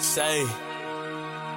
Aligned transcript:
Say. 0.00 0.69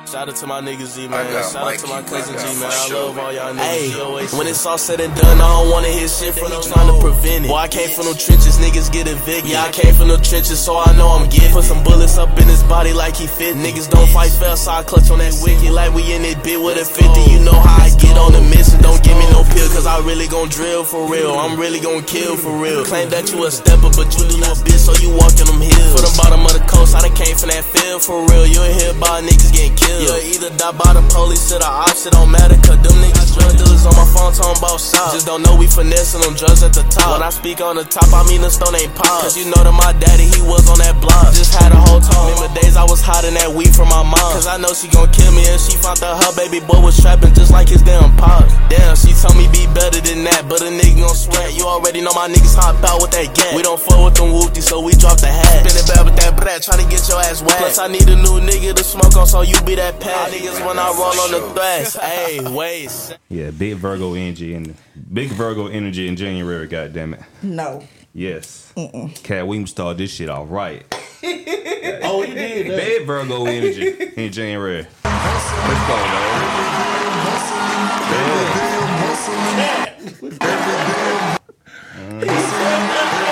Shout 0.06 0.30
out 0.30 0.36
to 0.36 0.48
my 0.48 0.62
niggas 0.62 0.96
G 0.96 1.08
man. 1.08 1.26
I 1.26 1.32
got 1.32 1.52
Shout 1.52 1.64
out 1.64 1.80
to 1.80 1.88
my 1.88 2.02
cousin 2.04 2.36
I 2.36 2.38
G 2.38 2.44
got 2.44 2.60
man. 2.60 2.72
I 2.72 2.94
love 2.94 3.18
all 3.18 3.34
y'all 3.34 3.54
niggas. 3.56 4.30
Hey, 4.30 4.38
when 4.38 4.48
it's 4.48 4.66
all 4.66 4.78
said 4.78 5.00
and 5.00 5.16
done, 5.16 5.40
I 5.40 5.48
don't 5.48 5.72
wanna 5.72 5.88
hear 5.88 6.08
shit 6.08 6.36
from 6.36 6.52
them 6.52 6.62
trying 6.62 6.92
to 6.92 7.00
prevent 7.00 7.46
it. 7.46 7.48
Boy, 7.48 7.56
I 7.56 7.68
came 7.68 7.90
from 7.90 8.06
them 8.12 8.18
trenches, 8.20 8.60
niggas 8.60 8.92
get 8.92 9.08
evicted. 9.08 9.50
Yeah, 9.52 9.64
I 9.64 9.72
came 9.72 9.96
from 9.96 10.10
them 10.10 10.22
trenches, 10.22 10.60
so 10.60 10.78
I 10.78 10.92
know 10.98 11.08
I'm 11.08 11.30
getting. 11.30 11.56
Put 11.56 11.64
some 11.64 11.82
bullets 11.84 12.18
up 12.20 12.30
in 12.38 12.48
his 12.52 12.62
body 12.64 12.92
like 12.94 13.16
he 13.16 13.28
fit. 13.28 13.56
Niggas 13.56 13.90
don't 13.90 14.10
fight 14.10 14.32
fair, 14.36 14.56
so 14.56 14.72
I 14.72 14.84
clutch 14.84 15.10
on 15.10 15.20
that 15.20 15.34
wicked 15.42 15.72
like 15.72 15.94
we 15.96 16.04
in 16.14 16.26
it 16.26 16.44
bit 16.44 16.60
with 16.60 16.78
a 16.78 16.86
50. 16.86 17.32
You 17.32 17.40
know 17.40 17.56
how 17.56 17.88
I 17.88 17.90
get 17.96 18.18
on 18.20 18.34
the 18.36 18.42
mission. 18.44 18.84
Don't 18.84 19.02
give 19.02 19.16
me 19.16 19.26
no 19.32 19.42
pill, 19.56 19.72
cause 19.72 19.88
I 19.88 20.04
really 20.04 20.28
gon' 20.28 20.50
drill 20.50 20.84
for 20.84 21.08
real. 21.08 21.32
Mm. 21.32 21.42
I'm 21.42 21.54
really 21.58 21.80
gon' 21.80 22.04
kill 22.04 22.36
for 22.36 22.52
real. 22.52 22.84
Mm. 22.84 22.92
Claim 22.92 23.10
that 23.10 23.32
you 23.32 23.40
a 23.46 23.50
stepper, 23.50 23.90
but 23.96 24.12
you 24.20 24.28
do 24.28 24.36
no 24.38 24.52
bitch, 24.68 24.84
so 24.84 24.92
you 25.00 25.16
walking 25.16 25.48
them 25.48 25.64
hills. 25.64 25.96
For 25.96 26.04
the 26.04 26.14
bottom 26.20 26.44
of 26.44 26.54
the 26.54 26.64
coast, 26.68 26.94
I 26.94 27.08
done 27.08 27.16
came 27.16 27.34
from 27.40 27.50
that 27.56 27.64
field 27.64 28.04
for 28.04 28.20
real. 28.28 28.46
You 28.46 28.62
ain't 28.62 28.78
hear 28.78 28.92
about 28.92 29.24
niggas 29.24 29.56
getting 29.56 29.74
killed. 29.74 29.93
You'll 30.02 30.18
either 30.18 30.50
die 30.58 30.74
by 30.74 30.98
the 30.98 31.04
police 31.14 31.52
or 31.54 31.60
the 31.60 31.70
ops, 31.70 32.06
it 32.06 32.14
don't 32.14 32.32
matter, 32.32 32.58
cause 32.66 32.82
them 32.82 32.98
niggas 32.98 33.36
drug 33.38 33.54
dealers 33.54 33.86
on 33.86 33.94
my 33.94 34.08
phone 34.10 34.34
talking 34.34 34.58
about 34.58 34.82
shots. 34.82 35.14
Just 35.14 35.28
don't 35.28 35.44
know 35.44 35.54
we 35.54 35.68
finessing 35.68 36.22
them 36.22 36.34
drugs 36.34 36.64
at 36.64 36.74
the 36.74 36.82
top. 36.90 37.20
When 37.20 37.22
I 37.22 37.30
speak 37.30 37.62
on 37.62 37.76
the 37.76 37.86
top, 37.86 38.10
I 38.14 38.26
mean 38.26 38.42
the 38.42 38.50
stone 38.50 38.74
ain't 38.74 38.96
pop. 38.96 39.22
Cause 39.22 39.38
you 39.38 39.46
know 39.52 39.62
that 39.62 39.76
my 39.76 39.94
daddy, 40.00 40.26
he 40.26 40.42
was 40.42 40.66
on 40.72 40.80
that 40.80 40.98
block. 41.02 41.34
Just 41.36 41.54
had 41.54 41.70
a 41.74 41.80
whole 41.80 42.02
talk. 42.02 42.26
Remember 42.32 42.50
days 42.58 42.78
I 42.80 42.86
was 42.86 43.02
hiding 43.02 43.36
that 43.36 43.52
weed 43.52 43.76
from 43.76 43.90
my 43.90 44.02
mom. 44.02 44.34
Cause 44.34 44.48
I 44.48 44.58
know 44.58 44.72
she 44.74 44.88
gon' 44.88 45.12
kill 45.12 45.30
me 45.36 45.44
and 45.46 45.60
she 45.60 45.76
found 45.78 46.02
out 46.02 46.22
her 46.24 46.32
baby 46.34 46.64
boy 46.64 46.80
was 46.80 46.96
trapping 46.98 47.34
just 47.36 47.52
like 47.52 47.68
his 47.68 47.84
damn 47.84 48.16
pop. 48.16 48.48
Damn, 48.72 48.96
she 48.96 49.12
told 49.14 49.36
me 49.36 49.52
be 49.52 49.68
better 49.76 50.00
than 50.00 50.24
that, 50.26 50.48
but 50.48 50.64
a 50.64 50.72
nigga 50.72 51.04
gon' 51.04 51.18
sweat. 51.18 51.54
You 51.54 51.68
already 51.68 52.00
know 52.00 52.16
my 52.16 52.32
niggas 52.32 52.56
hop 52.56 52.80
out 52.88 53.04
with 53.04 53.12
that 53.12 53.36
gat. 53.36 53.54
We 53.54 53.62
don't 53.62 53.80
fuck 53.80 54.00
with 54.00 54.16
them 54.16 54.32
whoopties, 54.32 54.66
so 54.66 54.80
we 54.80 54.96
drop 54.96 55.20
the 55.20 55.28
hat. 55.28 55.68
Spin 55.68 55.76
it 55.76 55.86
back 55.92 56.08
with 56.08 56.16
that 56.24 56.40
brat, 56.40 56.64
try 56.64 56.80
to 56.80 56.88
get 56.88 57.04
your 57.12 57.20
ass 57.20 57.44
wet. 57.44 57.60
Plus 57.60 57.78
I 57.78 57.92
need 57.92 58.08
a 58.08 58.16
new 58.16 58.40
nigga 58.40 58.72
to 58.74 58.84
smoke 58.84 59.20
on, 59.20 59.28
so 59.28 59.44
you 59.44 59.60
be 59.68 59.76
that 59.76 59.83
pat. 59.92 60.32
Niggas 60.32 60.66
when 60.66 60.80
I 60.80 60.88
roll 60.92 61.20
on 61.20 61.32
the 61.32 61.54
thrash. 61.54 61.96
Hey, 61.96 62.40
wait. 62.52 63.18
Yeah, 63.30 63.52
big 63.52 63.76
Virgo 63.76 64.14
energy 64.14 64.54
and 64.54 64.76
big 65.12 65.30
Virgo 65.30 65.68
energy 65.68 66.08
in 66.08 66.16
January. 66.16 66.68
God 66.68 66.94
damn 66.94 67.16
it. 67.16 67.22
No. 67.42 67.84
Yes. 68.14 68.72
Katt 69.24 69.48
Williams 69.48 69.72
started 69.72 69.98
this 69.98 70.12
shit 70.12 70.30
off 70.30 70.48
right. 70.50 70.86
Oh, 72.06 72.22
he 72.22 72.34
did 72.34 72.68
that. 72.68 72.78
Big 72.78 73.08
Virgo 73.08 73.46
energy 73.46 74.12
in 74.18 74.32
January. 74.32 74.86
Let's 75.04 75.88
go, 75.88 75.96
man. 75.96 76.64
That's 82.20 82.30
mm-hmm. 82.30 83.18
how 83.18 83.23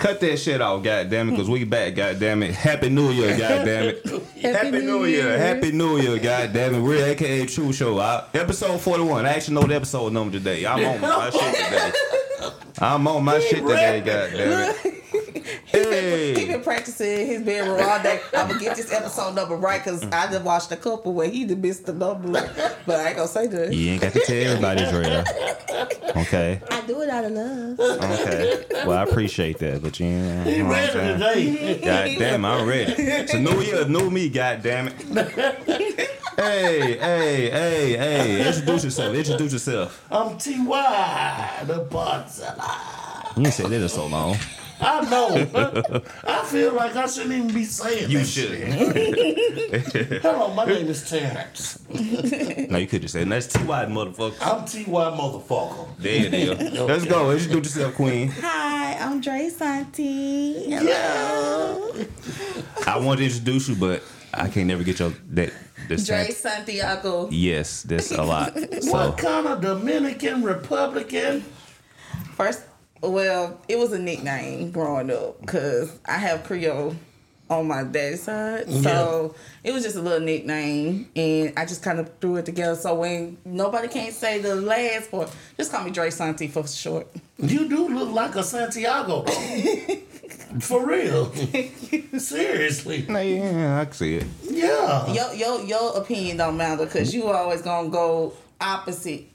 Cut 0.00 0.18
that 0.20 0.38
shit 0.38 0.62
off, 0.62 0.82
goddamn 0.82 1.28
it, 1.28 1.36
cause 1.36 1.50
we 1.50 1.64
back, 1.64 1.94
goddamn 1.94 2.42
it. 2.42 2.54
Happy 2.54 2.88
New 2.88 3.10
Year, 3.10 3.36
goddamn 3.36 3.88
it. 3.88 4.06
Happy, 4.40 4.80
New 4.80 5.04
Year. 5.04 5.36
Happy 5.36 5.72
New 5.72 5.98
Year, 5.98 6.18
goddamn 6.18 6.76
it. 6.76 6.80
We're 6.80 7.04
AKA 7.04 7.44
True 7.44 7.70
Show. 7.70 7.98
I, 7.98 8.24
episode 8.32 8.80
41. 8.80 9.26
I 9.26 9.34
actually 9.34 9.56
know 9.56 9.64
the 9.64 9.74
episode 9.74 10.14
number 10.14 10.38
today. 10.38 10.64
I'm 10.64 10.82
on 10.82 11.00
my 11.02 11.28
shit 11.28 11.54
today. 11.54 11.92
I'm 12.80 13.06
on 13.08 13.24
my 13.24 13.38
shit 13.40 13.66
today, 13.66 14.00
goddamn 14.00 14.74
it. 14.84 14.96
He 15.70 15.78
Hey. 15.78 16.46
been 16.46 16.62
practicing 16.62 17.20
in 17.20 17.26
his 17.26 17.42
bedroom 17.42 17.80
all 17.80 18.02
day. 18.02 18.20
I'm 18.34 18.48
gonna 18.48 18.58
get 18.60 18.76
this 18.76 18.92
episode 18.92 19.34
number 19.34 19.54
right 19.56 19.82
because 19.82 20.02
I 20.04 20.26
just 20.30 20.42
watched 20.42 20.70
a 20.72 20.76
couple 20.76 21.12
where 21.12 21.28
he 21.28 21.44
done 21.44 21.60
missed 21.60 21.86
the 21.86 21.92
number, 21.92 22.32
but 22.86 22.96
I 23.00 23.08
ain't 23.08 23.16
gonna 23.16 23.28
say 23.28 23.46
that. 23.46 23.72
You 23.72 23.92
ain't 23.92 24.02
got 24.02 24.12
to 24.12 24.20
tell 24.20 24.36
everybody, 24.36 24.84
Drea. 24.90 25.24
Okay. 26.16 26.60
I 26.70 26.80
do 26.82 27.02
it 27.02 27.08
out 27.10 27.24
of 27.24 27.32
love. 27.32 27.80
Okay. 27.80 28.64
Well, 28.84 28.98
I 28.98 29.02
appreciate 29.04 29.58
that, 29.58 29.82
but 29.82 29.98
you 30.00 30.06
ain't. 30.06 30.46
He 30.48 30.56
You 30.56 30.62
know 30.64 30.68
what 30.70 30.96
I'm 30.96 31.20
ready 31.20 31.56
saying? 31.56 31.78
today. 31.78 31.80
God 31.84 32.18
damn, 32.18 32.44
I'm 32.44 32.66
ready. 32.68 32.92
It's 32.92 33.34
a 33.34 33.38
new 33.38 33.60
year, 33.60 33.84
new 33.86 34.10
me, 34.10 34.28
god 34.28 34.62
damn 34.62 34.88
it. 34.88 36.10
Hey, 36.36 36.96
hey, 36.98 37.50
hey, 37.50 37.96
hey. 37.96 38.46
Introduce 38.48 38.84
yourself. 38.84 39.14
Introduce 39.14 39.52
yourself. 39.52 40.06
I'm 40.10 40.38
T.Y. 40.38 41.64
the 41.66 41.80
Podzilla. 42.30 43.36
You 43.36 43.44
say 43.46 43.50
said 43.62 43.70
that 43.70 43.82
in 43.82 43.88
so 43.88 44.06
long. 44.06 44.36
I 44.82 45.02
know. 45.10 46.00
I 46.24 46.42
feel 46.46 46.72
like 46.72 46.96
I 46.96 47.06
shouldn't 47.06 47.32
even 47.34 47.52
be 47.52 47.64
saying 47.64 48.10
You 48.10 48.20
that 48.20 48.24
should. 48.24 49.92
shit. 49.92 50.22
Hello, 50.22 50.54
my 50.54 50.64
name 50.64 50.86
is 50.88 51.08
Terrence. 51.08 51.78
No, 51.90 52.78
you 52.78 52.86
could 52.86 53.02
just 53.02 53.12
say, 53.12 53.24
that's 53.24 53.46
T.Y. 53.48 53.84
motherfucker. 53.86 54.36
I'm 54.40 54.64
T.Y. 54.64 55.04
motherfucker. 55.18 55.86
There 55.98 56.24
it 56.26 56.32
is. 56.32 56.72
Let's 56.80 57.04
go. 57.04 57.30
Introduce 57.30 57.76
yourself, 57.76 57.94
Queen. 57.94 58.28
Hi, 58.40 58.94
I'm 58.94 59.20
Dre 59.20 59.50
Santi. 59.50 60.64
Yeah. 60.66 61.78
I 62.86 62.98
want 62.98 63.18
to 63.18 63.26
introduce 63.26 63.68
you, 63.68 63.74
but 63.74 64.02
I 64.32 64.48
can't 64.48 64.66
never 64.66 64.82
get 64.82 64.98
your 64.98 65.12
that. 65.32 65.52
This 65.88 66.06
Dre 66.06 66.24
time. 66.26 66.32
Santiago. 66.34 67.28
Yes, 67.30 67.82
that's 67.82 68.12
a 68.12 68.22
lot. 68.22 68.56
So 68.56 68.92
What 68.92 69.18
kind 69.18 69.46
of 69.46 69.60
Dominican 69.60 70.42
Republican? 70.42 71.44
First, 72.40 72.64
well, 73.02 73.60
it 73.68 73.78
was 73.78 73.92
a 73.92 73.98
nickname 73.98 74.70
growing 74.70 75.10
up 75.10 75.38
because 75.42 75.94
I 76.06 76.16
have 76.16 76.42
Creole 76.44 76.96
on 77.50 77.68
my 77.68 77.84
dad's 77.84 78.22
side. 78.22 78.72
So 78.72 79.34
it 79.62 79.72
was 79.74 79.82
just 79.82 79.96
a 79.96 80.00
little 80.00 80.20
nickname 80.20 81.10
and 81.14 81.52
I 81.58 81.66
just 81.66 81.82
kind 81.82 81.98
of 82.00 82.10
threw 82.18 82.36
it 82.36 82.46
together. 82.46 82.76
So 82.76 82.94
when 82.94 83.36
nobody 83.44 83.88
can't 83.88 84.14
say 84.14 84.38
the 84.38 84.54
last 84.54 85.10
part, 85.10 85.30
just 85.58 85.70
call 85.70 85.84
me 85.84 85.90
Dre 85.90 86.08
Santi 86.08 86.48
for 86.48 86.66
short. 86.66 87.08
You 87.36 87.68
do 87.68 87.88
look 87.88 88.08
like 88.08 88.34
a 88.36 88.42
Santiago. 88.42 89.26
For 90.60 90.84
real. 90.84 91.32
Seriously. 92.18 93.04
Nah, 93.06 93.20
yeah, 93.20 93.80
I 93.80 93.84
can 93.84 93.92
see 93.92 94.16
it. 94.16 94.26
Yeah. 94.42 95.12
Your 95.12 95.34
your 95.34 95.64
your 95.64 95.96
opinion 95.96 96.38
don't 96.38 96.56
matter 96.56 96.86
because 96.86 97.14
you 97.14 97.28
always 97.28 97.62
gonna 97.62 97.88
go 97.88 98.32
opposite. 98.60 99.26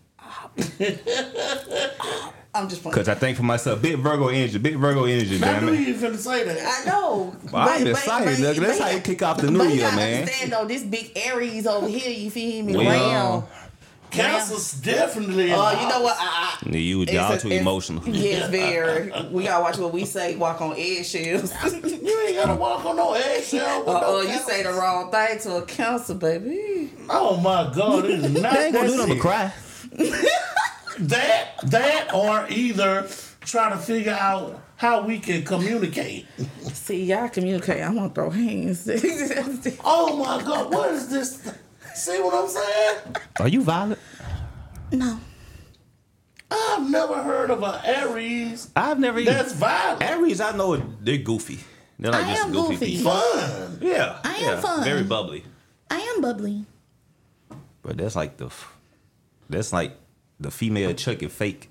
I'm 2.55 2.69
just 2.69 2.81
playing. 2.81 2.95
Cause 2.95 3.07
I 3.09 3.15
think 3.15 3.37
for 3.37 3.43
myself, 3.43 3.81
big 3.81 3.97
Virgo 3.97 4.29
energy, 4.29 4.57
big 4.57 4.77
Virgo 4.77 5.03
energy, 5.05 5.35
I 5.37 5.39
damn 5.39 5.65
knew 5.65 5.73
it. 5.73 5.79
you 5.81 5.93
finna 5.95 6.17
say 6.17 6.43
that. 6.45 6.57
I 6.85 6.89
know. 6.89 7.35
Well, 7.51 7.69
I'm 7.69 7.87
excited, 7.87 8.37
nigga. 8.37 8.59
That's 8.59 8.79
how 8.79 8.89
you 8.89 9.01
kick 9.01 9.21
off 9.21 9.37
the 9.41 9.51
new 9.51 9.59
but 9.59 9.69
year, 9.69 9.91
man. 9.91 10.19
Understand 10.21 10.51
though, 10.53 10.65
this 10.65 10.83
big 10.83 11.11
Aries 11.15 11.67
over 11.67 11.87
here, 11.87 12.09
you 12.09 12.31
feel 12.31 12.63
me? 12.63 12.75
Well, 12.75 12.87
Round. 12.87 13.43
Cancer's 14.11 14.71
definitely. 14.73 15.51
Oh, 15.51 15.71
you 15.81 15.89
know 15.89 16.01
what? 16.01 16.15
I, 16.17 16.57
I, 16.63 16.69
You, 16.69 17.03
y'all 17.03 17.37
too 17.37 17.49
emotional. 17.49 18.01
Yes, 18.07 18.49
very. 18.49 19.11
We 19.29 19.43
gotta 19.43 19.61
watch 19.61 19.77
what 19.77 19.91
we 19.91 20.05
say. 20.05 20.35
Walk 20.37 20.61
on 20.61 20.75
eggshells. 20.77 21.51
uh, 21.51 21.69
You 21.83 22.21
ain't 22.27 22.37
gotta 22.37 22.55
walk 22.59 22.85
on 22.85 22.95
no 22.95 23.13
eggshell. 23.13 23.79
with 23.79 23.87
no 23.87 24.01
oh, 24.05 24.21
you 24.21 24.37
say 24.39 24.63
the 24.63 24.71
wrong 24.71 25.11
thing 25.11 25.39
to 25.39 25.57
a 25.57 25.61
cancer, 25.63 26.13
baby. 26.13 26.91
Oh 27.09 27.37
my 27.37 27.71
God! 27.75 28.05
It 28.05 28.11
is 28.11 28.41
not 28.41 28.53
They 28.53 28.65
ain't 28.67 28.73
gonna 28.73 28.87
do 28.87 28.97
that 28.97 29.07
nothing 29.07 29.17
but 29.17 29.21
cry. 29.21 29.53
That 30.99 31.51
that 31.63 32.13
or 32.13 32.45
either 32.49 33.07
try 33.41 33.69
to 33.69 33.77
figure 33.77 34.13
out 34.13 34.61
how 34.77 35.05
we 35.05 35.19
can 35.19 35.43
communicate. 35.43 36.25
See, 36.73 37.03
y'all 37.05 37.29
communicate. 37.29 37.81
I'm 37.81 37.95
gonna 37.95 38.09
throw 38.09 38.29
hands. 38.29 38.87
Oh 39.83 40.17
my 40.17 40.43
God! 40.43 40.73
What 40.73 40.91
is 40.91 41.09
this? 41.09 41.53
See 41.93 42.19
what 42.21 42.33
I'm 42.33 42.47
saying? 42.49 43.15
Are 43.39 43.47
you 43.47 43.61
violent? 43.61 43.99
no. 44.91 45.19
I've 46.51 46.89
never 46.89 47.23
heard 47.23 47.49
of 47.49 47.63
an 47.63 47.79
Aries 47.83 48.69
I've 48.75 48.99
never 48.99 49.19
even. 49.19 49.33
that's 49.33 49.53
violent. 49.53 50.03
Aries, 50.03 50.39
I 50.39 50.55
know 50.55 50.75
they're 51.01 51.17
goofy. 51.17 51.59
They're 51.97 52.11
like 52.11 52.25
I 52.25 52.29
just 52.29 52.45
am 52.45 52.51
goofy, 52.51 52.73
goofy. 52.73 52.97
people. 52.97 53.11
Fun. 53.11 53.77
Yeah, 53.81 54.19
I 54.23 54.35
am 54.35 54.41
yeah, 54.43 54.61
fun. 54.61 54.83
Very 54.83 55.03
bubbly. 55.03 55.43
I 55.89 55.97
am 55.99 56.21
bubbly. 56.21 56.65
But 57.81 57.97
that's 57.97 58.15
like 58.15 58.37
the, 58.37 58.49
that's 59.49 59.73
like 59.73 59.93
the 60.39 60.51
female 60.51 60.93
Chucky 60.93 61.27
fake. 61.27 61.69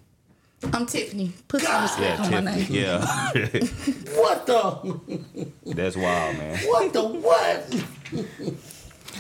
I'm 0.73 0.87
Tiffany. 0.87 1.33
Put 1.49 1.61
some 1.61 1.83
respect 1.83 2.21
Yeah, 2.31 2.39
on 2.39 2.45
my 2.45 2.53
Tiffany. 2.55 2.79
name. 2.79 2.85
Yeah, 2.85 4.15
What 4.21 4.47
the? 4.47 5.01
that's 5.75 5.97
wild, 5.97 6.39
man. 6.39 6.59
What 6.67 6.93
the 6.93 7.03
what? 7.03 7.85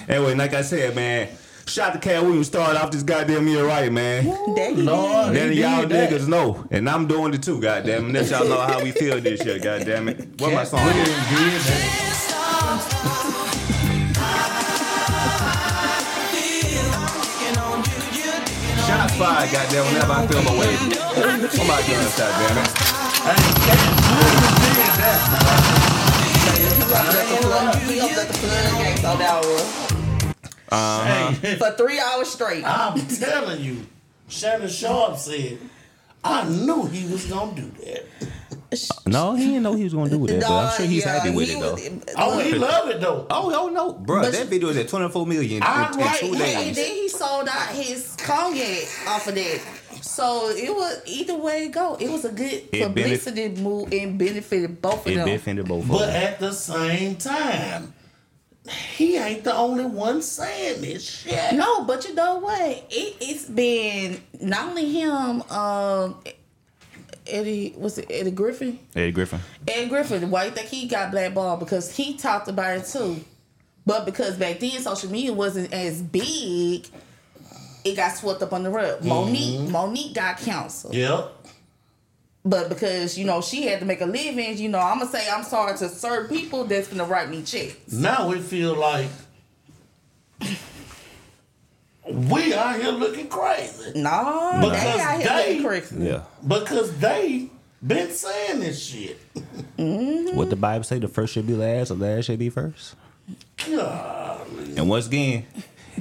Anyway, 0.08 0.34
like 0.34 0.54
I 0.54 0.62
said, 0.62 0.94
man, 0.96 1.28
shout 1.66 1.92
to 1.92 1.98
Katt 1.98 2.22
Williams 2.22 2.46
started 2.46 2.80
off 2.82 2.90
this 2.90 3.02
goddamn 3.02 3.46
year 3.48 3.66
right, 3.66 3.92
man. 3.92 4.24
Daddy. 4.56 4.76
Lord, 4.82 5.34
None 5.34 5.48
of 5.48 5.52
y'all 5.54 5.86
that. 5.86 6.10
niggas 6.10 6.28
know, 6.28 6.66
and 6.70 6.88
I'm 6.88 7.06
doing 7.06 7.34
it 7.34 7.42
too, 7.42 7.60
goddamn. 7.60 8.12
Let 8.12 8.30
y'all 8.30 8.48
know 8.48 8.60
how 8.60 8.82
we 8.82 8.92
feel 8.92 9.20
this 9.20 9.44
year, 9.44 9.58
goddamn 9.58 10.08
it. 10.08 10.40
What 10.40 10.52
my 10.54 10.64
song? 10.64 10.84
Williams 10.86 11.24
is? 19.14 19.20
did 19.20 19.50
that. 19.50 19.50
Shots 19.50 19.50
fired, 19.50 19.52
goddamn. 19.52 19.86
Whenever 19.86 20.12
I 20.12 20.26
feel 20.26 20.42
my 20.42 20.58
way, 20.58 20.76
somebody 21.48 21.86
doing 21.86 22.00
this, 22.00 22.18
goddamn 22.18 22.58
it. 22.58 22.68
Hey, 23.24 23.54
Katt 23.64 23.80
Williams 24.10 24.58
did 24.60 24.90
that. 25.00 25.20
opened 27.32 28.00
up 28.00 28.28
the 28.28 28.34
floodgates 28.34 29.04
on 29.04 29.18
that 29.18 29.44
one 29.44 29.84
Hey, 31.40 31.56
for 31.56 31.70
three 31.72 32.00
hours 32.00 32.28
straight. 32.28 32.64
I'm 32.64 33.00
telling 33.06 33.62
you, 33.62 33.86
Shannon 34.28 34.68
Sharpe 34.68 35.16
said, 35.16 35.58
I 36.24 36.48
knew 36.48 36.86
he 36.86 37.06
was 37.12 37.26
gonna 37.26 37.54
do 37.54 37.70
that. 37.84 38.06
No, 39.06 39.34
he 39.34 39.46
didn't 39.46 39.62
know 39.62 39.74
he 39.74 39.84
was 39.84 39.94
gonna 39.94 40.10
do 40.10 40.26
that, 40.26 40.40
but 40.40 40.50
I'm 40.50 40.76
sure 40.76 40.86
he's 40.86 41.04
Nah, 41.06 41.12
happy 41.12 41.30
with 41.30 41.48
he 41.48 41.54
it 41.54 41.60
though. 41.60 41.72
was- 41.74 41.88
Oh, 42.16 42.38
he 42.40 42.54
love 42.54 42.88
it 42.88 43.00
though. 43.00 43.26
Oh, 43.30 43.52
oh 43.54 43.68
no, 43.68 43.92
bro, 43.92 44.22
But- 44.22 44.32
that 44.32 44.46
video 44.46 44.70
is 44.70 44.76
at 44.78 44.88
24 44.88 45.26
million 45.26 45.58
in, 45.58 45.62
I'm 45.62 45.92
in 45.92 45.98
right, 46.00 46.18
two 46.18 46.34
days. 46.34 46.56
And 46.68 46.74
then 46.76 46.90
he 46.94 47.08
sold 47.08 47.48
out 47.48 47.68
his 47.74 48.14
cognac 48.18 48.88
off 49.06 49.28
of 49.28 49.34
that. 49.36 49.60
So 50.00 50.48
it 50.50 50.74
was 50.74 50.98
either 51.06 51.36
way 51.36 51.66
it 51.66 51.72
go. 51.72 51.96
It 52.00 52.10
was 52.10 52.24
a 52.24 52.30
good 52.32 52.64
It 52.72 52.82
publicity 52.82 53.48
move 53.50 53.92
and 53.92 54.18
benefited 54.18 54.82
both 54.82 55.06
of 55.06 55.12
It 55.12 55.16
them. 55.16 55.26
benefited 55.26 55.66
both 55.68 55.82
of 55.84 55.88
But 55.90 55.98
them. 56.06 56.10
at 56.22 56.40
the 56.40 56.52
same 56.52 57.14
time, 57.16 57.94
he 58.68 59.16
ain't 59.16 59.44
the 59.44 59.54
only 59.54 59.84
one 59.84 60.22
saying 60.22 60.80
this 60.80 61.04
shit. 61.06 61.54
No, 61.54 61.84
but 61.84 62.08
you 62.08 62.14
know 62.14 62.36
what? 62.36 62.70
It, 62.90 63.16
it's 63.20 63.44
been 63.44 64.20
not 64.40 64.68
only 64.68 64.90
him, 64.90 65.42
um, 65.50 66.16
Eddie, 67.26 67.74
was 67.76 67.98
it 67.98 68.06
Eddie 68.10 68.30
Griffin? 68.30 68.78
Eddie 68.96 69.12
Griffin. 69.12 69.40
Eddie 69.68 69.88
Griffin, 69.88 70.30
why 70.30 70.44
you 70.46 70.50
think 70.50 70.68
he 70.68 70.86
got 70.88 71.10
blackballed? 71.10 71.60
Because 71.60 71.94
he 71.94 72.16
talked 72.16 72.48
about 72.48 72.78
it 72.78 72.86
too. 72.86 73.22
But 73.86 74.06
because 74.06 74.36
back 74.36 74.60
then 74.60 74.80
social 74.80 75.10
media 75.10 75.32
wasn't 75.32 75.72
as 75.72 76.00
big, 76.00 76.86
it 77.84 77.96
got 77.96 78.16
swept 78.16 78.42
up 78.42 78.54
on 78.54 78.62
the 78.62 78.70
rug. 78.70 79.04
Monique, 79.04 79.68
Monique 79.68 80.14
got 80.14 80.38
canceled. 80.38 80.94
Yep. 80.94 81.32
But 82.46 82.68
because, 82.68 83.16
you 83.16 83.24
know, 83.24 83.40
she 83.40 83.62
had 83.66 83.80
to 83.80 83.86
make 83.86 84.02
a 84.02 84.06
living, 84.06 84.58
you 84.58 84.68
know, 84.68 84.78
I'm 84.78 84.98
gonna 84.98 85.10
say 85.10 85.26
I'm 85.30 85.44
sorry 85.44 85.76
to 85.78 85.88
certain 85.88 86.28
people 86.36 86.64
that's 86.64 86.88
gonna 86.88 87.04
write 87.04 87.30
me 87.30 87.42
checks. 87.42 87.90
Now 87.92 88.28
we 88.28 88.38
feel 88.40 88.74
like 88.74 89.08
we 92.06 92.52
out 92.52 92.78
here 92.80 92.90
looking 92.92 93.28
crazy 93.28 93.92
No, 93.98 94.58
Because 94.60 94.82
they 94.82 95.00
out 95.00 95.20
here 95.20 95.28
they- 95.28 95.48
looking 95.58 95.66
crazy. 95.66 95.96
Yeah. 96.04 96.22
because 96.46 96.96
they 96.98 97.48
been 97.86 98.10
saying 98.10 98.60
this 98.60 98.82
shit. 98.84 99.18
Mm-hmm. 99.78 100.36
What 100.36 100.50
the 100.50 100.56
Bible 100.56 100.84
say? 100.84 100.98
The 100.98 101.08
first 101.08 101.32
should 101.32 101.46
be 101.46 101.54
last, 101.54 101.88
the 101.88 101.94
last 101.94 102.26
should 102.26 102.38
be 102.38 102.50
first. 102.50 102.94
Golly. 103.66 104.76
And 104.76 104.88
once 104.88 105.06
again, 105.06 105.46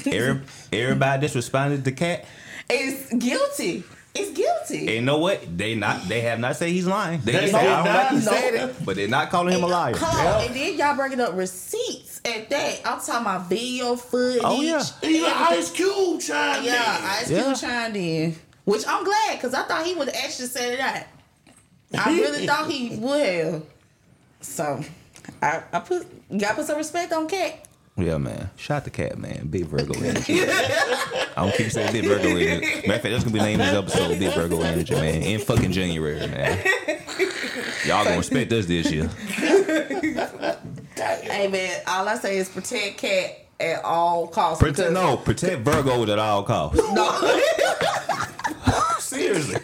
every, 0.06 0.42
everybody 0.74 1.22
that's 1.22 1.36
responded 1.36 1.84
to 1.86 1.92
Katt, 1.94 2.26
is 2.70 3.10
guilty. 3.18 3.84
It's 4.16 4.30
guilty. 4.32 4.80
and 4.82 4.90
you 4.90 5.02
know 5.02 5.18
what? 5.18 5.58
They 5.58 5.74
not 5.74 6.08
they 6.08 6.22
have 6.22 6.40
not 6.40 6.56
said 6.56 6.70
he's 6.70 6.86
lying. 6.86 7.22
They, 7.22 7.32
They 7.32 7.40
just 7.42 7.54
say, 7.54 7.68
I 7.68 7.84
don't 7.84 7.94
like 7.96 8.10
he 8.10 8.16
not- 8.16 8.24
said 8.24 8.54
it, 8.54 8.86
but 8.86 8.96
they're 8.96 9.08
not 9.08 9.32
calling 9.32 9.56
him 9.56 9.64
a 9.64 9.68
liar. 9.68 9.96
Hold 9.98 10.16
on, 10.16 10.24
Yeah. 10.24 10.46
and 10.46 10.56
then 10.56 10.78
y'all 10.78 10.96
bringing 10.96 11.20
up 11.20 11.36
receipts 11.36 12.22
at 12.24 12.48
that. 12.52 12.82
I'm 12.86 13.00
talking 13.00 13.22
about 13.22 13.50
video 13.50 13.96
footage. 13.96 14.42
Oh, 14.46 14.62
yeah. 14.62 14.84
Even 15.02 15.32
Ice 15.34 15.72
Cube 15.72 16.22
chimed 16.22 16.64
Yeah, 16.66 16.98
in. 17.00 17.04
Ice 17.06 17.32
Yeah. 17.32 17.44
Cube 17.44 17.58
chimed 17.58 17.96
in, 17.96 18.36
which 18.66 18.84
I'm 18.88 19.04
glad 19.04 19.34
because 19.38 19.56
I 19.56 19.64
thought 19.64 19.84
he 19.86 19.96
would 19.96 20.10
have 20.10 20.24
actually 20.26 20.48
said 20.48 20.74
it 20.74 20.80
out. 20.80 21.04
I 21.98 22.12
really 22.12 22.46
thought 22.48 22.70
he 22.70 22.96
would 22.98 23.26
have. 23.26 23.64
So, 24.42 24.84
I, 25.42 25.64
I 25.72 25.80
put 25.80 26.06
gotta 26.38 26.56
put 26.56 26.68
some 26.68 26.78
respect 26.78 27.14
on 27.14 27.28
Katt. 27.28 27.66
Yeah, 27.96 28.18
man. 28.18 28.50
Shout 28.58 28.86
the 28.86 28.90
cat, 28.90 29.18
man. 29.20 29.48
Big 29.48 29.66
Virgo 29.66 29.94
energy. 30.04 30.42
I'm 31.38 31.52
keep 31.52 31.70
saying 31.72 31.92
Big 31.94 32.06
Virgo 32.06 32.30
energy. 32.30 32.88
Matter 32.88 32.96
of 32.96 33.02
fact, 33.02 33.04
that's 33.04 33.24
gonna 33.24 33.34
be 33.34 33.40
the 33.40 33.46
name 33.46 33.62
of 33.62 33.68
this 33.68 33.76
episode, 33.76 34.20
Big 34.20 34.34
Virgo 34.34 34.62
energy, 34.62 34.96
man. 34.96 35.22
In 35.22 35.40
fucking 35.40 35.72
January, 35.72 36.20
man. 36.28 36.58
Y'all 37.86 38.04
gonna 38.04 38.18
respect 38.18 38.52
us 38.52 38.66
this 38.66 38.92
year. 38.92 39.08
Hey 40.96 41.48
man, 41.48 41.82
all 41.88 42.08
I 42.08 42.16
say 42.16 42.38
is 42.38 42.50
protect 42.50 42.98
Katt 42.98 43.32
at 43.60 43.84
all 43.84 44.28
costs. 44.28 44.60
Protect, 44.62 44.90
because- 44.90 44.94
no, 44.94 45.18
protect 45.18 45.64
Virgos 45.64 46.10
at 46.12 46.18
all 46.20 46.44
costs. 46.44 46.82
no. 46.94 47.40
Seriously. 49.00 49.58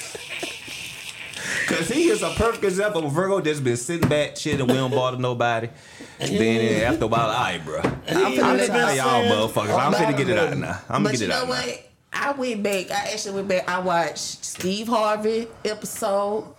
Cause 1.70 1.88
he 1.88 2.10
is 2.10 2.22
a 2.24 2.32
perfect 2.32 2.64
example 2.64 3.02
of 3.02 3.06
a 3.08 3.10
Virgo 3.10 3.40
that's 3.42 3.60
been 3.60 3.78
sitting 3.78 4.10
back, 4.10 4.36
shit, 4.38 4.60
and 4.60 4.68
we 4.70 4.76
don't 4.76 4.92
bother 4.92 5.18
nobody. 5.18 5.70
Then 6.20 6.84
after 6.84 7.06
a 7.06 7.08
while, 7.08 7.28
all 7.30 7.44
right, 7.44 7.64
bro. 7.64 7.80
I'm 7.82 8.32
He 8.32 8.38
finna 8.40 8.66
tell 8.68 8.96
y'all 8.96 9.10
saying 9.10 9.32
motherfuckers. 9.32 9.80
I'm 9.80 9.94
finna 9.94 10.18
get 10.18 10.30
it 10.30 10.38
out 10.38 10.58
now. 10.58 10.82
I'm 10.90 11.04
gonna 11.04 11.04
But 11.04 11.12
get 11.12 11.20
you 11.22 11.26
it 11.28 11.30
know 11.30 11.36
out 11.36 11.44
now. 11.48 11.50
what? 11.50 11.86
I 12.12 12.32
went 12.32 12.64
back. 12.64 12.92
I 12.92 13.12
actually 13.14 13.36
went 13.36 13.48
back. 13.48 13.70
I 13.70 13.80
watched 13.80 14.44
Steve 14.44 14.88
Harvey 14.88 15.48
episode. 15.64 16.56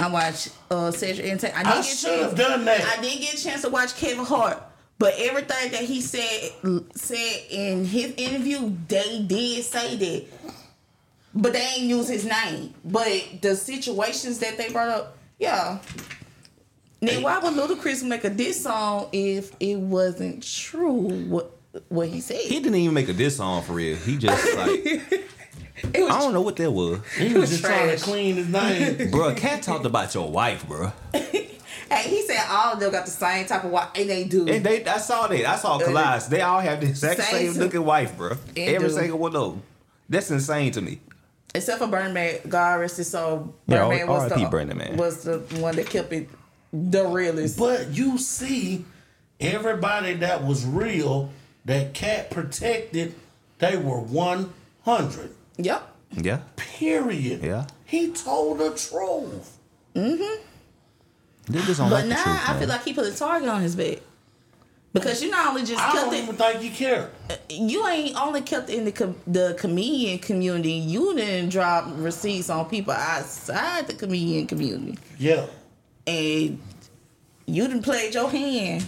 I 0.00 0.08
watched 0.10 0.48
uh 0.70 0.90
Cedric 0.90 1.26
and 1.30 1.44
I 1.44 1.48
didn't 1.48 1.56
I 1.56 1.62
get 1.76 1.80
a 1.80 1.82
should 1.96 2.10
have 2.20 2.20
chance. 2.36 2.38
done 2.48 2.64
that. 2.64 2.98
I 2.98 3.02
didn't 3.02 3.20
get 3.20 3.34
a 3.34 3.42
chance 3.44 3.62
to 3.62 3.68
watch 3.68 3.94
Kevin 3.96 4.24
Hart. 4.24 4.62
But 4.98 5.14
everything 5.18 5.72
that 5.72 5.82
he 5.82 6.00
said 6.00 6.50
said 6.94 7.42
in 7.50 7.84
his 7.84 8.14
interview, 8.16 8.72
they 8.88 9.22
did 9.26 9.64
say 9.64 9.96
that. 9.96 10.24
But 11.34 11.52
they 11.52 11.60
ain't 11.60 11.82
use 11.82 12.08
his 12.08 12.24
name. 12.24 12.74
But 12.84 13.42
the 13.42 13.56
situations 13.56 14.38
that 14.38 14.56
they 14.56 14.70
brought 14.70 14.88
up, 14.88 15.18
yeah. 15.38 15.78
Then 17.00 17.22
why 17.22 17.38
would 17.38 17.54
Ludacris 17.54 18.02
make 18.02 18.24
a 18.24 18.30
diss 18.30 18.62
song 18.62 19.08
if 19.12 19.52
it 19.60 19.76
wasn't 19.76 20.42
true 20.42 21.26
what 21.26 21.50
what 21.88 22.08
he 22.08 22.20
said? 22.20 22.40
He 22.40 22.60
didn't 22.60 22.76
even 22.76 22.94
make 22.94 23.08
a 23.08 23.12
diss 23.12 23.36
song 23.36 23.62
for 23.62 23.74
real. 23.74 23.96
He 23.96 24.16
just 24.16 24.56
like 24.56 24.70
It 25.92 26.02
was 26.02 26.10
I 26.10 26.20
don't 26.20 26.32
know 26.32 26.40
what 26.40 26.56
that 26.56 26.70
was. 26.70 27.00
He 27.16 27.34
was 27.34 27.50
just 27.50 27.64
trying 27.64 27.96
to 27.96 28.02
clean 28.02 28.36
his 28.36 28.48
name. 28.48 29.10
Bro, 29.10 29.34
Katt 29.34 29.62
talked 29.62 29.84
about 29.84 30.14
your 30.14 30.30
wife, 30.30 30.66
bro. 30.66 30.92
Hey, 31.90 32.08
he 32.08 32.22
said 32.22 32.42
all 32.48 32.72
of 32.72 32.80
them 32.80 32.90
got 32.90 33.04
the 33.04 33.10
same 33.10 33.44
type 33.46 33.62
of 33.62 33.70
wife, 33.70 33.90
and 33.94 34.08
they 34.08 34.24
do. 34.24 34.48
And 34.48 34.64
they, 34.64 34.82
I 34.86 34.96
saw 34.96 35.26
that. 35.26 35.44
I 35.44 35.56
saw 35.56 35.76
uh, 35.76 35.80
Collage. 35.80 36.28
They 36.28 36.40
all 36.40 36.58
have 36.58 36.80
the 36.80 36.88
exact 36.88 37.20
Same 37.20 37.52
same 37.52 37.60
looking 37.60 37.84
wife, 37.84 38.16
bro. 38.16 38.38
Every 38.56 38.88
do. 38.88 38.94
single 38.94 39.18
one 39.18 39.36
of 39.36 39.52
them. 39.52 39.62
That's 40.08 40.30
insane 40.30 40.72
to 40.72 40.80
me. 40.80 41.00
Except 41.54 41.78
for 41.78 41.86
Birdman, 41.86 42.40
God 42.48 42.80
rest 42.80 42.96
his 42.96 43.10
soul. 43.10 43.54
Yeah, 43.66 43.86
Birdman 43.86 44.08
was 44.08 44.22
R.I.P. 44.32 44.44
the 44.44 44.50
Birdman, 44.50 44.76
man. 44.76 44.96
was 44.96 45.22
the 45.22 45.38
one 45.60 45.76
that 45.76 45.88
kept 45.88 46.12
it 46.12 46.28
the 46.72 47.06
realest. 47.06 47.58
But 47.58 47.90
you 47.90 48.18
see, 48.18 48.84
everybody 49.40 50.14
that 50.14 50.44
was 50.44 50.66
real, 50.66 51.30
that 51.64 51.94
cat 51.94 52.30
protected, 52.30 53.14
they 53.58 53.76
were 53.76 54.00
100. 54.00 55.34
Yep. 55.58 55.96
Yeah. 56.10 56.40
Period. 56.56 57.44
Yeah. 57.44 57.66
He 57.84 58.10
told 58.10 58.58
the 58.58 58.70
truth. 58.70 59.58
Mm-hmm. 59.94 60.42
But 61.46 61.78
like 61.78 62.06
now 62.06 62.16
the 62.16 62.22
truth, 62.22 62.26
I 62.26 62.50
man. 62.52 62.58
feel 62.58 62.68
like 62.68 62.84
he 62.84 62.94
put 62.94 63.06
a 63.06 63.16
target 63.16 63.48
on 63.48 63.60
his 63.60 63.76
back. 63.76 63.98
Because 64.94 65.22
you 65.22 65.30
not 65.30 65.48
only 65.48 65.64
just 65.64 65.80
I 65.80 65.90
kept 65.90 66.04
don't 66.06 66.14
it, 66.14 66.22
even 66.22 66.36
think 66.36 66.60
he 66.60 66.70
cared. 66.70 67.10
you 67.50 67.86
ain't 67.88 68.16
only 68.16 68.40
kept 68.42 68.70
it 68.70 68.78
in 68.78 68.84
the 68.84 68.92
com- 68.92 69.16
the 69.26 69.54
comedian 69.58 70.20
community. 70.20 70.70
You 70.72 71.14
didn't 71.16 71.50
drop 71.50 71.86
receipts 71.96 72.48
on 72.48 72.66
people 72.70 72.94
outside 72.94 73.88
the 73.88 73.94
comedian 73.94 74.46
community, 74.46 74.96
Yeah. 75.18 75.46
and 76.06 76.60
you 77.46 77.66
didn't 77.66 77.82
play 77.82 78.08
your 78.12 78.30
hand. 78.30 78.86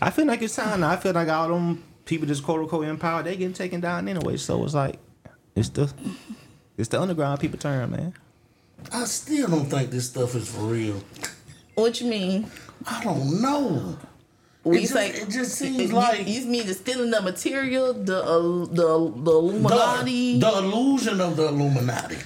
I 0.00 0.10
feel 0.10 0.26
like 0.26 0.42
it's 0.42 0.54
time 0.56 0.80
now. 0.80 0.90
I 0.90 0.96
feel 0.96 1.12
like 1.14 1.28
all 1.28 1.48
them 1.48 1.82
people 2.04 2.26
just 2.28 2.44
quote 2.44 2.60
unquote 2.60 2.84
in 2.86 2.98
power, 2.98 3.22
they 3.22 3.34
getting 3.34 3.54
taken 3.54 3.80
down 3.80 4.06
anyway. 4.06 4.36
So 4.36 4.62
it's 4.62 4.74
like 4.74 4.98
it's 5.54 5.70
the 5.70 5.90
it's 6.76 6.88
the 6.90 7.00
underground 7.00 7.40
people 7.40 7.58
turn, 7.58 7.90
man. 7.90 8.12
I 8.92 9.04
still 9.06 9.48
don't 9.48 9.64
think 9.70 9.90
this 9.90 10.06
stuff 10.10 10.34
is 10.34 10.48
for 10.54 10.60
real. 10.64 11.02
What 11.76 11.98
you 11.98 12.08
mean? 12.08 12.50
I 12.86 13.02
don't 13.02 13.40
know. 13.40 13.96
We 14.66 14.78
It 14.78 14.80
just- 14.82 14.92
say 14.94 15.10
it 15.10 15.28
just 15.30 15.52
seems 15.54 15.78
you- 15.78 15.88
like- 15.94 16.26
you 16.26 16.44
mean 16.46 16.66
the 16.66 16.74
stealing 16.74 17.10
the 17.12 17.22
material, 17.22 17.94
the 17.94 18.18
uh, 18.22 18.38
the 18.66 18.66
the 18.66 19.22
The, 19.26 19.30
Illuminati. 19.30 20.38
the 20.40 20.52
illusion 20.58 21.20
of 21.20 21.36
the 21.36 21.46
Illuminati. 21.48 22.18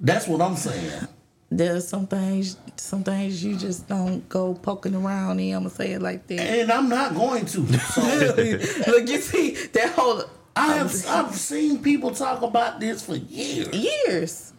That's 0.00 0.26
what 0.28 0.40
I'm 0.40 0.56
saying. 0.56 1.06
There's 1.50 1.88
some 1.88 2.06
things, 2.06 2.56
some 2.76 3.02
things 3.02 3.42
you 3.42 3.56
just 3.56 3.88
don't 3.88 4.26
go 4.28 4.54
poking 4.54 4.94
around 4.94 5.40
in. 5.40 5.54
I'm 5.54 5.62
gonna 5.64 5.74
say 5.74 5.92
it 5.92 6.02
like 6.02 6.26
that. 6.28 6.40
And 6.40 6.70
I'm 6.70 6.88
not 6.88 7.14
going 7.14 7.46
to. 7.46 7.66
So 7.78 8.00
Look, 8.92 9.08
you 9.08 9.20
see 9.20 9.50
that 9.72 9.92
whole 9.96 10.22
I 10.54 10.74
have 10.76 10.92
I've 11.08 11.34
seen 11.34 11.82
people 11.82 12.10
talk 12.10 12.42
about 12.42 12.80
this 12.80 13.04
for 13.04 13.16
years. 13.16 13.68
years. 13.74 14.52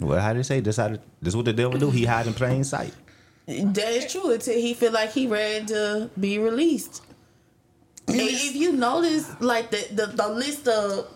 Well, 0.00 0.20
how 0.20 0.32
do 0.32 0.38
they 0.38 0.42
say 0.44 0.60
this? 0.60 0.76
How 0.78 0.96
this 1.20 1.34
what 1.34 1.44
the 1.44 1.52
devil 1.52 1.78
do? 1.78 1.90
He 1.90 2.04
hide 2.04 2.26
in 2.26 2.34
plain 2.34 2.64
sight. 2.64 2.92
That 3.46 3.78
is 3.92 4.10
true 4.12 4.30
until 4.32 4.54
he 4.54 4.74
feel 4.74 4.92
like 4.92 5.12
he 5.12 5.26
ready 5.26 5.66
to 5.66 6.10
be 6.18 6.38
released. 6.38 7.02
And 8.08 8.16
if 8.20 8.54
you 8.54 8.72
notice, 8.72 9.28
like 9.40 9.70
the, 9.70 9.86
the 9.92 10.06
the 10.06 10.28
list 10.28 10.68
of 10.68 11.08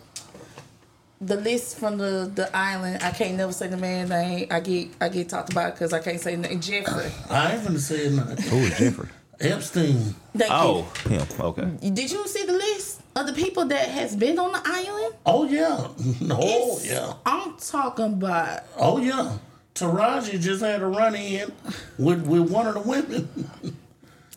the 1.20 1.36
list 1.36 1.78
from 1.78 1.98
the 1.98 2.30
the 2.34 2.54
island, 2.56 3.02
I 3.02 3.10
can't 3.10 3.36
never 3.36 3.52
say 3.52 3.68
the 3.68 3.76
man 3.76 4.08
name. 4.08 4.48
I 4.50 4.60
get 4.60 4.88
I 5.00 5.08
get 5.08 5.28
talked 5.28 5.52
about 5.52 5.74
because 5.74 5.92
I 5.92 6.00
can't 6.00 6.20
say 6.20 6.36
the 6.36 6.48
name. 6.48 6.60
Jeffrey. 6.60 7.10
I 7.30 7.54
ain't 7.54 7.64
gonna 7.64 7.78
say 7.78 8.10
nothing. 8.10 8.44
Who 8.50 8.56
is 8.58 8.78
Jeffrey? 8.78 9.08
Epstein. 9.38 10.14
Oh, 10.48 10.82
Thank 10.94 11.30
him. 11.32 11.40
Okay. 11.44 11.90
Did 11.90 12.10
you 12.10 12.26
see 12.26 12.44
the 12.46 12.54
list 12.54 13.02
of 13.14 13.26
the 13.26 13.34
people 13.34 13.66
that 13.66 13.88
has 13.88 14.16
been 14.16 14.38
on 14.38 14.52
the 14.52 14.62
island? 14.64 15.14
Oh 15.26 15.44
yeah. 15.44 15.88
Oh 16.30 16.78
It's- 16.78 16.86
yeah. 16.90 17.12
I'm 17.26 17.54
talking 17.58 18.14
about 18.14 18.60
Oh 18.78 18.98
yeah. 18.98 19.36
Taraji 19.76 20.40
just 20.40 20.62
had 20.62 20.82
a 20.82 20.86
run 20.86 21.14
in 21.14 21.52
with, 21.98 22.26
with 22.26 22.50
one 22.50 22.66
of 22.66 22.74
the 22.74 22.80
women. 22.80 23.28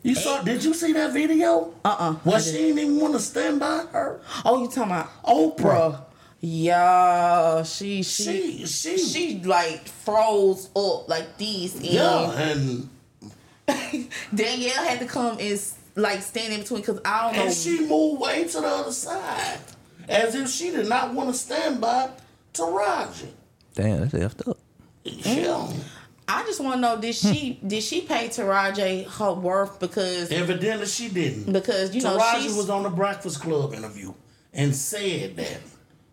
You 0.02 0.16
saw? 0.16 0.42
Did 0.42 0.64
you 0.64 0.74
see 0.74 0.94
that 0.94 1.12
video? 1.12 1.74
Uh-uh, 1.84 2.16
Well, 2.24 2.40
she 2.40 2.54
didn't 2.54 2.80
even 2.80 3.02
want 3.02 3.16
to 3.16 3.20
stand 3.20 3.60
by 3.60 3.80
her. 3.92 4.22
Oh, 4.46 4.62
you 4.64 4.68
talking 4.70 4.84
about 4.94 5.10
Oprah. 5.24 5.58
Bruh. 5.58 6.02
Yeah, 6.40 7.64
she 7.64 8.02
She, 8.04 8.66
she 8.66 8.66
she, 8.66 8.98
she 8.98 9.42
like 9.44 9.90
froze 9.90 10.70
up 10.74 11.10
like 11.10 11.38
this, 11.38 11.76
and 11.76 11.84
yeah, 11.86 12.32
and 12.32 12.90
Danielle 14.34 14.86
had 14.86 15.00
to 15.00 15.06
come 15.06 15.38
and 15.38 15.62
like 15.96 16.22
stand 16.22 16.54
in 16.54 16.62
between 16.62 16.80
because 16.80 17.02
I 17.04 17.24
don't 17.26 17.36
know. 17.36 17.44
and 17.48 17.54
she 17.54 17.86
moved 17.86 18.22
way 18.22 18.46
to 18.46 18.62
the 18.62 18.68
other 18.68 18.94
side, 18.94 19.60
as 20.08 20.34
if 20.34 20.48
she 20.50 20.72
did 20.72 20.88
not 20.88 21.14
want 21.14 21.30
to 21.30 21.34
stand 21.38 21.82
by 21.82 22.12
Taraji. 22.54 23.32
Damn, 23.76 24.08
that's 24.08 24.14
effed 24.14 24.48
up. 24.48 24.59
Yeah. 25.14 25.72
I 26.28 26.44
just 26.44 26.60
want 26.62 26.76
to 26.76 26.82
know 26.82 27.00
did 27.02 27.16
she 27.16 27.60
did 27.66 27.82
she 27.82 28.02
pay 28.02 28.28
Taraji 28.28 29.08
her 29.18 29.34
worth 29.34 29.80
because 29.80 30.32
Evidently, 30.32 30.86
she 30.86 31.10
didn't. 31.10 31.52
because 31.52 31.96
you 31.96 32.02
know 32.04 32.18
Taraji 32.18 32.56
was 32.56 32.70
on 32.70 32.84
the 32.84 32.90
Breakfast 32.90 33.42
Club 33.42 33.74
interview 33.74 34.14
and 34.54 34.76
said 34.76 35.36
that 35.38 35.60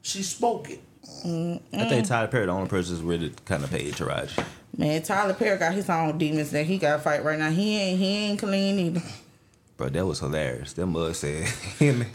she 0.03 0.23
spoke 0.23 0.71
it. 0.71 0.81
I 1.25 1.89
think 1.89 2.07
Tyler 2.07 2.29
Perry 2.29 2.47
the 2.47 2.53
only 2.53 2.69
person 2.69 2.95
that's 2.95 3.05
really 3.05 3.33
kind 3.45 3.63
of 3.63 3.71
paid 3.71 3.93
Taraji. 3.95 4.43
man 4.77 5.03
Tyler 5.03 5.35
Perry 5.35 5.59
got 5.59 5.75
his 5.75 5.89
own 5.91 6.17
demons 6.19 6.51
that 6.51 6.65
he 6.65 6.79
got 6.79 6.97
to 6.97 7.03
fight 7.03 7.23
right 7.25 7.39
now. 7.39 7.51
He 7.51 7.77
ain't 7.77 7.99
he 7.99 8.07
ain't 8.17 8.39
clean 8.39 8.79
either. 8.79 9.03
Bro, 9.77 9.91
that 9.91 10.07
was 10.07 10.21
hilarious. 10.21 10.73
Them 10.73 10.93
mug 10.93 11.15
said 11.15 11.45
him, 11.79 12.07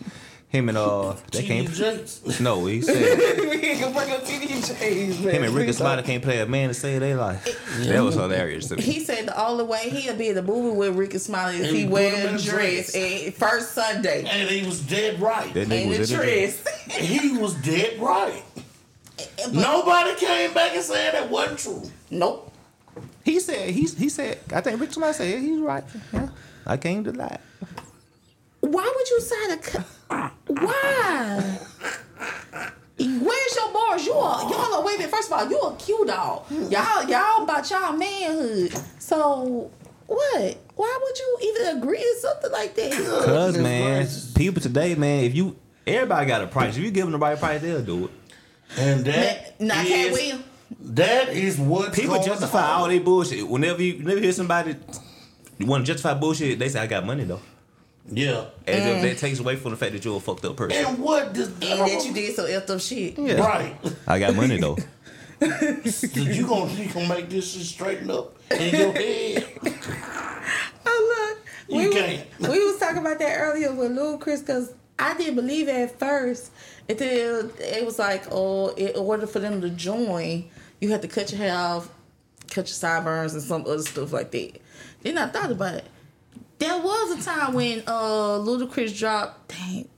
him 0.51 0.67
and 0.69 0.77
uh, 0.77 1.13
they 1.31 1.41
T.D. 1.41 1.47
can't. 1.67 2.41
No, 2.41 2.65
he 2.65 2.81
said 2.81 3.19
him 3.19 5.43
and 5.43 5.55
Rickey 5.55 5.71
Smiley 5.71 6.03
can't 6.03 6.21
play 6.21 6.39
a 6.41 6.45
man 6.45 6.67
to 6.67 6.73
save 6.73 6.99
their 6.99 7.15
life. 7.15 7.43
That 7.87 8.03
was 8.03 8.15
hilarious 8.15 8.67
to 8.67 8.75
me. 8.75 8.83
He 8.83 8.99
said 8.99 9.27
the 9.27 9.41
only 9.41 9.63
way 9.63 9.89
he'll 9.89 10.15
be 10.17 10.27
in 10.29 10.35
the 10.35 10.43
movie 10.43 10.75
with 10.77 10.95
Rickey 10.95 11.19
Smiley 11.19 11.57
is 11.57 11.67
And 11.69 11.77
he 11.77 11.83
put 11.85 11.93
wear 11.93 12.13
in 12.13 12.33
a 12.33 12.35
a 12.35 12.37
dress 12.37 12.91
dress. 12.91 12.95
and 12.95 13.33
first 13.33 13.71
Sunday 13.71 14.25
And 14.29 14.49
he 14.49 14.65
was 14.65 14.81
dead 14.81 15.21
right. 15.21 15.51
That 15.53 15.69
nigga 15.69 15.81
and 15.81 15.89
was 15.89 16.09
the 16.09 16.15
in 16.15 16.19
the 16.19 16.25
dress. 16.25 16.63
dress. 16.63 16.97
He 16.97 17.37
was 17.37 17.53
dead 17.55 17.99
right. 17.99 18.43
But- 19.37 19.53
Nobody 19.53 20.15
came 20.15 20.53
back 20.53 20.73
and 20.75 20.83
said 20.83 21.13
that 21.13 21.29
wasn't 21.29 21.59
true. 21.59 21.83
Nope. 22.09 22.51
He 23.23 23.39
said 23.39 23.69
he's 23.69 23.95
he 23.97 24.09
said 24.09 24.39
I 24.51 24.61
think 24.61 24.81
Rickey 24.81 24.93
Smiley 24.93 25.13
said 25.13 25.39
he's 25.39 25.59
right. 25.59 25.83
Yeah, 26.11 26.29
I 26.65 26.77
can't 26.77 27.03
deny. 27.03 27.27
it. 27.27 27.41
Why 28.71 28.93
would 28.95 29.09
you 29.09 29.19
say 29.21 29.55
the? 29.55 30.31
Why? 30.47 31.57
Where's 32.97 33.55
your 33.55 33.73
bars? 33.73 34.05
You 34.05 34.13
are 34.13 34.41
y'all 34.49 34.73
are 34.75 34.85
wait 34.85 34.95
a 34.95 34.97
minute. 34.99 35.11
First 35.13 35.31
of 35.31 35.37
all, 35.39 35.49
you 35.49 35.59
a 35.59 35.75
cute 35.75 36.07
dog. 36.07 36.45
Y'all 36.51 37.03
y'all 37.09 37.43
about 37.43 37.69
y'all 37.69 37.93
manhood. 37.97 38.73
So 38.99 39.71
what? 40.07 40.57
Why 40.75 40.99
would 41.03 41.19
you 41.19 41.37
even 41.41 41.77
agree 41.77 41.97
to 41.97 42.15
something 42.21 42.51
like 42.51 42.75
that? 42.75 42.91
Cause 43.25 43.57
man, 43.57 44.07
people 44.35 44.61
today, 44.61 44.95
man, 44.95 45.23
if 45.25 45.35
you 45.35 45.57
everybody 45.87 46.25
got 46.27 46.43
a 46.43 46.47
price. 46.47 46.77
If 46.77 46.83
you 46.83 46.91
give 46.91 47.05
them 47.05 47.11
the 47.13 47.17
right 47.17 47.37
price, 47.39 47.61
they'll 47.61 47.81
do 47.81 48.05
it. 48.05 48.11
And 48.77 49.03
that 49.05 49.59
Now, 49.59 49.75
Katt 49.81 49.87
is- 49.91 50.11
Williams. 50.13 50.43
that 50.79 51.29
is 51.29 51.57
what 51.59 51.93
People 51.93 52.21
justify 52.23 52.73
all 52.73 52.87
their 52.87 53.01
bullshit. 53.01 53.47
Whenever 53.47 53.81
you 53.81 53.95
whenever 53.97 54.17
you 54.19 54.23
hear 54.23 54.31
somebody 54.33 54.75
you 55.57 55.65
want 55.65 55.85
to 55.85 55.91
justify 55.91 56.13
bullshit, 56.17 56.59
they 56.59 56.69
say 56.69 56.79
I 56.79 56.87
got 56.87 57.05
money 57.05 57.23
though. 57.23 57.41
Yeah. 58.09 58.45
As 58.67 58.83
Mm. 58.83 58.95
if 58.95 59.01
that 59.03 59.17
takes 59.19 59.39
away 59.39 59.55
from 59.55 59.71
the 59.71 59.77
fact 59.77 59.93
that 59.93 60.03
you're 60.05 60.17
a 60.17 60.19
fucked 60.19 60.45
up 60.45 60.55
person. 60.55 60.85
And 60.85 60.97
what 60.99 61.33
does 61.33 61.47
And 61.49 61.61
that 61.61 62.05
you 62.05 62.13
did 62.13 62.35
so 62.35 62.45
effed 62.45 62.69
up 62.69 62.79
shit. 62.81 63.17
Yeah. 63.17 63.41
Right. 63.45 63.75
I 64.07 64.19
got 64.19 64.35
money 64.35 64.57
though. 64.59 64.77
you 65.41 66.45
gonna 66.47 66.71
you 66.73 66.89
gonna 66.93 67.07
make 67.09 67.29
this 67.29 67.51
shit 67.53 67.63
straighten 67.63 68.11
up 68.11 68.35
in 68.51 68.75
your 68.75 68.91
head. 68.93 69.45
Oh 70.85 71.35
look, 71.37 71.45
You 71.69 71.89
we 71.89 71.93
can't. 71.95 72.39
Was, 72.39 72.49
we 72.49 72.63
was 72.65 72.77
talking 72.79 72.97
about 72.97 73.19
that 73.19 73.37
earlier 73.39 73.71
with 73.73 73.91
Ludacris 73.91 74.39
because 74.41 74.73
I 74.99 75.13
didn't 75.15 75.35
believe 75.35 75.67
it 75.69 75.75
at 75.75 75.99
first 75.99 76.51
until 76.89 77.49
it 77.59 77.85
was 77.85 77.97
like, 77.99 78.23
oh, 78.31 78.69
in 78.69 78.95
order 78.95 79.27
for 79.27 79.39
them 79.39 79.61
to 79.61 79.69
join, 79.69 80.49
you 80.79 80.89
had 80.89 81.01
to 81.03 81.07
cut 81.07 81.31
your 81.31 81.39
hair 81.39 81.55
off, 81.55 81.87
cut 82.49 82.67
your 82.67 82.73
sideburns, 82.73 83.33
and 83.33 83.41
some 83.43 83.61
other 83.61 83.81
stuff 83.83 84.11
like 84.11 84.31
that. 84.31 84.59
Then 85.03 85.17
I 85.17 85.27
thought 85.27 85.51
about 85.51 85.75
it. 85.75 85.85
There 86.61 86.77
was 86.79 87.19
a 87.19 87.23
time 87.23 87.53
when 87.53 87.81
uh 87.87 88.37
Ludacris 88.39 88.95
dropped. 88.97 89.49
Dang. 89.49 89.89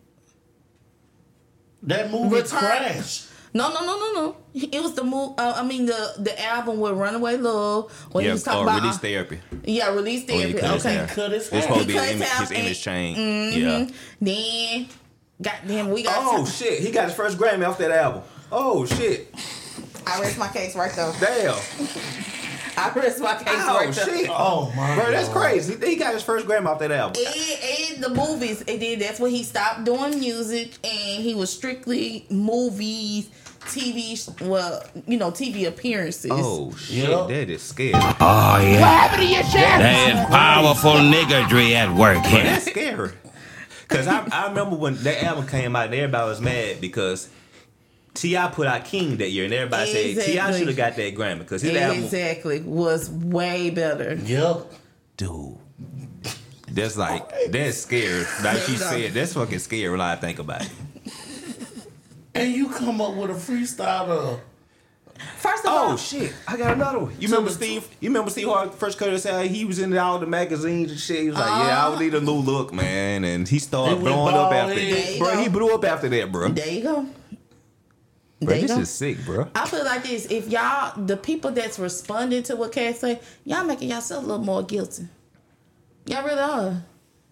That 1.83 2.09
movie 2.09 2.37
Return- 2.37 2.59
crashed. 2.59 3.27
No, 3.55 3.71
no, 3.71 3.81
no, 3.85 3.99
no, 3.99 4.13
no. 4.13 4.37
It 4.55 4.81
was 4.81 4.93
the 4.95 5.03
move. 5.03 5.33
Uh, 5.37 5.53
I 5.57 5.63
mean, 5.63 5.85
the 5.85 6.13
the 6.19 6.41
album 6.41 6.79
with 6.79 6.93
Runaway 6.93 7.35
Love. 7.37 7.91
When 8.13 8.23
he 8.23 8.27
yeah, 8.29 8.33
was 8.33 8.43
talking 8.43 8.61
or 8.61 8.63
about 8.63 8.81
release 8.81 8.97
therapy. 8.97 9.39
yeah, 9.65 9.93
release 9.93 10.25
When 10.27 10.37
he 10.47 10.53
therapy. 10.53 10.59
cut 10.59 10.73
his 10.75 10.85
Okay. 10.85 10.95
hair. 10.95 11.07
Cut 11.07 11.31
his 11.33 11.41
It's 11.43 11.49
hair. 11.51 11.61
supposed 11.63 11.81
to 11.81 11.87
be 11.87 11.93
He 11.93 11.99
his 11.99 12.07
cut 12.07 12.15
image, 12.15 12.29
his 12.39 12.49
his 12.49 12.59
image 12.59 12.81
change. 12.81 13.17
Mm-hmm. 13.17 13.59
Yeah. 13.59 13.87
Then, 14.21 14.87
goddamn, 15.41 15.89
we 15.91 16.03
got. 16.03 16.15
Oh 16.17 16.45
shit, 16.45 16.79
he 16.79 16.89
got 16.91 17.05
his 17.09 17.13
first 17.13 17.37
Grammy 17.37 17.67
off 17.67 17.77
that 17.77 17.91
album. 17.91 18.23
Oh 18.51 18.85
shit. 18.85 19.31
I 20.07 20.19
rest 20.21 20.37
my 20.39 20.47
case 20.47 20.75
right 20.75 20.91
there. 20.93 21.13
Damn. 21.19 21.59
I 22.77 22.91
rest 22.95 23.19
my 23.21 23.35
case 23.35 23.45
Oh 23.49 23.75
right 23.77 23.93
there. 23.93 24.05
shit. 24.05 24.29
Oh 24.31 24.71
my 24.75 24.95
Bro, 24.95 25.11
that's 25.11 25.29
crazy. 25.29 25.75
He 25.85 25.95
got 25.95 26.13
his 26.13 26.23
first 26.23 26.45
Grammy 26.47 26.65
off 26.67 26.79
that 26.79 26.91
album. 26.91 27.21
And, 27.25 27.93
and 27.95 28.03
the 28.03 28.09
movies, 28.09 28.61
and 28.67 28.81
then 28.81 28.99
that's 28.99 29.19
when 29.19 29.31
he 29.31 29.43
stopped 29.43 29.83
doing 29.83 30.19
music, 30.19 30.73
and 30.83 31.23
he 31.23 31.35
was 31.35 31.51
strictly 31.51 32.25
movies, 32.29 33.29
TV. 33.61 34.41
Well, 34.47 34.83
you 35.07 35.17
know, 35.17 35.31
TV 35.31 35.67
appearances. 35.67 36.31
Oh 36.33 36.73
shit, 36.75 37.09
Yeah. 37.09 37.25
that 37.27 37.49
is 37.49 37.61
scary. 37.61 37.93
Oh 37.95 37.99
yeah. 37.99 38.79
What 38.81 38.89
happened 38.89 39.21
to 39.21 39.27
your 39.27 39.41
chest? 39.43 39.53
That 39.53 40.09
is 40.09 40.29
powerful 40.29 40.93
niggardry 40.93 41.71
at 41.73 41.93
work 41.95 42.23
here. 42.25 42.43
That's 42.43 42.65
scary. 42.65 43.11
Cause 43.89 44.07
I, 44.07 44.27
I 44.31 44.47
remember 44.47 44.75
when 44.75 44.95
that 45.03 45.23
album 45.23 45.45
came 45.45 45.75
out 45.75 45.85
and 45.85 45.93
everybody 45.93 46.27
was 46.27 46.41
mad 46.41 46.81
because 46.81 47.29
T.I. 48.13 48.47
put 48.49 48.67
out 48.67 48.85
King 48.85 49.17
that 49.17 49.31
year 49.31 49.45
and 49.45 49.53
everybody 49.53 50.13
said 50.13 50.25
T.I. 50.25 50.57
Should 50.57 50.67
have 50.67 50.77
got 50.77 50.95
that 50.95 51.15
Grammy 51.15 51.39
because 51.39 51.61
his 51.61 51.75
album 51.75 52.03
exactly 52.03 52.61
was 52.61 53.09
way 53.09 53.69
better. 53.69 54.15
Yep. 54.15 54.71
dude. 55.17 55.57
That's 56.69 56.97
like 56.97 57.51
that's 57.51 57.77
scary. 57.77 58.25
Like 58.43 58.67
you 58.67 58.77
said, 58.77 59.13
that's 59.13 59.33
fucking 59.33 59.59
scary 59.59 59.91
when 59.91 60.01
I 60.01 60.15
think 60.15 60.39
about 60.39 60.63
it. 60.63 60.71
And 62.35 62.51
you 62.51 62.69
come 62.69 62.99
up 62.99 63.15
with 63.15 63.29
a 63.29 63.33
freestyle 63.33 64.07
of 64.07 64.39
First 65.37 65.65
of 65.65 65.71
Oh 65.71 65.89
all, 65.89 65.97
shit! 65.97 66.33
I 66.47 66.57
got 66.57 66.73
another 66.73 66.99
one. 66.99 67.15
You 67.19 67.27
remember 67.27 67.51
Steve? 67.51 67.87
You 67.99 68.09
remember 68.09 68.29
Steve 68.31 68.47
Harvey 68.47 68.75
first 68.75 68.97
cut 68.97 69.09
us 69.09 69.25
out? 69.25 69.45
He 69.45 69.65
was 69.65 69.79
in 69.79 69.95
all 69.97 70.19
the 70.19 70.25
magazines 70.25 70.91
and 70.91 70.99
shit. 70.99 71.21
He 71.21 71.27
was 71.27 71.35
like, 71.35 71.45
"Yeah, 71.45 71.85
I 71.85 71.89
would 71.89 71.95
uh-huh. 71.95 72.03
need 72.03 72.13
a 72.15 72.21
new 72.21 72.33
look, 72.33 72.73
man." 72.73 73.23
And 73.23 73.47
he 73.47 73.55
He 73.55 73.59
started 73.59 74.01
went 74.01 74.15
blowing 74.15 74.35
up 74.35 74.51
after 74.51 74.75
that. 74.75 75.19
Bro, 75.19 75.37
he 75.37 75.49
blew 75.49 75.73
up 75.73 75.85
after 75.85 76.09
that, 76.09 76.31
bro. 76.31 76.49
there 76.49 76.67
you 76.67 76.83
go. 76.83 77.05
Bro, 78.45 78.59
this 78.61 78.71
is 78.77 78.89
sick, 78.89 79.17
bro. 79.25 79.47
I 79.55 79.65
feel 79.67 79.83
like 79.85 80.03
this. 80.03 80.25
If 80.27 80.49
y'all, 80.49 80.99
the 81.05 81.17
people 81.17 81.51
that's 81.51 81.77
responding 81.79 82.43
to 82.43 82.55
what 82.55 82.71
Katt 82.71 82.97
say, 82.97 83.19
y'all 83.45 83.63
making 83.63 83.89
yourself 83.89 84.23
a 84.23 84.27
little 84.27 84.43
more 84.45 84.63
guilty. 84.63 85.07
Y'all 86.05 86.23
really 86.25 86.39
are. 86.41 86.83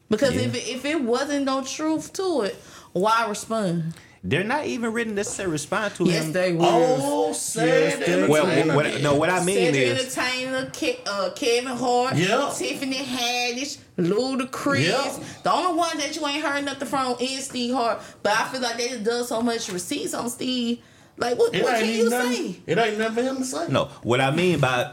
Because 0.09 0.35
if 0.35 0.53
it, 0.55 0.67
if 0.67 0.85
it 0.85 1.01
wasn't 1.01 1.45
no 1.45 1.63
truth 1.63 2.11
to 2.13 2.41
it, 2.41 2.55
why 2.93 3.25
respond? 3.27 3.93
They're 4.23 4.43
not 4.43 4.65
even 4.67 4.93
really 4.93 5.11
necessarily 5.13 5.53
respond 5.53 5.95
to 5.95 6.03
Yes, 6.05 6.25
him. 6.25 6.31
they 6.33 6.53
will. 6.53 6.65
Oh, 6.67 7.33
sad 7.33 8.29
Well, 8.29 8.75
what, 8.75 9.01
no, 9.01 9.15
what 9.15 9.31
I 9.31 9.43
mean 9.43 9.55
Cedric 9.73 9.81
is, 9.83 10.15
Entertainer, 10.17 10.69
Ke- 10.69 10.99
uh, 11.07 11.31
Kevin 11.35 11.75
Hart, 11.75 12.15
Yeah. 12.15 12.53
Tiffany 12.55 12.97
Haddish, 12.97 13.79
Ludacris. 13.97 14.85
Yeah. 14.87 15.23
The 15.43 15.51
only 15.51 15.75
one 15.75 15.97
that 15.97 16.15
you 16.15 16.27
ain't 16.27 16.43
heard 16.45 16.65
nothing 16.65 16.87
from 16.87 17.15
is 17.19 17.45
Steve 17.45 17.73
Hart. 17.73 17.99
But 18.21 18.33
I 18.37 18.47
feel 18.49 18.61
like 18.61 18.77
they 18.77 18.89
just 18.89 19.03
done 19.03 19.25
so 19.25 19.41
much 19.41 19.69
receipts 19.69 20.13
on 20.13 20.29
Steve. 20.29 20.79
Like, 21.21 21.37
what, 21.37 21.53
It 21.55 21.63
what 21.63 21.75
ain't 21.75 21.83
can 21.85 21.89
you 21.93 21.99
even 21.99 22.09
nothing. 22.09 22.33
say? 22.53 22.59
It 22.67 22.77
ain't 22.77 22.97
nothing 22.97 23.15
for 23.15 23.21
him 23.21 23.37
to 23.37 23.43
say. 23.45 23.67
no, 23.69 23.85
what 24.03 24.19
I 24.19 24.31
mean 24.31 24.59
by 24.59 24.91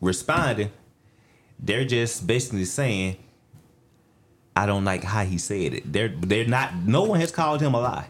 responding, 0.00 0.70
they're 1.60 1.84
just 1.84 2.26
basically 2.26 2.64
saying, 2.64 3.16
I 4.56 4.66
don't 4.66 4.84
like 4.84 5.04
how 5.04 5.24
he 5.24 5.38
said 5.38 5.74
it. 5.74 5.92
They're 5.92 6.08
they're 6.08 6.46
not. 6.46 6.74
No 6.74 7.04
one 7.04 7.20
has 7.20 7.30
called 7.30 7.60
him 7.60 7.74
a 7.74 7.80
lie. 7.80 8.06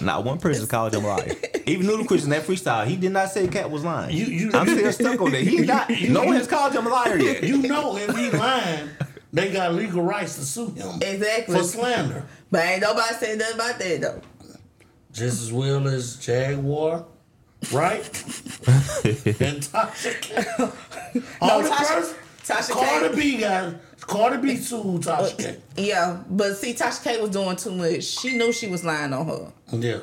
Not 0.00 0.22
one 0.24 0.38
person 0.38 0.60
has 0.62 0.68
called 0.70 0.94
him 0.94 1.04
a 1.04 1.08
liar. 1.08 1.34
Even 1.66 1.86
Ludacris 1.86 2.22
in 2.24 2.30
that 2.30 2.42
freestyle, 2.44 2.86
he 2.86 2.94
did 2.96 3.10
not 3.10 3.30
say 3.30 3.48
Katt 3.48 3.70
was 3.70 3.84
lying. 3.84 4.14
You- 4.16 4.26
you- 4.26 4.50
I'm 4.54 4.66
still 4.68 4.92
stuck 5.12 5.20
on 5.20 5.32
that. 5.32 5.42
He 5.42 5.58
not. 5.60 5.88
You, 5.98 6.10
No 6.10 6.24
one 6.24 6.36
has 6.36 6.46
called 6.46 6.72
him 6.74 6.86
a 6.86 6.90
liar 6.90 7.16
yet. 7.18 7.42
You 7.42 7.58
know 7.62 7.96
if 7.96 8.14
he 8.16 8.30
lying, 8.30 8.90
they 9.32 9.50
got 9.50 9.74
legal 9.74 10.02
rights 10.02 10.36
to 10.36 10.44
sue 10.44 10.68
him 10.70 11.00
Exactly. 11.02 11.56
for 11.56 11.64
slander. 11.64 12.26
But 12.50 12.64
ain't 12.66 12.82
nobody 12.82 13.14
said 13.14 13.38
nothing 13.38 13.54
about 13.56 13.78
that, 13.78 14.00
though. 14.00 14.20
Just 15.18 15.42
as 15.42 15.52
well 15.52 15.86
as 15.88 16.16
Jaguar, 16.16 17.04
right? 17.72 18.00
and 19.04 19.62
Tasha 19.62 20.20
K. 20.20 20.34
All 21.40 21.62
the 21.62 21.68
Tasha- 21.68 21.84
first, 21.86 22.14
Tasha 22.44 22.70
Cardi 22.72 23.08
K. 23.08 23.14
B 23.16 23.36
got 23.38 23.74
Cardi 24.00 24.36
B 24.38 24.56
sued 24.56 25.02
Tasha 25.02 25.36
K. 25.38 25.56
Yeah, 25.76 26.22
but 26.30 26.56
see, 26.56 26.74
Tasha 26.74 27.02
K 27.02 27.20
was 27.20 27.30
doing 27.30 27.56
too 27.56 27.72
much. 27.72 28.04
She 28.04 28.36
knew 28.36 28.52
she 28.52 28.68
was 28.68 28.84
lying 28.84 29.12
on 29.12 29.26
her. 29.26 29.52
Yeah. 29.72 29.98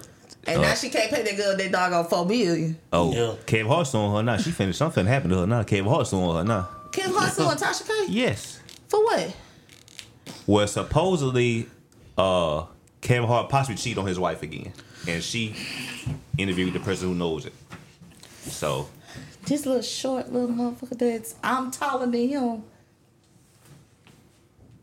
And 0.48 0.62
now 0.62 0.76
she 0.76 0.90
can't 0.90 1.10
pay 1.12 1.24
that 1.24 1.38
girl 1.38 1.58
that 1.58 1.72
dog 1.72 1.94
on 1.94 2.06
four 2.06 2.24
million. 2.26 2.78
Oh, 2.94 3.12
Yeah. 3.12 3.34
Kevin 3.48 3.66
Hart 3.68 3.88
suing 3.88 4.12
her 4.12 4.22
now. 4.22 4.38
She 4.38 4.52
finished. 4.52 4.78
Something 4.78 5.08
happened 5.08 5.32
to 5.32 5.40
her 5.40 5.48
now. 5.48 5.64
Kevin 5.64 5.86
Hart 5.92 6.06
suing 6.06 6.36
her 6.36 6.44
now. 6.44 6.70
Kim 6.92 7.12
Hart 7.14 7.32
suing 7.34 7.58
Tasha 7.58 7.88
K? 7.88 8.12
Yes. 8.12 8.60
For 8.88 9.04
what? 9.04 9.36
Well, 10.46 10.68
supposedly, 10.68 11.68
uh, 12.18 12.66
Kevin 13.02 13.28
Hart 13.28 13.50
possibly 13.50 13.76
cheated 13.78 13.98
on 13.98 14.06
his 14.06 14.20
wife 14.20 14.44
again, 14.44 14.72
and 15.08 15.24
she 15.24 15.54
interviewed 16.38 16.74
the 16.74 16.80
person 16.80 17.08
who 17.10 17.16
knows 17.16 17.46
it. 17.46 17.54
So 18.44 18.88
This 19.46 19.66
little 19.66 19.82
short 19.82 20.32
little 20.32 20.50
motherfucker 20.50 20.98
that's 20.98 21.36
I'm 21.44 21.72
taller 21.72 22.06
than 22.08 22.28
him. 22.28 22.64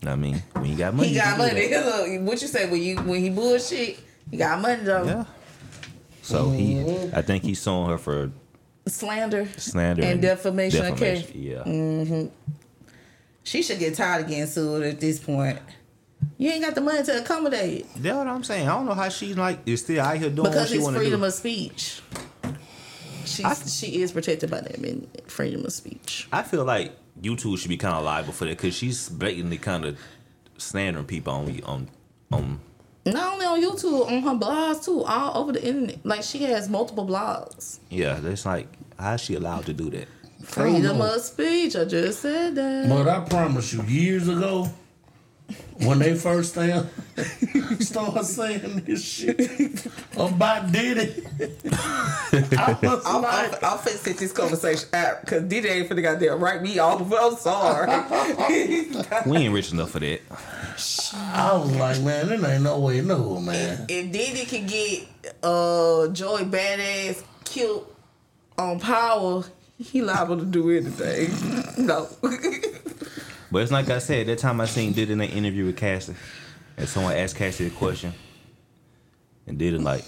I 0.05 0.17
mean, 0.17 0.43
when 0.55 0.67
you 0.67 0.77
got 0.77 0.95
money, 0.95 1.09
He 1.09 1.15
you 1.15 1.21
got 1.21 1.37
can 1.37 1.49
do 1.49 1.55
money. 1.55 1.69
that. 1.69 1.87
Look, 2.19 2.27
what 2.29 2.43
you 2.43 2.49
say 2.49 2.69
when 2.69 2.83
you 2.83 2.97
when 2.97 3.21
he 3.21 3.31
bullshit? 3.31 3.99
He 4.31 4.37
got 4.37 4.61
money 4.61 4.83
though. 4.83 5.05
Yeah. 5.05 5.25
So 6.23 6.51
he, 6.51 6.81
I 7.13 7.23
think 7.23 7.43
he's 7.45 7.61
suing 7.61 7.89
her 7.89 7.99
for 7.99 8.31
Slander, 8.87 9.47
slander 9.57 10.03
and 10.03 10.21
defamation. 10.21 10.85
of 10.87 10.97
character. 10.99 11.33
Mm-hmm. 11.33 12.27
She 13.45 13.63
should 13.63 13.79
get 13.79 13.95
tired 13.95 14.23
of 14.25 14.29
getting 14.29 14.47
sued 14.47 14.83
at 14.85 14.99
this 15.01 15.19
point. 15.21 15.59
You 16.39 16.51
ain't 16.51 16.65
got 16.65 16.75
the 16.75 16.81
money 16.81 17.03
to 17.05 17.19
accommodate 17.21 17.81
it 17.83 17.87
That's 18.03 18.17
what 18.17 18.27
I'm 18.27 18.43
saying. 18.45 18.69
I 18.69 18.75
don't 18.75 18.87
know 18.87 18.95
how 18.95 19.09
she's 19.09 19.37
like 19.37 19.61
is 19.67 19.81
still 19.83 20.01
out 20.01 20.17
here 20.17 20.29
doing 20.31 20.39
what 20.45 20.51
because 20.53 20.69
she 20.71 20.77
it's 20.77 20.85
want 20.85 20.95
to 20.95 21.01
freedom 21.01 21.21
do. 21.21 21.27
of 21.27 21.33
speech. 21.35 22.01
She's, 23.25 23.45
I- 23.45 23.55
she 23.55 24.03
is 24.03 24.13
protected 24.13 24.51
by 24.51 24.61
that 24.61 24.81
min- 24.81 25.09
freedom 25.27 25.65
of 25.65 25.73
speech. 25.73 26.29
I 26.33 26.43
feel 26.43 26.65
like 26.65 26.93
YouTube 27.21 27.59
should 27.59 27.69
be 27.69 27.77
kind 27.77 27.95
of 27.95 28.05
liable 28.05 28.33
for 28.33 28.45
that 28.47 28.57
because 28.57 28.75
she's 28.75 29.09
blatantly 29.09 29.59
kind 29.59 29.85
of 29.85 29.99
slandering 30.59 31.07
people 31.07 31.33
on 31.33 31.61
on 31.65 31.89
on. 32.33 32.61
Not 33.05 33.33
only 33.35 33.47
on 33.47 33.61
YouTube, 33.63 34.07
on 34.07 34.23
her 34.23 34.31
blogs 34.39 34.85
too, 34.85 35.03
all 35.05 35.43
over 35.43 35.53
the 35.53 35.65
internet. 35.67 36.05
Like 36.05 36.23
she 36.23 36.39
has 36.45 36.69
multiple 36.69 37.07
blogs. 37.07 37.79
Yeah, 37.91 38.15
that's 38.21 38.45
like 38.47 38.69
how 38.99 39.15
is 39.15 39.21
she 39.21 39.35
allowed 39.35 39.67
to 39.67 39.73
do 39.73 39.91
that? 39.91 40.09
Freedom 40.45 41.01
of 41.01 41.21
speech. 41.21 41.77
I 41.77 41.85
just 41.85 42.21
said 42.21 42.55
that. 42.57 42.89
But 42.89 43.09
I 43.09 43.21
promise 43.21 43.73
you, 43.73 43.83
years 43.85 44.29
ago, 44.29 44.69
when 45.79 45.99
they 45.99 46.15
first 46.15 46.53
started, 46.53 46.89
started 47.81 48.25
saying 48.25 48.81
this 48.81 49.05
shit 49.05 49.87
about 50.17 50.71
Diddy, 50.71 51.25
I 52.57 52.79
was 52.83 53.03
I'm, 53.07 53.23
like, 53.23 53.63
I'm, 53.63 53.73
I'm 53.73 53.79
finna 53.79 53.97
sit 53.97 54.19
this 54.19 54.33
conversation 54.33 54.89
out 54.93 55.23
because 55.23 55.43
Diddy 55.45 55.69
ain't 55.69 55.89
finna 55.89 56.03
goddamn 56.03 56.41
write 56.41 56.63
me 56.63 56.79
off. 56.79 57.01
I'm 57.13 57.37
sorry. 57.37 57.91
We 59.27 59.37
ain't 59.39 59.55
rich 59.55 59.73
enough 59.73 59.91
for 59.91 60.01
that. 60.01 60.21
I 61.15 61.53
was 61.57 61.75
like, 61.77 62.01
man, 62.01 62.29
there 62.29 62.55
ain't 62.55 62.63
no 62.63 62.79
way, 62.79 63.01
no, 63.01 63.41
man. 63.41 63.87
if 63.89 64.13
Diddy 64.13 64.45
can 64.45 64.67
get 64.67 65.09
uh 65.43 66.09
Joey 66.09 66.45
Badass 66.45 67.23
killed 67.45 67.87
on 68.59 68.81
power, 68.81 69.45
he 69.79 70.03
liable 70.03 70.39
to 70.39 70.45
do 70.45 70.71
anything. 70.71 71.87
no. 71.87 72.09
But 73.53 73.63
it's 73.63 73.71
like 73.71 73.91
I 73.91 73.99
said, 73.99 74.29
that 74.29 74.39
time 74.39 74.63
I 74.63 74.65
seen 74.65 74.95
did 74.95 75.11
in 75.11 75.21
an 75.21 75.29
interview 75.29 75.67
with 75.67 75.77
Cassie, 75.77 76.15
and 76.79 76.89
someone 76.89 77.15
asked 77.15 77.37
Cassie 77.37 77.67
a 77.67 77.71
question, 77.71 78.15
and 79.47 79.59
did 79.59 79.75
it 79.75 79.83
like, 79.83 80.05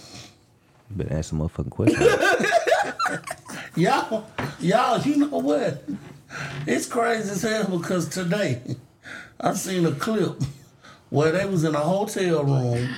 you 0.88 0.96
better 0.96 1.12
answer 1.12 1.36
a 1.36 1.38
motherfucking 1.38 1.70
question. 1.70 2.02
Y'all, 3.76 4.24
y'all, 4.60 5.00
you 5.00 5.16
know 5.16 5.38
what? 5.38 5.82
It's 6.64 6.86
crazy 6.86 7.30
as 7.30 7.42
hell 7.42 7.76
because 7.76 8.08
today 8.08 8.62
I 9.40 9.52
seen 9.54 9.84
a 9.84 9.90
clip 9.90 10.40
where 11.10 11.32
they 11.32 11.44
was 11.44 11.64
in 11.64 11.74
a 11.74 11.80
hotel 11.80 12.44
room. 12.44 12.88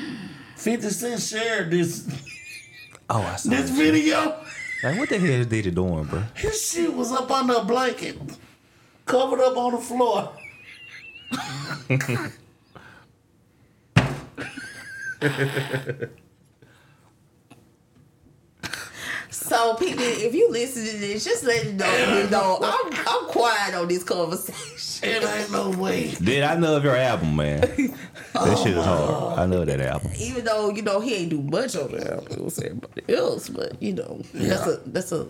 50 0.56 0.90
Cent 0.90 1.22
shared 1.22 1.70
this 1.70 2.06
oh, 3.08 3.22
I 3.22 3.36
saw 3.36 3.48
this 3.48 3.70
that 3.70 3.74
shit. 3.74 3.92
video. 3.94 4.38
Like, 4.82 4.98
what 4.98 5.08
the 5.08 5.18
hell 5.18 5.30
is 5.30 5.46
Diddy 5.46 5.70
doing, 5.70 6.04
bro? 6.04 6.22
His 6.34 6.70
shit 6.70 6.92
was 6.92 7.10
up 7.10 7.30
under 7.30 7.54
a 7.54 7.64
blanket, 7.64 8.18
covered 9.06 9.40
up 9.40 9.56
on 9.56 9.72
the 9.72 9.78
floor. 9.78 10.32
So 19.30 19.74
people, 19.76 20.02
if 20.02 20.34
you 20.34 20.50
listen 20.50 20.84
to 20.84 20.98
this, 20.98 21.24
just 21.24 21.44
let 21.44 21.64
it 21.64 21.74
know. 21.74 22.18
You 22.18 22.28
know, 22.30 22.58
I'm 22.60 22.92
I'm 23.06 23.26
quiet 23.28 23.74
on 23.74 23.86
this 23.86 24.02
conversation. 24.02 25.08
It 25.08 25.22
ain't 25.22 25.52
no 25.52 25.70
way. 25.70 26.10
Did 26.14 26.42
I 26.42 26.54
love 26.54 26.82
your 26.82 26.96
album, 26.96 27.36
man? 27.36 27.60
That 27.60 27.94
oh, 28.34 28.64
shit 28.64 28.76
is 28.76 28.84
hard. 28.84 29.38
I 29.38 29.44
love 29.44 29.66
that 29.66 29.80
album. 29.80 30.10
Even 30.18 30.44
though 30.44 30.70
you 30.70 30.82
know 30.82 31.00
he 31.00 31.14
ain't 31.14 31.30
do 31.30 31.40
much 31.40 31.76
on 31.76 31.92
the 31.92 32.12
album, 32.12 32.32
it 32.32 32.44
was 32.44 32.58
everybody 32.58 33.14
else, 33.14 33.48
but 33.48 33.80
you 33.80 33.92
know 33.94 34.20
that's 34.34 34.66
a 34.66 34.80
that's 34.86 35.12
a. 35.12 35.28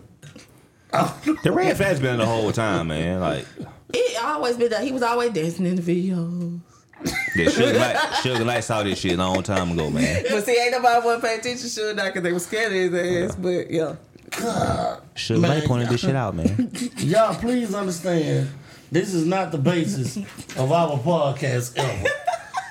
The 1.42 1.52
red 1.52 1.76
has 1.76 2.00
been 2.00 2.18
the 2.18 2.26
whole 2.26 2.52
time, 2.52 2.88
man. 2.88 3.20
Like 3.20 3.46
It 3.92 4.22
always 4.22 4.56
been 4.56 4.70
that 4.70 4.82
he 4.84 4.92
was 4.92 5.02
always 5.02 5.30
dancing 5.32 5.66
in 5.66 5.76
the 5.76 5.82
videos. 5.82 6.60
that 7.02 7.48
Suge 7.48 7.74
Knight, 7.78 7.96
Suge 8.22 8.46
Knight 8.46 8.60
saw 8.64 8.82
this 8.82 8.98
shit 8.98 9.12
a 9.12 9.16
long 9.16 9.42
time 9.42 9.72
ago, 9.72 9.90
man. 9.90 10.24
But 10.30 10.44
see, 10.44 10.56
ain't 10.58 10.72
nobody 10.72 11.04
want 11.06 11.20
to 11.20 11.26
pay 11.26 11.36
attention 11.36 11.68
to 11.68 11.90
it 11.90 11.96
now 11.96 12.06
because 12.06 12.22
they 12.22 12.32
were 12.32 12.38
scared 12.38 12.72
of 12.72 12.92
his 12.92 13.30
ass. 13.30 13.36
But 13.36 13.70
yeah, 13.70 13.96
Suge 14.30 15.40
Man, 15.40 15.58
Knight 15.58 15.64
pointed 15.64 15.88
this 15.88 16.00
shit 16.00 16.16
out, 16.16 16.34
man. 16.34 16.70
Y'all, 16.98 17.34
please 17.34 17.74
understand, 17.74 18.48
this 18.90 19.12
is 19.12 19.26
not 19.26 19.52
the 19.52 19.58
basis 19.58 20.16
of 20.56 20.72
our 20.72 20.98
podcast 20.98 21.76
ever. 21.76 22.08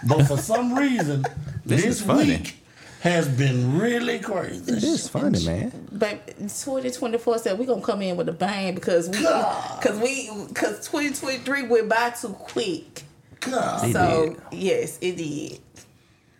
But 0.08 0.24
for 0.26 0.38
some 0.38 0.76
reason, 0.76 1.24
This 1.66 1.84
this, 1.84 1.96
is 2.00 2.02
funny. 2.02 2.38
week 2.38 2.58
has 3.06 3.28
been 3.28 3.78
really 3.80 4.18
crazy. 4.18 4.72
It 4.72 4.78
is 4.78 4.84
is 4.84 5.08
funny, 5.08 5.46
man. 5.46 5.72
but 5.92 6.26
2024 6.38 7.38
said 7.38 7.60
we're 7.60 7.68
gonna 7.68 7.82
come 7.82 8.02
in 8.02 8.18
with 8.18 8.28
a 8.30 8.34
bang 8.34 8.74
because 8.74 9.08
we 9.10 9.20
because 9.20 10.00
we 10.00 10.32
because 10.48 10.88
2023 10.88 11.64
went 11.68 11.88
by 11.88 12.10
too 12.10 12.30
quick. 12.30 13.04
God, 13.42 13.88
It 13.88 13.94
So 13.94 14.36
yes, 14.52 14.98
it 15.02 15.18
did. 15.18 15.60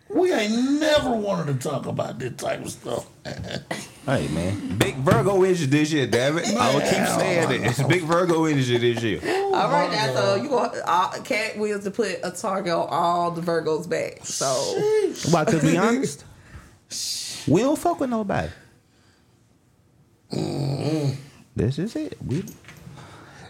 we 0.08 0.32
ain't 0.32 0.80
never 0.80 1.10
wanted 1.12 1.60
to 1.60 1.68
talk 1.68 1.86
about 1.86 2.18
this 2.18 2.34
type 2.34 2.64
of 2.64 2.70
stuff. 2.70 3.06
Hey, 4.06 4.28
man. 4.28 4.78
Big 4.78 4.94
Virgo 4.98 5.42
energy 5.42 5.66
this 5.66 5.90
year, 5.90 6.06
damn 6.06 6.38
it. 6.38 6.46
I 6.54 6.72
will 6.72 6.80
keep 6.80 6.92
saying 7.18 7.50
it. 7.50 7.66
It's 7.66 7.82
big 7.82 8.02
Virgo 8.02 8.44
energy 8.44 8.78
this 8.78 9.02
year. 9.02 9.18
All 9.52 9.68
right, 9.68 9.90
now 9.90 10.14
so 10.14 10.34
you 10.36 10.48
gonna 10.48 10.80
uh, 10.86 11.20
Cat 11.22 11.58
wheels 11.58 11.82
to 11.82 11.90
put 11.90 12.20
a 12.22 12.30
target 12.30 12.72
on 12.72 12.86
all 12.88 13.32
the 13.32 13.42
Virgos 13.42 13.88
back. 13.88 14.24
So 14.24 14.46
Why? 15.32 15.44
Cause 15.44 15.60
be 15.60 15.76
honest, 15.76 16.24
we 17.48 17.60
don't 17.60 17.78
fuck 17.78 18.00
with 18.00 18.10
nobody. 18.10 18.48
Mm-hmm. 20.32 21.14
This 21.54 21.78
is 21.78 21.96
it. 21.96 22.16
We. 22.24 22.44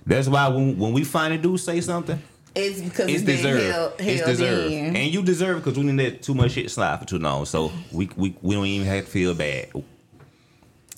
That's 0.05 0.29
why 0.29 0.49
when 0.49 0.79
when 0.79 0.93
we 0.93 1.05
finally 1.05 1.41
do 1.41 1.57
say 1.59 1.81
something, 1.81 2.21
it's 2.55 2.81
because 2.81 3.09
it's 3.09 3.23
it's, 3.23 3.25
deserved. 3.25 3.73
held, 3.73 3.93
it's 3.99 4.25
deserved, 4.25 4.73
in. 4.73 4.97
and 4.97 5.13
you 5.13 5.23
deserve 5.23 5.57
it 5.57 5.61
because 5.61 5.77
we 5.77 5.85
didn't 5.85 5.99
let 5.99 6.23
too 6.23 6.35
much 6.35 6.53
shit 6.53 6.71
slide 6.71 7.01
for 7.01 7.07
too 7.07 7.19
long. 7.19 7.45
So 7.45 7.73
we 7.91 8.09
we, 8.17 8.37
we 8.41 8.55
don't 8.55 8.67
even 8.67 8.87
have 8.87 9.05
to 9.05 9.11
feel 9.11 9.35
bad. 9.35 9.71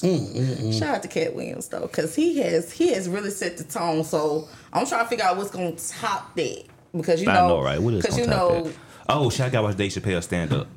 Shout 0.00 0.82
out 0.82 1.02
to 1.02 1.08
Katt 1.08 1.34
Williams 1.34 1.68
though, 1.68 1.80
because 1.80 2.14
he 2.14 2.38
has 2.40 2.70
he 2.70 2.92
has 2.92 3.08
really 3.08 3.30
set 3.30 3.56
the 3.56 3.64
tone. 3.64 4.04
So 4.04 4.48
I'm 4.72 4.86
trying 4.86 5.04
to 5.04 5.08
figure 5.08 5.24
out 5.24 5.36
what's 5.36 5.50
gonna 5.50 5.72
top 5.72 6.34
that 6.36 6.64
because 6.96 7.20
you 7.20 7.26
know, 7.26 7.32
I 7.32 7.48
know, 7.48 7.62
right? 7.62 7.80
Because 7.80 8.16
you 8.18 8.26
top 8.26 8.36
know, 8.36 8.62
that? 8.64 8.74
Oh, 9.08 9.30
shit! 9.30 9.46
I 9.46 9.48
got 9.48 9.60
to 9.60 9.66
watch 9.68 9.76
Dave 9.76 9.90
Chappelle 9.90 10.22
stand 10.22 10.52
up. 10.52 10.68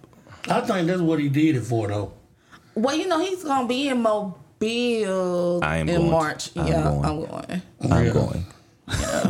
I 0.50 0.62
think 0.62 0.88
that's 0.88 1.02
what 1.02 1.20
he 1.20 1.30
did 1.30 1.56
it 1.56 1.62
for, 1.62 1.88
though. 1.88 2.14
well, 2.76 2.96
you 2.96 3.08
know 3.08 3.20
he's 3.20 3.44
gonna 3.44 3.68
be 3.68 3.88
in 3.90 4.02
Mobile 4.02 5.60
I 5.64 5.78
am 5.78 5.90
in 5.90 5.98
going. 5.98 6.12
March. 6.12 6.50
I'm 6.56 6.68
yeah, 6.68 6.84
going. 6.84 7.06
I'm 7.06 7.26
going. 7.26 7.62
I'm 7.90 8.06
Yeah. 8.06 8.14
going. 8.14 8.46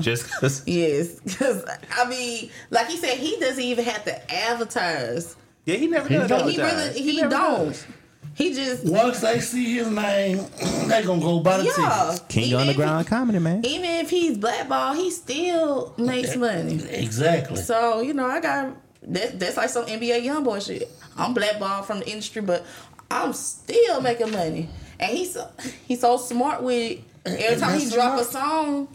Just 0.01 0.31
cause. 0.39 0.63
Yes, 0.65 1.19
because 1.19 1.63
I 1.95 2.07
mean, 2.09 2.49
like 2.71 2.87
he 2.87 2.97
said, 2.97 3.17
he 3.17 3.39
doesn't 3.39 3.63
even 3.63 3.85
have 3.85 4.03
to 4.05 4.33
advertise. 4.33 5.35
Yeah, 5.65 5.75
he 5.75 5.87
never 5.87 6.09
does. 6.09 6.27
don't. 6.29 6.41
all 6.41 6.45
the 6.47 6.51
He 6.53 6.59
really 6.61 7.01
he, 7.01 7.17
never 7.17 7.29
don't. 7.29 7.65
does. 7.67 7.85
He 8.33 8.53
just 8.53 8.85
Once 8.85 9.19
they 9.19 9.39
see 9.39 9.75
his 9.75 9.89
name, 9.89 10.37
they 10.87 11.03
gonna 11.03 11.21
go 11.21 11.41
buy 11.41 11.57
the 11.57 11.65
yeah. 11.65 11.71
tickets. 12.11 12.25
King 12.29 12.43
Even 12.45 12.59
if 12.61 12.67
underground 12.69 13.07
comedy, 13.07 13.39
man. 13.39 13.63
even 13.65 13.85
if 13.89 14.09
he's 14.09 14.37
blackball, 14.37 14.93
he 14.95 15.11
still 15.11 15.93
makes 15.97 16.35
money. 16.35 16.81
Exactly. 16.89 17.57
So 17.57 18.01
you 18.01 18.13
know, 18.13 18.25
I 18.25 18.39
got 18.39 18.75
that. 19.03 19.39
That's 19.39 19.57
like 19.57 19.69
some 19.69 19.85
NBA 19.85 20.23
YoungBoy 20.25 20.65
shit. 20.65 20.89
I'm 21.17 21.33
blackballed 21.33 21.85
from 21.85 21.99
the 21.99 22.09
industry, 22.09 22.41
but 22.41 22.65
I'm 23.09 23.33
still 23.33 24.01
making 24.01 24.31
money. 24.31 24.69
And 24.99 25.17
he's 25.17 25.33
so, 25.33 25.49
he's 25.87 26.01
so 26.01 26.17
smart 26.17 26.61
with 26.63 26.91
it. 26.91 27.03
Every 27.25 27.45
And 27.45 27.59
time 27.61 27.79
he 27.79 27.89
drop 27.89 28.19
a 28.19 28.23
song, 28.23 28.87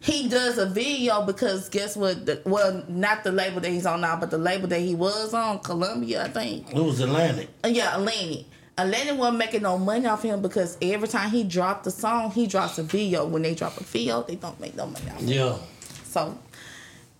he 0.00 0.28
does 0.28 0.56
a 0.58 0.66
video 0.66 1.24
because 1.26 1.68
guess 1.68 1.96
what? 1.96 2.24
The, 2.26 2.42
well, 2.44 2.84
not 2.88 3.22
the 3.24 3.32
label 3.32 3.60
that 3.60 3.70
he's 3.70 3.86
on 3.86 4.00
now, 4.00 4.16
but 4.16 4.30
the 4.30 4.38
label 4.38 4.66
that 4.68 4.80
he 4.80 4.94
was 4.94 5.34
on, 5.34 5.58
Columbia, 5.60 6.24
I 6.24 6.28
think. 6.28 6.70
It 6.70 6.76
was 6.76 7.00
Atlantic. 7.00 7.48
Uh, 7.64 7.68
Yeah, 7.68 7.96
Atlantic. 7.96 8.46
Atlantic 8.78 9.18
wasn't 9.18 9.38
making 9.38 9.62
no 9.62 9.76
money 9.76 10.06
off 10.06 10.22
him 10.22 10.40
because 10.40 10.78
every 10.80 11.06
time 11.08 11.30
he 11.30 11.44
dropped 11.44 11.86
a 11.86 11.90
song, 11.90 12.30
he 12.30 12.46
drops 12.46 12.78
a 12.78 12.82
video. 12.82 13.26
When 13.26 13.42
they 13.42 13.54
drop 13.54 13.78
a 13.78 13.84
video, 13.84 14.22
they 14.22 14.36
don't 14.36 14.58
make 14.58 14.74
no 14.74 14.86
money 14.86 15.10
off. 15.10 15.20
Yeah. 15.22 15.56
So 16.04 16.38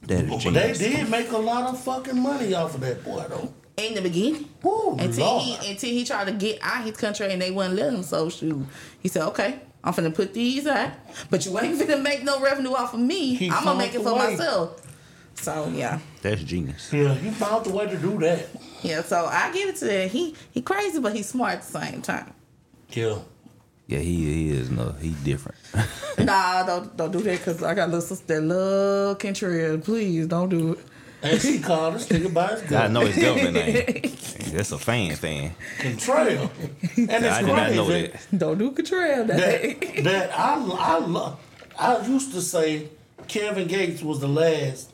That 0.02 0.24
is 0.24 0.44
But 0.44 0.54
they 0.54 0.72
did 0.72 1.08
make 1.10 1.30
a 1.30 1.38
lot 1.38 1.64
of 1.72 1.80
fucking 1.82 2.18
money 2.20 2.54
off 2.54 2.74
of 2.74 2.80
that 2.80 3.04
boy, 3.04 3.24
though. 3.28 3.52
in 3.76 3.94
the 3.94 4.02
beginning, 4.02 4.48
Woo, 4.62 4.96
until 4.98 5.24
Lord. 5.26 5.42
he 5.44 5.70
until 5.70 5.90
he 5.90 6.04
tried 6.04 6.26
to 6.26 6.32
get 6.32 6.58
out 6.62 6.84
his 6.84 6.96
country 6.96 7.30
and 7.32 7.40
they 7.40 7.50
wouldn't 7.50 7.74
let 7.76 7.92
him. 7.92 8.02
So 8.02 8.28
shoot, 8.28 8.66
he 9.00 9.08
said, 9.08 9.22
"Okay, 9.28 9.60
I'm 9.84 9.92
finna 9.92 10.14
put 10.14 10.34
these 10.34 10.66
out, 10.66 10.90
but 11.30 11.44
you 11.46 11.58
ain't 11.58 11.78
finna 11.80 12.02
make 12.02 12.22
no 12.24 12.40
revenue 12.40 12.72
off 12.72 12.92
of 12.94 13.00
me. 13.00 13.34
He 13.34 13.50
I'm 13.50 13.64
gonna 13.64 13.78
make 13.78 13.94
it 13.94 14.02
for 14.02 14.12
way. 14.14 14.30
myself." 14.36 14.82
So 15.34 15.68
yeah, 15.74 16.00
That's 16.22 16.42
genius. 16.42 16.92
Yeah, 16.92 17.14
he 17.14 17.30
found 17.30 17.64
the 17.64 17.70
way 17.70 17.86
to 17.86 17.96
do 17.96 18.18
that. 18.18 18.48
yeah. 18.82 19.02
So 19.02 19.24
I 19.26 19.50
give 19.52 19.68
it 19.70 19.76
to 19.76 19.84
that. 19.86 20.10
He 20.10 20.34
he 20.50 20.60
crazy, 20.60 20.98
but 21.00 21.14
he's 21.14 21.28
smart 21.28 21.54
at 21.54 21.62
the 21.62 21.78
same 21.80 22.02
time. 22.02 22.32
Yeah. 22.90 23.18
Yeah, 23.90 23.98
he, 23.98 24.24
he 24.24 24.50
is 24.50 24.70
no, 24.70 24.94
he 25.00 25.10
different. 25.24 25.58
nah, 26.18 26.62
don't 26.62 26.96
don't 26.96 27.10
do 27.10 27.18
that 27.22 27.38
because 27.38 27.60
I 27.60 27.74
got 27.74 27.88
little 27.88 28.00
sister 28.00 28.36
that 28.36 28.42
love 28.42 29.18
Kentrell. 29.18 29.82
Please 29.82 30.28
don't 30.28 30.48
do 30.48 30.74
it. 30.74 30.78
And 31.22 31.42
she 31.42 31.58
called 31.58 31.94
this 31.94 32.06
nigga 32.08 32.32
by 32.32 32.46
his 32.56 32.72
I 32.72 32.86
know 32.86 33.00
his 33.00 33.20
government 33.20 33.54
name. 33.54 34.02
That's 34.54 34.70
a 34.70 34.78
fan 34.78 35.16
thing. 35.16 35.56
Kentrell. 35.78 36.50
And 36.96 37.10
it's 37.10 37.24
I 37.24 37.42
did 37.42 37.48
not 37.48 37.72
know 37.72 37.86
crazy 37.86 38.06
that. 38.12 38.38
Don't 38.38 38.58
do 38.58 38.70
Kentrell. 38.70 39.26
That, 39.26 39.80
that, 39.80 40.04
that 40.04 40.38
I, 40.38 40.54
I 40.54 40.98
love. 40.98 41.40
I 41.76 42.06
used 42.06 42.32
to 42.34 42.40
say 42.40 42.90
Kevin 43.26 43.66
Gates 43.66 44.02
was 44.02 44.20
the 44.20 44.28
last 44.28 44.92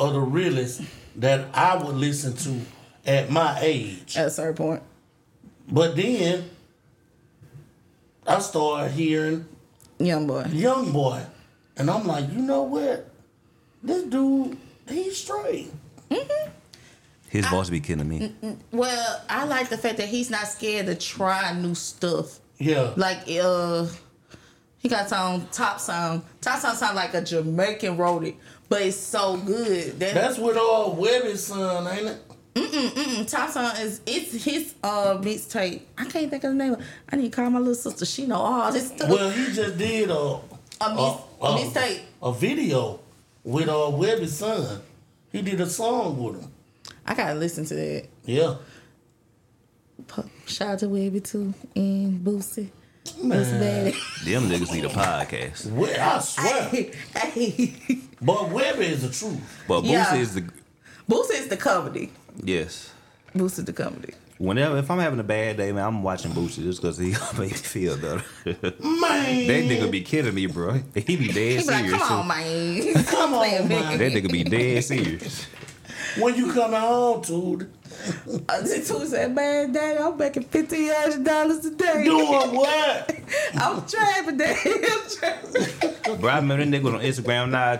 of 0.00 0.14
the 0.14 0.20
realest 0.20 0.82
that 1.14 1.46
I 1.54 1.76
would 1.76 1.94
listen 1.94 2.34
to 2.34 2.60
at 3.06 3.30
my 3.30 3.56
age. 3.60 4.16
at 4.16 4.26
a 4.26 4.30
certain 4.30 4.56
point. 4.56 4.82
But 5.70 5.94
then 5.94 6.50
I 8.26 8.38
started 8.38 8.92
hearing 8.92 9.46
Young 9.98 10.26
boy. 10.26 10.44
Young 10.50 10.90
Boy, 10.92 11.24
and 11.76 11.88
I'm 11.90 12.06
like, 12.06 12.30
you 12.32 12.38
know 12.40 12.62
what? 12.62 13.08
This 13.82 14.02
dude, 14.04 14.56
he's 14.88 15.16
straight. 15.16 15.70
His 17.28 17.46
voice 17.46 17.70
be 17.70 17.80
killing 17.80 18.08
me. 18.08 18.34
Well, 18.72 19.22
I 19.28 19.44
like 19.44 19.70
the 19.70 19.78
fact 19.78 19.96
that 19.96 20.08
he's 20.08 20.28
not 20.28 20.46
scared 20.48 20.86
to 20.86 20.94
try 20.94 21.52
new 21.54 21.74
stuff. 21.74 22.40
Yeah. 22.58 22.92
Like 22.96 23.20
uh 23.28 23.86
he 24.78 24.88
got 24.88 25.08
some 25.08 25.46
Top 25.52 25.80
Sound. 25.80 26.22
Top 26.40 26.58
Sound 26.58 26.76
sound 26.76 26.96
like 26.96 27.14
a 27.14 27.22
Jamaican 27.22 27.96
wrote 27.96 28.24
it, 28.24 28.34
but 28.68 28.82
it's 28.82 28.96
so 28.96 29.36
good. 29.36 29.98
That 30.00 30.14
That's 30.14 30.38
with 30.38 30.56
all 30.56 30.96
Webbie's 30.96 31.44
son, 31.44 31.86
ain't 31.86 32.08
it? 32.08 32.18
Mm, 32.54 33.30
Top 33.30 33.50
Sound 33.50 33.78
is 33.78 34.00
it's 34.06 34.44
his 34.44 34.74
uh 34.82 35.14
mixtape. 35.18 35.82
I 35.96 36.04
can't 36.04 36.30
think 36.30 36.44
of 36.44 36.50
the 36.50 36.54
name. 36.54 36.76
I 37.10 37.16
need 37.16 37.32
to 37.32 37.36
call 37.36 37.48
my 37.50 37.58
little 37.58 37.74
sister. 37.74 38.04
She 38.04 38.26
know 38.26 38.36
all 38.36 38.70
this 38.72 38.88
stuff. 38.88 39.08
Well, 39.08 39.30
he 39.30 39.52
just 39.52 39.78
did 39.78 40.10
a 40.10 40.14
a 40.14 40.40
a, 40.80 40.94
mis- 40.94 41.20
a, 41.40 41.44
a 41.44 41.58
mixtape. 41.58 42.00
a 42.22 42.32
video 42.32 43.00
with 43.44 43.68
uh 43.68 43.72
Webbie's 43.72 44.36
son. 44.36 44.80
He 45.30 45.40
did 45.42 45.60
a 45.60 45.66
song 45.66 46.22
with 46.22 46.40
him. 46.42 46.50
I 47.06 47.14
gotta 47.14 47.34
listen 47.34 47.64
to 47.66 47.74
that. 47.74 48.06
Yeah. 48.24 48.56
Shout 50.46 50.68
out 50.68 50.78
to 50.80 50.86
Webbie 50.86 51.24
too 51.24 51.54
and 51.74 52.20
Boosie. 52.24 52.70
That's 53.22 53.50
bad. 53.50 53.94
Them 54.24 54.48
niggas 54.50 54.72
need 54.72 54.84
a 54.84 54.88
podcast. 54.88 55.66
We- 55.72 55.94
I 55.94 56.18
swear. 56.20 56.68
hey, 57.16 57.74
but 58.20 58.36
Webbie 58.50 58.78
is 58.80 59.02
the 59.02 59.08
truth. 59.08 59.40
But 59.66 59.82
Boosie 59.82 59.90
Yeah. 59.90 60.14
is 60.16 60.34
the 60.34 60.42
Boosie 61.08 61.32
is 61.34 61.48
the 61.48 61.56
comedy. 61.56 62.12
Yes. 62.42 62.92
Boosted 63.34 63.66
the 63.66 63.72
comedy. 63.72 64.14
Whenever 64.38 64.76
if 64.78 64.90
I'm 64.90 64.98
having 64.98 65.20
a 65.20 65.24
bad 65.24 65.56
day, 65.56 65.70
man, 65.72 65.84
I'm 65.86 66.02
watching 66.02 66.32
Boosie 66.32 66.62
just 66.62 66.82
because 66.82 66.98
he 66.98 67.10
make 67.38 67.50
me 67.52 67.56
feel 67.56 67.96
better. 67.96 68.22
man, 68.44 68.56
that 68.60 68.72
Man. 68.80 69.68
nigga 69.68 69.90
be 69.90 70.02
kidding 70.02 70.34
me, 70.34 70.46
bro. 70.46 70.80
He 70.94 71.16
be 71.16 71.28
dead 71.28 71.60
He 71.60 71.64
be 71.64 71.64
like, 71.64 71.84
serious. 71.84 72.02
come 72.02 72.18
on, 72.20 72.28
man. 72.28 73.04
Come 73.04 73.34
on, 73.34 73.68
man. 73.68 73.98
That 73.98 74.12
nigga 74.12 74.32
be 74.32 74.42
dead 74.44 74.82
serious. 74.84 75.46
When 76.18 76.34
you 76.34 76.52
coming 76.52 76.80
home, 76.80 77.22
dude, 77.22 77.70
Uh, 78.48 78.60
this 78.62 78.88
Two 78.88 79.06
said, 79.06 79.32
man, 79.34 79.72
daddy, 79.72 79.98
I'm 80.00 80.16
making 80.18 80.42
fifteen 80.44 80.90
hundred 80.92 81.24
dollars 81.24 81.64
a 81.64 81.70
day. 81.70 82.04
doing 82.04 82.26
what? 82.54 83.14
I'm 83.54 83.86
trapping, 83.86 84.36
daddy. 84.38 84.70
I'm 84.90 85.08
trapping. 85.08 86.20
Bro, 86.20 86.30
I 86.30 86.36
remember 86.36 86.64
that 86.64 86.68
nigga 86.68 86.82
was 86.82 86.94
on 86.94 87.00
Instagram 87.00 87.50
now 87.50 87.78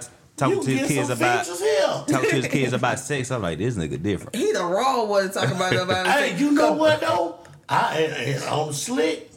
talking 0.51 0.57
You 0.59 0.63
to 0.65 0.71
his 0.79 0.89
kids 0.89 1.11
about 1.11 1.47
features 1.47 1.61
talking 2.09 2.31
to 2.31 2.37
his 2.37 2.47
kids 2.57 2.73
about 2.73 2.99
sex. 2.99 3.31
I'm 3.31 3.43
like, 3.43 3.59
this 3.59 3.77
nigga 3.77 4.03
different. 4.03 4.35
He 4.37 4.53
the 4.53 4.65
wrong 4.65 5.09
one 5.09 5.29
to 5.29 5.33
talk 5.33 5.51
about 5.51 5.73
about 5.75 6.07
Hey, 6.07 6.37
you 6.37 6.51
know 6.53 6.73
what 6.73 7.01
though? 7.01 7.39
I 7.69 8.01
and 8.01 8.45
on 8.45 8.69
the 8.69 8.75
slick. 8.75 9.31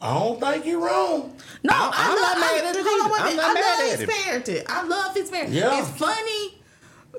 I 0.00 0.12
don't 0.14 0.38
think 0.40 0.66
you're 0.66 0.80
wrong. 0.80 1.34
No, 1.62 1.72
I'm- 1.72 1.90
I 1.94 2.08
love 2.08 2.18
not 2.20 2.38
mad 2.38 2.64
at 2.64 2.76
it 2.76 2.86
hold 2.86 3.00
on, 3.00 3.06
either. 3.06 3.12
wait 3.12 3.18
a 3.18 3.22
I'm 3.22 3.28
minute. 3.28 3.36
not 3.36 3.50
I 3.50 3.54
mad 3.54 3.78
love 3.78 3.80
at 3.80 3.90
his 3.90 4.00
him. 4.00 4.08
parenting. 4.10 4.66
I 4.68 4.82
love 4.86 5.14
his 5.14 5.30
parenting. 5.30 5.52
Yeah. 5.54 5.78
It's 5.80 5.88
funny, 5.90 6.58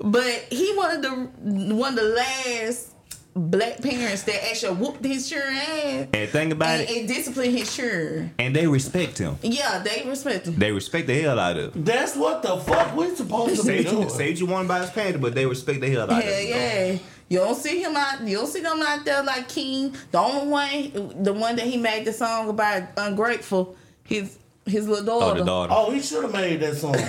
but 0.02 0.46
he 0.50 0.74
wanted 0.76 1.02
the 1.02 1.74
one 1.74 1.98
of 1.98 2.04
the 2.04 2.10
last 2.10 2.94
black 3.38 3.80
parents 3.80 4.22
that 4.24 4.50
actually 4.50 4.74
whooped 4.76 5.04
his 5.04 5.28
children 5.28 5.54
ass 5.56 6.06
And 6.12 6.28
think 6.30 6.52
about 6.52 6.80
and, 6.80 6.88
it, 6.90 6.96
and 6.98 7.08
disciplined 7.08 7.56
his 7.56 7.74
children. 7.74 8.34
and 8.38 8.54
they 8.54 8.66
respect 8.66 9.18
him. 9.18 9.38
Yeah, 9.42 9.78
they 9.78 10.04
respect 10.08 10.46
him. 10.46 10.56
They 10.56 10.72
respect 10.72 11.06
the 11.06 11.20
hell 11.20 11.38
out 11.38 11.56
of 11.56 11.74
him. 11.74 11.84
That's 11.84 12.16
what 12.16 12.42
the 12.42 12.56
fuck 12.58 12.96
we 12.96 13.14
supposed 13.14 13.56
to 13.56 13.62
Say 13.62 13.78
be 13.84 13.90
doing. 13.90 14.08
say 14.08 14.30
what 14.30 14.40
you 14.40 14.46
want 14.46 14.64
about 14.66 14.80
his 14.82 14.90
parents, 14.90 15.20
but 15.20 15.34
they 15.34 15.46
respect 15.46 15.80
the 15.80 15.88
hell 15.90 16.02
out 16.02 16.10
of 16.10 16.22
Hell 16.22 16.32
him. 16.34 16.48
yeah. 16.48 16.86
Yeah. 16.92 16.98
You 17.30 17.38
don't 17.40 17.54
see 17.56 17.82
him 17.82 17.94
out. 17.94 18.22
You 18.22 18.38
don't 18.38 18.46
see 18.46 18.60
them 18.60 18.80
out 18.80 19.04
there 19.04 19.22
like 19.22 19.48
King. 19.50 19.94
The 20.10 20.18
only 20.18 20.46
one, 20.50 21.22
the 21.22 21.32
one 21.34 21.56
that 21.56 21.66
he 21.66 21.76
made 21.76 22.06
the 22.06 22.12
song 22.12 22.48
about, 22.48 22.84
ungrateful. 22.96 23.76
His 24.04 24.38
his 24.64 24.88
little 24.88 25.10
Oh, 25.10 25.20
daughter. 25.20 25.40
the 25.40 25.44
daughter. 25.46 25.72
Oh, 25.76 25.90
he 25.90 26.00
should 26.00 26.22
have 26.22 26.32
made 26.32 26.60
that 26.60 26.76
song. 26.76 26.94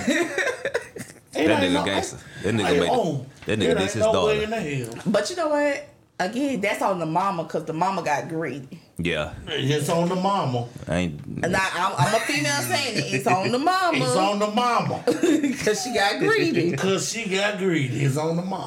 That 1.32 1.62
nigga 1.62 1.72
no- 1.72 1.84
gangster. 1.84 2.18
That 2.42 2.54
nigga 2.54 2.80
made 2.80 2.88
oh, 2.90 3.24
that 3.46 3.58
nigga 3.58 3.68
ain't 3.70 3.78
this 3.78 3.92
his 3.94 4.02
no 4.04 4.12
daughter. 4.12 4.26
way 4.34 4.42
in 4.44 4.50
the 4.50 4.60
hell. 4.60 4.94
But 5.06 5.30
you 5.30 5.36
know 5.36 5.48
what? 5.48 5.88
Again, 6.20 6.60
that's 6.60 6.82
on 6.82 6.98
the 6.98 7.06
mama 7.06 7.44
because 7.44 7.64
the 7.64 7.72
mama 7.72 8.02
got 8.02 8.28
greedy. 8.28 8.78
Yeah, 8.98 9.32
It's 9.46 9.88
on 9.88 10.10
the 10.10 10.14
mama. 10.14 10.68
I 10.86 10.96
ain't. 10.96 11.18
And 11.42 11.56
I, 11.56 11.66
I'm, 11.72 11.94
I'm 11.96 12.14
a 12.14 12.20
female 12.20 12.60
saying 12.60 12.98
it. 12.98 13.14
It's 13.14 13.26
on 13.26 13.50
the 13.50 13.58
mama 13.58 13.96
It's 14.04 14.14
on 14.16 14.38
the 14.38 14.48
mama. 14.48 15.02
because 15.06 15.82
she 15.82 15.94
got 15.94 16.18
greedy. 16.18 16.72
Cause 16.76 17.10
she 17.10 17.26
got 17.30 17.56
greedy. 17.56 18.04
It's 18.04 18.18
on 18.18 18.36
the 18.36 18.42
mama. 18.42 18.66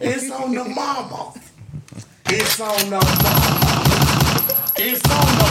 it's 0.00 0.30
on 0.30 0.54
the 0.54 0.62
mama. 0.62 1.34
It's 2.26 2.60
on 2.60 2.90
the 2.90 3.00
mama. 3.24 4.72
It's 4.76 5.04
on 5.10 5.38
the 5.40 5.48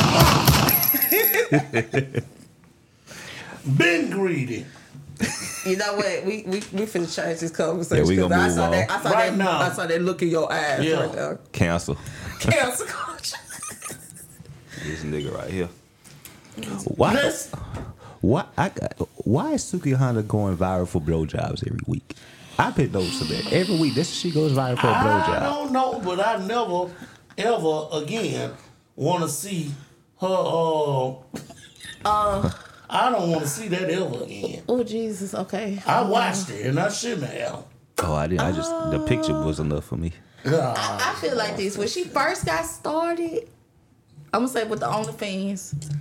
mama. 2.16 2.24
Been 3.78 4.10
greedy. 4.10 4.66
You 5.66 5.76
know 5.76 5.96
what? 5.96 6.24
We 6.26 6.44
we 6.44 6.58
we 6.72 6.86
finna 6.86 7.14
change 7.14 7.40
this 7.42 7.52
conversation. 7.52 8.06
Yeah, 8.06 8.10
we 8.10 8.16
gonna 8.16 8.34
'cause 8.36 8.54
I 8.54 8.56
saw 8.56 8.66
on. 8.66 8.72
that. 8.72 8.92
I 8.92 9.04
saw 9.04 9.10
Right 9.10 9.30
that. 9.32 9.38
now. 9.38 9.60
I 9.60 9.70
saw 9.72 9.86
that 9.88 10.02
look 10.02 10.22
in 10.22 10.30
your 10.30 10.52
eyes 10.52 10.84
Yeah. 10.84 11.00
right 11.02 11.12
there. 11.14 11.40
Cancel 11.52 11.98
Cancel 12.40 12.86
culture. 12.88 13.38
this 14.86 15.02
nigga 15.04 15.34
right 15.36 15.50
here. 15.52 15.70
Why? 16.86 17.14
Let's 17.14 17.52
Why? 18.22 18.46
I 18.58 18.70
got. 18.70 18.94
Why 19.26 19.54
is 19.54 19.64
Suki 19.64 19.98
Hana 19.98 20.24
going 20.24 20.56
viral 20.58 20.88
for 20.88 21.02
blowjobs 21.02 21.66
every 21.68 21.80
week? 21.88 22.16
I 22.58 22.72
been 22.72 22.92
noticing 22.92 23.28
that 23.30 23.54
every 23.54 23.78
week. 23.78 23.96
This 23.96 24.10
she 24.14 24.32
goes 24.32 24.52
viral 24.54 24.78
for 24.80 24.88
a 24.88 24.92
I 24.92 25.04
blowjob. 25.04 25.40
don't 25.42 25.72
know, 25.72 26.00
but 26.04 26.20
I 26.26 26.38
never 26.46 26.90
ever 27.38 27.88
again 27.94 28.52
wanna 28.96 29.28
see 29.30 29.72
her 30.22 30.28
uh 30.28 31.14
Uh, 32.06 32.50
I 32.90 33.12
don't 33.12 33.30
want 33.30 33.42
to 33.44 33.48
see 33.48 33.68
that 33.68 33.90
ever 33.90 34.24
again. 34.24 34.64
oh 34.68 34.84
Jesus. 34.84 35.34
Okay. 35.34 35.82
I 35.86 36.02
watched 36.02 36.50
it 36.50 36.66
and 36.66 36.80
I 36.80 36.90
shouldn't 36.90 37.30
have. 37.32 37.66
Oh, 38.00 38.14
I 38.14 38.28
didn't. 38.28 38.42
I 38.42 38.52
just 38.52 38.70
the 38.70 39.02
oh. 39.02 39.06
picture 39.06 39.34
was 39.34 39.60
enough 39.60 39.86
for 39.86 39.98
me. 39.98 40.14
I, 40.46 41.14
I 41.14 41.20
feel 41.20 41.36
like 41.36 41.58
this 41.58 41.78
when 41.78 41.88
she 41.88 42.06
first 42.06 42.46
got 42.46 42.66
started. 42.66 43.50
I'm 44.34 44.42
gonna 44.42 44.48
say 44.48 44.64
with 44.64 44.80
the 44.80 44.88
OnlyFans. 44.88 45.92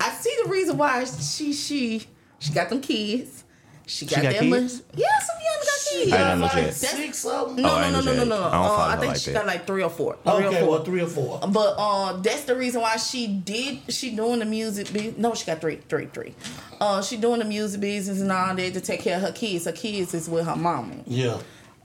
I 0.00 0.10
see 0.10 0.36
the 0.44 0.50
reason 0.50 0.76
why 0.76 1.04
she 1.04 1.52
she 1.52 2.06
she 2.38 2.52
got 2.52 2.68
them 2.68 2.80
kids. 2.80 3.44
She 3.86 4.06
got, 4.06 4.22
got 4.22 4.34
them. 4.34 4.50
kids? 4.50 4.82
Yeah, 4.94 5.06
Sophia 5.18 5.48
got 5.54 5.64
kids. 5.64 5.90
She 5.92 6.12
I 6.12 6.16
got 6.16 6.24
didn't 6.24 6.40
know 6.40 6.46
like 6.46 6.54
that. 6.66 6.74
six 6.74 7.24
of 7.26 7.48
them. 7.48 7.62
No, 7.62 7.70
Oh, 7.70 7.76
I 7.76 7.90
no, 7.90 8.00
no, 8.00 8.12
no, 8.12 8.14
no, 8.14 8.24
no. 8.24 8.36
I 8.36 8.38
don't 8.38 8.44
Uh, 8.44 8.68
follow 8.68 8.78
I 8.82 8.96
think 8.96 9.06
like 9.12 9.16
she 9.20 9.30
that. 9.32 9.38
got 9.38 9.46
like 9.46 9.66
three 9.66 9.82
or 9.82 9.90
four. 9.90 10.16
Three 10.24 10.32
Okay, 10.32 10.46
or 10.46 10.60
four. 10.60 10.68
well, 10.70 10.84
three 10.84 11.00
or 11.02 11.06
four. 11.06 11.40
But 11.48 11.74
uh, 11.78 12.12
that's 12.20 12.44
the 12.44 12.56
reason 12.56 12.80
why 12.80 12.96
she 12.96 13.26
did. 13.26 13.80
She 13.92 14.14
doing 14.14 14.38
the 14.38 14.44
music. 14.44 14.92
Be- 14.92 15.14
no, 15.18 15.34
she 15.34 15.44
got 15.46 15.60
three, 15.60 15.80
three, 15.88 16.06
three. 16.06 16.34
Uh, 16.80 17.02
she 17.02 17.16
doing 17.16 17.40
the 17.40 17.44
music 17.44 17.80
business 17.80 18.20
and 18.20 18.32
all 18.32 18.54
that 18.54 18.74
to 18.74 18.80
take 18.80 19.00
care 19.00 19.16
of 19.16 19.22
her 19.22 19.32
kids. 19.32 19.64
Her 19.66 19.72
kids 19.72 20.14
is 20.14 20.28
with 20.28 20.46
her 20.46 20.56
mama. 20.56 20.94
Yeah. 21.06 21.38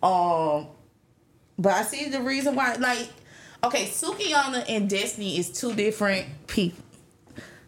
Um, 0.03 0.67
but 1.59 1.73
I 1.73 1.81
see 1.83 2.09
the 2.09 2.21
reason 2.21 2.55
why. 2.55 2.73
Like, 2.75 3.09
okay, 3.63 3.85
Sukihana 3.85 4.65
and 4.69 4.89
Destiny 4.89 5.37
is 5.39 5.49
two 5.49 5.73
different 5.73 6.27
people. 6.47 6.83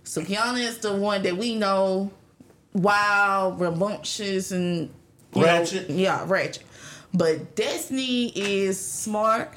Sukihana 0.05 0.59
is 0.59 0.77
the 0.79 0.93
one 0.93 1.21
that 1.23 1.37
we 1.37 1.55
know, 1.55 2.11
wild, 2.81 3.59
rambunctious, 3.59 4.51
and 4.51 4.89
you 5.35 5.41
know, 5.41 5.65
yeah, 5.89 6.23
ratchet. 6.27 6.63
But 7.13 7.55
Destiny 7.55 8.27
is 8.29 8.79
smart. 8.79 9.53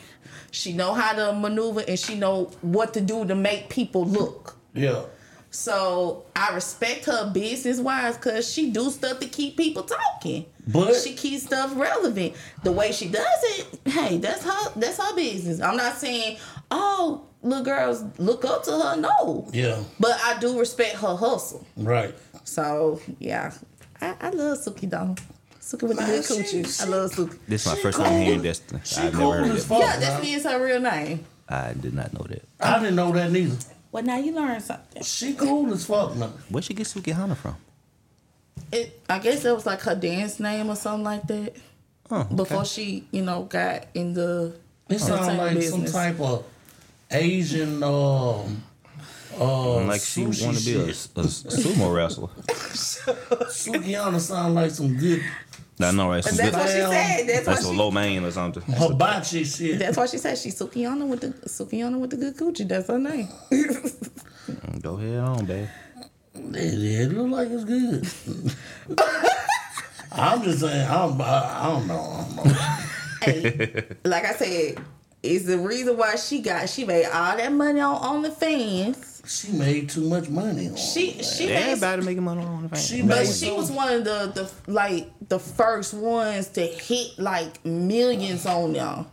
She 0.51 0.73
know 0.73 0.93
how 0.93 1.15
to 1.15 1.33
maneuver 1.33 1.83
and 1.87 1.99
she 1.99 2.15
know 2.15 2.51
what 2.61 2.95
to 2.95 3.01
do 3.01 3.25
to 3.27 3.35
make 3.35 3.69
people 3.69 4.05
look. 4.05 4.57
Yeah. 4.75 5.03
So 5.51 6.25
I 6.35 6.55
respect 6.55 7.05
her 7.07 7.31
business 7.31 7.79
wise 7.79 8.17
because 8.17 8.51
she 8.51 8.71
do 8.71 8.91
stuff 8.91 9.19
to 9.21 9.27
keep 9.27 9.57
people 9.57 9.83
talking. 9.83 10.47
But- 10.67 10.95
she 10.97 11.15
keeps 11.15 11.45
stuff 11.45 11.73
relevant. 11.77 12.35
The 12.63 12.73
way 12.73 12.93
she 12.93 13.09
does 13.09 13.27
it, 13.59 13.81
hey, 13.85 14.19
that's 14.19 14.45
her 14.45 14.73
that's 14.77 14.99
her 14.99 15.15
business. 15.15 15.61
I'm 15.61 15.77
not 15.77 15.97
saying, 15.97 16.39
oh, 16.71 17.27
little 17.43 17.65
girls 17.65 18.03
look 18.19 18.45
up 18.45 18.65
to 18.65 18.71
her. 18.73 18.97
No. 18.97 19.49
Yeah. 19.53 19.83
But 20.01 20.19
I 20.23 20.39
do 20.39 20.59
respect 20.59 20.97
her 20.97 21.17
hustle. 21.17 21.67
Right. 21.77 22.15
So 22.45 23.01
yeah. 23.19 23.53
I, 24.01 24.15
I 24.21 24.31
love 24.31 24.59
Suki 24.59 24.89
though. 24.91 25.15
Suki 25.61 25.83
with 25.89 25.97
the 25.99 26.03
Man, 26.03 26.23
good 26.23 26.25
she- 26.25 26.63
coochie. 26.63 26.83
I 26.85 26.89
love 26.89 27.11
Suki. 27.13 27.39
This 27.47 27.63
is 27.63 27.67
my 27.69 27.75
She 27.77 27.83
first 27.83 27.99
time 27.99 28.23
hearing 28.23 28.43
Destiny. 28.43 28.81
She 28.85 29.01
I've 29.01 29.13
cool 29.13 29.31
never 29.33 29.47
heard 29.47 29.57
as 29.57 29.65
it. 29.65 29.67
fuck. 29.69 29.79
Yeah, 29.81 29.87
now. 29.87 30.01
that's 30.01 30.27
is 30.29 30.45
her 30.45 30.65
real 30.65 30.81
name. 30.81 31.25
I 31.49 31.73
did 31.75 31.95
not 31.95 32.13
know 32.13 32.27
that. 32.29 32.43
I 32.61 32.79
didn't 32.79 32.97
know 32.97 33.13
that 33.13 33.31
neither. 33.31 33.57
Well, 33.93 34.03
now 34.03 34.17
you 34.19 34.33
learn 34.33 34.59
something. 34.61 35.03
She 35.03 35.35
cool 35.35 35.73
as 35.73 35.85
fuck 35.85 36.17
now. 36.17 36.33
Where'd 36.49 36.65
she 36.65 36.75
get 36.75 36.87
Suki 36.87 37.13
Hana 37.15 37.35
from? 37.35 37.57
It, 38.71 39.01
I 39.09 39.19
guess 39.19 39.43
that 39.43 39.55
was 39.55 39.67
like 39.67 39.81
her 39.83 39.95
dance 39.95 40.41
name 40.41 40.69
or 40.71 40.77
something 40.77 41.05
like 41.05 41.27
that. 41.29 41.55
Oh, 42.11 42.21
okay. 42.21 42.35
Before 42.35 42.65
she, 42.65 43.07
you 43.11 43.23
know, 43.23 43.43
got 43.45 43.87
in 43.95 44.15
the 44.15 44.55
It 44.89 44.99
sounds 44.99 45.29
entertainment 45.29 45.55
like 45.57 45.63
some 45.65 45.85
type 45.85 46.21
of 46.21 46.45
Asian 47.13 47.83
um 47.83 48.63
uh 49.39 49.85
like 49.87 50.01
she 50.01 50.25
want 50.25 50.37
to 50.59 50.65
be 50.65 50.75
a, 50.75 50.85
a 50.85 50.87
shit. 50.87 51.15
sumo 51.15 51.95
wrestler. 51.95 52.29
Sukihana 52.49 54.21
sound 54.21 54.55
like 54.55 54.71
some 54.71 54.97
good 54.97 55.23
I 55.81 55.91
know, 55.91 56.11
right? 56.11 56.23
Some 56.23 56.37
That's 56.37 56.51
good, 56.51 56.59
what 56.61 56.69
she 56.69 56.81
said. 56.81 57.27
That's 57.29 57.47
that's 57.47 57.65
why 57.65 57.71
a 57.71 57.73
she. 57.73 57.79
low 57.79 57.91
man 57.91 58.25
or 58.25 58.31
something. 58.31 58.63
hibachi 58.63 59.43
shit. 59.45 59.79
That's 59.79 59.97
why 59.97 60.07
she 60.07 60.19
said 60.19 60.39
she's 60.39 60.59
Sukihana 60.59 61.07
with 61.09 61.21
the 61.23 61.29
Sukihana 61.49 61.99
with 61.99 62.11
the 62.11 62.17
good 62.19 62.37
coochie. 62.37 62.69
That's 62.69 62.89
her 62.89 62.99
name. 62.99 63.29
Go 64.81 64.97
ahead 64.97 65.19
on, 65.19 65.45
babe. 65.47 65.69
Yeah, 66.35 66.61
yeah, 66.63 67.03
it 67.05 67.13
look 67.13 67.31
like 67.31 67.49
it's 67.51 67.65
good. 67.65 68.07
I'm 70.13 70.43
just 70.43 70.61
saying, 70.61 70.87
I 70.89 71.07
don't, 71.07 71.21
I, 71.21 71.61
I 71.63 71.69
don't 71.69 71.87
know. 71.87 72.01
I 72.01 72.25
don't 72.25 72.37
know. 72.37 72.53
hey, 73.23 73.85
like 74.05 74.25
I 74.25 74.33
said, 74.35 74.79
is 75.23 75.45
the 75.47 75.59
reason 75.59 75.97
why 75.97 76.17
she 76.17 76.41
got 76.41 76.69
she 76.69 76.85
made 76.85 77.07
all 77.07 77.37
that 77.37 77.53
money 77.53 77.81
on 77.81 78.25
OnlyFans. 78.25 79.09
She 79.25 79.53
made 79.53 79.89
too 79.89 80.09
much 80.09 80.29
money. 80.29 80.69
On 80.69 80.77
She 80.77 81.11
it. 81.11 81.25
she 81.25 81.47
made 81.47 81.57
Everybody 81.57 82.03
making 82.03 82.25
money 82.25 82.43
on 82.45 82.63
the 82.65 82.69
fan. 82.71 82.79
She 82.81 83.03
But 83.03 83.27
she 83.27 83.47
so- 83.47 83.55
was 83.57 83.71
one 83.71 83.93
of 83.93 84.05
the, 84.05 84.33
the 84.67 84.73
like 84.73 85.11
the 85.29 85.39
first 85.39 85.95
ones 85.95 86.49
to 86.49 86.63
hit 86.67 87.19
like 87.19 87.65
millions 87.65 88.47
on 88.47 88.73
them. 88.73 89.07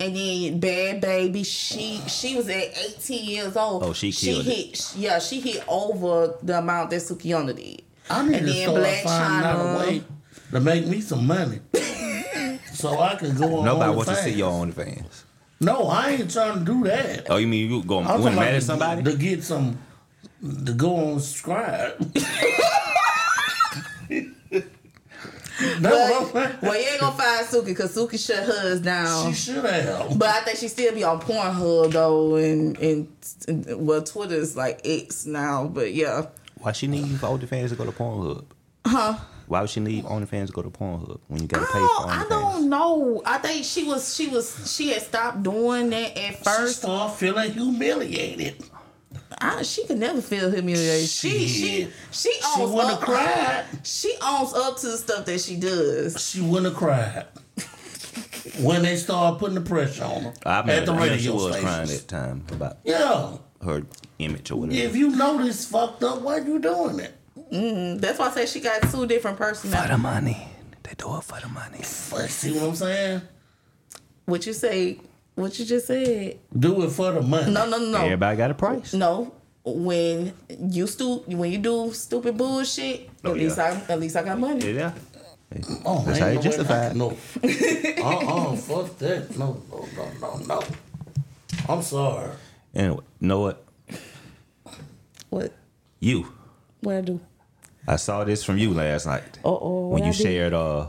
And 0.00 0.16
then 0.16 0.60
Bhad 0.60 1.00
Bhabie, 1.02 1.44
she 1.46 2.00
she 2.08 2.34
was 2.34 2.48
at 2.48 2.76
18 2.76 3.24
years 3.28 3.56
old. 3.56 3.84
Oh, 3.84 3.92
she 3.92 4.10
killed 4.10 4.46
it. 4.46 4.52
hit 4.52 4.92
yeah, 4.96 5.18
she 5.20 5.40
hit 5.40 5.62
over 5.68 6.34
the 6.42 6.58
amount 6.58 6.90
that 6.90 7.02
Sukihana 7.02 7.54
did. 7.54 7.82
I 8.08 8.26
need 8.26 8.34
and 8.38 8.46
to 8.46 8.52
then 8.52 8.62
start 8.64 8.76
Black 8.80 9.02
finding 9.04 9.46
out 9.48 9.54
a 9.54 9.58
China. 9.58 9.78
way 9.78 10.02
to 10.52 10.60
make 10.60 10.86
me 10.86 11.00
some 11.00 11.26
money. 11.26 11.60
so 12.72 12.98
I 12.98 13.14
can 13.16 13.36
go 13.36 13.58
on 13.58 13.64
Nobody 13.64 13.96
wants 13.96 14.10
to 14.10 14.16
see 14.16 14.32
your 14.32 14.50
own 14.50 14.72
fans. 14.72 15.24
No, 15.60 15.88
I 15.88 16.10
ain't 16.10 16.30
trying 16.30 16.60
to 16.60 16.64
do 16.64 16.84
that. 16.84 17.26
Oh, 17.30 17.36
you 17.36 17.46
mean 17.46 17.70
you 17.70 17.82
going 17.82 18.06
I'm 18.06 18.22
went 18.22 18.36
mad 18.36 18.54
at 18.54 18.62
somebody? 18.62 19.02
to 19.02 19.16
get 19.16 19.42
some 19.44 19.78
to 20.64 20.72
go 20.72 20.96
on 20.96 21.20
subscribe. 21.20 21.98
That's 22.08 22.24
what 25.82 26.22
I'm 26.22 26.32
saying. 26.32 26.58
Well, 26.62 26.74
you 26.80 26.88
ain't 26.88 27.00
gonna 27.00 27.16
find 27.16 27.46
Suki 27.46 27.66
because 27.66 27.94
Suki 27.94 28.18
shut 28.24 28.44
hers 28.44 28.80
down. 28.80 29.32
She 29.32 29.52
should 29.52 29.64
have. 29.64 30.18
But 30.18 30.28
I 30.28 30.40
think 30.40 30.58
she 30.58 30.68
still 30.68 30.94
be 30.94 31.04
on 31.04 31.20
Pornhub 31.20 31.92
though, 31.92 32.36
and 32.36 32.78
and, 32.78 33.08
and 33.46 33.86
well, 33.86 34.02
Twitter's 34.02 34.56
like 34.56 34.80
X 34.84 35.26
now. 35.26 35.66
But 35.66 35.92
yeah, 35.92 36.26
Why 36.58 36.72
she 36.72 36.86
need 36.86 37.06
you 37.06 37.18
for 37.18 37.26
OnlyFans 37.26 37.68
to 37.68 37.74
go 37.76 37.84
to 37.84 37.92
Pornhub? 37.92 38.44
huh? 38.86 39.18
Why 39.50 39.62
would 39.62 39.70
she 39.70 39.80
need 39.80 40.04
OnlyFans 40.04 40.46
to 40.46 40.52
go 40.52 40.62
to 40.62 40.70
Pornhub 40.70 41.18
when 41.26 41.42
you 41.42 41.48
gotta 41.48 41.66
pay 41.66 41.72
for 41.72 42.06
I 42.08 42.24
don't 42.28 42.68
know. 42.70 43.20
I 43.26 43.38
think 43.38 43.64
she 43.64 43.82
was 43.82 44.14
she 44.14 44.28
was 44.28 44.72
she 44.72 44.90
had 44.92 45.02
stopped 45.02 45.42
doing 45.42 45.90
that 45.90 46.16
at 46.16 46.36
She 46.36 46.44
first. 46.44 46.82
start 46.82 47.16
feeling 47.16 47.50
humiliated. 47.52 48.62
I, 49.40 49.62
she 49.62 49.84
could 49.86 49.98
never 49.98 50.20
feel 50.22 50.52
humiliated. 50.52 51.08
She 51.08 51.48
she 51.48 51.88
she 52.12 52.32
She 52.32 52.40
owns 52.60 52.70
wouldn't 52.70 52.92
up. 52.92 52.98
have 53.00 53.08
cried. 53.08 53.64
She 53.82 54.14
owns 54.22 54.54
up 54.54 54.76
to 54.78 54.86
the 54.86 54.96
stuff 54.98 55.24
that 55.24 55.40
she 55.40 55.56
does. 55.56 56.24
She 56.30 56.40
wouldn't 56.40 56.66
have 56.72 56.76
cried. 56.76 57.26
when 58.62 58.82
they 58.82 58.94
started 58.94 59.40
putting 59.40 59.56
the 59.56 59.60
pressure 59.62 60.04
on 60.04 60.22
her 60.22 60.32
I 60.46 60.58
at 60.60 60.86
the 60.86 60.92
I 60.92 61.08
mean, 61.08 61.18
she 61.18 61.28
radio 61.28 61.34
was 61.34 61.56
crying 61.60 61.86
stations. 61.86 62.02
that 62.04 62.08
time 62.08 62.44
about 62.52 62.76
Yeah. 62.84 63.32
her 63.64 63.82
image 64.20 64.52
or 64.52 64.60
whatever. 64.60 64.78
If 64.80 64.94
you 64.94 65.10
know 65.10 65.42
this 65.42 65.66
fucked 65.66 66.04
up, 66.04 66.22
why 66.22 66.38
you 66.38 66.60
doing 66.60 67.00
it? 67.00 67.14
Mm-hmm. 67.52 67.98
That's 67.98 68.18
why 68.18 68.28
I 68.28 68.30
said 68.32 68.48
she 68.48 68.60
got 68.60 68.82
two 68.90 69.06
different 69.06 69.38
personalities. 69.38 69.82
for 69.90 69.92
the 69.92 69.98
money. 69.98 70.48
They 70.82 70.92
do 70.96 71.16
it 71.16 71.24
for 71.24 71.40
the 71.40 71.48
money. 71.48 71.82
See 71.82 72.52
what 72.52 72.68
I'm 72.70 72.74
saying? 72.74 73.22
What 74.24 74.46
you 74.46 74.52
say? 74.52 74.98
What 75.34 75.58
you 75.58 75.64
just 75.64 75.86
said? 75.86 76.38
Do 76.56 76.82
it 76.82 76.90
for 76.90 77.12
the 77.12 77.22
money. 77.22 77.50
No, 77.52 77.66
no, 77.68 77.78
no, 77.78 77.90
no. 77.90 77.98
Everybody 78.04 78.36
got 78.36 78.50
a 78.50 78.54
price. 78.54 78.92
No, 78.94 79.32
when 79.64 80.32
you 80.58 80.86
stu 80.86 81.16
when 81.26 81.50
you 81.52 81.58
do 81.58 81.92
stupid 81.92 82.36
bullshit, 82.36 83.10
Oh, 83.24 83.30
at 83.30 83.36
least. 83.36 83.58
I 83.58 83.70
at 83.88 83.98
least 84.00 84.16
I 84.16 84.22
got 84.22 84.38
money. 84.38 84.72
Yeah. 84.72 84.92
Oh, 85.84 86.04
That's 86.06 86.18
how 86.20 86.26
you 86.28 86.34
no 86.34 86.38
way 86.40 86.44
justify 86.44 86.92
not- 86.92 86.96
No. 86.96 87.08
uh-uh, 87.10 88.56
fuck 88.56 88.98
that. 88.98 89.36
No, 89.36 89.60
no, 89.70 89.88
no, 89.96 90.10
no, 90.20 90.36
no. 90.46 90.62
I'm 91.68 91.82
sorry. 91.82 92.30
Anyway, 92.74 93.02
know 93.20 93.40
what? 93.40 93.64
What? 95.30 95.52
You. 95.98 96.26
What 96.80 96.94
I 96.96 97.00
do? 97.00 97.20
I 97.86 97.96
saw 97.96 98.24
this 98.24 98.44
from 98.44 98.58
you 98.58 98.72
last 98.72 99.06
night. 99.06 99.38
Uh 99.44 99.48
oh. 99.48 99.88
when 99.88 100.04
you 100.04 100.12
shared 100.12 100.52
uh 100.52 100.86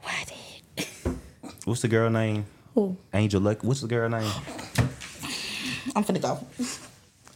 What 0.00 0.14
I 0.14 0.24
did? 0.24 1.16
what's 1.64 1.82
the 1.82 1.88
girl 1.88 2.10
name? 2.10 2.46
Who? 2.74 2.96
Angel 3.12 3.40
Luck. 3.40 3.62
What's 3.62 3.80
the 3.82 3.88
girl 3.88 4.08
name? 4.08 4.22
I'm 5.94 6.04
finna 6.04 6.20
go. 6.22 6.38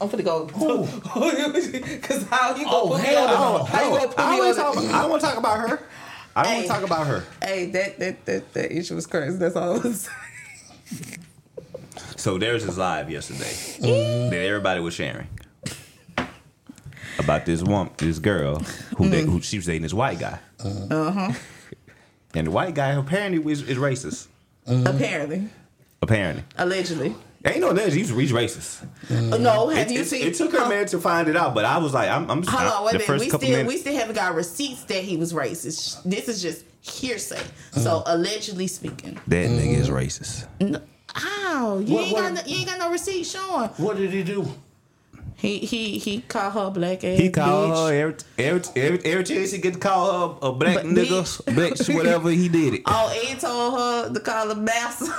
I'm 0.00 0.08
finna 0.08 0.24
go. 0.24 0.46
Cause 2.00 2.22
how 2.24 2.54
you 2.56 2.64
gonna 2.64 2.76
Oh, 2.76 2.88
put 2.90 3.02
me 3.02 3.16
on? 3.16 3.26
no. 3.26 3.64
How 3.64 3.82
you 3.84 3.90
gonna 3.96 4.08
put 4.08 4.18
I 4.18 4.30
me 4.30 4.36
don't 4.38 4.48
on? 4.48 4.54
talk- 4.74 4.76
I 4.84 5.00
don't 5.02 5.10
want 5.10 5.22
to 5.22 5.28
talk 5.28 5.36
about 5.38 5.68
her. 5.68 5.80
I 6.34 6.42
don't 6.42 6.52
want 6.54 6.66
to 6.66 6.72
talk 6.72 6.82
about 6.82 7.06
her. 7.06 7.24
Hey, 7.42 7.66
that 7.70 7.98
that 7.98 8.24
that 8.26 8.52
that 8.54 8.72
issue 8.76 8.94
was 8.94 9.06
crazy. 9.06 9.36
That's 9.38 9.56
all 9.56 9.74
I 9.74 9.78
was. 9.78 10.00
saying. 10.02 11.20
So 12.16 12.38
there's 12.38 12.64
this 12.66 12.76
live 12.76 13.10
yesterday 13.10 13.52
that 14.30 14.36
everybody 14.38 14.80
was 14.80 14.94
sharing 14.94 15.28
about 17.18 17.46
this 17.46 17.62
woman, 17.62 17.92
this 17.96 18.18
girl 18.18 18.58
who 18.96 19.08
they, 19.08 19.22
who 19.22 19.40
she 19.40 19.56
was 19.58 19.66
dating 19.66 19.82
this 19.82 19.94
white 19.94 20.18
guy, 20.18 20.38
Uh 20.60 21.10
huh. 21.10 21.32
and 22.34 22.46
the 22.46 22.50
white 22.50 22.74
guy 22.74 22.90
apparently 22.90 23.38
was 23.38 23.62
is 23.62 23.78
racist. 23.78 24.28
Apparently, 24.66 25.48
Apparently, 26.02 26.44
allegedly. 26.58 27.14
ain't 27.44 27.60
no 27.60 27.70
legend. 27.70 27.94
He's, 27.94 28.08
he's 28.10 28.32
racist. 28.32 28.84
Uh, 29.10 29.38
no, 29.38 29.68
have 29.68 29.88
It, 29.90 29.94
you 29.94 30.00
it, 30.00 30.06
seen? 30.06 30.26
it 30.26 30.34
took 30.34 30.52
her 30.52 30.58
a 30.58 30.68
minute 30.68 30.88
to 30.88 30.98
find 30.98 31.28
it 31.28 31.36
out, 31.36 31.54
but 31.54 31.64
I 31.64 31.78
was 31.78 31.94
like, 31.94 32.10
I'm, 32.10 32.28
I'm 32.30 32.42
Hold 32.42 32.62
on, 32.72 32.84
wait 32.84 32.92
the 32.98 33.04
a 33.04 33.08
minute. 33.08 33.20
We 33.20 33.30
couple 33.30 33.46
still 33.48 33.66
we 33.66 33.76
still 33.78 33.94
haven't 33.96 34.14
got 34.16 34.34
receipts 34.34 34.82
that 34.84 35.02
he 35.04 35.16
was 35.16 35.32
racist. 35.32 36.02
This 36.04 36.28
is 36.28 36.42
just 36.42 36.64
hearsay. 36.80 37.40
So 37.72 38.02
allegedly 38.06 38.66
speaking. 38.66 39.18
that 39.28 39.48
nigga 39.48 39.76
is 39.78 39.88
racist. 39.88 40.46
No, 40.60 40.80
ow, 41.16 41.78
you 41.84 41.94
What- 41.94 42.04
ain't 42.04 42.12
what- 42.12 42.22
got 42.22 42.32
no, 42.34 42.40
you 42.52 42.56
ain't 42.58 42.66
got 42.66 42.78
no 42.78 42.90
receipt 42.90 43.24
showing. 43.24 43.68
What 43.70 43.96
did 43.96 44.10
he 44.10 44.22
do? 44.22 44.46
He 45.36 45.58
he 45.58 45.98
he 45.98 46.22
called 46.22 46.54
her 46.54 46.70
black 46.70 47.04
ass. 47.04 47.18
He 47.18 47.30
called 47.30 47.70
bitch. 47.70 47.88
her 47.88 47.94
every 47.94 48.14
every 48.38 48.82
every, 48.82 49.04
every 49.04 49.24
chance 49.24 49.52
he 49.52 49.58
get 49.58 49.74
to 49.74 49.78
call 49.80 50.30
her 50.40 50.48
a 50.48 50.52
black 50.52 50.76
But 50.76 50.86
nigga, 50.86 51.22
bitch, 51.54 51.94
whatever 51.94 52.30
he 52.30 52.48
did 52.48 52.74
it. 52.74 52.82
Oh, 52.86 53.24
and 53.28 53.38
told 53.38 53.78
her 53.78 54.14
to 54.14 54.20
call 54.20 54.48
her 54.48 54.54
master. 54.54 55.06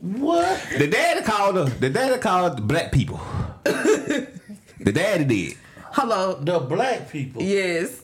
What? 0.00 0.66
The 0.78 0.86
daddy 0.86 1.22
called 1.22 1.56
her. 1.56 1.64
The 1.64 1.90
daddy 1.90 2.18
called 2.18 2.56
the 2.56 2.62
black 2.62 2.92
people. 2.92 3.20
the 3.64 4.92
daddy 4.92 5.24
did. 5.24 5.56
Hello. 5.92 6.34
The 6.34 6.60
black 6.60 7.10
people. 7.10 7.42
Yes. 7.42 8.02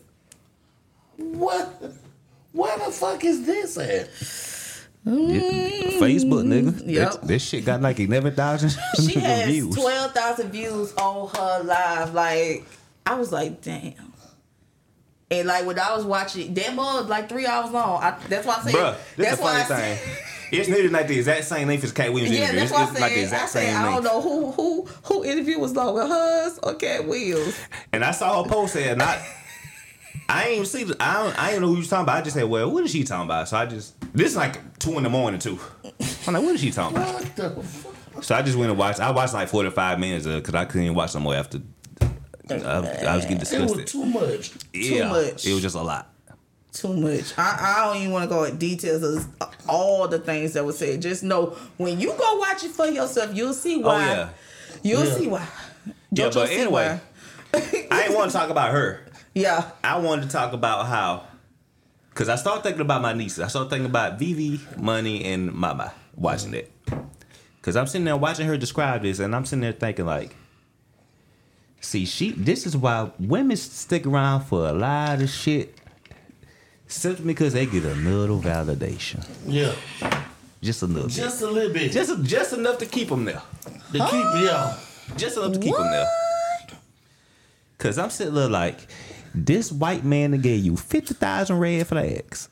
What? 1.16 1.82
Where 2.52 2.78
the 2.78 2.92
fuck 2.92 3.24
is 3.24 3.46
this 3.46 3.78
at? 3.78 4.08
Facebook, 5.06 6.44
mm-hmm. 6.46 6.68
nigga. 6.68 6.82
Yep. 6.86 7.12
That- 7.12 7.26
This 7.28 7.42
shit 7.42 7.64
got 7.64 7.82
like 7.82 8.00
eleven 8.00 8.34
thousand 8.34 8.70
She 9.06 9.14
has 9.20 9.46
views. 9.48 9.74
twelve 9.74 10.12
thousand 10.12 10.50
views 10.50 10.92
on 10.94 11.28
her 11.36 11.62
live. 11.64 12.14
Like 12.14 12.64
I 13.06 13.14
was 13.14 13.30
like, 13.32 13.60
damn. 13.62 14.12
And 15.30 15.48
like 15.48 15.66
when 15.66 15.78
I 15.78 15.94
was 15.96 16.04
watching 16.04 16.54
that 16.54 16.74
was 16.76 17.08
like 17.08 17.28
three 17.28 17.46
hours 17.46 17.70
long. 17.70 18.02
I, 18.02 18.18
that's 18.28 18.46
why 18.46 18.56
I 18.58 18.62
said. 18.62 18.74
Bruh, 18.74 18.96
this 19.16 19.26
that's 19.30 19.40
why 19.40 19.60
I 19.60 19.62
thing. 19.64 19.96
said. 19.96 20.18
It's 20.52 20.68
nearly 20.68 20.88
like 20.88 21.08
the 21.08 21.16
exact 21.18 21.44
same 21.44 21.66
length 21.66 21.82
as 21.82 21.90
Katt 21.90 22.12
Williams 22.12 22.36
Yeah, 22.36 22.44
interview. 22.44 22.60
that's 22.60 22.70
It's, 22.70 22.78
why 22.78 22.84
I 22.86 22.90
it's 22.92 23.00
like 23.00 23.14
the 23.14 23.26
said. 23.26 23.40
I 23.42 23.46
said 23.46 23.66
same 23.66 23.76
I 23.76 23.82
don't 23.90 24.04
know 24.04 24.20
who 24.20 24.52
who 24.52 24.84
who 25.04 25.24
interview 25.24 25.58
was 25.58 25.74
longer, 25.74 26.06
hers 26.06 26.60
or 26.62 26.74
Katt 26.74 27.08
Williams. 27.08 27.58
And 27.92 28.04
I 28.04 28.12
saw 28.12 28.42
her 28.42 28.48
post 28.48 28.76
and 28.76 29.02
I, 29.02 29.26
I 30.28 30.44
ain't 30.44 30.52
even 30.54 30.66
see. 30.66 30.94
I 31.00 31.14
don't. 31.24 31.38
I 31.42 31.50
ain't 31.52 31.60
know 31.60 31.66
who 31.68 31.72
you 31.74 31.78
was 31.80 31.88
talking 31.88 32.04
about. 32.04 32.16
I 32.18 32.22
just 32.22 32.36
said, 32.36 32.44
"Well, 32.44 32.70
what 32.70 32.84
is 32.84 32.92
she 32.92 33.02
talking 33.04 33.24
about?" 33.26 33.48
So 33.48 33.56
I 33.56 33.66
just. 33.66 33.94
This 34.14 34.30
is 34.30 34.36
like 34.36 34.78
two 34.78 34.96
in 34.96 35.02
the 35.02 35.10
morning 35.10 35.40
too. 35.40 35.58
I'm 36.26 36.34
like, 36.34 36.42
"What 36.42 36.54
is 36.54 36.60
she 36.60 36.70
talking 36.70 36.96
about?" 36.96 37.14
What 37.14 37.36
the 37.36 37.50
fuck? 37.62 38.24
So 38.24 38.34
I 38.34 38.42
just 38.42 38.56
went 38.56 38.70
and 38.70 38.78
watched. 38.78 39.00
I 39.00 39.10
watched 39.10 39.34
like 39.34 39.48
four 39.48 39.64
to 39.64 39.70
five 39.70 39.98
minutes 39.98 40.24
of 40.26 40.36
because 40.36 40.54
I 40.54 40.64
couldn't 40.64 40.84
even 40.84 40.94
watch 40.94 41.14
no 41.14 41.20
more 41.20 41.34
after. 41.34 41.60
I, 42.48 42.54
I 42.54 43.16
was 43.16 43.24
getting 43.24 43.38
disgusted. 43.38 43.60
It 43.60 43.62
was 43.62 43.72
disgusted. 43.72 43.88
too 43.88 44.04
much. 44.06 44.50
yeah, 44.72 45.08
much. 45.08 45.46
It 45.46 45.52
was 45.52 45.62
just 45.62 45.74
a 45.76 45.82
lot. 45.82 46.10
Too 46.72 46.92
much. 46.92 47.36
I, 47.38 47.58
I 47.60 47.86
don't 47.86 48.02
even 48.02 48.12
want 48.12 48.24
to 48.24 48.28
go 48.28 48.44
into 48.44 48.56
details 48.56 49.02
of 49.02 49.28
all 49.68 50.06
the 50.08 50.18
things 50.18 50.52
that 50.52 50.64
were 50.64 50.72
said. 50.72 51.00
Just 51.02 51.22
know 51.22 51.56
when 51.76 51.98
you 52.00 52.08
go 52.08 52.38
watch 52.38 52.64
it 52.64 52.70
for 52.70 52.86
yourself, 52.86 53.34
you'll 53.34 53.54
see 53.54 53.76
oh, 53.76 53.86
why. 53.86 53.94
Oh 53.94 54.14
yeah. 54.14 54.28
You'll 54.82 55.04
Yeah. 55.04 55.14
see 55.14 55.26
why. 55.28 55.46
Yeah, 55.86 55.92
Don't 56.12 56.34
but 56.34 56.50
anyway, 56.50 57.00
why? 57.52 57.88
I 57.90 58.02
ain't 58.04 58.14
want 58.14 58.30
to 58.30 58.36
talk 58.36 58.50
about 58.50 58.70
her. 58.72 59.00
Yeah. 59.36 59.68
I 59.82 59.98
wanted 59.98 60.26
to 60.26 60.28
talk 60.28 60.52
about 60.52 60.86
how, 60.86 61.24
because 62.14 62.28
I 62.28 62.36
started 62.36 62.62
thinking 62.62 62.80
about 62.80 63.02
my 63.02 63.12
nieces. 63.12 63.40
I 63.40 63.48
started 63.48 63.70
thinking 63.70 63.86
about 63.86 64.20
Vivi, 64.20 64.60
Money, 64.78 65.24
and 65.24 65.52
Mama 65.52 65.92
watching 66.14 66.54
it. 66.54 66.70
Because 67.56 67.74
I'm 67.74 67.88
sitting 67.88 68.04
there 68.04 68.16
watching 68.16 68.46
her 68.46 68.56
describe 68.56 69.02
this, 69.02 69.18
and 69.18 69.34
I'm 69.34 69.44
sitting 69.44 69.62
there 69.62 69.72
thinking 69.72 70.06
like, 70.06 70.36
see, 71.80 72.04
she. 72.04 72.30
This 72.30 72.66
is 72.66 72.76
why 72.76 73.10
women 73.18 73.56
stick 73.56 74.06
around 74.06 74.42
for 74.44 74.68
a 74.68 74.72
lot 74.72 75.22
of 75.22 75.28
shit, 75.28 75.76
simply 76.86 77.24
because 77.26 77.52
they 77.52 77.66
get 77.66 77.84
a 77.84 77.94
little 77.94 78.40
validation, 78.40 79.26
Yeah. 79.44 79.74
just 80.62 80.82
a 80.82 80.86
little, 80.86 81.08
bit. 81.08 81.16
Just 81.16 81.42
a 81.42 81.48
little 81.48 81.72
bit. 81.72 81.90
just 81.90 82.22
just 82.22 82.52
enough 82.52 82.78
to 82.78 82.86
keep 82.86 83.08
them 83.08 83.24
there, 83.24 83.42
to 83.92 83.98
keep 83.98 84.24
yeah. 84.44 84.76
just 85.16 85.36
enough 85.36 85.52
to 85.52 85.58
keep 85.58 85.74
them 85.74 85.90
there. 85.90 86.06
Cause 87.78 87.98
I'm 87.98 88.10
sitting 88.10 88.34
there 88.34 88.48
like, 88.48 88.86
this 89.34 89.72
white 89.72 90.04
man 90.04 90.30
that 90.32 90.42
gave 90.42 90.64
you 90.64 90.76
fifty 90.76 91.14
thousand 91.14 91.58
red 91.58 91.86
flags, 91.86 92.48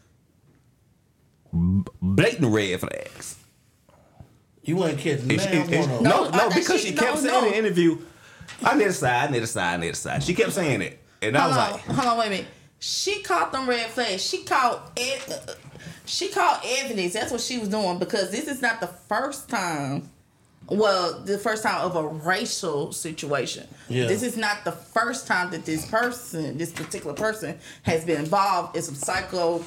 B- 1.52 1.82
blatant 2.00 2.52
red 2.52 2.80
flags. 2.80 3.36
You 4.64 4.84
ain't 4.84 4.98
catching 4.98 5.28
And 5.30 5.36
none 5.38 5.38
she- 5.38 5.74
and- 5.76 5.90
one 5.90 6.02
no, 6.02 6.24
No, 6.24 6.30
no, 6.30 6.48
because 6.50 6.80
she- 6.80 6.88
she, 6.88 6.94
kept 6.94 7.16
no, 7.22 7.28
saying 7.30 7.44
in 7.46 7.50
the 7.50 7.58
interview, 7.58 7.98
I 8.62 8.76
need 8.76 8.86
a 8.86 8.92
side, 8.92 9.28
I 9.28 9.32
need 9.32 9.42
a 9.42 9.46
side, 9.46 9.74
I 9.74 9.76
need 9.78 9.88
a 9.90 9.94
side. 9.94 10.22
She 10.22 10.34
kept 10.34 10.52
saying 10.52 10.82
it, 10.82 11.00
and 11.20 11.36
I 11.36 11.48
was 11.48 11.56
on, 11.56 11.72
like, 11.72 11.80
hold 11.82 12.08
on, 12.08 12.18
wait 12.18 12.26
a 12.26 12.30
minute. 12.30 12.46
She 12.78 13.22
caught 13.22 13.52
them 13.52 13.68
red 13.68 13.90
flags. 13.90 14.22
She 14.24 14.42
caught 14.44 14.92
it. 14.96 15.30
uh, 15.30 15.52
she 16.04 16.28
caught 16.28 16.64
evidence. 16.66 17.12
That's 17.12 17.30
what 17.30 17.40
she 17.40 17.58
was 17.58 17.68
doing 17.68 17.98
because 17.98 18.30
this 18.30 18.46
is 18.48 18.60
not 18.60 18.80
the 18.80 18.88
first 18.88 19.48
time. 19.48 20.10
Well, 20.68 21.20
the 21.20 21.38
first 21.38 21.62
time 21.62 21.80
of 21.82 21.96
a 21.96 22.06
racial 22.06 22.92
situation. 22.92 23.66
Yeah. 23.88 24.06
This 24.06 24.22
is 24.22 24.36
not 24.36 24.64
the 24.64 24.72
first 24.72 25.26
time 25.26 25.50
that 25.50 25.64
this 25.64 25.86
person, 25.86 26.56
this 26.56 26.72
particular 26.72 27.14
person, 27.14 27.58
has 27.82 28.04
been 28.04 28.20
involved 28.20 28.76
in 28.76 28.82
some 28.82 28.94
psycho, 28.94 29.64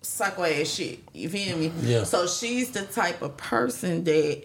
psycho 0.00 0.44
ass 0.44 0.68
shit. 0.68 1.00
You 1.12 1.28
feel 1.28 1.58
me? 1.58 1.72
Yeah. 1.82 2.04
So 2.04 2.26
she's 2.26 2.70
the 2.70 2.82
type 2.82 3.20
of 3.20 3.36
person 3.36 4.04
that 4.04 4.44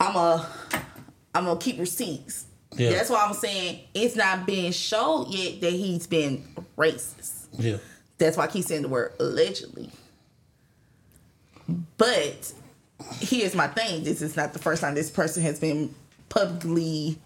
I'm 0.00 0.16
a, 0.16 0.48
I'm 1.34 1.44
gonna 1.44 1.60
keep 1.60 1.78
receipts. 1.78 2.46
Yeah. 2.76 2.90
That's 2.90 3.10
why 3.10 3.24
I'm 3.24 3.34
saying 3.34 3.80
it's 3.94 4.16
not 4.16 4.46
being 4.46 4.72
showed 4.72 5.28
yet 5.28 5.60
that 5.60 5.72
he's 5.72 6.06
been 6.06 6.44
racist. 6.76 7.46
Yeah. 7.52 7.76
That's 8.18 8.36
why 8.36 8.44
I 8.44 8.46
keep 8.48 8.64
saying 8.64 8.82
the 8.82 8.88
word 8.88 9.12
allegedly. 9.20 9.90
But 11.96 12.52
here's 13.20 13.54
my 13.54 13.68
thing: 13.68 14.04
this 14.04 14.22
is 14.22 14.36
not 14.36 14.52
the 14.52 14.58
first 14.58 14.82
time 14.82 14.94
this 14.94 15.10
person 15.10 15.42
has 15.42 15.58
been 15.58 15.94
publicly 16.28 17.18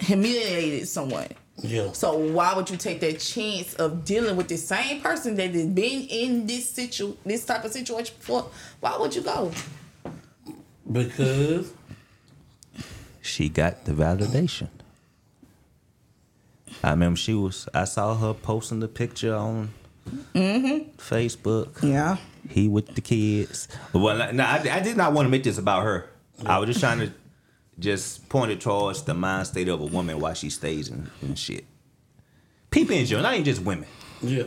humiliated 0.00 0.88
someone. 0.88 1.28
Yeah. 1.60 1.92
So 1.92 2.16
why 2.16 2.54
would 2.54 2.70
you 2.70 2.76
take 2.76 3.00
that 3.00 3.18
chance 3.18 3.74
of 3.74 4.04
dealing 4.04 4.36
with 4.36 4.48
the 4.48 4.56
same 4.56 5.00
person 5.00 5.34
that 5.36 5.50
has 5.50 5.66
been 5.66 6.06
in 6.08 6.46
this 6.46 6.70
situ 6.70 7.16
this 7.24 7.44
type 7.44 7.64
of 7.64 7.72
situation 7.72 8.14
before? 8.18 8.50
Why 8.80 8.96
would 8.96 9.14
you 9.14 9.22
go? 9.22 9.52
Because 10.90 11.72
she 13.20 13.48
got 13.48 13.84
the 13.84 13.92
validation. 13.92 14.68
I 16.82 16.90
remember 16.90 17.16
she 17.16 17.34
was. 17.34 17.68
I 17.74 17.84
saw 17.84 18.14
her 18.16 18.34
posting 18.34 18.80
the 18.80 18.88
picture 18.88 19.34
on 19.34 19.70
Mm-hmm. 20.34 20.90
Facebook. 20.98 21.82
Yeah. 21.82 22.16
He 22.48 22.68
with 22.68 22.94
the 22.94 23.00
kids. 23.00 23.68
Well, 23.92 24.32
no, 24.32 24.44
I, 24.44 24.56
I 24.70 24.80
did 24.80 24.96
not 24.96 25.12
want 25.12 25.26
to 25.26 25.30
make 25.30 25.44
this 25.44 25.58
about 25.58 25.84
her. 25.84 26.08
I 26.46 26.58
was 26.58 26.68
just 26.68 26.80
trying 26.80 27.00
to 27.00 27.12
just 27.78 28.28
point 28.28 28.50
it 28.50 28.60
towards 28.60 29.02
the 29.02 29.14
mind 29.14 29.46
state 29.46 29.68
of 29.68 29.80
a 29.80 29.86
woman 29.86 30.18
while 30.20 30.34
she 30.34 30.50
stays 30.50 30.88
in, 30.88 31.10
in 31.22 31.34
shit. 31.34 31.64
People 32.70 32.96
in 32.96 33.06
general, 33.06 33.22
not 33.22 33.34
even 33.34 33.44
just 33.44 33.62
women, 33.62 33.88
yeah. 34.20 34.44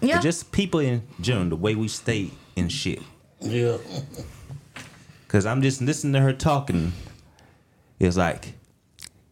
Yeah. 0.00 0.16
but 0.16 0.22
just 0.22 0.52
people 0.52 0.80
in 0.80 1.02
general, 1.20 1.48
the 1.48 1.56
way 1.56 1.74
we 1.74 1.88
stay 1.88 2.30
in 2.56 2.68
shit. 2.68 3.00
Yeah. 3.40 3.78
Cause 5.28 5.44
I'm 5.46 5.60
just 5.62 5.80
listening 5.80 6.12
to 6.12 6.20
her 6.20 6.32
talking. 6.32 6.92
It's 7.98 8.16
like 8.16 8.54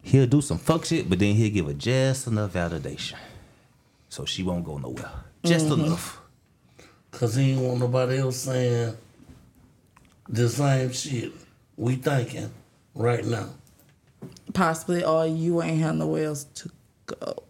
he'll 0.01 0.27
do 0.27 0.41
some 0.41 0.57
fuck 0.57 0.85
shit, 0.85 1.09
but 1.09 1.19
then 1.19 1.35
he'll 1.35 1.53
give 1.53 1.67
her 1.67 1.73
just 1.73 2.27
enough 2.27 2.53
validation, 2.53 3.15
so 4.09 4.25
she 4.25 4.43
won't 4.43 4.65
go 4.65 4.77
nowhere. 4.77 5.11
Just 5.43 5.65
enough. 5.67 6.19
Cause 7.11 7.35
he 7.35 7.51
ain't 7.51 7.61
want 7.61 7.79
nobody 7.79 8.17
else 8.17 8.37
saying 8.37 8.95
the 10.27 10.49
same 10.49 10.91
shit 10.91 11.31
we 11.77 11.95
thinking 11.95 12.49
right 12.95 13.23
now. 13.25 13.49
Possibly, 14.53 15.03
or 15.03 15.27
you 15.27 15.61
ain't 15.61 15.79
have 15.81 15.95
nowhere 15.95 16.25
else 16.25 16.45
to 16.45 16.69
go. 17.05 17.43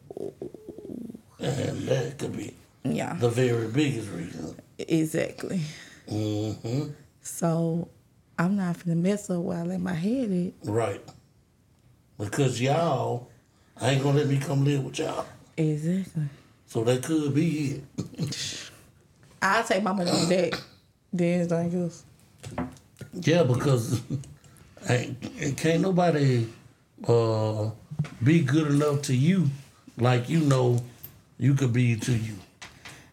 And 1.40 1.88
that 1.88 2.18
could 2.18 2.36
be 2.36 2.54
Yeah. 2.84 3.14
the 3.14 3.30
very 3.30 3.68
biggest 3.68 4.10
reason. 4.10 4.56
Exactly. 4.80 5.62
Mm-hmm. 6.10 6.90
So 7.22 7.88
I'm 8.38 8.56
not 8.56 8.78
finna 8.78 8.98
mess 8.98 9.30
up 9.30 9.40
while 9.42 9.60
I 9.60 9.64
let 9.64 9.82
my 9.82 9.94
head 9.94 10.32
it. 10.32 10.54
Right. 10.64 11.02
Because 12.18 12.60
y'all 12.60 13.30
I 13.80 13.92
ain't 13.92 14.04
gonna 14.04 14.18
let 14.18 14.28
me 14.28 14.38
come 14.40 14.66
live 14.66 14.84
with 14.84 15.00
y'all. 15.00 15.26
Exactly. 15.58 16.24
So 16.74 16.84
that 16.86 17.04
could 17.04 17.36
be 17.36 17.84
it. 18.18 18.72
I'll 19.44 19.64
take 19.64 19.84
my 19.84 19.94
money 19.94 20.10
on 20.10 20.28
that. 20.30 20.60
Then 21.14 21.42
it's 21.42 21.52
like 21.52 21.70
this. 21.70 22.04
Yeah, 23.14 23.44
because 23.44 24.02
ain't, 24.90 25.56
can't 25.56 25.82
nobody 25.84 26.48
uh, 27.08 27.70
be 28.24 28.42
good 28.42 28.72
enough 28.72 29.04
to 29.04 29.16
you 29.16 29.52
like 30.00 30.30
you 30.30 30.40
know 30.40 30.84
you 31.38 31.54
could 31.54 31.74
be 31.74 31.96
to 31.96 32.12
you. 32.12 32.38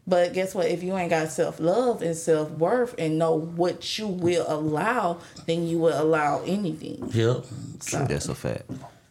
But 0.07 0.33
guess 0.33 0.55
what? 0.55 0.65
If 0.65 0.83
you 0.83 0.97
ain't 0.97 1.11
got 1.11 1.31
self 1.31 1.61
love 1.61 2.01
and 2.01 2.17
self 2.17 2.51
worth 2.53 2.95
and 2.97 3.19
know 3.19 3.35
what 3.35 3.99
you 3.99 4.07
will 4.07 4.47
allow, 4.49 5.19
then 5.45 5.67
you 5.67 5.77
will 5.81 6.01
allow 6.01 6.41
anything. 6.47 7.11
Yep. 7.13 7.45
So, 7.81 8.07
That's 8.07 8.31
a 8.31 8.35
fact. 8.35 8.71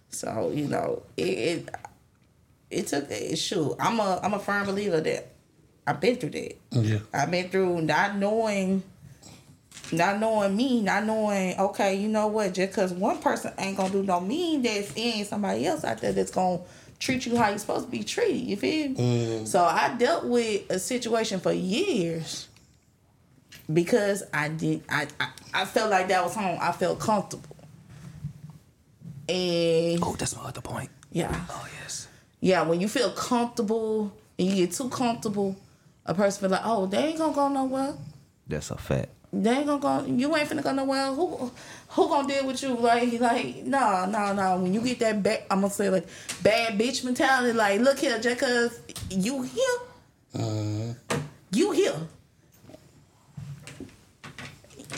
so 0.09 0.51
you 0.51 0.67
know, 0.67 1.03
it 1.17 1.21
it, 1.21 1.69
it 2.71 2.87
took 2.87 3.09
it, 3.09 3.35
shoot. 3.37 3.75
I'm 3.79 3.99
a 3.99 4.19
I'm 4.23 4.33
a 4.33 4.39
firm 4.39 4.65
believer 4.65 5.01
that 5.01 5.27
I've 5.87 5.99
been 5.99 6.15
through 6.17 6.31
that. 6.31 6.55
Yeah. 6.71 6.99
I've 7.13 7.31
been 7.31 7.49
through 7.49 7.81
not 7.81 8.15
knowing, 8.17 8.83
not 9.91 10.19
knowing 10.19 10.55
me, 10.55 10.81
not 10.81 11.03
knowing. 11.05 11.57
Okay, 11.59 11.95
you 11.95 12.07
know 12.07 12.27
what? 12.27 12.53
Just 12.53 12.71
because 12.71 12.93
one 12.93 13.17
person 13.19 13.53
ain't 13.57 13.77
gonna 13.77 13.89
do 13.91 14.03
no 14.03 14.19
mean, 14.19 14.61
there's 14.61 14.91
ain't 14.95 15.27
somebody 15.27 15.65
else 15.65 15.83
out 15.83 15.99
there 15.99 16.11
that's 16.13 16.31
gonna 16.31 16.59
treat 16.99 17.25
you 17.25 17.37
how 17.37 17.49
you're 17.49 17.57
supposed 17.57 17.85
to 17.85 17.91
be 17.91 18.03
treated. 18.03 18.41
You 18.41 18.57
feel? 18.57 18.89
me? 18.89 18.95
Mm. 18.95 19.47
So 19.47 19.63
I 19.63 19.95
dealt 19.97 20.25
with 20.25 20.69
a 20.69 20.77
situation 20.77 21.39
for 21.39 21.51
years 21.53 22.47
because 23.71 24.23
I 24.33 24.49
did. 24.49 24.83
I 24.89 25.07
I, 25.19 25.29
I 25.53 25.65
felt 25.65 25.89
like 25.89 26.07
that 26.09 26.23
was 26.23 26.35
home. 26.35 26.59
I 26.61 26.71
felt 26.71 26.99
comfortable, 26.99 27.55
and 29.27 29.99
Oh, 30.03 30.15
that's 30.17 30.35
my 30.35 30.43
other 30.43 30.61
point. 30.61 30.89
yeah 31.11 31.45
Oh 31.49 31.67
yes. 31.81 32.07
Yeah, 32.41 32.61
when 32.63 32.79
you 32.79 32.87
feel 32.87 33.11
comfortable 33.11 34.11
and 34.37 34.47
you 34.47 34.55
get 34.55 34.71
too 34.75 34.89
comfortable, 34.89 35.55
a 36.05 36.13
person 36.13 36.41
feel 36.41 36.49
like, 36.49 36.61
oh, 36.63 36.85
they 36.85 36.97
ain't 36.97 37.17
gonna 37.17 37.33
go 37.33 37.47
nowhere. 37.49 37.93
That's 38.47 38.71
a 38.71 38.77
fact. 38.77 39.09
They 39.31 39.51
ain't 39.51 39.67
gonna 39.67 39.79
go. 39.79 40.05
You 40.05 40.35
ain't 40.35 40.49
finna 40.49 40.63
go 40.63 40.73
nowhere. 40.73 41.07
Who, 41.13 41.51
who 41.89 42.07
gonna 42.07 42.27
deal 42.27 42.47
with 42.47 42.63
you? 42.63 42.75
Like, 42.75 43.19
like, 43.19 43.57
no, 43.63 44.05
no, 44.05 44.33
no. 44.33 44.57
When 44.57 44.73
you 44.73 44.81
get 44.81 44.99
that 44.99 45.21
bad, 45.21 45.43
I'm 45.51 45.61
gonna 45.61 45.71
say 45.71 45.89
like 45.89 46.07
bad 46.41 46.79
bitch 46.79 47.03
mentality. 47.03 47.53
Like, 47.53 47.81
look 47.81 47.99
here, 47.99 48.17
just 48.19 48.39
cause 48.39 48.79
you 49.09 49.43
here, 49.43 49.63
uh-huh. 50.33 51.17
you 51.51 51.71
here. 51.71 51.95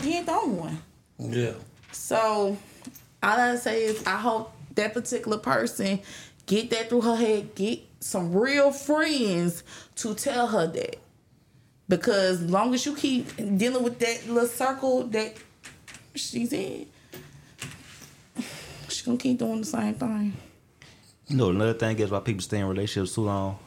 You 0.04 0.12
ain't 0.12 0.26
the 0.26 0.32
only 0.32 0.56
one. 0.56 0.82
Yeah. 1.20 1.54
So 1.92 2.18
all 2.28 2.58
I 3.22 3.36
gotta 3.36 3.58
say 3.58 3.84
is 3.84 4.06
I 4.08 4.18
hope 4.18 4.54
that 4.76 4.94
particular 4.94 5.38
person 5.38 6.00
get 6.46 6.70
that 6.72 6.90
through 6.90 7.02
her 7.02 7.16
head, 7.16 7.56
get 7.56 7.80
some 8.00 8.34
real 8.34 8.72
friends 8.72 9.64
to 9.96 10.14
tell 10.16 10.48
her 10.48 10.68
that. 10.68 10.98
Because 11.88 12.42
long 12.42 12.74
as 12.74 12.86
you 12.86 12.96
keep 12.96 13.36
dealing 13.36 13.84
with 13.84 14.00
that 14.00 14.28
little 14.28 14.48
circle 14.48 15.04
that 15.08 15.36
she's 16.16 16.54
in, 16.54 16.88
she's 18.88 19.02
gonna 19.02 19.18
keep 19.18 19.38
doing 19.38 19.62
the 19.62 19.66
same 19.68 19.94
thing. 19.96 20.34
You 21.28 21.38
know, 21.38 21.50
another 21.50 21.74
thing 21.74 21.98
is 22.00 22.12
why 22.12 22.20
people 22.20 22.42
stay 22.42 22.60
in 22.60 22.66
relationships 22.66 23.16
too 23.16 23.22
long. 23.22 23.58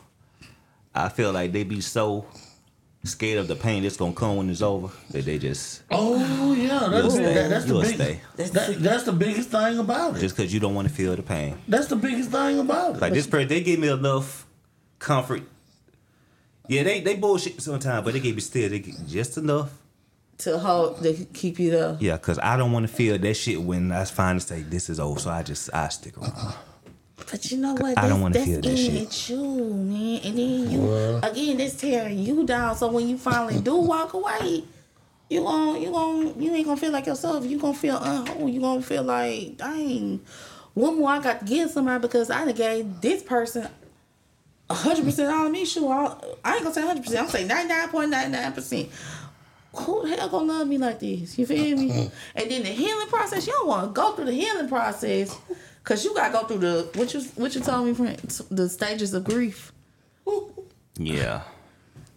I 0.94 1.08
feel 1.08 1.32
like 1.32 1.52
they 1.52 1.64
be 1.64 1.80
so 1.80 2.26
scared 3.04 3.38
of 3.38 3.48
the 3.48 3.54
pain 3.54 3.82
that's 3.82 3.96
gonna 3.96 4.14
come 4.14 4.36
when 4.36 4.48
it's 4.50 4.62
over 4.62 4.88
that 5.10 5.24
they 5.24 5.38
just 5.38 5.82
Oh 5.90 6.54
yeah, 6.54 6.88
that's, 6.90 7.02
You'll 7.04 7.10
stay. 7.10 7.34
that, 7.34 7.50
that's 7.50 7.64
the 7.64 7.72
You'll 7.72 7.82
big, 7.82 7.94
stay. 7.94 8.20
That, 8.36 8.76
that's 8.80 9.02
the 9.04 9.12
biggest 9.12 9.50
thing 9.50 9.78
about 9.78 10.16
it. 10.16 10.20
just 10.20 10.36
because 10.36 10.52
you 10.52 10.58
don't 10.60 10.74
want 10.74 10.88
to 10.88 10.94
feel 10.94 11.14
the 11.14 11.22
pain. 11.22 11.56
That's 11.68 11.86
the 11.88 11.96
biggest 11.96 12.30
thing 12.30 12.58
about 12.60 12.96
it. 12.96 13.00
Like 13.00 13.12
this 13.12 13.26
person, 13.26 13.48
they 13.48 13.60
gave 13.62 13.78
me 13.78 13.88
enough 13.88 14.46
comfort. 14.98 15.42
Yeah, 16.68 16.82
they 16.82 17.00
they 17.00 17.16
bullshit 17.16 17.60
sometimes, 17.60 18.04
but 18.04 18.14
they 18.14 18.20
gave 18.20 18.34
me 18.36 18.40
still 18.40 18.70
they 18.70 18.78
give 18.78 19.06
just 19.06 19.36
enough. 19.36 19.70
To 20.38 20.58
hold 20.58 21.00
to 21.02 21.12
keep 21.32 21.60
you 21.60 21.70
there. 21.70 21.96
Yeah, 22.00 22.16
cause 22.18 22.38
I 22.42 22.56
don't 22.56 22.72
want 22.72 22.88
to 22.88 22.92
feel 22.92 23.16
that 23.18 23.34
shit 23.34 23.62
when 23.62 23.92
I 23.92 24.04
finally 24.06 24.40
say 24.40 24.62
this 24.62 24.88
is 24.90 24.98
over. 24.98 25.20
So 25.20 25.30
I 25.30 25.42
just 25.42 25.68
I 25.72 25.88
stick 25.88 26.16
around. 26.18 26.32
Uh-uh. 26.32 26.52
But 27.16 27.50
you 27.50 27.58
know 27.58 27.74
what? 27.74 27.96
I 27.98 28.08
don't 28.08 28.20
That's- 28.20 28.20
wanna 28.20 28.34
feel 28.44 28.54
that's 28.60 28.66
that 28.66 28.92
in 28.92 29.08
shit. 29.10 29.28
you, 29.30 29.44
man. 29.74 30.20
And 30.24 30.38
then 30.38 30.70
you 30.70 30.80
Well. 30.80 31.20
again, 31.24 31.60
it's 31.60 31.74
tearing 31.76 32.18
you 32.18 32.44
down. 32.44 32.76
So 32.76 32.88
when 32.90 33.08
you 33.08 33.16
finally 33.18 33.60
do 33.60 33.76
walk 33.92 34.14
away, 34.14 34.64
you 35.30 35.40
gon' 35.42 35.80
you 35.80 35.90
gon' 35.90 36.40
you 36.42 36.52
ain't 36.54 36.66
gonna 36.66 36.80
feel 36.80 36.92
like 36.92 37.06
yourself. 37.06 37.44
You 37.44 37.58
gonna 37.58 37.74
feel 37.74 37.98
unwhole. 37.98 38.48
You 38.52 38.60
gonna 38.60 38.82
feel 38.82 39.02
like, 39.04 39.56
dang, 39.58 40.20
one 40.74 40.98
more 40.98 41.10
I 41.10 41.20
got 41.20 41.40
to 41.40 41.44
give 41.46 41.70
somebody 41.70 42.00
because 42.02 42.30
I 42.30 42.44
done 42.44 42.54
gave 42.54 43.00
this 43.00 43.22
person 43.22 43.68
hundred 44.70 45.04
percent 45.04 45.32
all 45.32 45.46
of 45.46 45.52
me. 45.52 45.64
Sure, 45.64 46.18
I 46.44 46.54
ain't 46.54 46.62
gonna 46.62 46.74
say 46.74 46.82
hundred 46.82 47.04
percent. 47.04 47.24
I'm 47.24 47.30
saying 47.30 47.46
ninety 47.46 47.68
nine 47.68 47.88
point 47.88 48.10
nine 48.10 48.32
nine 48.32 48.52
percent. 48.52 48.88
Who 49.76 50.08
the 50.08 50.16
hell 50.16 50.28
gonna 50.28 50.52
love 50.52 50.68
me 50.68 50.78
like 50.78 51.00
this? 51.00 51.38
You 51.38 51.46
feel 51.46 51.76
me? 51.76 51.90
and 52.34 52.50
then 52.50 52.62
the 52.62 52.68
healing 52.70 53.06
process. 53.08 53.46
You 53.46 53.52
don't 53.54 53.66
want 53.68 53.86
to 53.86 53.92
go 53.92 54.12
through 54.12 54.26
the 54.26 54.32
healing 54.32 54.68
process 54.68 55.36
because 55.84 56.04
you 56.04 56.14
gotta 56.14 56.32
go 56.32 56.44
through 56.46 56.58
the 56.58 56.88
what 56.94 57.12
you 57.14 57.20
what 57.36 57.54
you 57.54 57.60
told 57.60 57.86
me, 57.86 57.94
friend, 57.94 58.18
the 58.50 58.68
stages 58.68 59.14
of 59.14 59.22
grief. 59.24 59.72
Yeah. 60.96 61.42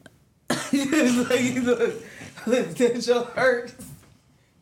like, 0.50 1.56
look, 1.64 1.94
look, 2.46 2.70
that 2.76 3.02
joke 3.04 3.32
hurts. 3.36 3.74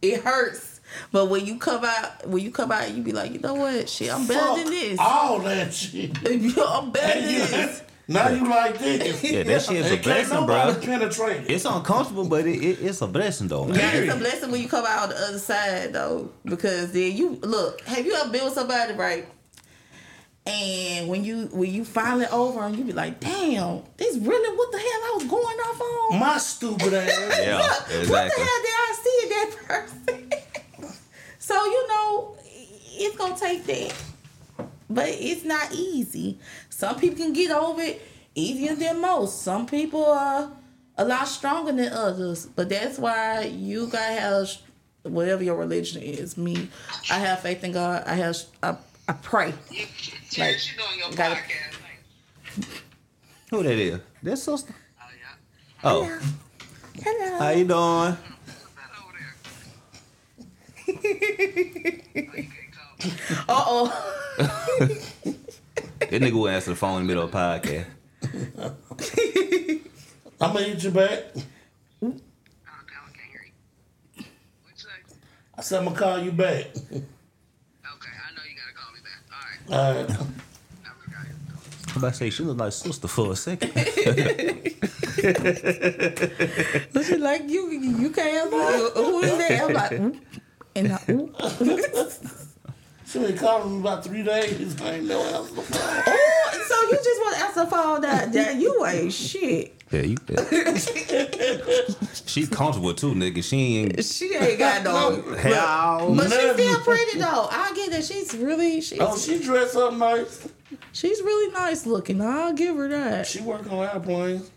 It 0.02 0.22
hurts. 0.24 0.80
But 1.12 1.26
when 1.26 1.46
you 1.46 1.58
come 1.58 1.84
out, 1.84 2.26
when 2.28 2.42
you 2.44 2.50
come 2.52 2.72
out, 2.72 2.92
you 2.94 3.04
be 3.04 3.12
like, 3.12 3.34
you 3.34 3.40
know 3.40 3.56
what? 3.56 3.90
Shit, 3.90 4.14
I'm 4.14 4.26
better 4.26 4.40
Fuck 4.40 4.56
than 4.58 4.70
this. 4.70 4.98
all 5.00 5.40
that 5.40 5.74
shit. 5.74 6.12
I'm 6.58 6.92
better 6.92 7.20
than 7.20 7.24
And 7.24 7.32
you- 7.32 7.40
this. 7.46 7.82
Now 8.08 8.30
you 8.30 8.48
like 8.48 8.78
this. 8.78 9.24
Yeah, 9.24 9.44
that 9.44 9.62
shit 9.64 9.78
is 9.78 9.92
a 9.92 9.98
blessing, 9.98 10.46
bro. 10.46 10.76
penetrate 10.82 11.42
it. 11.44 11.50
It's 11.52 11.66
uncomfortable, 11.66 12.28
but 12.28 12.46
it, 12.46 12.64
it, 12.64 12.80
it's 12.82 13.02
a 13.02 13.08
blessing 13.08 13.48
though. 13.48 13.68
Yeah, 13.68 13.92
it's 13.94 14.14
a 14.14 14.18
blessing 14.18 14.52
when 14.52 14.62
you 14.62 14.68
come 14.70 14.86
out 14.86 15.04
on 15.04 15.10
the 15.10 15.16
other 15.18 15.40
side 15.40 15.94
though, 15.94 16.30
because 16.44 16.92
then 16.92 17.16
you 17.16 17.40
look. 17.42 17.82
Have 17.82 18.06
you 18.06 18.14
ever 18.16 18.30
been 18.32 18.44
with 18.46 18.54
somebody 18.54 18.94
right? 18.94 19.28
And 20.48 21.08
when 21.10 21.24
you 21.26 21.48
when 21.52 21.74
you 21.74 21.84
finally 21.84 22.28
over 22.28 22.62
and 22.62 22.78
you 22.78 22.84
be 22.84 22.94
like, 22.94 23.20
damn, 23.20 23.82
this 23.98 24.16
really 24.18 24.56
what 24.56 24.72
the 24.72 24.78
hell 24.78 24.88
I 24.88 25.12
was 25.16 25.24
going 25.24 25.44
off 25.58 25.82
on? 25.82 26.20
My 26.20 26.38
stupid 26.38 26.94
ass. 26.94 27.10
Yeah, 27.42 27.58
What 27.58 27.88
the 27.88 28.44
hell 28.44 28.62
did 28.62 28.76
I 28.78 28.96
see 29.04 29.20
in 29.24 29.30
that 29.30 29.56
person? 29.68 30.32
so 31.40 31.56
you 31.66 31.88
know, 31.88 32.38
it's 32.44 33.18
gonna 33.18 33.36
take 33.36 33.66
that, 33.66 33.94
but 34.90 35.08
it's 35.10 35.44
not 35.44 35.72
easy. 35.74 36.40
Some 36.70 36.96
people 37.00 37.18
can 37.18 37.34
get 37.34 37.52
over 37.52 37.82
it 37.82 38.02
easier 38.36 38.76
than 38.76 39.00
most. 39.02 39.42
Some 39.42 39.66
people 39.66 40.06
are 40.06 40.52
a 40.98 41.06
lot 41.06 41.28
stronger 41.28 41.72
than 41.72 41.92
others, 41.92 42.46
but 42.46 42.70
that's 42.70 42.98
why 43.00 43.42
you 43.44 43.88
gotta 43.88 44.20
have 44.20 44.50
whatever 45.04 45.44
your 45.44 45.56
religion 45.58 46.02
is. 46.02 46.38
Me, 46.38 46.70
I 47.12 47.20
have 47.20 47.42
faith 47.42 47.64
in 47.64 47.72
God. 47.74 48.04
I 48.06 48.16
have 48.16 48.38
I, 48.64 48.76
I 49.08 49.14
pray. 49.14 49.54
You, 49.72 49.86
Like, 50.38 50.40
like, 50.40 50.72
you 50.72 50.78
doing 50.78 51.00
your 51.00 51.12
gotta- 51.16 51.36
podcast. 51.36 51.72
Who 53.52 53.64
that 53.64 53.74
is? 53.78 54.00
That's 54.24 54.42
sister. 54.44 54.74
Oh, 55.84 56.02
yeah. 56.04 56.20
Oh, 56.20 56.20
Hello. 57.04 57.38
how 57.40 57.50
you 57.50 57.66
doing? 57.66 58.18
What's 63.06 63.30
that 63.30 63.48
over 63.48 63.48
there? 63.48 63.48
Oh, 63.48 63.48
you 63.48 63.48
can't 63.48 63.48
talk. 63.48 63.50
Uh 63.50 63.64
oh. 63.68 64.16
That 66.10 66.22
nigga 66.22 66.34
will 66.34 66.48
answer 66.50 66.70
the 66.72 66.76
phone 66.76 67.02
in 67.02 67.08
the 67.08 67.14
middle 67.14 67.24
of 67.24 67.34
a 67.34 67.38
podcast. 67.38 67.86
I'm 70.42 70.54
gonna 70.54 70.64
hit 70.66 70.84
you 70.84 70.92
back. 70.92 71.20
I 71.34 71.36
can't 72.02 72.20
hear 73.32 73.46
you. 73.46 73.54
What'd 74.16 74.78
you 74.78 74.78
say? 74.78 74.90
I 75.58 75.62
said 75.62 75.80
I'm 75.80 75.86
gonna 75.86 75.98
call 75.98 76.20
you 76.20 76.32
back. 76.32 76.66
Okay, 76.68 76.94
I 76.94 78.32
know 78.36 78.44
you 78.44 78.56
gotta 78.56 78.76
call 78.76 78.92
me 78.94 79.00
back. 79.04 79.22
All 79.32 79.44
right. 79.48 79.62
All 79.72 79.94
right. 79.96 80.12
I 80.86 80.88
forgot. 81.04 81.26
I'm 81.92 81.98
about 81.98 82.10
to 82.10 82.14
say 82.16 82.30
she 82.30 82.44
look 82.44 82.58
like 82.58 82.74
sister 82.74 83.08
for 83.08 83.32
a 83.32 83.36
second. 83.36 83.72
But 86.94 87.04
she 87.06 87.16
like 87.18 87.50
you, 87.50 87.72
you 87.72 88.10
can't. 88.12 88.52
Who 88.52 89.22
is 89.22 89.38
that? 89.38 89.62
I'm 89.64 89.74
like, 89.74 89.92
"Oop." 89.94 90.16
and 90.76 90.92
I, 90.94 91.00
oop. 91.10 91.36
She 93.16 93.22
been 93.22 93.38
calling 93.38 93.76
me 93.76 93.80
about 93.80 94.04
three 94.04 94.24
days. 94.24 94.82
I 94.82 94.96
ain't 94.96 95.06
no 95.06 95.22
answer 95.24 95.56
the 95.56 95.62
phone. 95.62 96.04
oh, 96.06 96.66
so 96.68 96.90
you 96.90 96.98
just 96.98 97.22
want 97.22 97.36
to 97.38 97.44
answer 97.46 97.60
the 97.62 97.68
phone 97.68 98.02
that, 98.02 98.34
that 98.34 98.56
you 98.58 98.86
ain't 98.86 99.14
shit. 99.14 99.72
Yeah, 99.90 100.02
you. 100.02 100.18
she 102.26 102.46
comfortable 102.48 102.94
too, 102.94 103.14
nigga. 103.14 103.42
She 103.42 103.78
ain't. 103.78 104.04
She 104.04 104.36
ain't 104.36 104.60
got 104.60 104.84
no. 104.84 105.22
Hell. 105.38 106.14
But 106.16 106.30
she 106.30 106.36
Nothing. 106.36 106.54
still 106.66 106.80
pretty 106.82 107.20
though. 107.20 107.48
I 107.50 107.72
get 107.74 107.92
that 107.92 108.04
she's 108.04 108.36
really 108.36 108.82
she's 108.82 109.00
Oh, 109.00 109.18
she 109.18 109.42
dressed 109.42 109.78
up 109.78 109.94
nice. 109.94 110.50
she's 110.92 111.22
really 111.22 111.54
nice 111.54 111.86
looking. 111.86 112.20
I'll 112.20 112.52
give 112.52 112.76
her 112.76 112.90
that. 112.90 113.28
She 113.28 113.40
work 113.40 113.72
on 113.72 113.86
airplanes. 113.88 114.52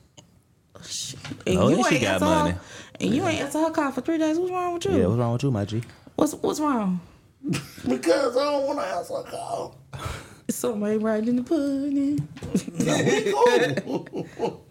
And 1.46 1.58
Oh, 1.58 1.68
you 1.68 1.76
yeah, 1.76 1.82
she 1.88 1.94
ain't 1.96 2.02
got 2.02 2.12
answer 2.14 2.24
money. 2.24 2.50
Her, 2.52 2.60
and 3.02 3.14
you 3.14 3.24
ain't 3.28 3.40
answer 3.42 3.60
her 3.60 3.70
call 3.70 3.92
for 3.92 4.00
three 4.00 4.18
days. 4.18 4.36
What's 4.36 4.50
wrong 4.50 4.74
with 4.74 4.84
you? 4.86 4.98
Yeah, 4.98 5.06
what's 5.06 5.18
wrong 5.18 5.32
with 5.34 5.42
you, 5.44 5.50
my 5.52 5.64
G? 5.64 5.82
What's 6.16 6.34
what's 6.34 6.58
wrong? 6.58 7.00
Because 7.88 8.36
I 8.36 8.44
don't 8.44 8.66
want 8.66 8.78
to 8.80 8.84
answer 8.86 9.14
a 9.14 9.22
call. 9.22 9.76
Somebody 10.50 10.98
right 10.98 11.26
in 11.26 11.36
the 11.36 11.42
pudding. 11.42 12.26
We 12.74 13.82
cool. 13.82 14.64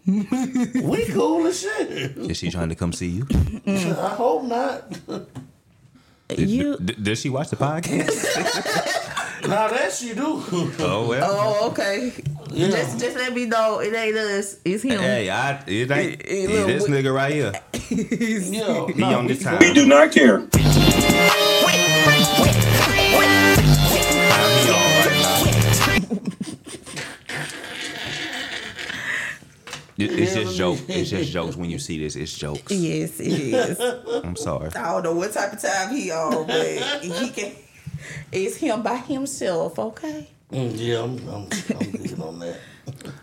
we 0.88 1.06
cool 1.06 1.46
as 1.46 1.60
shit. 1.60 2.16
Is 2.16 2.36
she 2.36 2.50
trying 2.50 2.68
to 2.68 2.74
come 2.74 2.92
see 2.92 3.08
you? 3.08 3.26
I 3.66 4.08
hope 4.14 4.44
not. 4.44 4.84
You 6.36 6.76
D- 6.78 6.94
does 7.00 7.20
she 7.20 7.30
watch 7.30 7.48
the 7.50 7.56
podcast? 7.56 9.04
Now 9.42 9.68
that 9.68 9.92
she 9.92 10.14
do. 10.14 10.42
oh 10.80 11.06
well. 11.08 11.30
Oh, 11.30 11.68
okay. 11.70 12.12
Yeah. 12.50 12.70
Just 12.70 12.98
just 12.98 13.16
let 13.16 13.32
me 13.32 13.46
know 13.46 13.78
it 13.78 13.94
ain't 13.94 14.16
us. 14.16 14.56
It's 14.64 14.82
him. 14.82 14.98
Hey, 14.98 15.30
I 15.30 15.62
it 15.64 15.88
ain't 15.90 15.90
Hey, 15.92 16.08
it, 16.44 16.50
hey, 16.50 16.64
this 16.66 16.88
we- 16.88 16.94
nigga 16.96 17.14
right 17.14 17.32
here. 17.32 17.52
Yeah. 17.88 18.86
He 18.88 19.02
on 19.04 19.28
this 19.28 19.42
time. 19.44 19.60
We 19.60 19.72
do 19.72 19.86
not 19.86 20.10
care. 20.12 20.40
It's 30.00 30.34
just 30.34 30.56
joke. 30.56 30.78
It's 30.88 31.10
just 31.10 31.32
jokes. 31.32 31.56
When 31.56 31.70
you 31.70 31.78
see 31.78 31.98
this, 31.98 32.14
it's 32.14 32.36
jokes. 32.36 32.70
Yes, 32.70 33.18
it 33.18 33.32
is. 33.32 33.80
I'm 34.24 34.36
sorry. 34.36 34.70
I 34.74 34.92
don't 34.92 35.02
know 35.02 35.14
what 35.14 35.32
type 35.32 35.52
of 35.52 35.60
time 35.60 35.94
he 35.94 36.10
on, 36.10 36.46
but 36.46 36.66
he 37.02 37.30
can. 37.30 37.52
It's 38.30 38.56
him 38.56 38.82
by 38.82 38.96
himself, 38.96 39.78
okay? 39.78 40.28
Mm, 40.52 40.72
yeah, 40.76 41.02
I'm, 41.02 41.18
I'm, 41.28 41.48
I'm 41.80 41.90
good 41.90 42.20
on 42.20 42.38
that. 42.38 42.60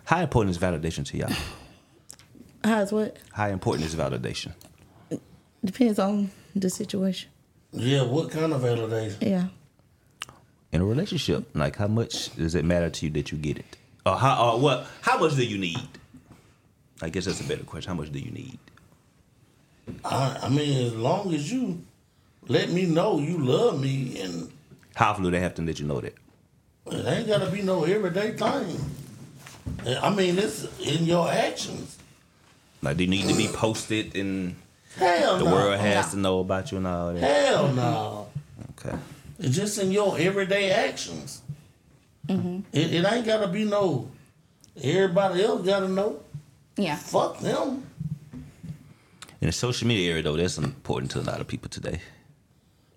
How 0.03 0.21
important 0.21 0.55
is 0.55 0.61
validation 0.61 1.05
to 1.05 1.17
y'all? 1.17 1.31
How's 2.63 2.91
what? 2.91 3.17
How 3.31 3.47
important 3.47 3.87
is 3.87 3.95
validation? 3.95 4.53
Depends 5.63 5.97
on 5.97 6.29
the 6.55 6.69
situation. 6.69 7.29
Yeah, 7.75 8.03
what 8.03 8.31
kind 8.31 8.53
of 8.53 8.61
validation? 8.61 9.17
Yeah. 9.21 9.47
in 10.71 10.81
a 10.81 10.85
relationship? 10.85 11.49
Like, 11.53 11.75
how 11.77 11.87
much 11.87 12.35
does 12.35 12.55
it 12.55 12.65
matter 12.65 12.89
to 12.89 13.05
you 13.05 13.11
that 13.13 13.31
you 13.31 13.37
get 13.37 13.57
it? 13.57 13.77
Or 14.05 14.15
how? 14.17 14.51
Or 14.53 14.59
what? 14.59 14.87
How 15.01 15.17
much 15.19 15.35
do 15.35 15.45
you 15.45 15.57
need? 15.57 15.87
I 17.01 17.09
guess 17.09 17.25
that's 17.25 17.41
a 17.41 17.43
better 17.43 17.63
question. 17.63 17.89
How 17.89 17.95
much 17.95 18.11
do 18.11 18.19
you 18.19 18.31
need? 18.31 18.57
I, 20.03 20.39
I 20.43 20.49
mean, 20.49 20.85
as 20.87 20.95
long 20.95 21.33
as 21.33 21.51
you 21.51 21.83
let 22.47 22.69
me 22.69 22.85
know 22.85 23.19
you 23.19 23.37
love 23.37 23.79
me, 23.81 24.19
and 24.21 24.51
How 24.95 25.11
often 25.11 25.23
do 25.23 25.31
they 25.31 25.39
have 25.39 25.55
to 25.55 25.61
let 25.61 25.79
you 25.79 25.85
know 25.85 25.99
that? 26.01 26.15
it 26.91 27.05
ain't 27.05 27.27
gotta 27.27 27.49
be 27.49 27.61
no 27.63 27.83
everyday 27.83 28.31
thing. 28.37 28.79
I 30.01 30.09
mean, 30.13 30.37
it's 30.37 30.63
in 30.79 31.05
your 31.05 31.29
actions. 31.31 31.97
Like, 32.83 32.97
do 32.97 33.03
you 33.03 33.09
need 33.09 33.27
to 33.27 33.35
be 33.35 33.47
posted 33.47 34.15
and 34.15 34.55
Hell 34.97 35.37
the 35.39 35.45
no. 35.45 35.51
world 35.51 35.79
has 35.79 36.11
to 36.11 36.17
know 36.17 36.39
about 36.39 36.71
you 36.71 36.77
and 36.77 36.87
all 36.87 37.13
that? 37.13 37.19
Hell 37.21 37.73
no. 37.73 38.27
Okay. 38.71 38.95
It's 39.39 39.55
just 39.55 39.77
in 39.79 39.91
your 39.91 40.17
everyday 40.17 40.71
actions. 40.71 41.41
Mm-hmm. 42.27 42.61
It, 42.71 42.93
it 42.93 43.05
ain't 43.05 43.25
gotta 43.25 43.47
be 43.47 43.65
no. 43.65 44.09
Everybody 44.81 45.43
else 45.43 45.65
gotta 45.65 45.87
know. 45.87 46.21
Yeah. 46.77 46.95
Fuck 46.95 47.39
them. 47.39 47.85
In 49.41 49.47
the 49.47 49.51
social 49.51 49.87
media 49.87 50.11
area, 50.11 50.23
though, 50.23 50.35
that's 50.37 50.57
important 50.57 51.11
to 51.11 51.19
a 51.19 51.21
lot 51.21 51.39
of 51.41 51.47
people 51.47 51.69
today. 51.69 51.99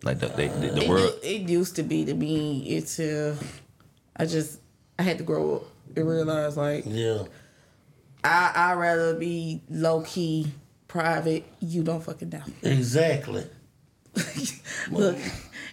Like 0.02 0.20
the 0.20 0.28
they, 0.28 0.48
the, 0.48 0.68
the 0.68 0.82
It, 0.84 0.88
world. 0.88 1.12
u- 1.22 1.28
it 1.28 1.48
used 1.48 1.76
to 1.76 1.82
be 1.82 2.04
to 2.04 2.14
me. 2.14 2.60
It's 2.68 2.98
uh, 3.00 3.36
I 4.16 4.24
just 4.26 4.60
I 4.98 5.02
had 5.02 5.18
to 5.18 5.24
grow 5.24 5.56
up 5.56 5.62
and 5.96 6.08
realize 6.08 6.56
like 6.56 6.84
Yeah. 6.86 7.24
I 8.22 8.52
I 8.54 8.72
rather 8.74 9.14
be 9.14 9.60
low 9.68 10.02
key, 10.02 10.52
private. 10.88 11.44
You 11.60 11.82
don't 11.84 12.02
fucking 12.02 12.30
know. 12.30 12.42
Exactly. 12.62 13.44
Look, 14.90 15.16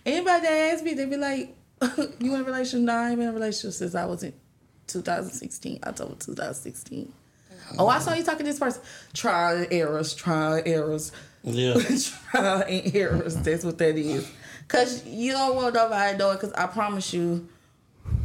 anybody 0.06 0.42
that 0.42 0.72
asks 0.74 0.84
me, 0.84 0.94
they 0.94 1.06
be 1.06 1.18
like, 1.18 1.56
"You 2.20 2.36
in 2.36 2.42
a 2.42 2.44
relationship?" 2.44 2.86
No, 2.86 2.94
I 2.94 3.10
ain't 3.10 3.18
been 3.18 3.30
in 3.30 3.34
a 3.34 3.34
relationship 3.34 3.74
since 3.74 3.96
I 3.96 4.06
was 4.06 4.22
in 4.24 4.34
2016. 4.88 5.80
October 5.84 6.16
2016. 6.20 7.12
Oh, 7.80 7.88
I 7.88 7.98
saw 8.00 8.14
you 8.14 8.24
talking 8.24 8.40
to 8.40 8.52
this 8.52 8.60
person. 8.60 8.84
Trial 9.14 9.58
and 9.58 9.68
errors, 9.74 10.14
trial 10.14 10.54
and 10.54 10.68
errors, 10.68 11.12
Yeah. 11.44 11.74
trial 12.32 12.64
and 12.68 12.96
errors. 12.96 13.36
That's 13.38 13.64
what 13.66 13.80
that 13.80 13.98
is. 13.98 14.30
Cause 14.68 15.04
you 15.06 15.32
don't 15.32 15.56
want 15.56 15.74
nobody 15.74 16.18
knowing. 16.18 16.38
Cause 16.38 16.54
I 16.54 16.68
promise 16.68 17.12
you, 17.14 17.48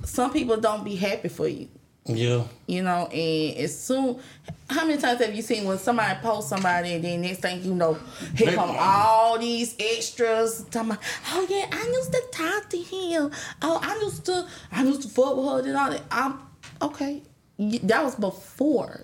some 0.05 0.30
people 0.32 0.59
don't 0.59 0.84
be 0.84 0.97
happy 0.97 1.28
for 1.28 1.49
you. 1.49 1.68
Yeah. 2.17 2.45
You 2.67 2.83
know, 2.83 3.07
and 3.07 3.57
as 3.59 3.79
soon, 3.79 4.21
how 4.69 4.87
many 4.87 5.01
times 5.01 5.21
have 5.21 5.35
you 5.35 5.43
seen 5.43 5.65
when 5.65 5.79
somebody 5.79 6.19
posts 6.21 6.51
somebody 6.51 6.95
and 6.95 7.05
then 7.05 7.23
next 7.23 7.41
thing 7.41 7.63
you 7.63 7.75
know, 7.75 7.95
here 8.37 8.49
They- 8.51 8.55
come 8.55 8.75
all 8.79 9.39
these 9.39 9.75
extras 9.79 10.65
talking 10.71 10.93
about, 10.93 11.03
oh 11.33 11.47
yeah, 11.49 11.67
I 11.73 11.85
used 11.87 12.13
to 12.13 12.23
talk 12.33 12.69
to 12.71 12.79
him. 12.79 13.31
Oh, 13.63 13.79
I 13.83 13.97
used 14.03 14.25
to, 14.27 14.47
I 14.73 14.85
used 14.85 15.03
to 15.03 15.09
fuck 15.09 15.37
with 15.37 15.47
her 15.47 15.69
and 15.69 15.77
all 15.77 15.91
that. 15.91 16.03
I'm 16.11 16.41
okay. 16.83 17.23
That 17.59 18.05
was 18.05 18.15
before. 18.15 19.03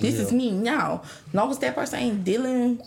This 0.00 0.14
is 0.20 0.32
me 0.32 0.52
now. 0.52 1.02
Long 1.32 1.50
as 1.50 1.58
that 1.58 1.74
person 1.74 1.98
ain't 1.98 2.24
dealing, 2.24 2.80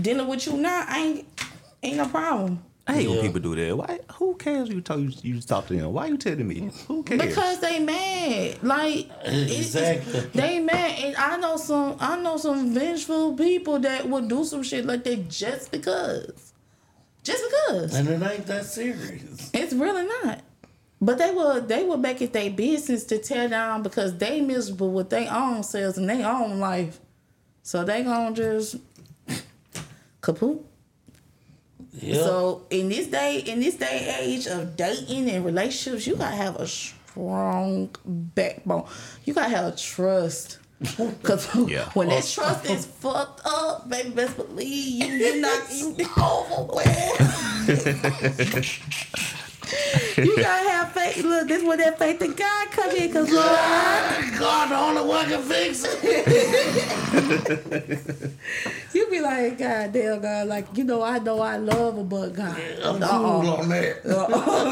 dealing 0.00 0.28
with 0.28 0.46
you 0.46 0.56
now, 0.56 0.84
I 0.88 0.98
ain't, 1.00 1.42
ain't 1.82 1.96
no 1.96 2.06
problem. 2.06 2.62
I 2.88 2.94
hate 2.94 3.08
when 3.08 3.20
people 3.20 3.40
do 3.40 3.54
that. 3.54 3.76
Why? 3.76 4.00
Who 4.14 4.34
cares? 4.36 4.70
You 4.70 4.80
talk. 4.80 4.98
You, 4.98 5.12
you 5.22 5.40
talk 5.42 5.66
to 5.66 5.76
them. 5.76 5.92
Why 5.92 6.06
you 6.06 6.16
telling 6.16 6.48
me? 6.48 6.70
Who 6.88 7.02
cares? 7.02 7.20
Because 7.20 7.60
they 7.60 7.78
mad, 7.80 8.62
like 8.62 9.10
it- 9.24 9.50
Exactly. 9.58 10.20
they 10.32 10.58
mad, 10.58 10.98
and 10.98 11.16
I 11.16 11.36
know 11.36 11.56
some. 11.58 11.96
I 12.00 12.18
know 12.20 12.38
some 12.38 12.72
vengeful 12.72 13.34
people 13.34 13.78
that 13.80 14.08
would 14.08 14.28
do 14.28 14.42
some 14.44 14.62
shit 14.62 14.86
like 14.86 15.04
that 15.04 15.28
just 15.28 15.70
because, 15.70 16.54
just 17.22 17.44
because. 17.50 17.94
And 17.94 18.08
it 18.08 18.22
ain't 18.22 18.46
that 18.46 18.64
serious. 18.64 19.50
It's 19.52 19.74
really 19.74 20.06
not. 20.24 20.40
But 21.00 21.18
they 21.18 21.30
will. 21.30 21.60
They 21.60 21.84
will 21.84 21.98
make 21.98 22.22
it 22.22 22.32
their 22.32 22.50
business 22.50 23.04
to 23.04 23.18
tear 23.18 23.48
down 23.50 23.82
because 23.82 24.16
they 24.16 24.40
miserable 24.40 24.90
with 24.92 25.10
their 25.10 25.30
own 25.32 25.62
selves 25.62 25.98
and 25.98 26.08
their 26.08 26.26
own 26.26 26.58
life. 26.58 26.98
So 27.62 27.84
they 27.84 28.02
gonna 28.02 28.34
just 28.34 28.76
kaput. 30.22 30.64
Yeah. 32.00 32.14
So 32.22 32.66
in 32.70 32.88
this 32.88 33.06
day, 33.08 33.40
in 33.40 33.60
this 33.60 33.76
day 33.76 34.16
age 34.20 34.46
of 34.46 34.76
dating 34.76 35.30
and 35.30 35.44
relationships, 35.44 36.06
you 36.06 36.16
gotta 36.16 36.36
have 36.36 36.56
a 36.56 36.66
strong 36.66 37.90
backbone. 38.04 38.84
You 39.24 39.34
gotta 39.34 39.50
have 39.50 39.76
trust. 39.76 40.58
Cause 41.24 41.48
Yeah. 41.66 41.90
when 41.94 42.08
that 42.08 42.22
oh. 42.22 42.42
trust 42.42 42.70
is 42.70 42.86
fucked 43.00 43.40
up, 43.44 43.88
baby, 43.88 44.10
best 44.10 44.36
believe 44.36 45.02
you 45.02 45.06
you're 45.06 45.40
not 45.40 45.72
you 45.72 45.96
overwhelmed. 46.16 47.18
you 50.16 50.36
gotta 50.36 50.70
have 50.70 50.92
faith. 50.92 51.24
Look, 51.24 51.48
this 51.48 51.58
is 51.62 51.64
where 51.66 51.76
that 51.76 51.98
faith 51.98 52.22
in 52.22 52.32
God 52.32 52.70
come 52.70 52.90
in, 52.90 53.12
cause 53.12 53.30
Lord, 53.30 53.46
God, 54.38 54.70
the 54.70 54.78
only 54.78 55.02
one 55.02 55.26
can 55.26 55.42
fix 55.42 55.84
it. 55.84 56.24
you 58.94 59.10
be 59.10 59.20
like, 59.20 59.58
God 59.58 59.92
damn 59.92 60.20
God, 60.20 60.46
like 60.46 60.66
you 60.74 60.84
know, 60.84 61.02
I 61.02 61.18
know 61.18 61.40
I 61.40 61.56
love 61.56 61.96
her, 61.96 62.04
but 62.04 62.34
God. 62.34 62.56
I'm 62.82 63.02
Uh-uh. 63.02 63.08
cool 63.08 63.50
on 63.50 63.68
that. 63.68 64.06
Uh-uh. 64.06 64.68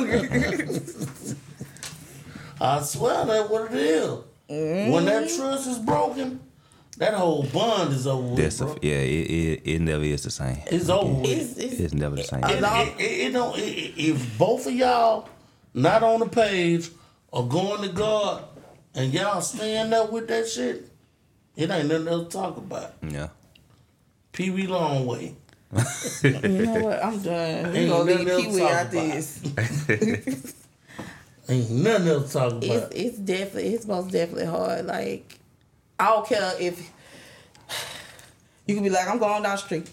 I 2.58 2.82
swear 2.82 3.26
that's 3.26 3.50
what 3.50 3.72
it 3.72 3.78
is. 3.78 4.10
When 4.48 5.04
that 5.06 5.24
mm-hmm. 5.24 5.42
trust 5.42 5.66
is 5.68 5.78
broken, 5.78 6.40
that 6.98 7.14
whole 7.14 7.42
bond 7.44 7.92
is 7.92 8.06
over 8.06 8.26
with, 8.28 8.36
That's 8.38 8.60
a, 8.60 8.64
bro. 8.66 8.76
yeah. 8.82 8.94
It, 8.96 9.30
it 9.30 9.62
it 9.64 9.80
never 9.80 10.04
is 10.04 10.22
the 10.24 10.30
same. 10.30 10.58
It's 10.66 10.88
over 10.88 11.12
with. 11.20 11.30
It's, 11.30 11.56
it's, 11.58 11.80
It's 11.80 11.94
never 11.94 12.16
the 12.16 12.24
same. 12.24 12.42
It, 12.44 12.62
it, 12.62 13.00
it, 13.00 13.26
it 13.28 13.32
don't. 13.32 13.56
It, 13.58 13.62
it- 13.62 13.94
if 14.10 14.38
both 14.38 14.66
of 14.66 14.72
y'all 14.74 15.28
not 15.74 16.02
on 16.02 16.20
the 16.20 16.26
page 16.26 16.90
or 17.30 17.46
going 17.46 17.82
to 17.82 17.88
God 17.88 18.44
and 18.94 19.12
y'all 19.12 19.40
stand 19.42 19.92
up 19.94 20.10
with 20.12 20.26
that 20.28 20.48
shit, 20.48 20.88
it 21.54 21.70
ain't 21.70 21.88
nothing 21.88 22.08
else 22.08 22.28
to 22.32 22.38
talk 22.38 22.56
about. 22.56 22.94
Yeah. 23.06 23.28
Pee 24.32 24.50
Wee 24.50 24.66
Long 24.66 25.06
Way. 25.06 25.34
You 26.22 26.30
know 26.30 26.80
what? 26.80 27.04
I'm 27.04 27.20
done. 27.20 27.72
We 27.72 27.78
Ain't 27.80 27.90
gonna 27.90 28.04
leave 28.04 28.26
nothing 28.26 28.28
else 28.30 28.42
Pee 28.42 28.48
to 28.48 28.54
Wee 28.54 28.60
talk 28.60 28.70
out 28.70 28.92
about. 28.92 29.12
this. 29.14 30.54
Ain't 31.48 31.70
nothing 31.70 32.08
else 32.08 32.26
to 32.32 32.38
talk 32.38 32.52
about. 32.52 32.62
It's 32.64 32.94
it's 32.94 33.18
definitely 33.18 33.74
it's 33.74 33.86
most 33.86 34.10
definitely 34.10 34.46
hard. 34.46 34.86
Like 34.86 35.38
I 35.98 36.06
don't 36.06 36.26
care 36.26 36.52
if 36.60 36.90
you 38.66 38.74
can 38.74 38.84
be 38.84 38.90
like, 38.90 39.08
I'm 39.08 39.18
going 39.18 39.42
down 39.42 39.52
the 39.52 39.56
street. 39.56 39.90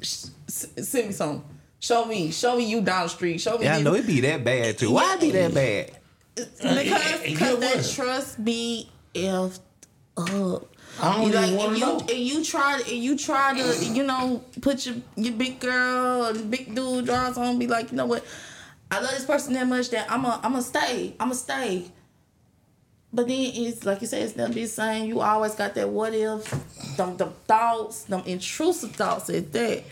S- 0.00 0.30
Send 0.48 1.06
me 1.08 1.12
something. 1.12 1.44
Show 1.80 2.04
me, 2.06 2.30
show 2.30 2.56
me 2.56 2.64
you 2.64 2.80
down 2.80 3.04
the 3.04 3.08
street. 3.08 3.38
Show 3.40 3.58
me. 3.58 3.64
Yeah, 3.64 3.72
I 3.74 3.76
this. 3.76 3.84
know 3.84 3.94
it'd 3.94 4.06
be 4.06 4.20
that 4.22 4.44
bad 4.44 4.78
too. 4.78 4.92
Why 4.92 5.14
it 5.14 5.20
be 5.20 5.30
that 5.32 5.54
bad? 5.54 5.90
because 6.34 6.62
it- 6.62 6.86
it 6.86 7.22
because 7.24 7.58
that 7.60 7.76
worse. 7.76 7.94
trust 7.94 8.44
be 8.44 8.88
effed 9.14 9.60
up. 10.16 10.66
I 11.00 11.12
don't 11.12 11.22
You 11.22 11.28
even 11.28 11.42
like 11.42 11.58
want 11.58 11.72
to 11.74 11.78
you 11.78 11.86
know. 11.86 11.98
and 12.00 12.18
you 12.18 12.44
try 12.44 12.78
and 12.78 12.88
you 12.88 13.18
try 13.18 13.54
to 13.60 13.84
you 13.84 14.02
know 14.02 14.42
put 14.62 14.86
your 14.86 14.96
your 15.16 15.34
big 15.34 15.60
girl 15.60 16.24
and 16.24 16.50
big 16.50 16.74
dude 16.74 17.04
drawers 17.04 17.36
on 17.36 17.58
be 17.58 17.66
like 17.66 17.90
you 17.90 17.96
know 17.98 18.06
what 18.06 18.24
I 18.90 19.00
love 19.00 19.10
this 19.10 19.24
person 19.26 19.52
that 19.54 19.66
much 19.66 19.90
that 19.90 20.10
I'm 20.10 20.24
a 20.24 20.40
I'm 20.42 20.52
gonna 20.52 20.62
stay 20.62 21.14
I'm 21.20 21.28
gonna 21.28 21.34
stay. 21.34 21.90
But 23.12 23.28
then 23.28 23.38
it's 23.54 23.84
like 23.84 24.00
you 24.02 24.06
said 24.06 24.22
it's 24.22 24.36
never 24.36 24.52
be 24.52 24.62
the 24.62 24.68
same. 24.68 25.06
You 25.08 25.20
always 25.20 25.54
got 25.54 25.74
that 25.74 25.88
what 25.88 26.12
if, 26.14 26.44
them, 26.96 27.16
them 27.16 27.32
thoughts, 27.46 28.02
them 28.04 28.22
intrusive 28.26 28.92
thoughts 28.92 29.30
at 29.30 29.52
that. 29.52 29.84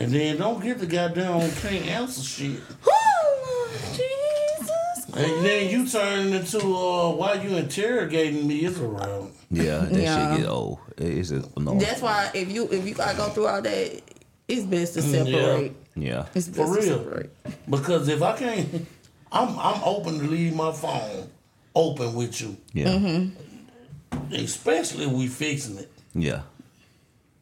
And 0.00 0.10
then 0.12 0.38
don't 0.38 0.60
get 0.60 0.78
the 0.78 0.86
goddamn 0.86 1.48
can't 1.56 1.86
answer 1.86 2.22
shit. 2.22 2.58
Whew, 2.82 3.68
Jesus. 3.92 5.06
And 5.14 5.44
then 5.44 5.70
you 5.70 5.86
turn 5.86 6.32
into 6.32 6.58
uh, 6.58 7.10
why 7.12 7.34
you 7.34 7.56
interrogating 7.56 8.46
me 8.48 8.64
is 8.64 8.80
around. 8.80 9.32
Yeah, 9.50 9.78
that 9.80 9.92
Yeah. 9.92 10.32
shit 10.34 10.40
get 10.42 10.50
old. 10.50 10.78
It's 10.96 11.30
a, 11.30 11.44
no. 11.58 11.78
That's 11.78 12.00
why 12.00 12.30
if 12.34 12.50
you 12.50 12.68
if 12.70 12.86
you 12.86 12.94
gotta 12.94 13.16
go 13.16 13.28
through 13.28 13.46
all 13.46 13.62
that, 13.62 14.00
it's 14.48 14.62
best 14.64 14.94
to 14.94 15.02
separate. 15.02 15.74
yeah. 15.94 16.26
It's 16.34 16.48
best 16.48 16.56
For 16.56 16.74
to 16.80 16.80
real. 16.86 16.98
separate. 16.98 17.36
Because 17.70 18.08
if 18.08 18.22
I 18.22 18.36
can't, 18.38 18.86
I'm 19.30 19.50
I'm 19.58 19.82
open 19.84 20.18
to 20.20 20.24
leave 20.26 20.54
my 20.56 20.72
phone 20.72 21.28
open 21.74 22.14
with 22.14 22.40
you, 22.40 22.56
Yeah. 22.72 22.88
Mm-hmm. 22.88 24.34
especially 24.34 25.04
if 25.06 25.10
we 25.12 25.26
fixing 25.28 25.78
it. 25.78 25.90
Yeah. 26.14 26.42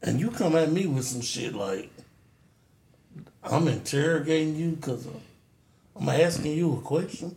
And 0.02 0.18
you 0.20 0.30
come 0.30 0.56
at 0.56 0.70
me 0.72 0.86
with 0.86 1.04
some 1.04 1.20
shit 1.20 1.54
like, 1.54 1.90
I'm 3.42 3.68
interrogating 3.68 4.56
you 4.56 4.70
because 4.72 5.06
I'm 5.96 6.08
asking 6.08 6.52
you 6.56 6.74
a 6.74 6.80
question. 6.80 7.36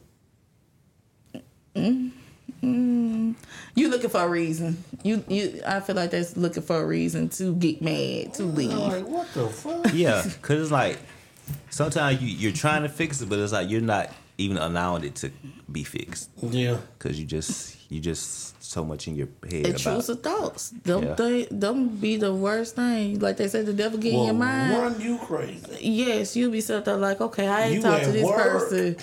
You 3.76 3.90
looking 3.90 4.10
for 4.10 4.22
a 4.22 4.30
reason. 4.30 4.84
You 5.04 5.24
you 5.28 5.62
I 5.66 5.80
feel 5.80 5.96
like 5.96 6.12
that's 6.12 6.38
looking 6.38 6.64
for 6.64 6.82
a 6.82 6.86
reason 6.86 7.30
to 7.30 7.56
get 7.56 7.82
mad, 7.82 8.34
to 8.36 8.44
leave. 8.44 8.72
like, 8.72 9.08
what 9.08 9.28
the 9.34 9.48
fuck? 9.48 9.92
Yeah, 9.94 10.22
cause 10.42 10.62
it's 10.62 10.72
like 10.72 11.00
sometimes 11.70 12.22
you 12.22 12.28
you're 12.30 12.52
trying 12.54 12.84
to 12.84 12.90
fix 12.90 13.22
it, 13.22 13.30
but 13.30 13.40
it's 13.40 13.52
like 13.52 13.70
you're 13.70 13.82
not 13.82 14.10
even 14.44 14.58
allowing 14.58 15.04
it 15.04 15.16
to 15.16 15.32
be 15.72 15.84
fixed, 15.84 16.30
Yeah. 16.42 16.78
cause 17.00 17.18
you 17.20 17.26
just 17.26 17.76
you 17.92 18.00
just 18.00 18.62
so 18.64 18.84
much 18.84 19.08
in 19.08 19.16
your 19.16 19.28
head 19.50 19.62
about. 19.68 19.72
Intrusive 19.76 20.22
thoughts. 20.24 20.70
Them 20.84 21.04
Yeah. 21.04 21.14
they, 21.16 21.46
them 21.52 21.90
be 21.90 22.18
the 22.18 22.34
worst 22.34 22.76
thing. 22.76 23.20
Like 23.20 23.38
they 23.38 23.48
said, 23.48 23.66
the 23.66 23.74
devil 23.74 24.00
get 24.00 24.14
in 24.14 24.24
your 24.26 24.34
mind. 24.34 24.74
run 24.78 25.00
you 25.02 25.18
crazy. 25.20 25.78
Yes, 25.82 26.36
you 26.36 26.50
be 26.50 26.62
sitting 26.62 26.84
there 26.84 26.98
like, 26.98 27.22
okay, 27.22 27.48
I 27.48 27.64
ain't 27.66 27.76
You 27.76 27.82
talked 27.82 28.06
to 28.06 28.12
this 28.12 28.24
work. 28.26 28.38
person. 28.38 28.96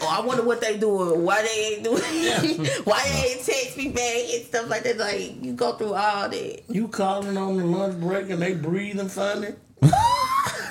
Oh, 0.00 0.16
I 0.22 0.24
wonder 0.24 0.42
what 0.44 0.60
they 0.60 0.78
doing. 0.78 1.24
Why 1.24 1.42
they 1.42 1.74
ain't 1.74 1.84
doing? 1.84 2.02
why 2.84 3.02
they 3.04 3.30
ain't 3.32 3.44
text 3.44 3.76
me 3.76 3.88
back 3.88 4.22
and 4.34 4.44
stuff 4.46 4.70
like 4.70 4.84
that. 4.84 4.96
Like 4.96 5.42
you 5.44 5.52
go 5.54 5.72
through 5.72 5.94
all 5.94 6.28
that. 6.28 6.62
You 6.70 6.88
calling 6.88 7.36
on 7.36 7.56
the 7.58 7.64
lunch 7.66 8.00
break 8.00 8.30
and 8.30 8.40
they 8.40 8.54
breathing 8.54 9.08
funny? 9.08 9.48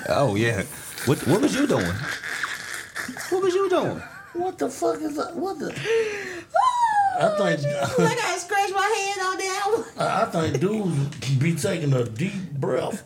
Oh 0.08 0.34
yeah. 0.34 0.64
What 1.06 1.24
what 1.28 1.40
was 1.40 1.54
you 1.54 1.66
doing? 1.66 1.94
What 3.32 3.42
was 3.44 3.54
you 3.54 3.68
doing? 3.70 4.02
What 4.34 4.58
the 4.58 4.68
fuck 4.68 5.00
is 5.00 5.16
that? 5.16 5.34
What 5.34 5.58
the? 5.58 5.72
Oh, 5.74 7.18
I 7.18 7.54
think 7.56 7.62
Like 7.98 8.18
I 8.22 8.36
scratch 8.38 8.70
my 8.72 9.14
head 9.14 9.24
on 9.26 9.38
that. 9.38 9.70
one. 9.72 10.06
I 10.08 10.24
think 10.26 10.60
dudes 10.60 11.36
be 11.38 11.54
taking 11.54 11.92
a 11.94 12.04
deep 12.04 12.50
breath 12.52 13.02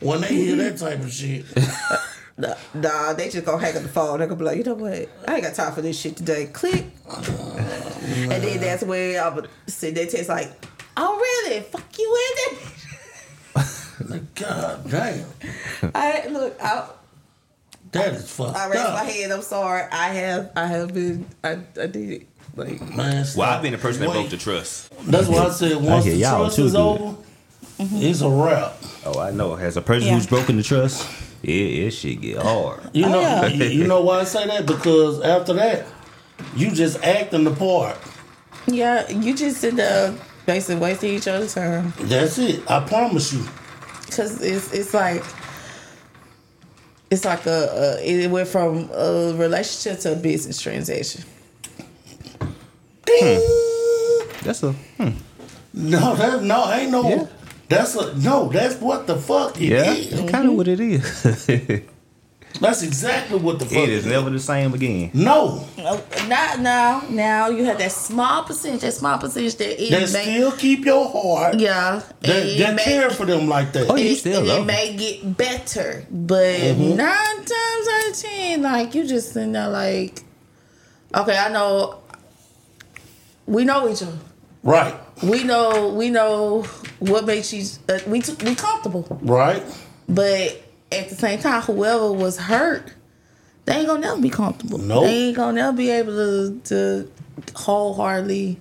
when 0.00 0.20
they 0.20 0.28
hear 0.34 0.56
that 0.56 0.78
type 0.78 1.00
of 1.00 1.12
shit. 1.12 1.44
Nah, 2.36 2.54
nah, 2.74 3.12
they 3.12 3.30
just 3.30 3.46
gonna 3.46 3.64
hang 3.64 3.76
up 3.76 3.82
the 3.84 3.88
phone. 3.88 4.18
They're 4.18 4.26
gonna 4.26 4.38
be 4.38 4.44
like, 4.44 4.58
you 4.58 4.64
know 4.64 4.74
what? 4.74 5.08
I 5.28 5.34
ain't 5.34 5.44
got 5.44 5.54
time 5.54 5.72
for 5.72 5.82
this 5.82 5.98
shit 6.00 6.16
today. 6.16 6.46
Click. 6.46 6.86
Uh, 7.08 7.22
and 7.56 8.42
then 8.42 8.60
that's 8.60 8.82
where 8.82 9.22
I 9.22 9.28
would 9.28 9.48
send 9.68 9.96
that 9.96 10.10
text 10.10 10.28
like, 10.28 10.50
oh 10.96 11.16
really? 11.16 11.60
Fuck 11.62 11.96
you 11.98 12.18
in 12.50 12.56
there. 12.56 13.64
Like, 14.08 14.34
God 14.34 14.90
damn, 14.90 15.24
I 15.94 16.26
look, 16.28 16.60
I 16.60 16.88
that 17.94 18.14
is 18.14 18.30
fucked 18.30 18.56
I 18.56 18.66
raised 18.68 18.84
up. 18.84 18.94
my 18.94 19.04
hand. 19.04 19.32
I'm 19.32 19.42
sorry. 19.42 19.82
I 19.90 20.08
have 20.08 20.52
I 20.56 20.66
have 20.66 20.92
been 20.94 21.26
I 21.42 21.52
I 21.52 21.86
did 21.86 21.96
it. 22.10 22.26
Like 22.56 22.80
Man, 22.94 23.24
stop. 23.24 23.38
Well, 23.38 23.50
I've 23.50 23.62
been 23.62 23.72
the 23.72 23.78
person 23.78 24.02
that 24.02 24.10
broke 24.12 24.30
the 24.30 24.36
trust. 24.36 24.92
That's 25.06 25.26
why 25.28 25.38
I 25.46 25.50
said 25.50 25.76
once 25.82 26.04
hear 26.04 26.14
the 26.14 26.20
y'all 26.20 26.38
trust 26.44 26.56
too 26.56 26.64
is 26.66 26.72
good. 26.72 26.78
over, 26.80 27.04
mm-hmm. 27.78 27.96
it's 27.96 28.20
a 28.20 28.28
wrap. 28.28 28.76
Oh, 29.06 29.18
I 29.18 29.30
know. 29.32 29.54
As 29.56 29.76
a 29.76 29.82
person 29.82 30.08
Yeah. 30.08 30.14
who's 30.14 30.26
broken 30.26 30.56
the 30.56 30.62
trust, 30.62 31.08
it, 31.42 31.50
it 31.50 31.90
shit 31.90 32.20
get 32.20 32.38
hard. 32.38 32.80
You 32.92 33.06
oh, 33.06 33.10
know, 33.10 33.20
yeah. 33.20 33.46
you, 33.46 33.64
you 33.64 33.86
know 33.86 34.02
why 34.02 34.20
I 34.20 34.24
say 34.24 34.46
that? 34.46 34.66
Because 34.66 35.20
after 35.22 35.52
that, 35.54 35.86
you 36.54 36.70
just 36.70 37.02
acting 37.02 37.44
the 37.44 37.50
part. 37.54 37.98
yeah, 38.66 39.10
you 39.10 39.34
just 39.34 39.60
sit 39.60 39.76
there 39.76 40.14
basically 40.46 40.80
wasting 40.80 41.14
each 41.14 41.26
other's 41.26 41.54
time. 41.54 41.92
That's 41.98 42.38
it. 42.38 42.70
I 42.70 42.80
promise 42.86 43.32
you. 43.32 43.44
Cause 44.12 44.40
it's 44.42 44.72
it's 44.72 44.94
like 44.94 45.24
it's 47.14 47.24
like 47.24 47.46
a, 47.46 47.98
a 48.00 48.04
it 48.04 48.30
went 48.30 48.48
from 48.48 48.90
a 48.92 49.34
relationship 49.36 50.00
to 50.00 50.12
a 50.12 50.16
business 50.16 50.60
transaction. 50.60 51.22
Ding. 53.06 53.40
That's 54.42 54.62
a 54.62 54.72
hmm. 54.72 55.10
No, 55.72 56.16
that 56.16 56.42
no 56.42 56.70
ain't 56.72 56.90
no. 56.90 57.08
Yeah. 57.08 57.26
That's 57.68 57.94
a 57.94 58.16
no. 58.18 58.48
That's 58.48 58.76
what 58.80 59.06
the 59.06 59.16
fuck 59.16 59.60
it 59.60 59.68
yeah. 59.68 59.92
is. 59.92 60.10
That's 60.10 60.30
kind 60.30 60.48
of 60.48 60.54
what 60.54 60.68
it 60.68 60.80
is. 60.80 61.82
it 62.54 62.60
That's 62.60 62.82
exactly 62.82 63.38
what 63.38 63.58
the 63.58 63.64
fuck 63.66 63.88
is 63.88 64.06
never 64.06 64.30
the 64.30 64.38
same 64.38 64.72
again. 64.74 65.10
No, 65.12 65.66
No, 65.76 66.02
not 66.28 66.60
now. 66.60 67.02
Now 67.10 67.48
you 67.48 67.64
have 67.64 67.78
that 67.78 67.92
small 67.92 68.44
percentage, 68.44 68.80
that 68.82 68.92
small 68.94 69.18
percentage 69.18 69.56
that 69.56 69.82
it 69.82 69.90
that 69.90 70.00
may, 70.12 70.22
still 70.36 70.52
keep 70.52 70.84
your 70.84 71.08
heart. 71.10 71.58
yeah, 71.58 72.00
That, 72.20 72.56
that 72.58 72.74
may- 72.76 72.84
care 72.84 73.10
for 73.10 73.26
them 73.26 73.48
like 73.48 73.72
that. 73.72 73.88
Oh. 73.90 73.96
You 73.96 74.10
it, 74.10 74.16
still 74.16 74.38
and 74.38 74.48
love 74.48 74.58
it 74.58 74.60
'em. 74.60 74.66
may 74.66 74.96
get 74.96 75.36
better, 75.36 76.04
but 76.10 76.54
Mm-hmm. 76.60 76.96
nine 76.96 77.36
times 77.36 77.88
out 77.92 78.10
of 78.10 78.16
ten, 78.16 78.62
like 78.62 78.94
you 78.94 79.06
just 79.06 79.32
sitting 79.32 79.52
there 79.52 79.68
like, 79.68 80.22
okay, 81.14 81.36
I 81.36 81.48
know, 81.50 81.98
we 83.46 83.64
know 83.64 83.88
each 83.90 84.02
other. 84.02 84.18
Right, 84.62 84.94
We 85.22 85.44
know, 85.44 85.88
we 85.90 86.08
know 86.08 86.62
what 86.98 87.26
makes 87.26 87.52
you 87.52 87.66
uh, 87.88 87.98
we 88.06 88.22
t- 88.22 88.32
we 88.46 88.54
comfortable, 88.54 89.06
right. 89.20 89.62
but 90.08 90.62
at 90.98 91.08
the 91.08 91.14
same 91.14 91.38
time, 91.38 91.62
whoever 91.62 92.12
was 92.12 92.38
hurt, 92.38 92.92
they 93.64 93.74
ain't 93.76 93.86
gonna 93.86 94.00
never 94.00 94.20
be 94.20 94.30
comfortable. 94.30 94.78
Nope. 94.78 95.04
They 95.04 95.28
ain't 95.28 95.36
gonna 95.36 95.52
never 95.52 95.76
be 95.76 95.90
able 95.90 96.12
to 96.12 96.60
to 96.64 97.08
wholeheartedly. 97.56 98.58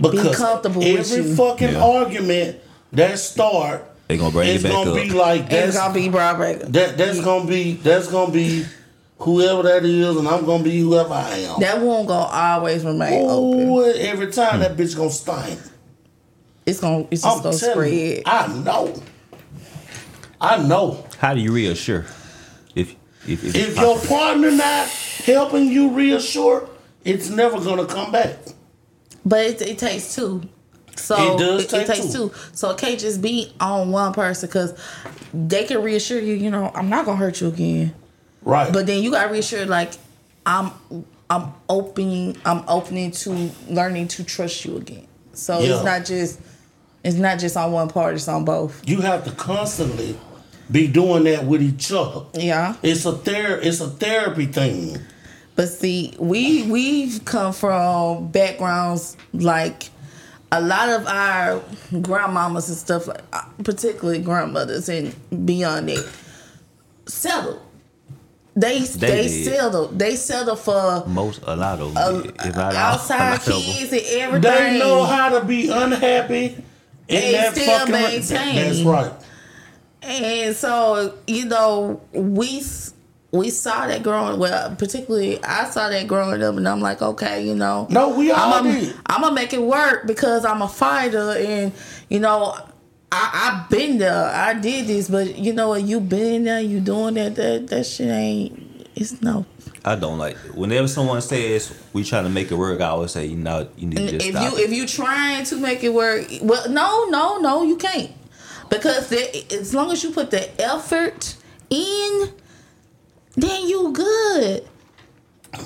Because 0.00 0.36
comfortable 0.36 0.80
with 0.80 1.12
every 1.12 1.28
you. 1.30 1.36
fucking 1.36 1.72
Yeah. 1.72 1.84
argument 1.84 2.56
that 2.92 3.18
start 3.18 3.84
They 4.08 4.16
gonna 4.16 4.30
bring 4.30 4.48
it's 4.48 4.64
it 4.64 4.68
back 4.68 4.72
gonna 4.72 4.90
up. 4.92 4.96
be 4.96 5.10
like 5.10 5.40
It's 5.42 5.50
that's 5.50 5.76
gonna 5.76 5.92
be 5.94 6.08
broad 6.08 6.36
breaker. 6.38 6.66
that 6.66 6.96
that's 6.96 7.20
gonna 7.20 7.46
be 7.46 7.74
that's 7.74 8.06
gonna 8.08 8.32
be 8.32 8.64
whoever 9.18 9.62
that 9.64 9.84
is, 9.84 10.16
and 10.16 10.26
I'm 10.26 10.46
gonna 10.46 10.62
be 10.64 10.80
whoever 10.80 11.12
I 11.12 11.30
am. 11.40 11.60
That 11.60 11.82
won't 11.82 12.08
gonna 12.08 12.24
always 12.32 12.82
remain 12.84 13.28
open. 13.28 13.68
Oh, 13.68 13.80
every 13.90 14.32
time 14.32 14.60
that 14.60 14.76
bitch 14.76 14.96
gonna 14.96 15.10
stink. 15.10 15.60
It's 16.64 16.80
gonna 16.80 17.04
it's 17.10 17.22
just 17.22 17.36
I'm 17.36 17.42
gonna 17.42 17.52
spread. 17.56 17.92
you, 17.92 18.22
I 18.24 18.46
know. 18.48 18.94
I 20.40 20.56
know. 20.62 21.04
How 21.20 21.34
do 21.34 21.40
you 21.40 21.52
reassure? 21.52 22.06
If 22.74 22.96
if 23.28 23.44
if, 23.44 23.54
If 23.54 23.76
your 23.76 24.00
partner 24.00 24.50
not 24.50 24.88
helping 24.88 25.66
you 25.66 25.90
reassure, 25.90 26.66
it's 27.04 27.28
never 27.28 27.60
gonna 27.60 27.84
come 27.84 28.10
back. 28.10 28.36
But 29.24 29.44
it, 29.44 29.60
it 29.62 29.78
takes 29.78 30.14
two. 30.14 30.42
So 30.96 31.34
It 31.34 31.38
does 31.38 31.64
it, 31.64 31.68
take 31.70 31.86
takes 31.86 32.06
two. 32.06 32.30
two. 32.30 32.34
So 32.52 32.70
it 32.70 32.78
can't 32.78 32.98
just 32.98 33.20
be 33.20 33.52
on 33.60 33.90
one 33.92 34.14
person 34.14 34.48
because 34.48 34.72
they 35.34 35.64
can 35.64 35.82
reassure 35.82 36.18
you, 36.20 36.32
you 36.34 36.50
know, 36.50 36.72
I'm 36.74 36.88
not 36.88 37.04
gonna 37.04 37.18
hurt 37.18 37.38
you 37.42 37.48
again. 37.48 37.94
Right. 38.40 38.72
But 38.72 38.86
then 38.86 39.02
you 39.02 39.10
got 39.10 39.30
reassured 39.30 39.68
like 39.68 39.92
I'm 40.46 40.70
I'm 41.28 41.52
opening 41.68 42.38
I'm 42.46 42.64
opening 42.66 43.10
to 43.10 43.50
learning 43.68 44.08
to 44.08 44.24
trust 44.24 44.64
you 44.64 44.78
again. 44.78 45.06
So 45.34 45.60
Yeah. 45.60 45.74
it's 45.74 45.84
not 45.84 46.06
just 46.06 46.40
it's 47.04 47.16
not 47.16 47.38
just 47.38 47.58
on 47.58 47.72
one 47.72 47.88
part, 47.90 48.14
it's 48.14 48.26
on 48.26 48.46
both. 48.46 48.80
you 48.88 49.02
have 49.02 49.24
to 49.24 49.32
constantly 49.32 50.16
be 50.70 50.86
doing 50.86 51.24
that 51.24 51.44
with 51.44 51.62
each 51.62 51.90
other. 51.92 52.26
Yeah. 52.34 52.76
It's 52.82 53.04
a 53.04 53.12
ther- 53.12 53.60
it's 53.62 53.80
a 53.80 53.88
therapy 53.88 54.46
thing. 54.46 54.98
But 55.56 55.68
see, 55.68 56.14
we 56.18 56.62
we've 56.62 57.24
come 57.24 57.52
from 57.52 58.28
backgrounds 58.28 59.16
like 59.32 59.90
a 60.52 60.60
lot 60.60 60.88
of 60.88 61.06
our 61.06 61.60
grandmamas 61.92 62.68
and 62.68 62.76
stuff, 62.76 63.06
like 63.06 63.22
particularly 63.64 64.20
grandmothers 64.20 64.88
and 64.88 65.14
beyond 65.46 65.88
that, 65.88 66.08
settled. 67.06 67.60
They 68.56 68.80
they, 68.80 69.28
did. 69.28 69.44
settled. 69.44 69.98
They 69.98 70.16
settled 70.16 70.58
for 70.58 71.04
most 71.06 71.40
a 71.46 71.54
lot 71.54 71.80
of 71.80 71.94
them, 71.94 72.22
did. 72.22 72.36
if 72.44 72.56
not 72.56 72.74
all, 72.74 72.80
a 72.80 72.94
outside 72.94 73.34
of 73.34 73.44
kids 73.44 73.92
and 73.92 74.02
everything. 74.20 74.40
They 74.40 74.78
know 74.78 75.04
how 75.04 75.38
to 75.38 75.44
be 75.44 75.70
unhappy 75.70 76.56
in 77.08 77.34
And 77.34 77.56
still 77.56 77.86
maintain. 77.86 78.54
That's 78.56 78.82
right. 78.82 79.12
And 80.02 80.56
so, 80.56 81.18
you 81.26 81.44
know, 81.44 82.00
we 82.12 82.62
we 83.32 83.50
saw 83.50 83.86
that 83.86 84.02
growing 84.02 84.38
well, 84.38 84.74
particularly 84.74 85.42
I 85.44 85.64
saw 85.70 85.88
that 85.88 86.06
growing 86.08 86.42
up 86.42 86.56
and 86.56 86.68
I'm 86.68 86.80
like, 86.80 87.00
okay, 87.02 87.44
you 87.44 87.54
know. 87.54 87.86
No, 87.90 88.16
we 88.16 88.30
all 88.30 88.54
I'm 88.54 88.64
did. 88.64 88.90
gonna 88.90 89.02
I'm 89.06 89.20
gonna 89.22 89.34
make 89.34 89.52
it 89.52 89.62
work 89.62 90.06
because 90.06 90.44
I'm 90.44 90.62
a 90.62 90.68
fighter 90.68 91.32
and 91.32 91.72
you 92.08 92.18
know 92.18 92.56
I, 93.12 93.62
I've 93.62 93.70
been 93.70 93.98
there. 93.98 94.26
I 94.26 94.54
did 94.54 94.86
this, 94.86 95.08
but 95.08 95.36
you 95.36 95.52
know 95.52 95.68
what? 95.70 95.82
You 95.82 96.00
been 96.00 96.44
there. 96.44 96.60
You 96.60 96.80
doing 96.80 97.14
that. 97.14 97.34
That 97.36 97.68
that 97.68 97.84
shit 97.84 98.08
ain't. 98.08 98.88
It's 98.96 99.20
no. 99.22 99.46
I 99.84 99.96
don't 99.96 100.18
like 100.18 100.36
it. 100.44 100.54
whenever 100.54 100.86
someone 100.88 101.22
says 101.22 101.74
we 101.94 102.04
trying 102.04 102.24
to 102.24 102.30
make 102.30 102.52
it 102.52 102.54
work. 102.56 102.80
I 102.80 102.88
always 102.88 103.12
say 103.12 103.26
you 103.26 103.36
know 103.36 103.68
you 103.76 103.86
need 103.86 103.96
to 103.96 104.10
just 104.10 104.26
if 104.26 104.34
stop. 104.34 104.52
you 104.52 104.58
it. 104.58 104.64
if 104.64 104.72
you 104.72 104.86
trying 104.86 105.44
to 105.44 105.56
make 105.56 105.82
it 105.82 105.92
work, 105.94 106.26
well, 106.42 106.68
no, 106.70 107.06
no, 107.08 107.38
no, 107.38 107.62
you 107.62 107.76
can't 107.76 108.10
because 108.70 109.12
as 109.12 109.74
long 109.74 109.90
as 109.92 110.02
you 110.02 110.10
put 110.10 110.30
the 110.30 110.48
effort 110.62 111.36
in, 111.68 112.32
then 113.36 113.68
you 113.68 113.92
good. 113.92 114.64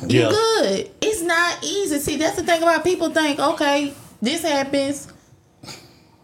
You 0.08 0.22
Yeah. 0.22 0.30
good. 0.30 0.90
It's 1.00 1.22
not 1.22 1.58
easy. 1.62 1.98
See, 1.98 2.16
that's 2.16 2.36
the 2.36 2.42
thing 2.42 2.62
about 2.62 2.82
people 2.84 3.10
think, 3.10 3.38
okay, 3.38 3.92
this 4.22 4.42
happens. 4.42 5.08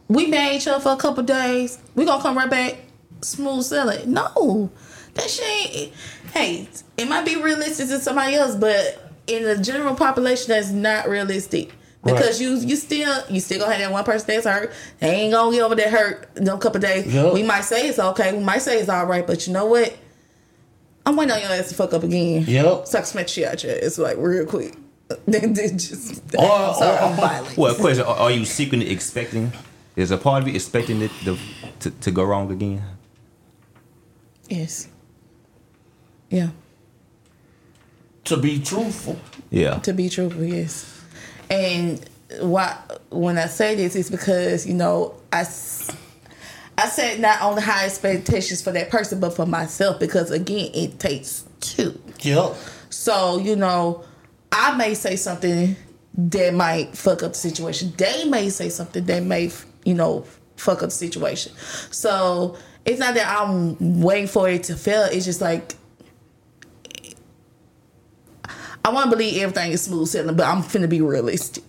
We 0.09 0.27
made 0.27 0.57
each 0.57 0.67
other 0.67 0.81
for 0.81 0.93
a 0.93 0.97
couple 0.97 1.23
days. 1.23 1.79
We 1.95 2.05
gonna 2.05 2.23
come 2.23 2.37
right 2.37 2.51
back, 2.51 2.79
smooth 3.23 3.65
sailing. 3.65 4.13
No, 4.13 4.71
that 5.15 5.29
shit. 5.31 5.45
Ain't, 5.77 5.93
hey, 6.33 6.69
it 6.97 7.09
might 7.09 7.25
be 7.25 7.37
realistic 7.37 7.89
to 7.89 7.99
somebody 8.01 8.35
else, 8.35 8.57
but 8.57 9.13
in 9.27 9.45
the 9.45 9.57
general 9.59 9.95
population, 9.95 10.49
that's 10.49 10.71
not 10.71 11.09
realistic. 11.09 11.73
Because 12.03 12.41
you 12.41 12.55
you 12.57 12.77
still 12.77 13.23
you 13.29 13.41
still 13.41 13.59
gonna 13.61 13.73
have 13.73 13.81
that 13.83 13.93
one 13.93 14.05
person 14.05 14.27
that's 14.29 14.47
hurt. 14.47 14.73
They 15.01 15.09
ain't 15.11 15.33
gonna 15.33 15.55
get 15.55 15.63
over 15.63 15.75
that 15.75 15.91
hurt 15.91 16.29
in 16.37 16.49
a 16.49 16.57
couple 16.57 16.81
days. 16.81 17.13
Yup. 17.13 17.35
We 17.35 17.43
might 17.43 17.61
say 17.65 17.89
it's 17.89 17.99
okay. 17.99 18.33
We 18.37 18.43
might 18.43 18.63
say 18.63 18.79
it's 18.81 18.89
all 18.89 19.05
right, 19.07 19.27
but 19.27 19.47
you 19.47 19.53
know 19.53 19.67
what? 19.67 19.95
I'm 21.05 21.17
waiting 21.17 21.33
on 21.35 21.41
your 21.41 21.51
ass 21.51 21.69
to 21.69 21.75
fuck 21.75 21.93
up 21.93 22.03
again. 22.03 22.45
Yep. 22.47 22.87
Suck 22.87 23.05
smack 23.05 23.29
shit 23.29 23.47
out 23.47 23.63
your 23.63 23.77
ass 23.85 23.99
like 23.99 24.17
real 24.19 24.47
quick. 24.47 24.77
Then 25.27 25.53
then 25.55 25.77
just 25.77 26.23
Or- 26.39 26.75
sorry, 26.75 26.97
or- 26.97 27.03
I'm 27.03 27.17
violent. 27.17 27.57
well, 27.59 27.75
question: 27.75 28.05
Are, 28.07 28.17
are 28.17 28.31
you 28.31 28.45
secretly 28.47 28.91
expecting? 28.91 29.53
Is 29.97 30.11
a 30.11 30.17
part 30.17 30.43
of 30.43 30.49
you 30.49 30.55
expecting 30.55 31.03
it 31.03 31.11
to, 31.25 31.37
to, 31.81 31.91
to 31.91 32.11
go 32.11 32.25
wrong 32.25 32.51
again? 32.51 32.83
Yes. 34.49 34.89
Yeah. 36.31 36.51
To 38.25 38.37
be 38.37 38.61
truthful. 38.61 39.19
Yeah. 39.51 39.79
To 39.81 39.93
be 39.93 40.09
truthful, 40.09 40.45
yes. 40.45 41.00
And 41.51 42.09
why 42.41 42.79
when 43.11 43.39
I 43.39 43.47
say 43.47 43.75
this 43.75 43.97
is 43.97 44.11
because 44.11 44.67
you 44.67 44.75
know 44.75 45.15
I. 45.33 45.45
I 46.79 46.89
set 46.89 47.21
not 47.21 47.43
only 47.43 47.61
high 47.61 47.85
expectations 47.85 48.63
for 48.63 48.73
that 48.73 48.89
person, 48.89 49.21
but 49.21 49.37
for 49.37 49.45
myself 49.45 50.01
because 50.01 50.31
again, 50.31 50.71
it 50.73 50.99
takes 50.99 51.45
two. 51.61 52.01
Yep. 52.21 52.57
So, 52.89 53.39
you 53.39 53.55
know, 53.55 54.03
I 54.51 54.75
may 54.77 54.95
say 54.95 55.17
something 55.17 55.77
that 56.15 56.55
might 56.55 56.97
fuck 56.97 57.23
up 57.23 57.33
the 57.33 57.39
situation. 57.39 57.93
They 57.99 58.25
may 58.25 58.49
say 58.49 58.69
something 58.69 59.05
that 59.05 59.23
may, 59.23 59.51
you 59.85 59.95
know, 59.95 60.25
fuck 60.57 60.83
up 60.83 60.89
the 60.89 60.95
situation. 60.95 61.53
So 61.91 62.57
it's 62.85 62.99
not 62.99 63.15
that 63.15 63.29
I'm 63.29 64.01
waiting 64.01 64.27
for 64.27 64.49
it 64.49 64.65
to 64.65 64.77
fail. 64.77 65.05
It's 65.05 65.25
just 65.25 65.41
like 65.41 65.75
I 68.85 68.91
want 68.91 69.11
to 69.11 69.17
believe 69.17 69.43
everything 69.43 69.73
is 69.73 69.83
smooth 69.83 70.09
sailing, 70.09 70.37
but 70.37 70.47
I'm 70.47 70.63
finna 70.63 70.89
be 70.89 71.01
realistic. 71.01 71.65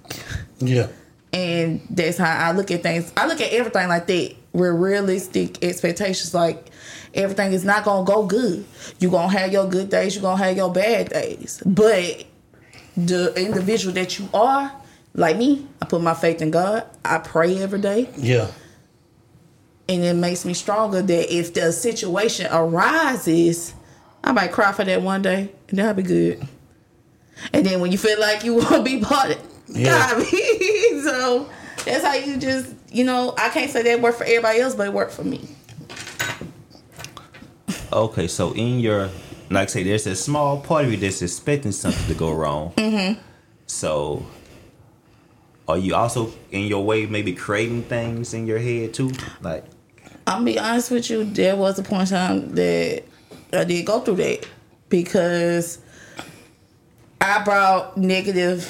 Yeah. 0.59 0.87
And 1.33 1.81
that's 1.89 2.17
how 2.17 2.49
I 2.49 2.51
look 2.51 2.71
at 2.71 2.83
things. 2.83 3.11
I 3.15 3.27
look 3.27 3.41
at 3.41 3.51
everything 3.51 3.87
like 3.87 4.07
that. 4.07 4.35
With 4.53 4.73
realistic 4.73 5.63
expectations, 5.63 6.33
like 6.33 6.71
everything 7.13 7.53
is 7.53 7.63
not 7.63 7.85
gonna 7.85 8.05
go 8.05 8.25
good. 8.25 8.65
You're 8.99 9.11
gonna 9.11 9.31
have 9.31 9.53
your 9.53 9.65
good 9.65 9.89
days, 9.89 10.13
you're 10.13 10.21
gonna 10.21 10.43
have 10.43 10.57
your 10.57 10.69
bad 10.71 11.09
days. 11.09 11.63
But 11.65 12.25
the 12.97 13.33
individual 13.37 13.93
that 13.93 14.19
you 14.19 14.27
are, 14.33 14.73
like 15.13 15.37
me, 15.37 15.67
I 15.81 15.85
put 15.85 16.01
my 16.01 16.13
faith 16.13 16.41
in 16.41 16.51
God. 16.51 16.85
I 17.05 17.19
pray 17.19 17.61
every 17.61 17.79
day. 17.79 18.09
Yeah. 18.17 18.47
And 19.87 20.03
it 20.03 20.15
makes 20.15 20.43
me 20.43 20.53
stronger 20.53 21.01
that 21.01 21.33
if 21.33 21.53
the 21.53 21.71
situation 21.71 22.47
arises, 22.51 23.73
I 24.23 24.33
might 24.33 24.51
cry 24.51 24.73
for 24.73 24.83
that 24.83 25.01
one 25.01 25.21
day 25.21 25.51
and 25.69 25.79
that'll 25.79 25.93
be 25.93 26.03
good. 26.03 26.45
And 27.53 27.65
then 27.65 27.79
when 27.81 27.91
you 27.91 27.97
feel 27.97 28.19
like 28.19 28.43
you 28.43 28.55
won't 28.57 28.85
be 28.85 28.99
part 28.99 29.31
of 29.31 29.37
Yeah. 29.67 30.13
God, 30.13 30.25
so 31.03 31.49
that's 31.85 32.03
how 32.05 32.13
you 32.13 32.37
just, 32.37 32.73
you 32.91 33.03
know, 33.03 33.33
I 33.37 33.49
can't 33.49 33.71
say 33.71 33.81
that 33.83 34.01
worked 34.01 34.17
for 34.17 34.23
everybody 34.25 34.59
else, 34.59 34.75
but 34.75 34.87
it 34.87 34.93
worked 34.93 35.13
for 35.13 35.23
me. 35.23 35.41
Okay, 37.93 38.27
so 38.27 38.53
in 38.53 38.79
your, 38.79 39.09
like 39.49 39.67
I 39.67 39.71
say, 39.71 39.83
there's 39.83 40.07
a 40.07 40.15
small 40.15 40.61
part 40.61 40.85
of 40.85 40.91
you 40.91 40.97
that's 40.97 41.21
expecting 41.21 41.71
something 41.71 42.07
to 42.07 42.13
go 42.13 42.31
wrong. 42.33 42.73
Mm-hmm. 42.81 43.19
So, 43.67 44.25
are 45.65 45.77
you 45.77 45.95
also 45.95 46.33
in 46.51 46.63
your 46.67 46.83
way 46.83 47.05
maybe 47.05 47.31
creating 47.33 47.83
things 47.83 48.33
in 48.33 48.45
your 48.45 48.59
head 48.59 48.93
too? 48.93 49.11
Like, 49.41 49.63
I'm 50.27 50.39
gonna 50.39 50.45
be 50.45 50.59
honest 50.59 50.91
with 50.91 51.09
you, 51.09 51.23
there 51.23 51.55
was 51.55 51.79
a 51.79 51.83
point 51.83 52.11
in 52.11 52.17
time 52.17 52.55
that 52.55 53.03
I 53.53 53.63
did 53.63 53.85
go 53.85 54.01
through 54.01 54.17
that 54.17 54.45
because 54.89 55.77
I 57.21 57.43
brought 57.43 57.97
negative 57.97 58.67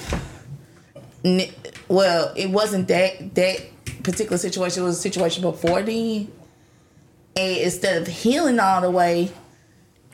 N- 1.23 1.49
well, 1.87 2.33
it 2.35 2.49
wasn't 2.49 2.87
that 2.87 3.35
that 3.35 3.61
particular 4.03 4.37
situation. 4.37 4.83
It 4.83 4.85
was 4.85 4.97
a 4.97 5.01
situation 5.01 5.41
before 5.43 5.81
then. 5.81 6.31
And 7.35 7.57
instead 7.57 8.01
of 8.01 8.07
healing 8.07 8.59
all 8.59 8.81
the 8.81 8.89
way, 8.91 9.31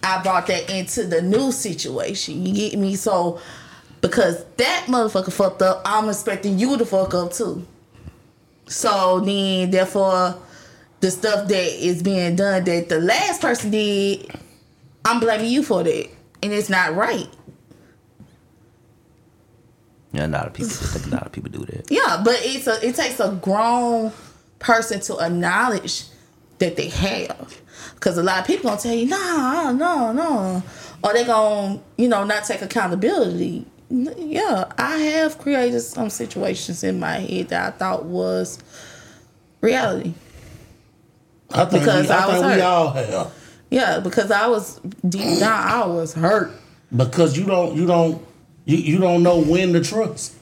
I 0.04 0.22
brought 0.22 0.48
that 0.48 0.70
into 0.70 1.06
the 1.06 1.22
new 1.22 1.52
situation. 1.52 2.46
You 2.46 2.54
get 2.54 2.78
me? 2.78 2.96
So 2.96 3.40
because 4.02 4.44
that 4.58 4.86
motherfucker 4.88 5.32
fucked 5.32 5.62
up, 5.62 5.82
I'm 5.86 6.10
expecting 6.10 6.60
you 6.60 6.78
to 6.78 6.86
fuck 6.86 7.14
up 7.14 7.34
too. 7.34 7.66
So 8.68 9.22
then, 9.22 9.72
therefore, 9.72 10.36
the 11.00 11.10
stuff 11.10 11.48
that 11.48 11.86
is 11.86 12.04
being 12.04 12.36
done 12.36 12.66
that 12.66 12.90
the 12.90 13.00
last 13.00 13.42
person 13.42 13.72
did, 13.72 14.30
I'm 15.06 15.22
blaming 15.22 15.50
you 15.50 15.64
for 15.64 15.84
that, 15.84 16.10
and 16.44 16.52
it's 16.52 16.70
not 16.70 16.94
right. 16.94 17.30
Yeah, 20.14 20.26
a 20.26 20.28
lot 20.28 20.48
of 20.48 20.54
people. 20.54 20.72
I 20.72 20.86
think 20.98 21.08
a 21.08 21.10
lot 21.16 21.26
of 21.26 21.32
people 21.32 21.52
do 21.52 21.66
that. 21.66 21.88
Yeah, 21.92 22.22
but 22.24 22.38
it's 22.42 22.68
a 22.68 22.86
it 22.86 22.96
takes 22.96 23.20
a 23.20 23.32
grown 23.42 24.12
person 24.60 25.00
to 25.02 25.20
acknowledge 25.20 26.04
that 26.60 26.76
they 26.76 26.90
have, 26.90 27.62
because 27.96 28.18
a 28.18 28.24
lot 28.24 28.40
of 28.40 28.48
people 28.48 28.70
gonna 28.70 28.82
tell 28.82 28.94
you, 28.96 29.06
nah, 29.08 29.72
no, 29.74 30.12
no, 30.14 30.64
or 31.04 31.14
they 31.14 31.24
gonna 31.26 31.80
you 31.98 32.08
know 32.08 32.24
not 32.24 32.46
take 32.46 32.62
accountability. 32.62 33.66
Yeah, 33.90 34.66
I 34.78 34.98
have 34.98 35.38
created 35.38 35.80
some 35.82 36.10
situations 36.10 36.84
in 36.84 37.00
my 37.00 37.20
head 37.20 37.50
that 37.50 37.74
I 37.74 37.78
thought 37.78 38.06
was 38.06 38.60
reality. 39.62 40.14
I 41.52 41.66
think, 41.66 41.84
Because 41.84 42.08
we, 42.08 42.14
I 42.14 42.18
I 42.24 42.26
was 42.28 42.36
think 42.36 42.46
we 42.46 42.52
hurt. 42.54 42.62
all 42.62 42.92
have. 42.92 43.34
Yeah, 43.70 44.00
because 44.00 44.32
I 44.32 44.48
was 44.48 44.80
deep 45.08 45.40
down, 45.40 45.68
I 45.68 45.86
was 45.86 46.14
hurt. 46.14 46.52
Because 46.96 47.38
you 47.38 47.46
don't 47.46 47.76
you 47.76 47.86
don't 47.86 48.26
you, 48.68 48.78
you 48.78 48.98
don't 49.00 49.24
know 49.24 49.40
when 49.40 49.74
to 49.74 49.82
trust. 49.84 50.36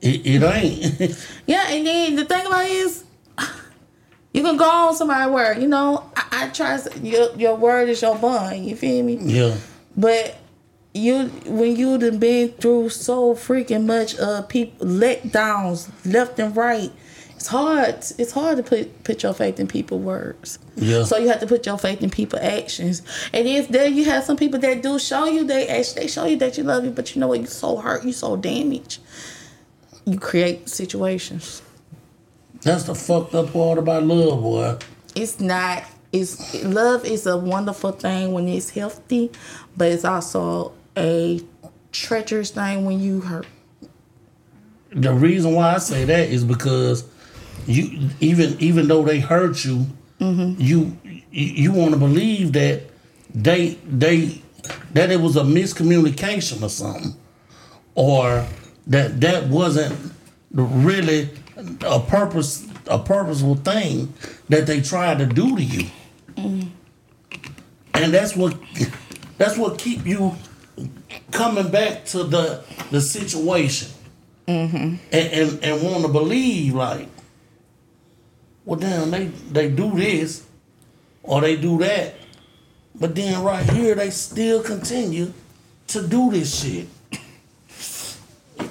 It, 0.00 0.26
it 0.26 0.42
ain't. 0.42 1.16
Yeah, 1.46 1.68
and 1.68 1.86
then 1.86 2.16
the 2.16 2.24
thing 2.24 2.46
about 2.46 2.64
it 2.64 2.70
is, 2.70 3.04
you 4.32 4.42
can 4.42 4.56
go 4.56 4.64
on 4.64 4.94
somebody's 4.94 5.32
word. 5.32 5.60
You 5.60 5.66
know, 5.68 6.10
I, 6.16 6.44
I 6.44 6.48
trust 6.50 6.96
your 7.02 7.34
your 7.36 7.56
word 7.56 7.88
is 7.88 8.00
your 8.00 8.16
bond. 8.16 8.64
You 8.64 8.76
feel 8.76 9.04
me? 9.04 9.16
yeah. 9.20 9.56
But 9.96 10.36
you 10.94 11.26
when 11.46 11.74
you 11.76 11.98
done 11.98 12.18
been 12.18 12.50
through 12.50 12.88
so 12.90 13.34
freaking 13.34 13.86
much 13.86 14.14
of 14.16 14.48
people 14.48 14.86
letdowns 14.86 15.90
left 16.04 16.38
and 16.38 16.56
right, 16.56 16.92
it's 17.40 17.48
hard. 17.48 17.94
It's 18.18 18.32
hard 18.32 18.58
to 18.58 18.62
put 18.62 19.02
put 19.02 19.22
your 19.22 19.32
faith 19.32 19.58
in 19.58 19.66
people's 19.66 20.02
words. 20.02 20.58
Yeah. 20.76 21.04
So 21.04 21.16
you 21.16 21.28
have 21.28 21.40
to 21.40 21.46
put 21.46 21.64
your 21.64 21.78
faith 21.78 22.02
in 22.02 22.10
people's 22.10 22.42
actions. 22.42 23.00
And 23.32 23.48
if 23.48 23.68
there 23.68 23.88
you 23.88 24.04
have 24.04 24.24
some 24.24 24.36
people 24.36 24.60
that 24.60 24.82
do 24.82 24.98
show 24.98 25.24
you 25.24 25.44
they 25.44 25.66
actually 25.66 26.02
they 26.02 26.08
show 26.08 26.26
you 26.26 26.36
that 26.36 26.58
you 26.58 26.64
love 26.64 26.84
you, 26.84 26.90
but 26.90 27.14
you 27.14 27.20
know 27.20 27.28
what, 27.28 27.40
you 27.40 27.46
so 27.46 27.78
hurt, 27.78 28.04
you 28.04 28.12
so 28.12 28.36
damaged. 28.36 29.00
You 30.04 30.18
create 30.18 30.68
situations. 30.68 31.62
That's 32.60 32.84
the 32.84 32.94
fucked 32.94 33.34
up 33.34 33.54
part 33.54 33.78
about 33.78 34.02
love, 34.04 34.42
boy. 34.42 34.76
It's 35.14 35.40
not 35.40 35.84
it's 36.12 36.62
love 36.62 37.06
is 37.06 37.24
a 37.24 37.38
wonderful 37.38 37.92
thing 37.92 38.32
when 38.32 38.48
it's 38.48 38.68
healthy, 38.68 39.32
but 39.78 39.88
it's 39.88 40.04
also 40.04 40.74
a 40.94 41.40
treacherous 41.90 42.50
thing 42.50 42.84
when 42.84 43.00
you 43.00 43.22
hurt. 43.22 43.46
The 44.90 45.14
reason 45.14 45.54
why 45.54 45.76
I 45.76 45.78
say 45.78 46.04
that 46.04 46.28
is 46.28 46.44
because 46.44 47.08
you 47.66 48.10
even 48.20 48.56
even 48.60 48.88
though 48.88 49.02
they 49.02 49.20
hurt 49.20 49.64
mm-hmm. 50.18 50.60
you, 50.60 50.96
you 51.04 51.22
you 51.30 51.72
want 51.72 51.92
to 51.92 51.98
believe 51.98 52.52
that 52.52 52.82
they 53.34 53.78
they 53.86 54.42
that 54.92 55.10
it 55.10 55.20
was 55.20 55.36
a 55.36 55.42
miscommunication 55.42 56.62
or 56.62 56.68
something, 56.68 57.14
or 57.94 58.46
that 58.86 59.20
that 59.20 59.46
wasn't 59.48 60.12
really 60.52 61.30
a 61.82 62.00
purpose 62.00 62.66
a 62.86 62.98
purposeful 62.98 63.54
thing 63.56 64.12
that 64.48 64.66
they 64.66 64.80
tried 64.80 65.18
to 65.18 65.26
do 65.26 65.56
to 65.56 65.62
you, 65.62 65.88
mm. 66.34 66.68
and 67.94 68.12
that's 68.12 68.34
what 68.34 68.56
that's 69.38 69.56
what 69.56 69.78
keep 69.78 70.06
you 70.06 70.34
coming 71.30 71.70
back 71.70 72.04
to 72.06 72.24
the 72.24 72.64
the 72.90 73.00
situation. 73.00 73.88
Mm-hmm. 74.46 74.96
And 75.12 75.32
and, 75.32 75.64
and 75.64 75.82
want 75.82 76.02
to 76.02 76.08
believe 76.08 76.74
like, 76.74 77.08
well, 78.64 78.78
damn, 78.78 79.10
they 79.10 79.26
they 79.50 79.70
do 79.70 79.90
this 79.96 80.46
or 81.22 81.40
they 81.40 81.56
do 81.56 81.78
that, 81.78 82.14
but 82.94 83.14
then 83.14 83.42
right 83.42 83.68
here 83.70 83.94
they 83.94 84.10
still 84.10 84.62
continue 84.62 85.32
to 85.88 86.06
do 86.06 86.30
this 86.30 86.62
shit. 86.62 86.86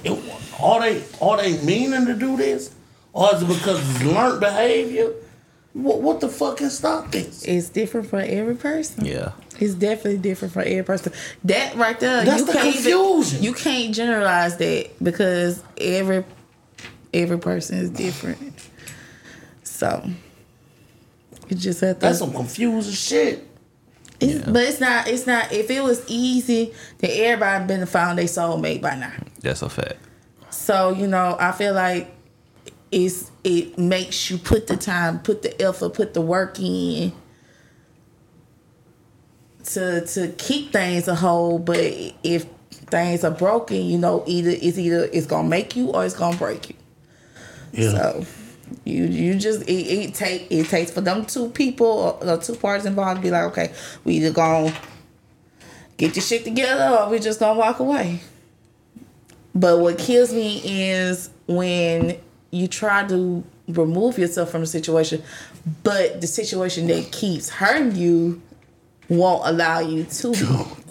It- 0.04 0.20
are 0.62 0.82
they 0.82 1.04
are 1.22 1.38
they 1.38 1.62
meaning 1.64 2.06
to 2.06 2.14
do 2.16 2.38
this, 2.38 2.72
or 3.14 3.34
is 3.36 3.42
it 3.42 3.48
because 3.48 3.80
it's 3.96 4.04
learned 4.04 4.40
behavior? 4.40 5.14
What 5.74 6.02
what 6.02 6.20
the 6.20 6.30
fuck 6.30 6.58
can 6.58 6.70
stop 6.70 7.12
this? 7.12 7.44
It's 7.44 7.70
different 7.70 8.08
for 8.10 8.20
every 8.20 8.56
person. 8.56 9.06
Yeah. 9.06 9.32
It's 9.60 9.74
definitely 9.74 10.18
different 10.20 10.54
for 10.54 10.62
every 10.62 10.84
person. 10.84 11.12
That 11.44 11.76
right 11.76 12.00
there, 12.00 12.24
That's 12.24 12.40
you 12.42 12.46
the 12.48 12.54
can't 12.54 12.76
even- 12.76 12.92
confusion. 12.92 13.44
you 13.44 13.54
can't 13.54 13.94
generalize 13.94 14.58
that 14.58 15.04
because 15.04 15.62
every 15.80 16.24
every 17.14 17.38
person 17.40 17.78
is 17.78 17.90
different. 17.90 18.54
So 19.80 20.04
you 21.48 21.56
just 21.56 21.80
have 21.80 21.96
to. 21.96 22.02
That's 22.02 22.20
some 22.20 22.34
confusing 22.34 22.94
shit. 22.94 23.48
it's, 24.20 24.46
But 24.46 24.64
it's 24.64 24.82
not. 24.82 25.08
It's 25.08 25.26
not. 25.26 25.54
If 25.54 25.72
it 25.72 25.82
was 25.82 26.04
easy, 26.10 26.74
then 26.98 27.12
everybody 27.14 27.66
been 27.66 27.86
found 27.86 28.20
their 28.20 28.26
soulmate 28.26 28.82
by 28.82 28.96
now. 28.96 29.14
That's 29.40 29.62
a 29.62 29.70
fact. 29.70 29.96
So 30.50 30.90
you 30.92 31.08
know, 31.08 31.38
I 31.40 31.54
feel 31.54 31.74
like 31.74 32.14
it's 32.92 33.32
it 33.46 33.78
makes 33.78 34.30
you 34.30 34.38
put 34.38 34.68
the 34.68 34.76
time, 34.76 35.20
put 35.20 35.44
the 35.44 35.62
effort, 35.62 35.94
put 35.94 36.14
the 36.14 36.20
work 36.20 36.60
in 36.60 37.14
to 39.64 40.06
to 40.06 40.28
keep 40.38 40.74
things 40.74 41.08
a 41.08 41.16
whole. 41.16 41.58
But 41.58 41.80
if 42.22 42.48
things 42.70 43.24
are 43.24 43.32
broken, 43.32 43.86
you 43.86 43.98
know, 43.98 44.26
either 44.28 44.50
it's 44.50 44.78
either 44.78 45.06
it's 45.14 45.26
gonna 45.26 45.48
make 45.48 45.78
you 45.78 45.92
or 45.92 46.04
it's 46.04 46.16
gonna 46.16 46.36
break 46.36 46.72
you. 46.72 46.76
Yeah. 47.72 47.92
So 47.92 48.26
you 48.86 49.06
you 49.06 49.36
just 49.36 49.62
it, 49.64 49.72
it 49.72 50.14
take 50.14 50.48
it 50.50 50.68
takes 50.68 50.92
for 50.92 51.02
them 51.02 51.26
two 51.26 51.50
people 51.50 51.86
or, 52.22 52.30
or 52.30 52.38
two 52.38 52.56
parties 52.56 52.86
involved 52.86 53.18
to 53.18 53.22
be 53.22 53.32
like, 53.32 53.44
okay, 53.52 53.74
we 54.04 54.16
either 54.16 54.32
gonna 54.32 54.74
get 55.98 56.16
your 56.16 56.24
shit 56.24 56.44
together 56.44 56.98
or 56.98 57.10
we 57.10 57.20
just 57.20 57.40
gonna 57.40 57.60
walk 57.60 57.80
away. 57.80 58.22
But 59.54 59.80
what 59.80 59.98
kills 59.98 60.34
me 60.34 60.62
is 60.64 61.30
when 61.48 62.18
you 62.52 62.68
try 62.68 63.08
to 63.08 63.44
remove 63.68 64.18
yourself 64.18 64.50
from 64.52 64.62
the 64.62 64.68
situation, 64.68 65.22
but 65.84 66.22
the 66.22 66.28
situation 66.28 66.88
that 66.88 67.12
keeps 67.12 67.50
hurting 67.50 67.96
you 67.96 68.42
won't 69.10 69.42
allow 69.48 69.80
you 69.80 70.04
to. 70.06 70.28
Move. 70.30 70.76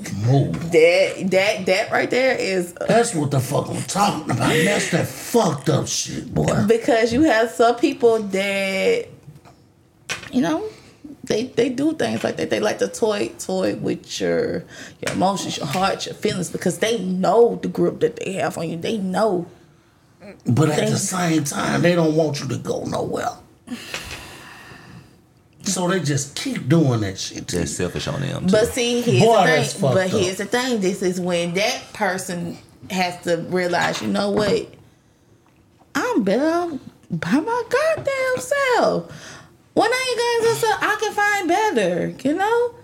That 0.70 1.30
that 1.32 1.66
that 1.66 1.90
right 1.90 2.08
there 2.08 2.36
is 2.36 2.72
uh, 2.80 2.86
That's 2.86 3.14
what 3.16 3.32
the 3.32 3.40
fuck 3.40 3.68
I'm 3.68 3.82
talking 3.82 4.30
about. 4.30 4.48
That's 4.48 4.90
that 4.92 5.08
fucked 5.08 5.68
up 5.68 5.88
shit, 5.88 6.32
boy. 6.32 6.66
because 6.68 7.12
you 7.12 7.22
have 7.22 7.50
some 7.50 7.74
people 7.76 8.20
that 8.20 9.08
you 10.30 10.40
know 10.40 10.64
they 11.24 11.44
they 11.46 11.68
do 11.70 11.94
things 11.94 12.22
like 12.22 12.36
that. 12.36 12.48
They 12.50 12.60
like 12.60 12.78
to 12.78 12.86
toy 12.86 13.32
toy 13.40 13.74
with 13.74 14.20
your 14.20 14.62
your 15.00 15.12
emotions, 15.14 15.56
your 15.56 15.66
heart, 15.66 16.06
your 16.06 16.14
feelings 16.14 16.48
because 16.50 16.78
they 16.78 17.00
know 17.02 17.56
the 17.60 17.68
grip 17.68 17.98
that 18.00 18.16
they 18.16 18.34
have 18.34 18.56
on 18.56 18.70
you. 18.70 18.76
They 18.76 18.98
know. 18.98 19.46
But 20.46 20.68
at 20.70 20.76
They- 20.78 20.90
the 20.90 20.98
same 20.98 21.42
time, 21.44 21.82
they 21.82 21.96
don't 21.96 22.14
want 22.14 22.40
you 22.40 22.46
to 22.48 22.56
go 22.58 22.84
nowhere. 22.84 23.30
So 25.68 25.88
they 25.88 26.00
just 26.00 26.34
keep 26.36 26.68
doing 26.68 27.00
that 27.00 27.18
shit 27.18 27.48
to 27.48 27.56
you. 27.56 27.60
That's 27.60 27.76
selfish 27.76 28.08
on 28.08 28.20
them. 28.20 28.46
Too. 28.46 28.52
But 28.52 28.68
see, 28.68 29.00
here's 29.02 29.22
Boy, 29.24 29.46
the 29.46 29.46
thing. 29.64 29.80
fucked 29.80 29.94
But 29.94 30.06
up. 30.06 30.10
here's 30.20 30.36
the 30.38 30.44
thing. 30.46 30.80
This 30.80 31.02
is 31.02 31.20
when 31.20 31.54
that 31.54 31.82
person 31.92 32.58
has 32.90 33.22
to 33.24 33.36
realize, 33.48 34.00
you 34.02 34.08
know 34.08 34.30
what? 34.30 34.68
I'm 35.94 36.22
better 36.24 36.78
by 37.10 37.32
my 37.40 37.62
goddamn 37.68 38.36
self. 38.38 39.12
When 39.74 39.90
I 39.90 40.04
ain't 40.08 40.42
got 40.44 40.50
myself, 40.50 40.78
I 40.82 40.96
can 41.00 41.12
find 41.14 41.48
better. 41.48 42.28
You 42.28 42.34
know. 42.34 42.74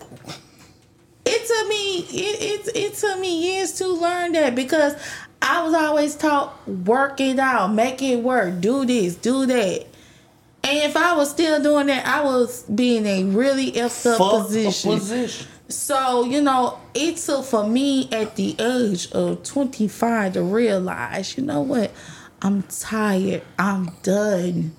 It 1.27 1.47
took 1.47 1.67
me 1.67 1.99
it, 1.99 2.67
it 2.67 2.75
it 2.75 2.93
took 2.93 3.19
me 3.19 3.55
years 3.55 3.71
to 3.79 3.87
learn 3.87 4.33
that 4.33 4.53
because 4.53 4.93
I 5.41 5.63
was 5.63 5.73
always 5.73 6.15
taught 6.15 6.67
work 6.67 7.19
it 7.19 7.39
out, 7.39 7.73
make 7.73 8.01
it 8.03 8.17
work, 8.17 8.61
do 8.61 8.85
this, 8.85 9.15
do 9.15 9.45
that. 9.47 9.87
And 10.65 10.79
if 10.79 10.97
I 10.97 11.15
was 11.15 11.29
still 11.29 11.61
doing 11.61 11.87
that, 11.87 12.07
I 12.07 12.23
was 12.23 12.63
being 12.63 13.05
a 13.05 13.23
really 13.25 13.71
effed 13.73 14.11
up 14.11 14.17
Fuck 14.17 14.47
position. 14.47 14.93
position. 14.93 15.47
So, 15.67 16.25
you 16.25 16.41
know, 16.41 16.79
it 16.95 17.17
took 17.17 17.45
for 17.45 17.67
me 17.67 18.09
at 18.11 18.35
the 18.35 18.55
age 18.59 19.11
of 19.11 19.43
25 19.43 20.33
to 20.33 20.41
realize, 20.41 21.37
you 21.37 21.43
know 21.43 21.61
what? 21.61 21.91
I'm 22.41 22.63
tired. 22.63 23.43
I'm 23.59 23.91
done. 24.01 24.75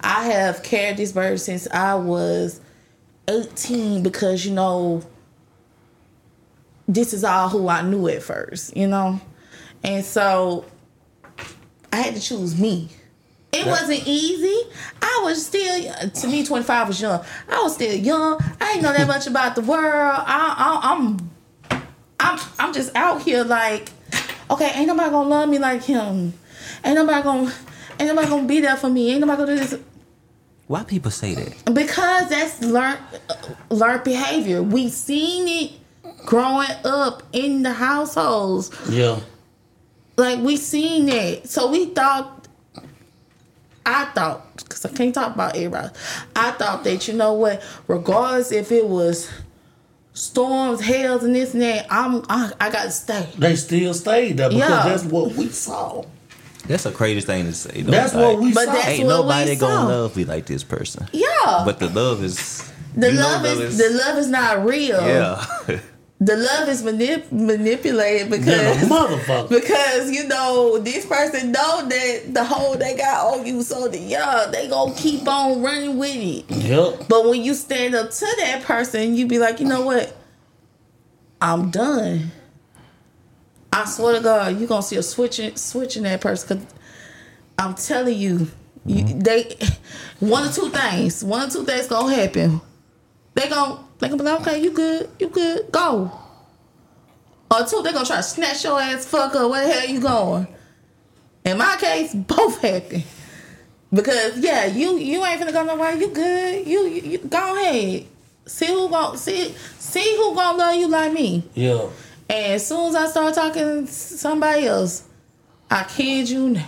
I 0.00 0.24
have 0.24 0.62
carried 0.62 0.96
this 0.96 1.12
burden 1.12 1.36
since 1.36 1.68
I 1.68 1.96
was 1.96 2.60
18 3.28 4.02
because, 4.02 4.46
you 4.46 4.52
know, 4.52 5.02
this 6.88 7.12
is 7.12 7.24
all 7.24 7.50
who 7.50 7.68
I 7.68 7.82
knew 7.82 8.08
at 8.08 8.22
first, 8.22 8.74
you 8.74 8.86
know? 8.86 9.20
And 9.84 10.02
so 10.02 10.64
I 11.92 11.96
had 11.96 12.14
to 12.14 12.22
choose 12.22 12.58
me. 12.58 12.88
It 13.60 13.66
wasn't 13.66 14.06
easy. 14.06 14.70
I 15.02 15.20
was 15.24 15.44
still 15.46 15.92
to 16.08 16.28
me, 16.28 16.44
twenty 16.44 16.64
five 16.64 16.88
was 16.88 17.00
young. 17.00 17.24
I 17.48 17.62
was 17.62 17.74
still 17.74 17.94
young. 17.94 18.38
I 18.60 18.72
ain't 18.72 18.82
know 18.82 18.92
that 18.92 19.06
much 19.06 19.26
about 19.26 19.54
the 19.54 19.62
world. 19.62 19.84
I, 20.26 20.80
I, 20.82 20.92
I'm, 20.92 21.30
I'm, 22.20 22.40
I'm 22.58 22.72
just 22.72 22.94
out 22.96 23.22
here 23.22 23.44
like, 23.44 23.90
okay, 24.50 24.70
ain't 24.74 24.86
nobody 24.88 25.10
gonna 25.10 25.28
love 25.28 25.48
me 25.48 25.58
like 25.58 25.82
him. 25.82 26.32
Ain't 26.84 26.94
nobody 26.94 27.22
gonna, 27.22 27.52
ain't 27.98 28.08
nobody 28.08 28.28
gonna 28.28 28.46
be 28.46 28.60
there 28.60 28.76
for 28.76 28.88
me. 28.88 29.10
Ain't 29.12 29.20
nobody 29.20 29.38
gonna 29.42 29.54
do 29.56 29.60
this. 29.60 29.80
Why 30.66 30.82
people 30.82 31.10
say 31.12 31.34
that? 31.34 31.74
Because 31.74 32.28
that's 32.28 32.60
learned 32.62 32.98
learned 33.70 34.04
behavior. 34.04 34.62
We 34.62 34.88
seen 34.88 35.46
it 35.46 35.72
growing 36.26 36.68
up 36.84 37.22
in 37.32 37.62
the 37.62 37.72
households. 37.72 38.70
Yeah. 38.90 39.20
Like 40.16 40.40
we 40.40 40.56
seen 40.56 41.08
it, 41.10 41.48
So 41.48 41.70
we 41.70 41.86
thought 41.86 42.35
I 43.86 44.06
thought, 44.06 44.56
because 44.56 44.84
I 44.84 44.88
can't 44.90 45.14
talk 45.14 45.34
about 45.34 45.56
everybody. 45.56 45.88
I 46.34 46.50
thought 46.50 46.82
that 46.84 47.06
you 47.08 47.14
know 47.14 47.32
what, 47.34 47.62
regardless 47.86 48.50
if 48.52 48.72
it 48.72 48.86
was 48.86 49.30
storms, 50.12 50.80
hails, 50.80 51.22
and 51.22 51.34
this 51.34 51.52
and 51.52 51.62
that, 51.62 51.86
I'm 51.90 52.24
I, 52.28 52.50
I 52.60 52.70
got 52.70 52.84
to 52.84 52.90
stay. 52.90 53.28
They 53.38 53.54
still 53.56 53.94
stayed 53.94 54.36
there 54.38 54.48
because 54.48 54.68
Yeah. 54.68 54.88
that's 54.88 55.04
what 55.04 55.32
we 55.34 55.48
saw. 55.48 56.04
That's 56.66 56.82
the 56.82 56.90
craziest 56.90 57.28
thing 57.28 57.44
to 57.44 57.52
say. 57.52 57.82
though. 57.82 57.92
That's 57.92 58.12
Like, 58.12 58.24
what 58.34 58.40
we 58.40 58.52
But 58.52 58.64
saw. 58.66 58.72
that's 58.72 58.88
Ain't 58.88 59.06
what 59.06 59.14
nobody 59.22 59.54
gonna 59.56 59.88
love 59.88 60.16
me 60.16 60.24
like 60.24 60.46
this 60.46 60.64
person. 60.64 61.06
Yeah, 61.12 61.62
But 61.64 61.78
the 61.78 61.88
love 61.88 62.24
is 62.24 62.68
the 62.96 63.10
you 63.12 63.14
know 63.18 63.20
love 63.20 63.46
is, 63.46 63.78
the 63.78 63.90
love 63.90 64.18
is 64.18 64.26
not 64.28 64.64
real. 64.64 65.00
yeah. 65.00 65.46
The 66.18 66.34
love 66.34 66.68
is 66.70 66.82
manip- 66.82 67.30
manipulated 67.30 68.30
because 68.30 68.78
motherfucker. 68.88 69.50
because 69.50 70.10
you 70.10 70.26
know 70.26 70.78
this 70.78 71.04
person 71.04 71.52
know 71.52 71.86
that 71.86 72.32
the 72.32 72.42
hold 72.42 72.78
they 72.78 72.96
got 72.96 73.34
on 73.34 73.46
you, 73.46 73.62
so 73.62 73.86
that 73.86 74.00
yeah, 74.00 74.46
they 74.50 74.66
gonna 74.66 74.94
keep 74.94 75.28
on 75.28 75.60
running 75.60 75.98
with 75.98 76.16
it. 76.16 76.50
Yep. 76.50 77.08
But 77.08 77.28
when 77.28 77.42
you 77.42 77.52
stand 77.52 77.94
up 77.94 78.10
to 78.10 78.26
that 78.38 78.62
person, 78.62 79.14
you 79.14 79.26
be 79.26 79.38
like, 79.38 79.60
you 79.60 79.66
know 79.66 79.82
what? 79.82 80.16
I'm 81.42 81.70
done. 81.70 82.32
I 83.70 83.84
swear 83.84 84.14
to 84.14 84.20
God, 84.20 84.58
you 84.58 84.66
gonna 84.66 84.82
see 84.82 84.96
a 84.96 85.02
switching 85.02 85.54
switching 85.56 86.04
that 86.04 86.22
person. 86.22 86.60
Cause 86.60 86.66
I'm 87.58 87.74
telling 87.74 88.16
you, 88.16 88.48
you 88.86 89.04
mm-hmm. 89.04 89.20
they 89.20 89.54
one 90.20 90.48
or 90.48 90.52
two 90.52 90.70
things. 90.70 91.22
One 91.22 91.46
or 91.48 91.50
two 91.50 91.64
things 91.64 91.88
gonna 91.88 92.14
happen. 92.14 92.62
They 93.36 93.50
gonna 93.50 93.84
they 93.98 94.08
gonna 94.08 94.22
be 94.22 94.28
like, 94.28 94.40
okay, 94.40 94.62
you 94.62 94.70
good, 94.70 95.10
you 95.20 95.28
good, 95.28 95.70
go. 95.70 96.10
Or 97.50 97.66
two, 97.66 97.82
they 97.82 97.92
gonna 97.92 98.06
try 98.06 98.16
to 98.16 98.22
snatch 98.22 98.64
your 98.64 98.80
ass 98.80 99.04
fuck 99.04 99.34
up. 99.34 99.50
Where 99.50 99.66
the 99.68 99.72
hell 99.74 99.88
you 99.88 100.00
going? 100.00 100.46
In 101.44 101.58
my 101.58 101.76
case, 101.78 102.14
both 102.14 102.62
happen. 102.62 103.02
Because 103.92 104.38
yeah, 104.38 104.64
you 104.64 104.96
you 104.96 105.22
ain't 105.24 105.38
finna 105.38 105.52
go 105.52 105.64
nowhere. 105.64 105.94
You 105.94 106.08
good. 106.08 106.66
You, 106.66 106.86
you, 106.86 107.02
you 107.02 107.18
go 107.18 107.56
ahead. 107.56 108.06
See 108.46 108.66
who 108.68 108.88
gon' 108.88 109.18
see 109.18 109.54
see 109.78 110.16
who 110.16 110.34
gonna 110.34 110.56
love 110.56 110.76
you 110.76 110.88
like 110.88 111.12
me. 111.12 111.44
Yeah. 111.52 111.90
And 112.30 112.54
as 112.54 112.66
soon 112.66 112.88
as 112.88 112.94
I 112.94 113.06
start 113.06 113.34
talking 113.34 113.86
to 113.86 113.92
somebody 113.92 114.66
else, 114.66 115.04
I 115.70 115.84
kid 115.84 116.30
you 116.30 116.48
not, 116.48 116.64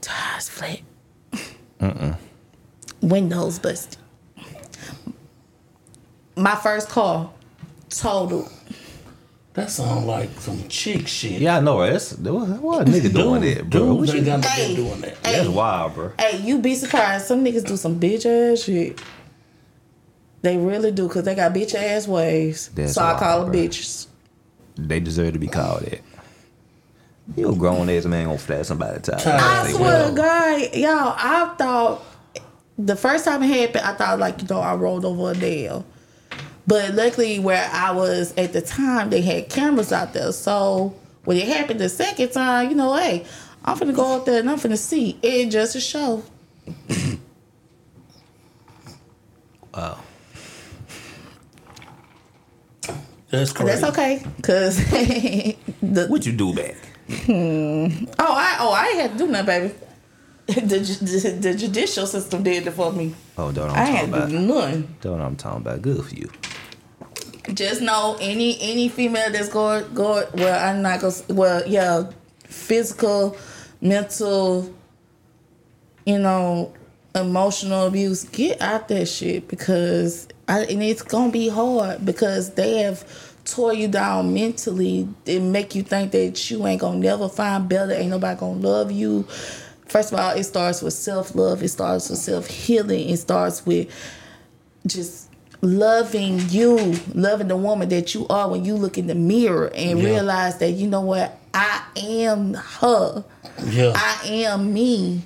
tires 0.00 0.48
flat. 0.48 0.80
Windows 3.02 3.58
busted. 3.58 3.98
My 6.36 6.54
first 6.56 6.88
car 6.88 7.30
total. 7.90 8.48
That 9.54 9.70
sound 9.70 10.06
like 10.08 10.30
some 10.40 10.66
chick 10.68 11.06
shit. 11.06 11.40
Yeah, 11.40 11.58
I 11.58 11.60
know, 11.60 11.78
right? 11.78 11.92
That's 11.92 12.14
what, 12.18 12.48
what 12.60 12.88
a 12.88 12.90
nigga 12.90 13.12
doing 13.14 13.40
Dude, 13.42 13.56
that, 13.58 13.70
bro. 13.70 13.94
What 13.94 14.06
dude, 14.06 14.16
you, 14.16 14.22
got 14.24 14.42
to 14.42 14.48
Hey. 14.48 14.74
doing 14.74 15.00
that. 15.02 15.16
Hey. 15.24 15.32
that's 15.36 15.48
wild, 15.48 15.94
bro. 15.94 16.12
Hey, 16.18 16.40
you 16.40 16.58
be 16.58 16.74
surprised. 16.74 17.26
Some 17.26 17.44
niggas 17.44 17.64
do 17.64 17.76
some 17.76 18.00
bitch 18.00 18.26
ass 18.26 18.64
shit. 18.64 19.00
They 20.42 20.56
really 20.58 20.90
do, 20.90 21.08
cause 21.08 21.22
they 21.22 21.34
got 21.36 21.54
bitch 21.54 21.74
ass 21.74 22.08
ways. 22.08 22.68
That's 22.74 22.94
so 22.94 23.02
I 23.02 23.16
call 23.18 23.42
wild, 23.42 23.52
them 23.52 23.60
bruh. 23.62 23.68
bitches. 23.68 24.06
They 24.76 24.98
deserve 25.00 25.34
to 25.34 25.38
be 25.38 25.46
called 25.46 25.82
that. 25.82 26.00
You 27.36 27.52
a 27.52 27.54
grown 27.56 27.88
ass 27.88 28.04
man 28.06 28.26
gonna 28.26 28.36
flat 28.38 28.66
somebody 28.66 29.00
tire. 29.00 29.18
Tire. 29.20 29.38
I 29.40 29.66
Say, 29.66 29.72
swear 29.72 30.08
to 30.08 30.12
well. 30.12 30.14
God, 30.14 30.74
y'all, 30.74 31.14
I 31.16 31.54
thought 31.56 32.02
the 32.76 32.96
first 32.96 33.24
time 33.24 33.42
it 33.44 33.46
happened, 33.46 33.86
I 33.86 33.94
thought 33.94 34.18
like 34.18 34.42
you 34.42 34.48
know 34.48 34.60
I 34.60 34.74
rolled 34.74 35.04
over 35.06 35.30
a 35.30 35.34
nail. 35.34 35.86
But 36.66 36.94
luckily, 36.94 37.38
where 37.38 37.68
I 37.72 37.90
was 37.92 38.32
at 38.36 38.52
the 38.52 38.62
time, 38.62 39.10
they 39.10 39.20
had 39.20 39.48
cameras 39.50 39.92
out 39.92 40.12
there. 40.14 40.32
So 40.32 40.94
when 41.24 41.36
it 41.36 41.46
happened 41.46 41.80
the 41.80 41.88
second 41.88 42.32
time, 42.32 42.70
you 42.70 42.74
know, 42.74 42.94
hey, 42.94 43.26
I'm 43.64 43.78
gonna 43.78 43.92
go 43.92 44.14
out 44.14 44.26
there 44.26 44.40
and 44.40 44.48
I'm 44.50 44.58
gonna 44.58 44.76
see. 44.76 45.18
It 45.22 45.50
just 45.50 45.76
a 45.76 45.80
show. 45.80 46.22
Wow. 49.74 49.98
That's 53.30 53.52
crazy. 53.52 53.80
That's 53.80 53.82
okay, 53.90 54.22
cause 54.42 54.76
the 55.82 56.06
What 56.08 56.24
you 56.24 56.32
do 56.32 56.54
back? 56.54 56.76
Hmm. 57.08 58.06
oh 58.18 58.34
I 58.34 58.56
oh 58.60 58.72
I 58.72 58.86
had 59.00 59.12
to 59.12 59.18
do 59.18 59.26
nothing, 59.26 59.46
baby. 59.46 59.74
The, 60.46 60.60
the, 60.60 61.38
the 61.40 61.54
judicial 61.54 62.06
system 62.06 62.42
did 62.42 62.66
it 62.66 62.72
for 62.72 62.92
me. 62.92 63.14
Oh, 63.38 63.50
don't 63.50 63.70
I 63.70 63.82
I'm 63.82 63.86
ain't 63.86 64.12
talking 64.12 64.12
had 64.12 64.30
to 64.30 64.36
about. 64.36 64.56
nothing. 64.66 64.96
Don't 65.00 65.20
I'm 65.20 65.36
talking 65.36 65.62
about. 65.62 65.80
Good 65.82 66.04
for 66.04 66.14
you. 66.14 66.30
just 67.54 67.80
know 67.80 68.16
any 68.20 68.58
any 68.60 68.88
female 68.88 69.30
that's 69.32 69.48
going 69.48 69.92
going 69.94 70.26
well 70.34 70.58
I'm 70.68 70.82
not 70.82 71.00
gonna 71.00 71.14
well 71.28 71.62
yeah 71.66 72.10
physical 72.44 73.36
mental 73.80 74.72
you 76.06 76.18
know 76.18 76.72
emotional 77.14 77.86
abuse 77.86 78.24
get 78.24 78.60
out 78.60 78.88
that 78.88 79.06
shit 79.06 79.46
because 79.48 80.26
I, 80.48 80.60
and 80.64 80.82
it's 80.82 81.02
gonna 81.02 81.32
be 81.32 81.48
hard 81.48 82.04
because 82.04 82.54
they 82.54 82.78
have 82.78 83.04
tore 83.44 83.72
you 83.74 83.88
down 83.88 84.32
mentally 84.34 85.08
and 85.26 85.52
make 85.52 85.74
you 85.74 85.82
think 85.82 86.12
that 86.12 86.50
you 86.50 86.66
ain't 86.66 86.80
gonna 86.80 86.98
never 86.98 87.28
find 87.28 87.68
better 87.68 87.92
ain't 87.92 88.10
nobody 88.10 88.38
gonna 88.40 88.58
love 88.60 88.90
you 88.90 89.26
first 89.86 90.12
of 90.12 90.18
all 90.18 90.30
it 90.32 90.44
starts 90.44 90.82
with 90.82 90.92
self-love 90.94 91.62
it 91.62 91.68
starts 91.68 92.08
with 92.10 92.18
self-healing 92.18 93.08
it 93.08 93.16
starts 93.18 93.64
with 93.66 93.88
just 94.86 95.30
loving 95.62 96.38
you, 96.50 96.76
loving 97.14 97.48
the 97.48 97.56
woman 97.56 97.88
that 97.88 98.14
you 98.14 98.26
are 98.28 98.50
when 98.50 98.66
you 98.66 98.74
look 98.74 98.98
in 98.98 99.06
the 99.06 99.14
mirror 99.14 99.70
and 99.74 99.98
Yeah. 99.98 100.04
realize 100.04 100.58
that 100.58 100.72
you 100.72 100.86
know 100.86 101.00
what, 101.00 101.38
I 101.54 101.80
am 101.96 102.52
her. 102.52 103.24
Yeah. 103.64 103.94
I 103.96 104.26
am 104.26 104.74
me. 104.74 105.22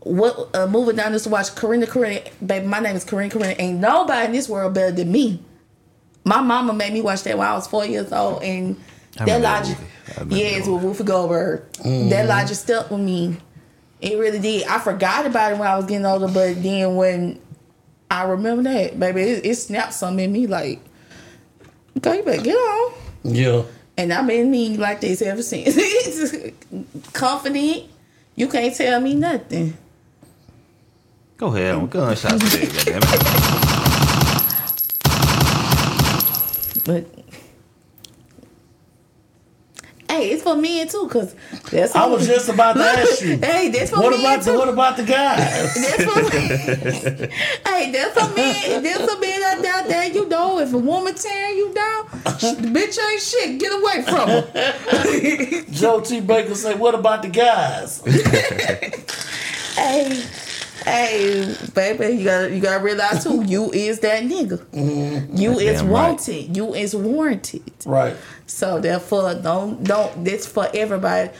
What 0.00 0.48
uh, 0.52 0.66
moving 0.66 0.96
down 0.96 1.12
this 1.12 1.24
to 1.24 1.28
watch 1.28 1.50
Corrina 1.54 1.84
Corrina, 1.86 2.26
baby, 2.44 2.66
my 2.66 2.80
name 2.80 2.96
is 2.96 3.04
Corrina 3.04 3.30
Corrina. 3.30 3.54
Ain't 3.60 3.78
nobody 3.78 4.26
in 4.26 4.32
this 4.32 4.48
world 4.48 4.74
better 4.74 4.90
than 4.90 5.12
me. 5.12 5.40
My 6.24 6.40
mama 6.40 6.72
made 6.72 6.92
me 6.92 7.00
watch 7.00 7.22
that 7.22 7.38
when 7.38 7.46
I 7.46 7.54
was 7.54 7.68
four 7.68 7.84
years 7.84 8.10
old, 8.12 8.42
and 8.42 8.76
that 9.26 9.36
remember 9.36 9.48
that 9.48 9.66
logic, 9.66 9.78
movie. 10.18 10.34
Yeah, 10.36 10.46
it's 10.46 10.68
with 10.68 10.82
Whoopi 10.82 11.06
Goldberg. 11.06 11.72
That 11.72 11.84
mm-hmm. 11.84 12.28
logic 12.28 12.56
stuck 12.56 12.90
with 12.90 13.00
me. 13.00 13.36
It 14.00 14.18
really 14.18 14.38
did. 14.38 14.66
I 14.66 14.78
forgot 14.78 15.26
about 15.26 15.52
it 15.52 15.58
when 15.58 15.68
I 15.68 15.76
was 15.76 15.86
getting 15.86 16.06
older, 16.06 16.26
but 16.26 16.62
then 16.62 16.96
when 16.96 17.40
I 18.10 18.24
remember 18.24 18.62
that, 18.64 18.98
baby, 18.98 19.22
it, 19.22 19.46
it 19.46 19.54
snapped 19.56 19.94
something 19.94 20.24
in 20.24 20.32
me 20.32 20.46
like, 20.46 20.80
okay, 21.98 22.16
you 22.16 22.22
better 22.22 22.42
get 22.42 22.54
on. 22.54 22.94
yeah. 23.24 23.62
And 23.96 24.12
I've 24.14 24.26
been 24.26 24.50
me 24.50 24.78
like 24.78 25.02
this 25.02 25.20
ever 25.20 25.42
since. 25.42 25.76
Confident. 27.12 27.84
You 28.34 28.48
can't 28.48 28.74
tell 28.74 28.98
me 28.98 29.14
nothing. 29.14 29.76
Go 31.36 31.48
ahead. 31.48 31.74
I'm 31.74 31.86
gunshots 31.86 32.50
today, 32.50 32.66
goddamn. 32.66 33.00
But 36.84 37.19
hey, 40.10 40.30
it's 40.32 40.42
for 40.42 40.56
men 40.56 40.88
too, 40.88 41.08
cause 41.08 41.34
that's 41.70 41.94
I 41.94 42.06
was 42.06 42.26
just 42.26 42.48
about 42.48 42.74
to 42.76 42.82
ask 42.82 43.22
you. 43.22 43.38
Hey, 43.42 43.68
that's 43.70 43.90
for 43.90 44.00
What 44.00 44.10
men 44.10 44.20
about 44.20 44.42
too. 44.44 44.52
the 44.52 44.58
what 44.58 44.68
about 44.68 44.96
the 44.96 45.04
guys? 45.04 45.74
That's 45.74 46.04
for, 46.04 46.30
hey, 47.70 47.90
that's 47.92 48.12
for 48.18 48.34
man. 48.34 48.82
That's 48.82 49.12
a 49.12 49.20
man 49.20 49.42
out 49.42 49.62
there, 49.62 49.74
out 49.74 49.88
there. 49.88 50.06
You 50.12 50.28
know, 50.28 50.58
if 50.58 50.72
a 50.72 50.78
woman 50.78 51.14
tearing 51.14 51.56
you 51.56 51.72
down, 51.72 52.06
the 52.24 52.70
bitch 52.72 52.98
ain't 53.10 53.22
shit. 53.22 53.58
Get 53.60 53.72
away 53.72 54.02
from 54.02 54.28
her. 54.28 55.72
Joe 55.72 56.00
T. 56.00 56.20
Baker 56.20 56.54
say, 56.54 56.74
"What 56.74 56.94
about 56.94 57.22
the 57.22 57.28
guys?" 57.28 58.02
hey, 59.76 60.22
hey, 60.84 61.56
baby, 61.74 62.16
you 62.16 62.24
gotta 62.24 62.50
you 62.54 62.60
gotta 62.60 62.82
realize 62.82 63.24
too. 63.24 63.42
You 63.44 63.70
is 63.72 64.00
that 64.00 64.22
nigga. 64.24 64.58
Mm-hmm. 64.66 65.36
You 65.36 65.58
is 65.58 65.80
Damn 65.80 65.90
right. 65.90 66.08
wanted. 66.10 66.56
You 66.56 66.74
is 66.74 66.94
warranted. 66.94 67.62
Right. 67.86 68.16
So 68.50 68.80
therefore, 68.80 69.34
don't 69.34 69.82
don't. 69.84 70.24
This 70.24 70.46
for 70.46 70.68
everybody. 70.74 71.30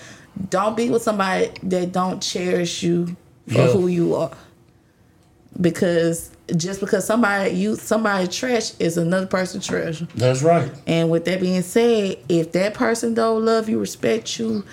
Don't 0.48 0.76
be 0.76 0.88
with 0.90 1.02
somebody 1.02 1.50
that 1.64 1.92
don't 1.92 2.22
cherish 2.22 2.82
you 2.82 3.16
for 3.48 3.54
Yeah. 3.54 3.66
who 3.66 3.88
you 3.88 4.14
are. 4.14 4.30
Because 5.60 6.30
just 6.56 6.80
because 6.80 7.04
somebody 7.04 7.50
you 7.50 7.74
somebody 7.76 8.28
trash 8.28 8.72
is 8.78 8.96
another 8.96 9.26
person's 9.26 9.66
treasure. 9.66 10.06
That's 10.14 10.42
right. 10.42 10.70
And 10.86 11.10
with 11.10 11.24
that 11.24 11.40
being 11.40 11.62
said, 11.62 12.18
if 12.28 12.52
that 12.52 12.74
person 12.74 13.14
don't 13.14 13.44
love 13.44 13.68
you, 13.68 13.78
respect 13.80 14.38
you, 14.38 14.64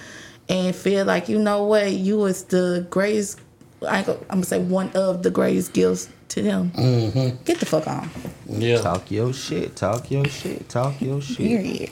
and 0.48 0.76
feel 0.76 1.06
like 1.06 1.28
you 1.28 1.40
know 1.40 1.64
what 1.64 1.92
you 1.92 2.18
was 2.20 2.44
the 2.44 2.86
greatest. 2.90 3.40
I, 3.88 4.00
am 4.00 4.18
gonna 4.30 4.44
say 4.44 4.60
one 4.60 4.92
of 4.94 5.24
the 5.24 5.32
greatest 5.32 5.74
gifts 5.74 6.10
to 6.30 6.42
them. 6.42 6.72
Mm-hmm. 6.72 7.44
Get 7.46 7.60
the 7.60 7.66
fuck 7.66 7.88
on. 7.88 8.10
Yeah. 8.48 8.80
Talk 8.82 9.10
your 9.12 9.34
shit. 9.34 9.76
Talk 9.76 10.10
your 10.12 10.26
shit. 10.26 10.70
Talk 10.70 11.02
your 11.02 11.20
shit. 11.22 11.38
Period. 11.38 11.90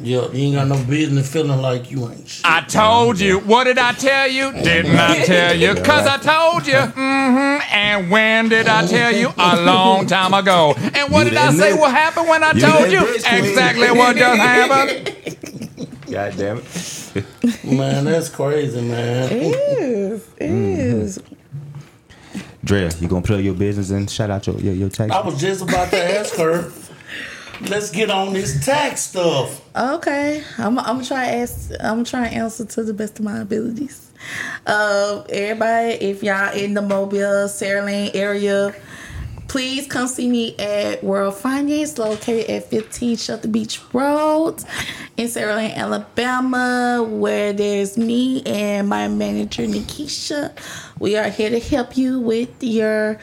Yeah. 0.00 0.28
You 0.32 0.46
ain't 0.46 0.54
got 0.54 0.68
no 0.68 0.84
business 0.84 1.30
feeling 1.30 1.60
like 1.60 1.90
you 1.90 2.08
ain't 2.08 2.26
shit. 2.26 2.44
I 2.44 2.62
told 2.62 3.20
you. 3.20 3.40
What 3.40 3.64
did 3.64 3.78
I 3.78 3.92
tell 3.92 4.26
you? 4.28 4.52
Didn't 4.52 4.96
I 4.96 5.22
tell 5.24 5.54
you? 5.56 5.74
Cause 5.74 6.06
I 6.06 6.16
told 6.16 6.66
you. 6.66 6.74
Mm-hmm. 6.74 7.74
And 7.74 8.10
when 8.10 8.48
did 8.48 8.68
I 8.68 8.86
tell 8.86 9.12
you? 9.12 9.32
A 9.36 9.62
long 9.62 10.06
time 10.06 10.32
ago. 10.34 10.74
And 10.94 11.12
what 11.12 11.24
did 11.24 11.36
I 11.36 11.52
say 11.52 11.70
know. 11.70 11.82
what 11.82 11.90
happened 11.90 12.28
when 12.28 12.42
I 12.42 12.52
told 12.52 12.90
you? 12.90 13.14
Exactly 13.14 13.90
what 13.90 14.16
just 14.16 14.40
happened. 14.40 15.36
God 16.10 16.36
damn 16.36 16.58
it. 16.58 17.64
Man, 17.64 18.04
that's 18.04 18.28
crazy, 18.30 18.80
man. 18.80 19.30
It 19.30 19.42
is. 19.42 20.28
It 20.38 20.50
is. 20.50 21.22
Drea, 22.64 22.90
you 23.00 23.08
gonna 23.08 23.22
plug 23.22 23.42
your 23.42 23.54
business 23.54 23.90
and 23.90 24.08
shout 24.10 24.30
out 24.30 24.46
your 24.46 24.58
your, 24.60 24.74
your 24.74 24.88
tax? 24.88 25.12
I 25.12 25.20
was 25.20 25.40
just 25.40 25.62
about 25.62 25.90
to 25.90 26.02
ask 26.02 26.34
her. 26.36 26.70
Let's 27.60 27.90
get 27.90 28.10
on 28.10 28.32
this 28.32 28.64
tax 28.64 29.02
stuff. 29.02 29.60
Okay, 29.76 30.42
I'm, 30.58 30.78
I'm 30.78 30.96
gonna 30.96 31.04
try 31.04 31.26
to 31.26 31.32
ask. 31.36 31.70
I'm 31.80 32.02
gonna 32.02 32.26
answer 32.26 32.64
to 32.64 32.82
the 32.82 32.94
best 32.94 33.18
of 33.18 33.24
my 33.24 33.40
abilities. 33.40 34.10
Uh, 34.66 35.24
everybody, 35.28 35.92
if 35.94 36.22
y'all 36.22 36.52
in 36.54 36.74
the 36.74 36.82
Mobile, 36.82 37.48
Saraland 37.48 38.14
area, 38.14 38.74
please 39.48 39.86
come 39.86 40.06
see 40.06 40.28
me 40.28 40.56
at 40.58 41.04
World 41.04 41.36
Finance, 41.36 41.98
located 41.98 42.48
at 42.48 42.70
15 42.70 43.16
Shelton 43.16 43.52
Beach 43.52 43.80
Road 43.92 44.64
in 45.16 45.26
Saraland, 45.28 45.74
Alabama, 45.74 47.06
where 47.08 47.52
there's 47.52 47.98
me 47.98 48.42
and 48.44 48.88
my 48.88 49.08
manager 49.08 49.64
Nikisha. 49.64 50.52
We 50.98 51.16
are 51.16 51.28
here 51.28 51.50
to 51.50 51.60
help 51.60 51.96
you 51.96 52.18
with 52.18 52.62
your 52.62 53.18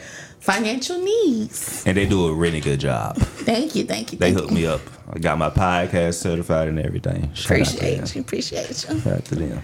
financial 0.54 0.98
needs. 1.00 1.84
and 1.86 1.96
they 1.98 2.06
do 2.06 2.28
a 2.28 2.34
really 2.34 2.60
good 2.60 2.80
job. 2.80 3.18
Thank 3.18 3.76
you, 3.76 3.84
thank 3.86 4.12
you, 4.12 4.18
They 4.18 4.28
thank 4.34 4.38
hooked 4.40 4.52
you. 4.52 4.58
me 4.58 4.66
up. 4.68 4.82
I 5.12 5.20
got 5.20 5.38
my 5.38 5.50
podcast 5.50 6.16
certified 6.16 6.68
and 6.68 6.80
everything. 6.80 7.32
Shout. 7.34 7.46
Appreciate 7.46 8.16
you, 8.16 8.22
appreciate 8.22 8.68
you. 8.70 8.76
Shout 9.00 9.08
out 9.14 9.26
to 9.26 9.36
them. 9.36 9.62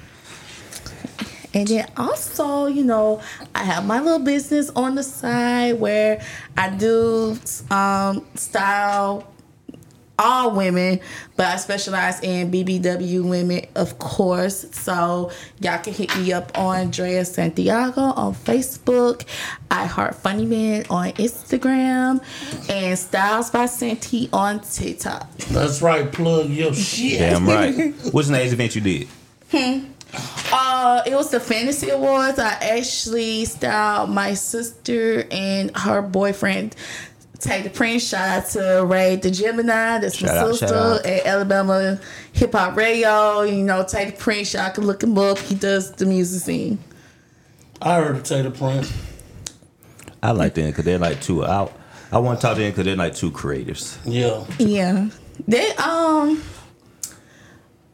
And 1.54 1.68
then 1.68 1.90
also, 1.96 2.66
you 2.66 2.84
know, 2.84 3.22
I 3.54 3.64
have 3.64 3.86
my 3.86 4.02
little 4.02 4.20
business 4.20 4.70
on 4.76 4.96
the 4.96 5.04
side 5.04 5.80
where 5.80 6.22
I 6.58 6.70
do 6.70 7.38
um, 7.72 8.26
style 8.36 9.26
all 10.18 10.52
women, 10.52 11.00
but 11.36 11.48
I 11.48 11.56
specialize 11.58 12.22
in 12.22 12.52
BBW 12.52 13.24
women, 13.28 13.66
of 13.76 14.00
course. 14.00 14.66
So 14.72 15.32
y'all 15.60 15.80
can 15.80 15.94
hit 15.94 16.16
me 16.18 16.32
up 16.34 16.58
on 16.58 16.92
Drea 16.92 17.26
Santiago 17.26 18.02
on 18.02 18.34
Facebook, 18.34 19.26
I 19.70 19.86
Heart 19.86 20.16
Funny 20.16 20.46
Man 20.46 20.86
on 20.90 21.12
Instagram, 21.14 22.24
and 22.70 22.98
Styles 22.98 23.50
by 23.50 23.66
Santi 23.66 24.30
on 24.32 24.62
TikTok. 24.62 25.30
That's 25.50 25.82
right. 25.82 26.12
Plug 26.12 26.50
your 26.50 26.74
shit. 26.74 27.20
Damn 27.20 27.46
right. 27.48 27.94
What's 28.12 28.28
the 28.28 28.34
next 28.34 28.54
event 28.54 28.76
you 28.76 28.82
did? 28.82 29.08
Hmm. 29.52 29.86
Uh, 30.52 31.02
it 31.06 31.14
was 31.14 31.30
the 31.30 31.40
Fantasy 31.40 31.90
Awards. 31.90 32.40
I 32.40 32.52
actually 32.62 33.46
styled 33.46 34.10
my 34.10 34.34
sister 34.34 35.26
and 35.30 35.76
her 35.76 36.02
boyfriend. 36.02 36.76
Take 37.40 37.64
the 37.66 37.70
Prince 37.70 38.08
shout 38.08 38.44
out 38.44 38.50
to 38.52 38.86
Ray 38.86 39.18
the 39.18 39.30
Gemini. 39.30 40.00
That's 40.00 40.22
my 40.22 40.28
Shout 40.30 40.38
out, 40.38 40.50
sister 40.52 40.68
shout 40.68 41.00
out. 41.00 41.06
at 41.06 41.26
Alabama 41.26 42.00
Hip 42.34 42.54
Hop 42.54 42.76
Radio. 42.78 43.42
You 43.42 43.64
know, 43.64 43.84
Take 43.84 44.16
the 44.16 44.22
Prince. 44.22 44.54
Y'all 44.54 44.72
can 44.72 44.86
look 44.86 45.04
him 45.04 45.18
up. 45.18 45.38
He 45.40 45.56
does 45.56 45.92
the 45.92 46.06
music 46.06 46.42
scene. 46.44 46.80
I 47.82 47.96
heard 47.96 48.16
of 48.18 48.24
the 48.28 48.52
Prince. 48.52 48.92
I 50.24 50.32
like 50.32 50.54
them 50.56 50.68
because 50.68 50.86
they're 50.86 50.98
like 50.98 51.22
two 51.22 51.46
out. 51.46 51.74
I 52.12 52.20
want 52.20 52.40
to 52.40 52.48
talk 52.48 52.56
to 52.56 52.62
them 52.62 52.72
because 52.72 52.86
they're 52.86 52.96
like 52.96 53.16
two 53.16 53.32
creatives. 53.32 53.98
Yeah. 54.06 54.46
Yeah, 54.58 55.10
they 55.48 55.72
um. 55.76 56.42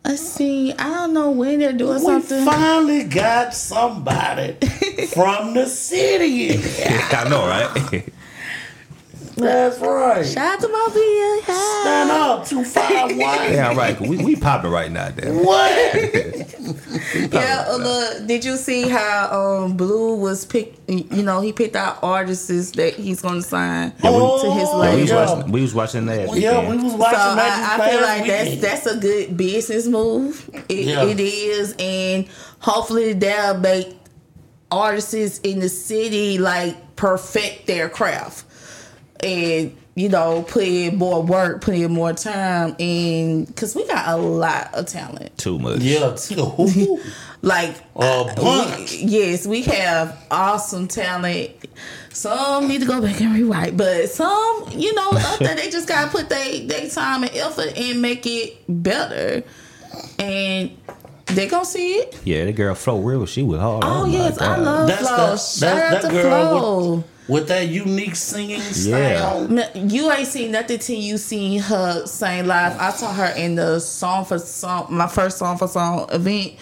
Let's 0.04 0.22
see. 0.24 0.74
I 0.74 0.84
don't 0.90 1.14
know 1.14 1.30
when 1.32 1.60
they're 1.60 1.74
doing 1.74 2.00
We 2.00 2.06
something. 2.06 2.44
finally 2.44 3.04
got 3.04 3.54
somebody 3.54 4.54
from 5.14 5.54
the 5.54 5.68
city. 5.68 6.60
I 6.86 7.28
know, 7.30 7.48
right? 7.48 8.04
That's 9.36 9.80
right. 9.80 10.26
Shout 10.26 10.56
out 10.56 10.60
to 10.62 10.68
my 10.68 10.88
video. 10.92 11.56
Stand 11.82 12.12
up, 12.12 12.46
251. 12.48 13.20
yeah, 13.54 13.74
right. 13.76 14.00
We 14.00 14.18
we 14.18 14.36
popping 14.36 14.72
right 14.72 14.92
now, 14.92 15.10
damn. 15.10 15.44
What? 15.44 16.48
Yeah, 17.32 17.66
uh, 17.68 17.78
look, 17.78 18.28
did 18.28 18.46
you 18.46 18.56
see 18.58 18.88
how 18.88 19.30
um 19.64 19.76
Blue 19.76 20.16
was 20.16 20.46
picked? 20.46 20.90
You 20.90 21.24
know, 21.24 21.42
he 21.42 21.52
picked 21.52 21.76
out 21.76 22.00
artists 22.04 22.72
that 22.72 22.94
he's 22.94 23.22
gonna 23.22 23.42
sign 23.42 23.92
to 23.92 23.98
his 23.98 24.06
Oh, 24.14 24.82
Yeah, 24.84 24.96
we, 24.96 25.02
was 25.02 25.12
label. 25.12 25.36
watching, 25.36 25.52
we 25.52 25.62
was 25.62 25.74
watching 25.74 26.06
that. 26.06 26.38
Yeah, 26.38 26.70
we 26.70 26.78
was 26.78 26.94
watching 26.94 27.20
I, 27.20 27.36
that 27.36 27.80
I 27.80 27.86
this 27.86 27.92
feel 27.94 28.02
like 28.02 28.26
that's 28.28 28.46
weekend. 28.50 28.62
that's 28.64 28.86
a 28.86 28.98
good 28.98 29.38
business 29.38 29.88
move. 29.88 30.50
It, 30.70 30.86
Yeah. 30.86 31.04
it 31.04 31.20
is, 31.20 31.76
and 31.80 32.28
hopefully 32.60 33.14
that'll 33.14 33.60
make 33.60 33.98
artists 34.72 35.40
in 35.40 35.60
the 35.60 35.70
city 35.70 36.38
like 36.38 36.96
perfect 36.96 37.68
their 37.68 37.90
craft, 37.90 38.46
and 39.24 39.76
you 39.96 40.08
know 40.10 40.44
put 40.44 40.64
in 40.64 40.96
more 40.98 41.22
work, 41.22 41.62
put 41.62 41.76
in 41.76 41.92
more 41.92 42.14
time, 42.14 42.76
and 42.80 43.46
because 43.48 43.76
we 43.76 43.86
got 43.88 44.08
a 44.08 44.18
lot 44.18 44.74
of 44.74 44.86
talent. 44.88 45.38
Too 45.38 45.60
much. 45.60 45.80
Yeah. 45.80 46.16
Ooh. 46.38 47.00
Like, 47.44 47.76
A 47.96 48.04
I- 48.04 48.36
bunch. 48.36 48.92
we- 48.92 48.98
yes, 49.00 49.48
we 49.48 49.64
have 49.64 50.16
awesome 50.30 50.88
talent. 50.88 51.50
Some 52.14 52.68
need 52.68 52.82
to 52.82 52.86
go 52.88 53.02
back 53.02 53.20
and 53.20 53.34
rewrite, 53.34 53.76
but 53.76 54.10
some, 54.12 54.68
you 54.76 54.94
know, 54.94 55.10
up 55.12 55.40
there, 55.40 55.56
they 55.56 55.72
just 55.72 55.88
gotta 55.88 56.12
put 56.12 56.30
their 56.30 56.68
they 56.68 56.88
time 56.90 57.24
and 57.24 57.32
effort 57.36 57.76
and 57.76 58.00
make 58.00 58.28
it 58.28 58.58
better, 58.70 59.42
and 60.20 60.78
they 61.26 61.48
gonna 61.48 61.66
see 61.66 61.94
it. 61.96 62.20
Yeah, 62.26 62.46
that 62.46 62.52
girl 62.54 62.76
Flo 62.76 63.00
Real, 63.00 63.26
she 63.26 63.42
was 63.42 63.60
hard. 63.60 63.84
Oh, 63.86 64.04
oh 64.04 64.06
my 64.06 64.14
yes, 64.14 64.38
I 64.40 64.58
love 64.58 64.88
That's 64.88 65.08
Flo. 65.08 65.18
that- 65.18 65.40
Shout 65.40 65.60
that- 65.78 65.94
out 65.96 66.02
that 66.04 66.08
to 66.10 66.14
girl 66.14 66.60
Flo. 66.60 67.04
With 67.32 67.48
that 67.48 67.68
unique 67.70 68.16
singing 68.18 68.60
style. 68.60 69.48
Man, 69.48 69.90
You 69.90 70.12
ain't 70.12 70.28
seen 70.28 70.52
nothing 70.52 70.80
till 70.80 70.98
you 71.00 71.18
seen 71.18 71.60
her 71.62 72.06
sing 72.06 72.46
live. 72.46 72.78
I 72.78 72.90
saw 72.92 73.14
her 73.14 73.34
in 73.38 73.56
the 73.56 73.80
song 73.80 74.26
for 74.26 74.38
song, 74.38 74.88
my 74.90 75.08
first 75.08 75.38
song 75.38 75.58
for 75.58 75.68
song 75.70 76.10
event. 76.12 76.54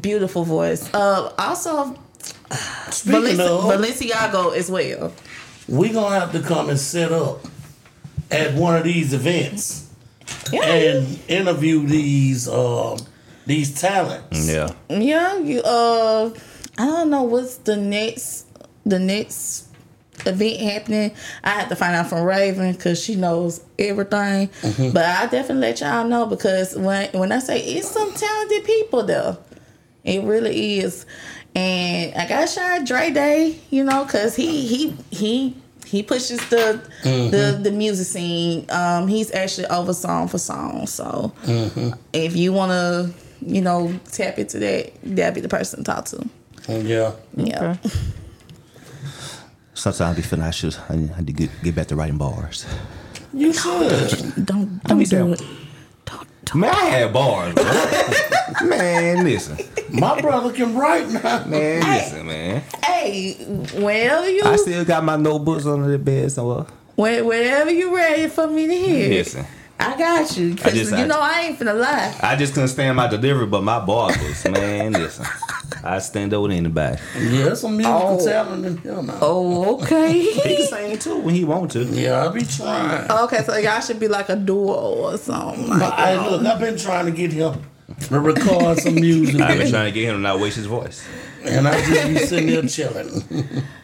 Beautiful 0.00 0.44
voice. 0.44 0.88
Uh, 0.94 1.32
also 1.36 1.98
Speaking 2.90 3.20
Balenci- 3.22 3.40
of, 3.40 3.64
Balenciago 3.80 4.56
as 4.56 4.70
well. 4.70 5.12
we 5.68 5.88
gonna 5.90 6.18
have 6.20 6.32
to 6.32 6.40
come 6.40 6.68
and 6.68 6.78
set 6.78 7.10
up 7.12 7.40
at 8.30 8.54
one 8.54 8.76
of 8.76 8.84
these 8.84 9.12
events 9.12 9.88
Yeah, 10.52 10.64
and 10.64 11.18
interview 11.28 11.86
these 11.86 12.48
um 12.48 12.98
these 13.46 13.80
talents. 13.80 14.48
Yeah. 14.48 14.70
yeah. 14.88 15.38
You 15.38 15.60
uh, 15.62 16.30
I 16.78 16.86
don't 16.86 17.10
know 17.10 17.22
what's 17.24 17.56
the 17.56 17.76
next 17.76 18.46
the 18.84 18.98
next 18.98 19.68
event 20.26 20.60
happening. 20.60 21.12
I 21.44 21.50
have 21.50 21.68
to 21.68 21.76
find 21.76 21.94
out 21.94 22.08
from 22.08 22.24
Raven 22.24 22.72
because 22.72 23.02
she 23.02 23.16
knows 23.16 23.64
everything. 23.78 24.48
Mm-hmm. 24.48 24.92
But 24.92 25.04
I 25.04 25.26
definitely 25.26 25.68
let 25.68 25.80
y'all 25.80 26.06
know 26.06 26.26
because 26.26 26.76
when 26.76 27.10
when 27.12 27.32
I 27.32 27.38
say 27.38 27.60
it's 27.60 27.90
some 27.90 28.12
talented 28.12 28.64
people 28.64 29.04
though, 29.04 29.38
it 30.04 30.22
really 30.24 30.78
is. 30.78 31.06
And 31.54 32.14
I 32.14 32.28
got 32.28 32.48
shot 32.48 32.86
Dre 32.86 33.10
Day, 33.10 33.58
you 33.70 33.84
know, 33.84 34.04
cause 34.04 34.36
he 34.36 34.66
he 34.66 34.96
he 35.10 35.56
he 35.84 36.02
pushes 36.02 36.38
the 36.48 36.80
the 37.02 37.08
mm-hmm. 37.08 37.62
the 37.62 37.70
music 37.72 38.06
scene. 38.06 38.66
Um, 38.70 39.08
he's 39.08 39.32
actually 39.32 39.66
over 39.66 39.92
song 39.92 40.28
for 40.28 40.38
song. 40.38 40.86
So 40.86 41.32
mm-hmm. 41.42 41.90
if 42.12 42.36
you 42.36 42.52
wanna, 42.52 43.10
you 43.44 43.60
know, 43.60 43.98
tap 44.12 44.38
into 44.38 44.58
that, 44.60 44.92
that'd 45.02 45.34
be 45.34 45.40
the 45.40 45.48
person 45.48 45.80
to 45.80 45.84
talk 45.84 46.04
to. 46.06 46.28
Oh, 46.68 46.80
yeah. 46.80 47.12
Yeah. 47.36 47.76
Sometimes 49.80 50.00
I 50.02 50.12
be 50.12 50.20
feeling 50.20 50.44
I 50.44 50.50
should 50.50 50.76
I 50.90 50.96
need, 50.96 51.26
to 51.26 51.32
get, 51.32 51.50
get 51.62 51.74
back 51.74 51.86
to 51.86 51.96
writing 51.96 52.18
bars. 52.18 52.66
You 53.32 53.50
should. 53.50 54.44
Don't 54.44 54.82
don't 54.84 54.98
do 54.98 55.06
down. 55.06 55.32
it. 55.32 55.42
Don't 56.04 56.28
don't. 56.44 56.60
Man, 56.60 56.74
I 56.74 56.84
had 56.84 57.12
bars, 57.14 57.54
bro. 57.54 58.68
man, 58.68 59.24
listen. 59.24 59.56
My 59.90 60.20
brother 60.20 60.52
can 60.52 60.76
write 60.76 61.08
now. 61.08 61.46
Man, 61.46 61.80
listen, 61.80 62.26
man. 62.26 62.62
Hey, 62.84 63.38
well 63.74 64.28
you 64.28 64.42
I 64.44 64.56
still 64.56 64.84
got 64.84 65.02
my 65.02 65.16
notebooks 65.16 65.64
under 65.64 65.88
the 65.88 65.98
bed 65.98 66.30
somewhere. 66.30 66.66
when, 66.96 67.24
whenever 67.24 67.70
you 67.70 67.96
ready 67.96 68.28
for 68.28 68.48
me 68.48 68.66
to 68.66 68.74
hear, 68.74 69.08
Listen. 69.08 69.46
I 69.80 69.96
got 69.96 70.36
you. 70.36 70.54
Cause 70.54 70.72
just- 70.74 70.90
you 70.92 70.98
I- 70.98 71.06
know 71.06 71.18
I 71.20 71.40
ain't 71.42 71.58
finna 71.58 71.78
lie. 71.78 72.14
I 72.22 72.36
just 72.36 72.52
couldn't 72.54 72.68
stand 72.68 72.96
my 72.96 73.06
delivery, 73.08 73.46
but 73.46 73.62
my 73.62 73.78
bars 73.84 74.16
was, 74.18 74.44
man, 74.48 74.92
listen. 74.92 75.24
I 75.82 75.98
stand 76.00 76.34
over 76.34 76.52
anybody. 76.52 76.98
Yeah, 77.18 77.44
there's 77.44 77.60
some 77.62 77.76
musical 77.76 78.18
Oh. 78.20 78.24
talent 78.26 78.66
in 78.66 78.76
here 78.78 79.02
now. 79.02 79.18
Oh, 79.22 79.80
okay. 79.82 80.12
He 80.20 80.56
can 80.56 80.66
sing 80.66 80.98
too 80.98 81.18
when 81.20 81.34
he 81.34 81.44
want 81.44 81.70
to. 81.72 81.84
Yeah, 81.84 82.26
I 82.26 82.28
be 82.28 82.42
trying. 82.44 83.10
okay, 83.10 83.42
so 83.44 83.56
y'all 83.56 83.80
should 83.80 83.98
be 83.98 84.08
like 84.08 84.28
a 84.28 84.36
duo 84.36 84.74
or 84.74 85.16
something. 85.16 85.68
But 85.68 85.78
Like 85.80 85.92
I, 85.94 86.28
look, 86.28 86.44
I've 86.44 86.60
been 86.60 86.76
trying 86.76 87.06
to 87.06 87.12
get 87.12 87.32
him 87.32 87.62
to 88.08 88.20
record 88.20 88.78
some 88.78 88.94
music, 88.96 89.40
I've 89.40 89.58
been 89.58 89.70
trying 89.70 89.92
to 89.92 89.98
get 89.98 90.08
him 90.08 90.16
to 90.16 90.20
not 90.20 90.38
waste 90.40 90.56
his 90.56 90.66
voice. 90.66 91.02
and 91.44 91.66
I 91.66 91.80
just 91.80 92.08
be 92.08 92.16
sitting 92.18 92.46
there 92.48 92.62
chilling. 92.62 93.24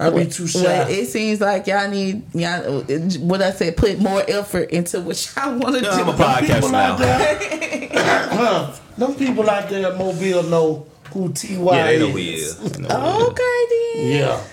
I 0.00 0.10
be 0.10 0.26
too 0.26 0.46
shy. 0.46 0.62
Well, 0.62 0.88
it 0.88 1.06
seems 1.06 1.40
like 1.40 1.66
y'all 1.66 1.88
need 1.90 2.22
y'all. 2.34 2.82
What 3.20 3.42
I 3.42 3.50
said, 3.50 3.76
put 3.76 3.98
more 3.98 4.22
effort 4.28 4.70
into 4.70 5.00
what 5.00 5.32
y'all 5.36 5.58
want 5.58 5.74
to 5.74 5.80
do. 5.80 5.88
I'm 5.88 6.08
a 6.08 6.12
podcast 6.12 6.54
people 6.54 6.76
out 6.76 6.98
now. 7.00 7.04
there, 7.04 7.88
huh, 8.30 8.72
them 8.96 9.14
people 9.16 9.48
out 9.50 9.68
there 9.68 9.90
at 9.90 9.98
Mobile 9.98 10.44
know 10.44 10.86
who 11.12 11.32
Ty 11.32 11.48
Yeah, 11.48 11.84
they 11.86 11.98
know 11.98 12.06
is. 12.06 12.12
who 12.12 12.16
he 12.16 12.34
is. 12.34 12.78
Know 12.78 12.88
who 12.88 13.34
he 13.34 14.00
is. 14.04 14.18
Okay 14.18 14.44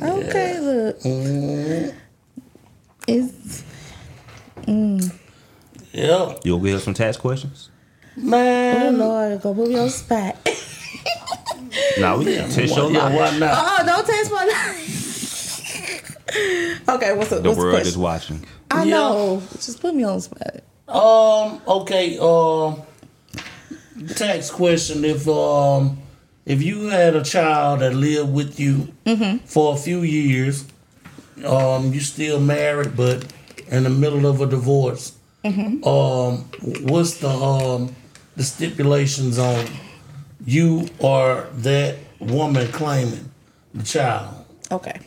Yeah. 0.00 0.08
Okay, 0.08 0.58
look. 0.60 0.98
Mm-hmm. 1.00 1.98
It's 3.06 3.62
Yeah. 5.92 6.34
You'll 6.44 6.58
give 6.60 6.76
us 6.76 6.84
some 6.84 6.94
tax 6.94 7.16
questions? 7.16 7.68
Man, 8.16 8.76
oh 8.76 8.80
Man. 8.92 8.98
Lord, 8.98 9.42
go 9.42 9.54
put 9.54 9.68
me 9.68 9.76
on 9.78 9.84
the 9.86 9.90
spot. 9.90 10.36
Nah, 11.98 12.16
we 12.18 12.24
can 12.26 12.48
test 12.50 12.74
your 12.76 12.90
yeah, 12.90 13.04
life. 13.08 13.14
why 13.32 13.38
not? 13.38 13.54
Oh, 13.56 13.86
don't 13.86 14.06
taste 14.06 14.30
my 14.30 14.44
Okay, 16.94 17.12
what's 17.14 17.30
the, 17.30 17.36
The 17.40 17.48
what's 17.48 17.56
the 17.58 17.64
world 17.64 17.80
is 17.86 17.96
watching. 17.98 18.44
I 18.70 18.84
Yeah. 18.84 18.90
know. 18.98 19.42
Just 19.52 19.80
put 19.80 19.94
me 19.94 20.04
on 20.04 20.16
the 20.16 20.22
spot. 20.22 20.62
Um. 20.88 21.60
Okay. 21.66 22.18
Um. 22.18 22.82
Tax 24.16 24.50
question: 24.50 25.04
If 25.04 25.28
um, 25.28 25.98
if 26.46 26.62
you 26.62 26.88
had 26.88 27.14
a 27.14 27.22
child 27.22 27.80
that 27.80 27.94
lived 27.94 28.32
with 28.32 28.58
you 28.58 28.88
for 29.44 29.74
a 29.74 29.76
few 29.76 30.00
years, 30.02 30.64
um, 31.44 31.92
you 31.92 32.00
still 32.00 32.40
married, 32.40 32.96
but 32.96 33.24
in 33.68 33.84
the 33.84 33.90
middle 33.90 34.26
of 34.26 34.40
a 34.40 34.46
divorce, 34.46 35.12
um, 35.44 36.44
what's 36.82 37.18
the 37.18 37.28
um 37.28 37.94
the 38.36 38.42
stipulations 38.42 39.38
on 39.38 39.66
you 40.44 40.88
or 40.98 41.48
that 41.56 41.96
woman 42.18 42.70
claiming 42.72 43.30
the 43.74 43.82
child? 43.82 44.44
Okay. 44.70 45.00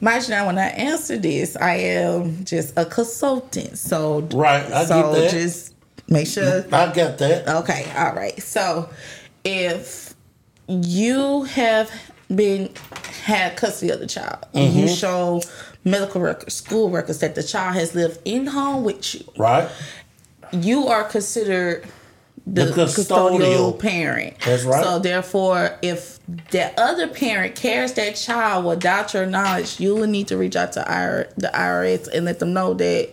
Mind 0.00 0.24
you, 0.24 0.30
now 0.30 0.46
when 0.46 0.58
I 0.58 0.68
answer 0.68 1.18
this, 1.18 1.56
I 1.56 1.74
am 1.76 2.44
just 2.44 2.76
a 2.76 2.84
consultant. 2.84 3.78
So 3.78 4.20
Right, 4.32 4.64
I 4.70 4.84
so 4.84 5.12
get 5.14 5.30
just 5.30 5.74
make 6.08 6.26
sure 6.26 6.64
I 6.72 6.92
got 6.92 7.18
that. 7.18 7.48
Okay, 7.48 7.90
all 7.96 8.14
right. 8.14 8.40
So 8.42 8.88
if 9.44 10.14
you 10.68 11.44
have 11.44 11.90
been 12.34 12.70
had 13.24 13.56
custody 13.56 13.92
of 13.92 14.00
the 14.00 14.06
child, 14.06 14.44
and 14.54 14.74
you 14.74 14.86
mm-hmm. 14.86 14.94
show 14.94 15.42
medical 15.84 16.20
records, 16.20 16.54
school 16.54 16.90
records 16.90 17.18
that 17.18 17.34
the 17.34 17.42
child 17.42 17.74
has 17.74 17.94
lived 17.94 18.18
in 18.24 18.46
home 18.46 18.84
with 18.84 19.14
you, 19.14 19.24
Right. 19.36 19.68
you 20.52 20.88
are 20.88 21.04
considered 21.04 21.86
the, 22.46 22.66
The 22.66 22.84
custodial. 22.84 23.38
custodial. 23.38 23.78
parent. 23.78 24.34
That's 24.44 24.64
right. 24.64 24.84
So 24.84 24.98
therefore, 24.98 25.78
if 25.82 26.18
the 26.50 26.78
other 26.80 27.08
parent 27.08 27.54
carries 27.54 27.94
that 27.94 28.16
child 28.16 28.64
without 28.64 29.14
your 29.14 29.26
knowledge, 29.26 29.80
you 29.80 29.94
will 29.94 30.06
need 30.06 30.28
to 30.28 30.36
reach 30.36 30.56
out 30.56 30.72
to 30.72 30.80
IR, 30.80 31.32
the 31.36 31.50
IRS 31.54 32.08
and 32.08 32.24
let 32.24 32.38
them 32.38 32.52
know 32.52 32.74
that 32.74 33.10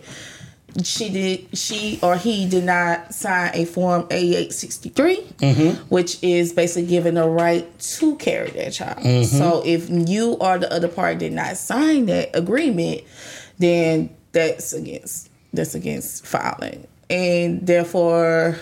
she 0.82 1.10
did 1.10 1.58
she 1.58 1.98
or 2.02 2.16
he 2.16 2.48
did 2.48 2.64
not 2.64 3.12
sign 3.12 3.50
a 3.52 3.64
form 3.66 4.06
8863 4.10 5.16
mm-hmm. 5.16 5.82
which 5.88 6.22
is 6.22 6.52
basically 6.52 6.86
giving 6.88 7.14
the 7.14 7.28
right 7.28 7.78
to 7.78 8.16
carry 8.16 8.50
that 8.52 8.72
child 8.72 8.96
mm-hmm. 8.98 9.24
so 9.24 9.62
if 9.66 9.90
you 9.90 10.32
or 10.34 10.58
the 10.58 10.72
other 10.72 10.88
party 10.88 11.18
did 11.18 11.32
not 11.32 11.58
sign 11.58 12.06
that 12.06 12.34
agreement 12.34 13.02
then 13.58 14.08
that's 14.32 14.72
against 14.72 15.28
that's 15.52 15.74
against 15.74 16.24
filing 16.24 16.86
and 17.10 17.66
therefore 17.66 18.56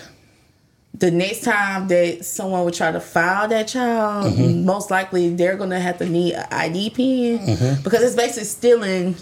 the 1.01 1.09
next 1.09 1.43
time 1.43 1.87
that 1.87 2.23
someone 2.23 2.63
would 2.63 2.75
try 2.75 2.91
to 2.91 2.99
file 2.99 3.47
that 3.47 3.67
child, 3.67 4.37
most 4.37 4.91
likely 4.91 5.33
they're 5.33 5.57
gonna 5.57 5.79
have 5.79 5.97
to 5.97 6.05
need 6.05 6.35
an 6.35 6.45
ID 6.51 6.91
pin 6.91 7.37
because 7.83 8.03
it's 8.03 8.15
basically 8.15 8.43
stealing, 8.43 9.15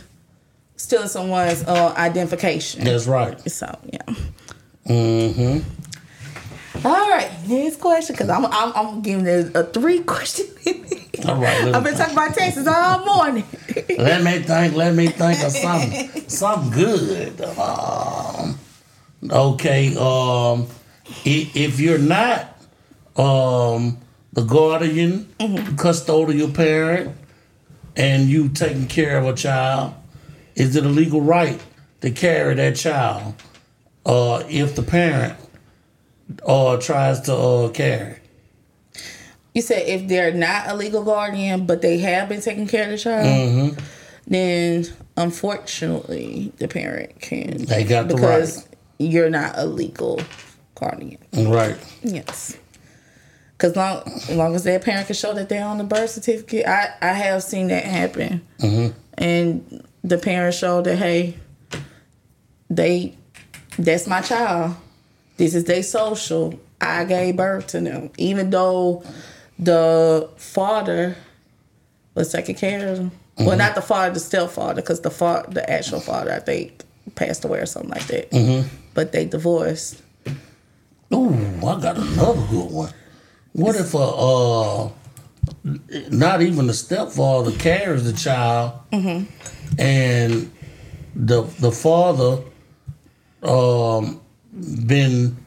stealing 0.76 1.08
someone's 1.08 1.64
uh, 1.64 1.94
identification. 1.96 2.84
That's 2.84 3.08
right. 3.08 3.40
So 3.50 3.80
yeah. 3.92 4.14
Mm-hmm. 4.88 6.86
All 6.86 7.10
right, 7.10 7.32
next 7.48 7.80
question 7.80 8.14
because 8.14 8.30
I'm, 8.30 8.46
I'm 8.46 8.74
I'm 8.76 9.02
giving 9.02 9.26
it 9.26 9.56
a 9.56 9.64
three 9.64 10.00
question. 10.04 10.48
All 11.28 11.36
right. 11.36 11.74
I've 11.74 11.84
been 11.84 11.96
talking 11.96 12.14
about 12.14 12.34
Texas 12.34 12.68
all 12.68 13.06
morning. 13.06 13.46
Let 13.98 14.22
me 14.22 14.40
think. 14.40 14.76
Let 14.76 14.96
me 14.96 15.08
think 15.08 15.44
of 15.44 15.52
something. 15.52 16.10
something 16.30 16.72
good. 16.72 17.42
Um, 17.42 18.58
okay. 19.30 19.96
Um, 19.98 20.68
if 21.26 21.80
you're 21.80 21.98
not 21.98 22.58
um, 23.16 23.98
the 24.34 24.44
guardian, 24.44 25.26
custodial 25.76 26.54
parent, 26.54 27.16
and 27.96 28.30
you 28.30 28.50
taking 28.50 28.88
care 28.88 29.18
of 29.18 29.26
a 29.26 29.34
child, 29.34 29.94
is 30.56 30.76
it 30.76 30.86
a 30.86 30.90
legal 30.90 31.22
right 31.22 31.62
to 32.02 32.12
carry 32.12 32.56
that 32.56 32.76
child? 32.76 33.36
Uh, 34.06 34.44
if 34.48 34.76
the 34.76 34.82
parent 34.82 35.36
uh, 36.46 36.78
tries 36.78 37.22
to 37.22 37.36
uh, 37.36 37.70
carry. 37.70 38.18
You 39.54 39.62
said 39.62 39.88
if 39.88 40.08
they're 40.08 40.34
not 40.34 40.68
a 40.68 40.76
legal 40.76 41.04
guardian, 41.04 41.66
but 41.66 41.82
they 41.82 41.98
have 41.98 42.30
been 42.30 42.42
taking 42.42 42.68
care 42.68 42.86
of 42.86 42.92
the 42.92 42.98
child, 42.98 43.82
then 44.28 44.86
unfortunately 45.18 46.54
the 46.58 46.68
parent 46.68 47.20
can. 47.20 47.66
They 47.66 47.84
got 47.84 48.08
the 48.08 48.16
because 48.16 48.68
right. 48.68 48.78
you're 49.00 49.30
not 49.30 49.58
a 49.58 49.66
legal 49.66 50.22
guardian. 50.80 51.20
Right. 51.34 51.78
Yes. 52.02 52.58
Because 53.58 53.76
long, 53.76 54.04
as 54.06 54.30
long 54.30 54.56
as 54.56 54.64
that 54.64 54.84
parent 54.84 55.08
can 55.08 55.16
show 55.16 55.34
that 55.34 55.50
they're 55.50 55.66
on 55.66 55.78
the 55.78 55.84
birth 55.84 56.12
certificate, 56.12 56.66
I, 56.66 56.94
I 57.02 57.14
have 57.14 57.44
seen 57.44 57.68
that 57.68 57.84
happen. 57.84 58.42
Mm-hmm. 58.60 58.98
And 59.18 59.86
the 60.04 60.18
parents 60.18 60.58
show 60.58 60.82
that, 60.82 60.96
hey, 60.96 61.38
they, 62.70 63.16
that's 63.78 64.08
my 64.08 64.22
child. 64.22 64.76
This 65.36 65.56
is 65.56 65.66
their 65.66 65.84
social. 65.84 66.58
I 66.80 67.04
gave 67.04 67.36
birth 67.36 67.68
to 67.68 67.82
them. 67.82 68.12
Even 68.18 68.50
though 68.50 69.04
the 69.58 70.30
father 70.38 71.18
was 72.16 72.32
taking 72.32 72.56
care 72.56 72.88
of 72.88 72.98
them. 72.98 73.12
Well, 73.38 73.50
mm-hmm. 73.50 73.58
not 73.58 73.76
the 73.76 73.82
father, 73.82 74.14
the 74.14 74.20
stepfather, 74.20 74.76
because 74.76 75.02
the 75.02 75.12
fa- 75.12 75.46
the 75.50 75.70
actual 75.70 76.00
father, 76.00 76.34
I 76.34 76.40
think, 76.40 76.84
passed 77.16 77.46
away 77.46 77.60
or 77.60 77.66
something 77.66 77.92
like 77.92 78.08
that. 78.08 78.32
Mm-hmm. 78.32 78.68
But 78.94 79.12
they 79.12 79.26
divorced. 79.26 80.02
Ooh, 81.14 81.58
I 81.66 81.80
got 81.82 81.98
another 81.98 82.46
good 82.50 82.72
one. 82.72 82.94
What 83.54 83.76
if 83.76 83.94
a 83.94 83.98
uh, 83.98 84.90
not 86.12 86.42
even 86.42 86.68
the 86.68 86.74
stepfather 86.74 87.52
carries 87.54 88.04
the 88.04 88.14
child, 88.14 88.74
and 89.78 90.52
the 91.16 91.42
the 91.60 91.72
father 91.72 92.44
um 93.42 94.22
been 94.86 95.38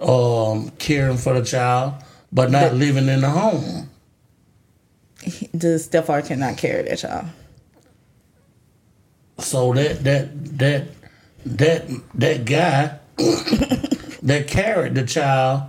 um 0.00 0.70
caring 0.78 1.18
for 1.18 1.34
the 1.38 1.44
child, 1.44 1.94
but 2.32 2.50
not 2.50 2.74
living 2.74 3.08
in 3.08 3.20
the 3.20 3.30
home. 3.30 3.90
the 5.52 5.78
stepfather 5.78 6.26
cannot 6.26 6.56
carry 6.56 6.82
that 6.84 6.98
child. 6.98 7.26
So 9.38 9.72
that 9.74 10.02
that 10.04 10.58
that 10.58 10.88
that 11.44 11.88
that 12.14 12.44
guy 12.44 12.98
that 14.22 14.46
carried 14.48 14.94
the 14.94 15.04
child 15.06 15.62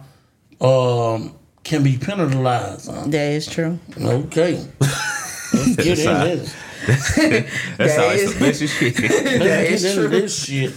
um 0.61 1.35
can 1.63 1.83
be 1.83 1.97
penalized. 1.97 2.89
huh? 2.91 3.03
That 3.07 3.31
is 3.33 3.47
true. 3.47 3.79
Okay. 3.99 4.55
Let's 4.79 5.75
get 5.77 5.99
in 5.99 6.19
this. 6.19 6.55
That 6.85 7.45
That 7.77 7.89
sounds 7.91 8.21
is- 8.21 8.41
like 8.41 8.55
some 8.55 8.67
bitchy 8.67 8.95
shit. 8.95 9.39
Let's 9.39 9.71
is 9.71 9.85
into 9.85 10.09
true. 10.09 10.19
this 10.19 10.33
shit. 10.43 10.73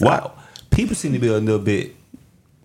Wow. 0.00 0.32
People 0.70 0.94
seem 0.94 1.12
to 1.12 1.18
be 1.18 1.28
a 1.28 1.32
little 1.38 1.58
bit 1.58 1.95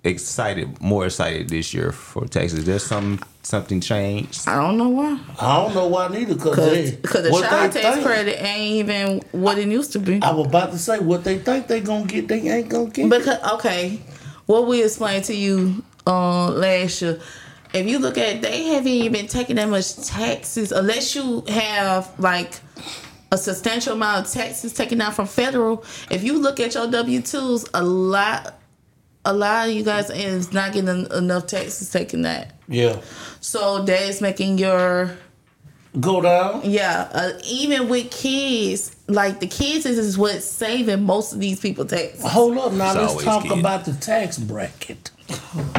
excited, 0.04 0.82
more 0.82 1.06
excited 1.06 1.50
this 1.50 1.74
year 1.74 1.92
for 1.92 2.26
Texas. 2.28 2.64
There's 2.64 2.84
some 2.84 3.20
something 3.44 3.82
changed. 3.82 4.48
I 4.48 4.56
don't 4.56 4.78
know 4.78 4.90
why. 4.90 5.20
I 5.40 5.58
don't 5.58 5.74
know 5.74 5.88
why 5.88 6.08
neither, 6.10 6.36
cause, 6.36 6.56
they, 6.58 6.92
Because 6.92 7.24
the 7.24 7.32
child 7.32 7.72
tax 7.72 7.96
think- 7.96 8.06
credit 8.06 8.42
ain't 8.44 8.90
even 8.90 9.22
what 9.32 9.58
it 9.58 9.68
used 9.68 9.92
to 9.94 10.00
be. 10.00 10.22
I 10.22 10.32
was 10.32 10.48
about 10.48 10.72
to 10.72 10.78
say 10.78 11.00
what 11.00 11.24
they 11.24 11.40
think 11.40 11.68
they 11.68 11.82
gonna 11.82 12.06
get, 12.06 12.28
they 12.28 12.48
ain't 12.50 12.70
gonna 12.70 12.90
get. 12.90 13.10
Because 13.10 13.40
okay, 13.54 14.00
what 14.46 14.68
we 14.68 14.84
explained 14.84 15.26
to 15.26 15.36
you 15.36 15.84
uh, 16.08 16.50
last 16.50 17.02
year, 17.02 17.20
if 17.74 17.88
you 17.88 18.00
look 18.00 18.18
at, 18.18 18.42
they 18.42 18.66
haven't 18.66 18.88
even 18.88 19.12
been 19.14 19.28
taking 19.28 19.56
that 19.56 19.70
much 19.70 19.96
taxes 20.06 20.72
unless 20.72 21.16
you 21.16 21.44
have 21.48 22.12
like 22.20 22.60
a 23.32 23.38
substantial 23.38 23.94
amount 23.94 24.26
of 24.28 24.32
taxes 24.32 24.74
taken 24.74 25.00
out 25.00 25.14
from 25.16 25.26
federal. 25.26 25.84
If 26.10 26.24
you 26.24 26.38
look 26.38 26.60
at 26.60 26.74
your 26.74 26.90
W 26.92 27.22
twos, 27.22 27.66
a 27.74 27.82
lot, 27.84 28.60
a 29.26 29.34
lot 29.34 29.70
of 29.70 29.76
you 29.76 29.84
guys 29.84 30.10
is 30.10 30.52
not 30.52 30.74
getting 30.74 31.06
enough 31.12 31.48
taxes 31.48 31.92
taken 31.92 32.24
that. 32.24 32.56
yeah, 32.68 33.00
So 33.40 33.84
that 33.84 34.02
is 34.04 34.22
making 34.22 34.58
your 34.58 35.16
go 36.00 36.22
down. 36.22 36.62
Yeah, 36.64 37.10
uh, 37.14 37.34
even 37.46 37.88
with 37.90 38.10
kids, 38.12 38.96
like 39.08 39.40
the 39.40 39.48
kids 39.48 39.86
is, 39.86 39.98
is 39.98 40.18
what's 40.18 40.46
saving 40.46 41.04
most 41.04 41.34
of 41.34 41.40
these 41.40 41.60
people 41.60 41.86
taxes. 41.86 42.24
Hold 42.26 42.58
up 42.58 42.72
now. 42.74 42.92
It's 43.04 43.14
Let's 43.14 43.24
talk 43.24 43.44
kids. 43.44 43.60
about 43.60 43.86
the 43.86 43.94
tax 43.94 44.38
bracket 44.38 45.12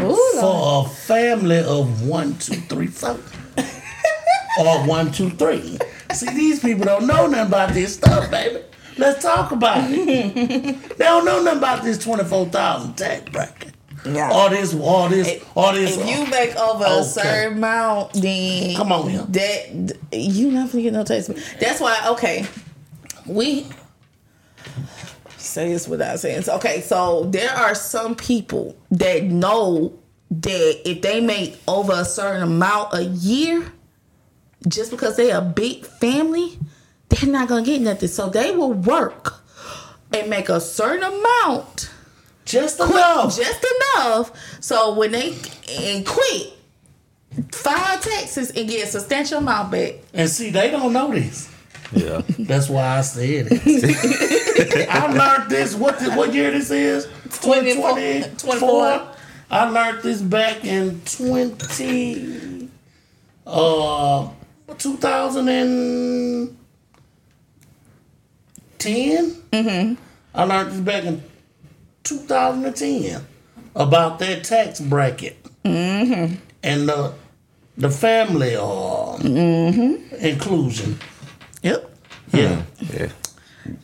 Ooh, 0.01 0.17
for 0.41 0.87
a 0.87 0.89
family 0.89 1.59
of 1.61 2.07
one, 2.07 2.35
two, 2.39 2.55
three, 2.55 2.87
four, 2.87 3.19
or 4.61 4.87
one, 4.87 5.11
two, 5.13 5.31
three. 5.31 5.79
See, 6.13 6.31
these 6.35 6.61
people 6.61 6.85
don't 6.85 7.07
know 7.07 7.27
nothing 7.27 7.47
about 7.47 7.73
this 7.75 7.95
stuff, 7.95 8.31
baby. 8.31 8.61
Let's 8.99 9.23
talk 9.23 9.53
about 9.53 9.91
it. 9.91 10.35
they 10.99 11.05
don't 11.05 11.25
know 11.25 11.43
nothing 11.43 11.59
about 11.59 11.83
this 11.83 11.99
twenty-four 11.99 12.47
thousand 12.47 12.95
tax 12.95 13.31
bracket. 13.31 13.73
Yeah. 14.05 14.31
All 14.33 14.51
this, 14.51 14.75
all 14.75 15.09
this, 15.09 15.45
all 15.55 15.73
this. 15.73 15.97
If 15.97 16.09
you 16.09 16.17
oh, 16.19 16.27
make 16.27 16.57
over 16.57 16.85
Okay. 16.85 16.99
a 17.01 17.05
certain 17.05 17.59
amount, 17.59 18.15
then 18.15 18.75
Come 18.77 18.91
on 18.93 19.09
here. 19.09 19.23
that 19.29 19.97
you 20.13 20.51
not 20.51 20.73
gonna 20.73 20.83
get 20.83 20.93
no 20.93 21.05
tax. 21.05 21.29
That's 21.61 21.81
why 21.81 21.97
okay, 22.11 22.47
we 23.27 23.67
say 25.37 25.69
this 25.73 25.87
without 25.89 26.19
saying. 26.19 26.43
So, 26.43 26.57
okay, 26.57 26.81
so 26.81 27.25
there 27.25 27.51
are 27.51 27.75
some 27.75 28.15
people 28.15 28.77
that 28.91 29.25
know 29.25 29.93
that 30.31 30.89
if 30.89 31.03
they 31.03 31.21
make 31.21 31.59
over 31.69 31.93
a 31.93 32.05
certain 32.05 32.43
amount 32.43 32.95
a 32.95 33.05
year, 33.05 33.71
just 34.69 34.91
because 34.91 35.17
they 35.17 35.31
a 35.31 35.41
big 35.41 35.85
family, 35.85 36.59
they're 37.21 37.31
not 37.31 37.49
gonna 37.49 37.65
get 37.65 37.81
nothing. 37.81 38.09
So 38.09 38.29
they 38.29 38.51
will 38.55 38.73
work 38.73 39.35
and 40.13 40.29
make 40.31 40.49
a 40.49 40.61
certain 40.61 41.03
amount 41.03 41.91
just 42.45 42.81
enough. 42.81 43.37
just 43.37 43.65
enough 43.97 44.33
so 44.61 44.95
when 44.95 45.13
they 45.13 45.35
and 45.71 46.05
quit 46.05 46.53
file 47.53 47.99
taxes 47.99 48.51
and 48.51 48.69
get 48.69 48.87
a 48.89 48.91
substantial 48.91 49.39
amount 49.39 49.71
back 49.71 49.95
And 50.13 50.29
see, 50.29 50.51
they 50.51 50.71
don't 50.71 50.93
know 50.93 51.13
this. 51.13 51.49
Yeah. 51.93 52.23
That's 52.39 52.69
why 52.69 52.99
I 52.99 53.01
said 53.03 53.49
it. 53.51 54.89
I 54.91 55.07
learned 55.13 55.51
this. 55.51 55.75
What 55.75 55.99
the, 55.99 56.11
what 56.13 56.35
year 56.35 56.51
this 56.51 56.71
is? 56.71 57.07
24. 57.41 57.91
2024. 57.91 59.09
I 59.51 59.69
learned 59.69 60.03
this 60.03 60.23
back 60.23 60.65
in 60.65 61.01
twenty 61.05 62.71
uh 63.47 64.29
two 64.79 64.97
thousand 64.97 65.49
and 65.49 66.57
ten. 68.83 69.31
Mm-hmm. 69.53 69.95
I 70.35 70.45
learned 70.45 70.73
this 70.73 70.81
back 70.81 71.05
in 71.05 71.23
two 72.05 72.19
thousand 72.19 72.65
and 72.65 72.77
ten 72.77 73.25
about 73.75 74.19
that 74.19 74.45
tax 74.45 74.81
bracket 74.81 75.37
mm-hmm. 75.65 76.35
and 76.63 76.89
the 76.89 77.15
the 77.79 77.91
family 77.91 78.55
uh, 78.57 79.17
inclusion. 80.19 80.99
yep 81.63 81.91
Yeah. 82.33 82.63
Yeah. 82.93 83.09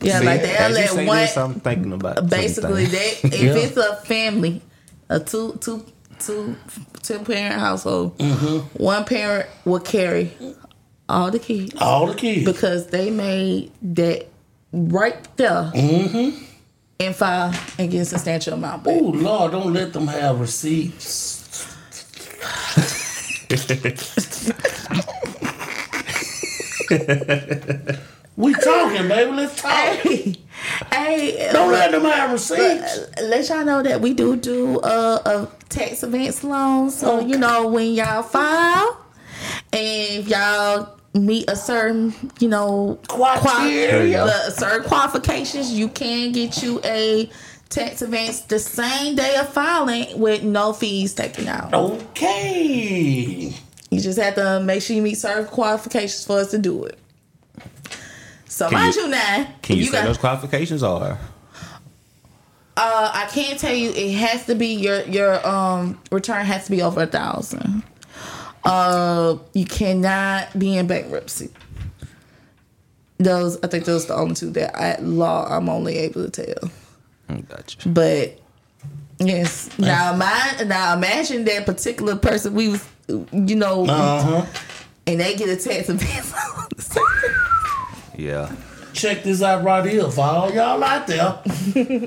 yeah 0.01 0.19
See, 0.19 0.25
like 0.25 0.41
they'll 0.41 0.77
as 0.77 0.93
you 0.95 1.07
one 1.07 1.17
this, 1.17 1.37
I'm 1.37 1.59
thinking 1.59 1.93
about 1.93 2.29
basically 2.29 2.85
that 2.85 3.19
if 3.23 3.41
Yeah. 3.41 3.55
it's 3.55 3.77
a 3.77 3.95
family 3.97 4.61
a 5.09 5.19
two 5.19 5.57
two 5.61 5.85
two 6.19 6.55
two 7.01 7.19
parent 7.19 7.59
household 7.59 8.17
Mm-hmm. 8.17 8.83
one 8.83 9.05
parent 9.05 9.47
will 9.65 9.79
carry 9.79 10.31
all 11.07 11.31
the 11.31 11.39
kids 11.39 11.73
All 11.79 12.07
the 12.07 12.13
kids. 12.15 12.45
because 12.45 12.87
they 12.87 13.09
made 13.09 13.71
that 13.95 14.27
right 14.71 15.35
there 15.37 15.71
Mm-hmm. 15.73 16.43
and 16.99 17.15
file 17.15 17.53
and 17.77 17.89
get 17.91 18.01
a 18.01 18.05
substantial 18.05 18.53
amount 18.53 18.83
back 18.83 18.95
Oh 18.99 19.05
Lord, 19.09 19.51
don't 19.51 19.73
let 19.73 19.93
them 19.93 20.07
have 20.07 20.39
receipts. 20.39 21.37
we 28.35 28.53
talking, 28.55 29.07
baby. 29.07 29.31
Let's 29.31 29.61
talk. 29.61 29.71
hey 29.71 30.35
hey 30.91 31.49
Don't 31.51 31.71
let 31.71 31.91
them 31.91 32.03
have 32.03 32.31
receipts. 32.31 32.99
let 33.21 33.47
y'all 33.49 33.65
know 33.65 33.83
that 33.83 34.01
we 34.01 34.13
do 34.13 34.35
do 34.35 34.79
uh, 34.79 35.21
a 35.25 35.65
tax 35.69 36.03
advance 36.03 36.43
loan. 36.43 36.89
So 36.91 37.19
you 37.19 37.37
know 37.37 37.67
when 37.67 37.93
y'all 37.93 38.23
file, 38.23 39.01
and 39.73 40.19
if 40.23 40.27
y'all 40.27 40.98
meet 41.13 41.49
a 41.49 41.55
certain 41.55 42.13
you 42.39 42.47
know 42.47 42.99
Criteria. 43.07 44.25
the 44.25 44.51
certain 44.51 44.87
qualifications, 44.87 45.71
you 45.71 45.87
can 45.89 46.31
get 46.31 46.61
you 46.63 46.79
a 46.83 47.29
tax 47.69 48.01
advance 48.01 48.41
the 48.41 48.59
same 48.59 49.15
day 49.15 49.35
of 49.37 49.47
filing 49.49 50.19
with 50.19 50.41
no 50.43 50.73
fees 50.73 51.13
taken 51.13 51.47
out. 51.47 51.73
Okay. 51.73 53.53
You 53.91 53.99
just 54.01 54.19
have 54.19 54.35
to 54.35 54.59
make 54.61 54.81
sure 54.83 54.95
you 54.95 55.01
meet 55.01 55.15
certain 55.15 55.45
qualifications 55.45 56.25
for 56.25 56.39
us 56.39 56.51
to 56.51 56.57
do 56.59 56.83
it. 56.85 56.97
So 58.45 58.67
Can 58.69 58.73
mind 58.79 58.95
you- 58.95 59.03
you, 59.03 59.07
now, 59.09 59.47
Can 59.61 59.77
you, 59.77 59.83
you 59.83 59.87
say 59.89 59.97
got- 59.99 60.05
those 60.05 60.17
qualifications 60.17 60.83
or? 60.83 61.17
Uh, 62.77 63.11
I 63.13 63.25
can't 63.31 63.59
tell 63.59 63.73
you. 63.73 63.89
It 63.91 64.13
has 64.15 64.45
to 64.45 64.55
be 64.55 64.67
your 64.67 65.01
your 65.03 65.45
um 65.45 65.99
return 66.11 66.45
has 66.45 66.65
to 66.65 66.71
be 66.71 66.81
over 66.81 67.01
a 67.03 67.07
thousand. 67.07 67.83
Uh, 68.63 69.37
you 69.53 69.65
cannot 69.65 70.57
be 70.57 70.77
in 70.77 70.87
bankruptcy. 70.87 71.49
Those 73.17 73.57
I 73.63 73.67
think 73.67 73.85
those 73.85 74.05
are 74.05 74.07
the 74.09 74.15
only 74.15 74.35
two 74.35 74.49
that 74.51 74.75
at 74.79 75.03
law 75.03 75.45
I'm 75.49 75.69
only 75.69 75.97
able 75.97 76.27
to 76.29 76.45
tell. 76.45 76.71
Gotcha. 77.49 77.87
But 77.89 78.39
yes, 79.19 79.69
now 79.77 80.15
my 80.15 80.63
now 80.65 80.93
imagine 80.95 81.45
that 81.45 81.65
particular 81.65 82.15
person 82.15 82.53
we 82.53 82.69
was 82.69 82.87
you 83.07 83.55
know 83.55 83.85
Uh 83.85 84.21
huh. 84.43 84.45
and 85.07 85.19
they 85.19 85.35
get 85.35 85.49
a 85.49 85.55
tax 85.57 85.89
advance. 85.89 86.33
Yeah. 88.17 88.51
Check 88.93 89.23
this 89.23 89.41
out 89.41 89.63
right 89.63 89.85
here 89.89 90.09
for 90.11 90.21
all 90.25 90.51
y'all 90.51 90.83
out 90.83 91.07
there 91.07 91.39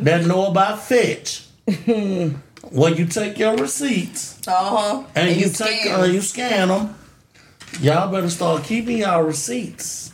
that 0.01 0.24
know 0.27 0.47
about 0.51 0.83
Fetch. 0.83 1.47
When 2.70 2.97
you 2.97 3.06
take 3.06 3.39
your 3.39 3.56
receipts 3.56 4.47
uh 4.47 4.52
huh. 4.52 5.05
and, 5.14 5.36
you, 5.39 5.48
take 5.51 5.86
uh, 5.86 6.05
you 6.05 6.20
scan 6.20 6.68
them, 6.68 6.94
y'all 7.80 8.10
better 8.10 8.30
start 8.30 8.64
keeping 8.64 8.98
y'all 8.98 9.22
receipts. 9.22 10.12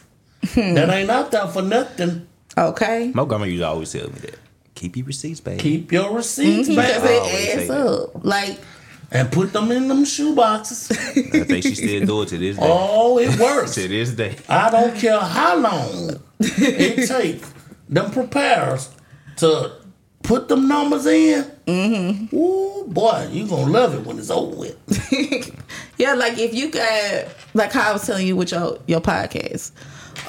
that 0.55 0.89
ain't 0.91 1.11
out 1.11 1.31
there 1.31 1.47
for 1.49 1.63
nothing. 1.63 2.27
okay. 2.57 3.11
My 3.15 3.25
grandma 3.25 3.45
used 3.45 3.61
to 3.63 3.69
always 3.69 3.93
tell 3.93 4.09
me 4.09 4.19
that. 4.21 4.39
Keep 4.75 4.97
your 4.97 5.07
receipts, 5.07 5.41
baby. 5.41 5.61
Keep 5.61 5.93
your 5.93 6.15
receipts 6.15 6.69
Because 6.69 7.03
back 7.03 7.23
always 7.23 7.35
it 7.35 7.49
say 7.49 7.59
adds 7.59 7.69
that. 7.69 8.25
Like 8.25 8.61
and 9.11 9.33
put 9.33 9.53
them 9.53 9.71
in 9.73 9.89
them 9.89 10.05
shoe 10.05 10.35
boxes. 10.35 10.91
I 11.17 11.45
think 11.45 11.63
she 11.65 11.75
still 11.75 12.07
do 12.07 12.23
it 12.23 12.29
to 12.29 12.39
this 12.39 12.57
day. 12.57 12.63
oh, 12.65 13.19
it 13.19 13.39
works. 13.39 13.75
To 13.79 13.89
this 13.89 14.11
day. 14.13 14.37
I 14.49 14.71
don't 14.71 14.95
care 14.97 15.19
how 15.19 15.57
long 15.57 16.21
it 16.41 17.09
takes 17.09 17.53
them 17.89 18.11
preparers 18.11 18.91
to 19.37 19.73
put 20.29 20.47
them 20.47 20.69
numbers 20.69 21.07
in. 21.07 21.43
Mm-hmm. 21.67 22.37
Ooh, 22.37 22.85
boy, 22.87 23.29
you 23.33 23.47
gonna 23.49 23.73
love 23.73 23.95
it 23.95 24.05
when 24.05 24.19
it's 24.19 24.31
over 24.31 24.55
with. 24.55 25.55
Yeah, 25.99 26.15
like 26.15 26.39
if 26.39 26.55
you 26.55 26.71
got 26.71 27.27
like 27.55 27.73
how 27.73 27.91
I 27.91 27.93
was 27.93 28.07
telling 28.07 28.25
you 28.25 28.37
with 28.37 28.53
your 28.53 28.79
your 28.87 29.01
podcast, 29.01 29.73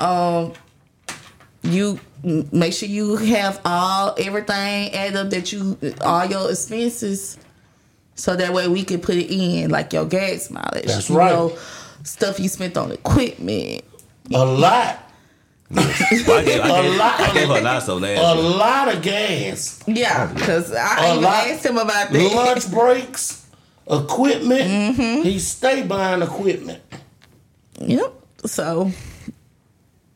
um, 0.02 0.54
you 1.62 2.00
make 2.52 2.74
sure 2.74 2.90
you 2.90 3.16
have 3.18 3.62
all 3.64 4.16
everything 4.18 4.92
add 4.96 5.16
up 5.16 5.30
that 5.30 5.54
you 5.54 5.78
all 6.02 6.26
your 6.26 6.50
expenses, 6.50 7.38
so 8.16 8.36
that 8.36 8.52
way 8.52 8.68
we 8.68 8.84
can 8.84 9.00
put 9.00 9.16
it 9.16 9.32
in 9.32 9.70
like 9.70 9.94
your 9.94 10.06
gas 10.06 10.50
mileage. 10.50 10.86
That's 10.86 11.08
you 11.08 11.18
right. 11.18 11.32
Know, 11.32 11.56
stuff 12.04 12.40
you 12.40 12.50
spent 12.50 12.76
on 12.76 12.92
equipment. 12.92 13.84
A 14.34 14.44
lot, 14.44 15.09
Well, 15.72 15.88
I, 15.88 16.44
gave, 16.44 16.62
I, 16.62 16.80
A 16.80 16.82
gave, 16.82 16.98
lot- 16.98 17.20
I 17.20 17.34
gave 17.34 17.48
her 17.48 17.58
a 17.58 17.62
lot 17.62 17.84
so 17.84 17.98
last 17.98 18.20
a 18.20 18.42
year. 18.42 18.50
lot 18.58 18.94
of 18.96 19.02
gas, 19.04 19.84
Yeah, 19.88 20.26
because 20.34 20.74
I 20.74 21.12
even 21.12 21.24
lot. 21.24 21.48
asked 21.48 21.66
him 21.66 21.78
about 21.78 22.10
that. 22.12 22.36
lunch 22.36 22.72
breaks, 22.72 23.46
equipment. 23.90 24.62
Mm-hmm. 24.98 25.22
He 25.24 25.38
stay 25.40 25.84
buying 25.84 26.22
equipment. 26.24 26.82
Yep. 27.82 28.14
So 28.48 28.92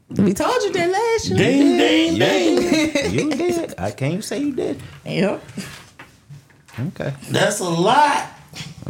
we 0.09 0.33
told 0.33 0.61
you 0.63 0.71
that 0.73 0.89
last 0.89 1.29
year. 1.29 1.37
Ding, 1.37 1.77
ding, 1.77 2.19
ding. 2.19 3.13
You 3.13 3.29
did. 3.31 3.75
I 3.79 3.91
can't 3.91 4.23
say 4.23 4.39
you 4.39 4.53
did. 4.53 4.81
Yep. 5.05 5.43
Okay. 6.79 7.13
That's 7.29 7.59
a 7.59 7.69
lot. 7.69 8.27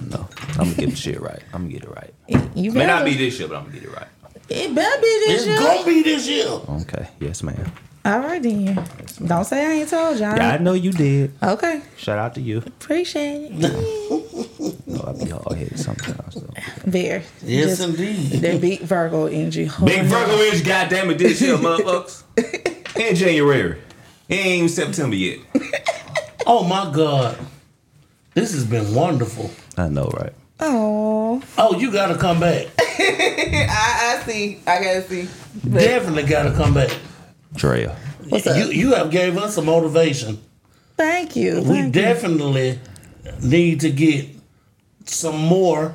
No. 0.09 0.27
I'm 0.51 0.55
gonna 0.69 0.73
get 0.75 0.89
the 0.91 0.95
shit 0.95 1.19
right. 1.21 1.43
I'm 1.53 1.63
gonna 1.63 1.73
get 1.73 1.83
it 1.83 1.89
right. 1.89 2.13
You 2.55 2.71
May 2.71 2.85
not 2.87 3.03
be 3.05 3.15
this 3.15 3.37
year, 3.39 3.47
but 3.49 3.57
I'm 3.57 3.65
gonna 3.65 3.75
get 3.75 3.83
it 3.83 3.93
right. 3.93 4.07
It 4.53 4.75
better 4.75 5.01
be 5.01 5.07
this 5.25 5.35
It's 5.35 5.45
year. 5.45 5.55
It's 5.55 5.63
gonna 5.65 5.85
be 5.85 6.01
this 6.03 6.27
year. 6.27 6.47
Okay. 6.81 7.07
Yes, 7.19 7.43
ma'am. 7.43 7.71
All 8.05 8.19
right 8.19 8.43
then. 8.43 8.85
Don't 9.25 9.45
say 9.45 9.65
I 9.65 9.71
ain't 9.79 9.89
told 9.89 10.19
you. 10.19 10.25
all 10.25 10.35
Yeah, 10.35 10.53
I 10.53 10.57
know 10.57 10.73
you 10.73 10.91
did. 10.91 11.31
Okay. 11.41 11.81
Shout 11.95 12.19
out 12.19 12.35
to 12.35 12.41
you. 12.41 12.57
Appreciate 12.57 13.45
it. 13.45 13.51
No, 13.53 13.69
oh, 13.73 15.03
I 15.07 15.23
be 15.23 15.29
hard 15.29 15.57
headed 15.57 15.79
sometimes. 15.79 16.35
Though. 16.35 16.49
Very. 16.83 17.23
Yes, 17.41 17.77
Just 17.77 17.81
indeed. 17.89 18.41
That 18.41 18.59
big 18.59 18.81
Virgo 18.81 19.27
energy. 19.27 19.69
Big 19.85 20.03
Virgo 20.03 20.33
is 20.33 20.61
goddamn 20.61 21.11
it 21.11 21.17
this 21.17 21.41
year, 21.41 21.55
motherfuckers. 21.57 22.23
In 22.99 23.15
January. 23.15 23.79
It 24.27 24.35
ain't 24.35 24.55
even 24.57 24.69
September 24.69 25.15
yet. 25.15 25.39
Oh 26.45 26.65
my 26.65 26.91
God, 26.93 27.37
this 28.33 28.51
has 28.51 28.65
been 28.65 28.93
wonderful. 28.93 29.49
I 29.77 29.87
know, 29.87 30.09
right? 30.13 30.33
Oh. 30.65 31.41
Oh, 31.57 31.77
you 31.77 31.91
gotta 31.91 32.15
come 32.17 32.39
back. 32.39 32.67
I, 32.79 34.17
I 34.19 34.23
see. 34.25 34.59
I 34.65 34.81
gotta 34.83 35.01
see. 35.03 35.27
Definitely 35.69 36.23
gotta 36.23 36.51
come 36.53 36.73
back. 36.73 36.89
Drea. 37.55 37.95
What's 38.29 38.47
up? 38.47 38.57
You 38.57 38.65
you 38.71 38.93
have 38.93 39.11
gave 39.11 39.37
us 39.37 39.57
a 39.57 39.61
motivation. 39.61 40.39
Thank 40.95 41.35
you. 41.35 41.55
We 41.57 41.63
Thank 41.63 41.95
you. 41.95 42.01
definitely 42.01 42.79
need 43.41 43.81
to 43.81 43.91
get 43.91 44.27
some 45.05 45.37
more 45.37 45.93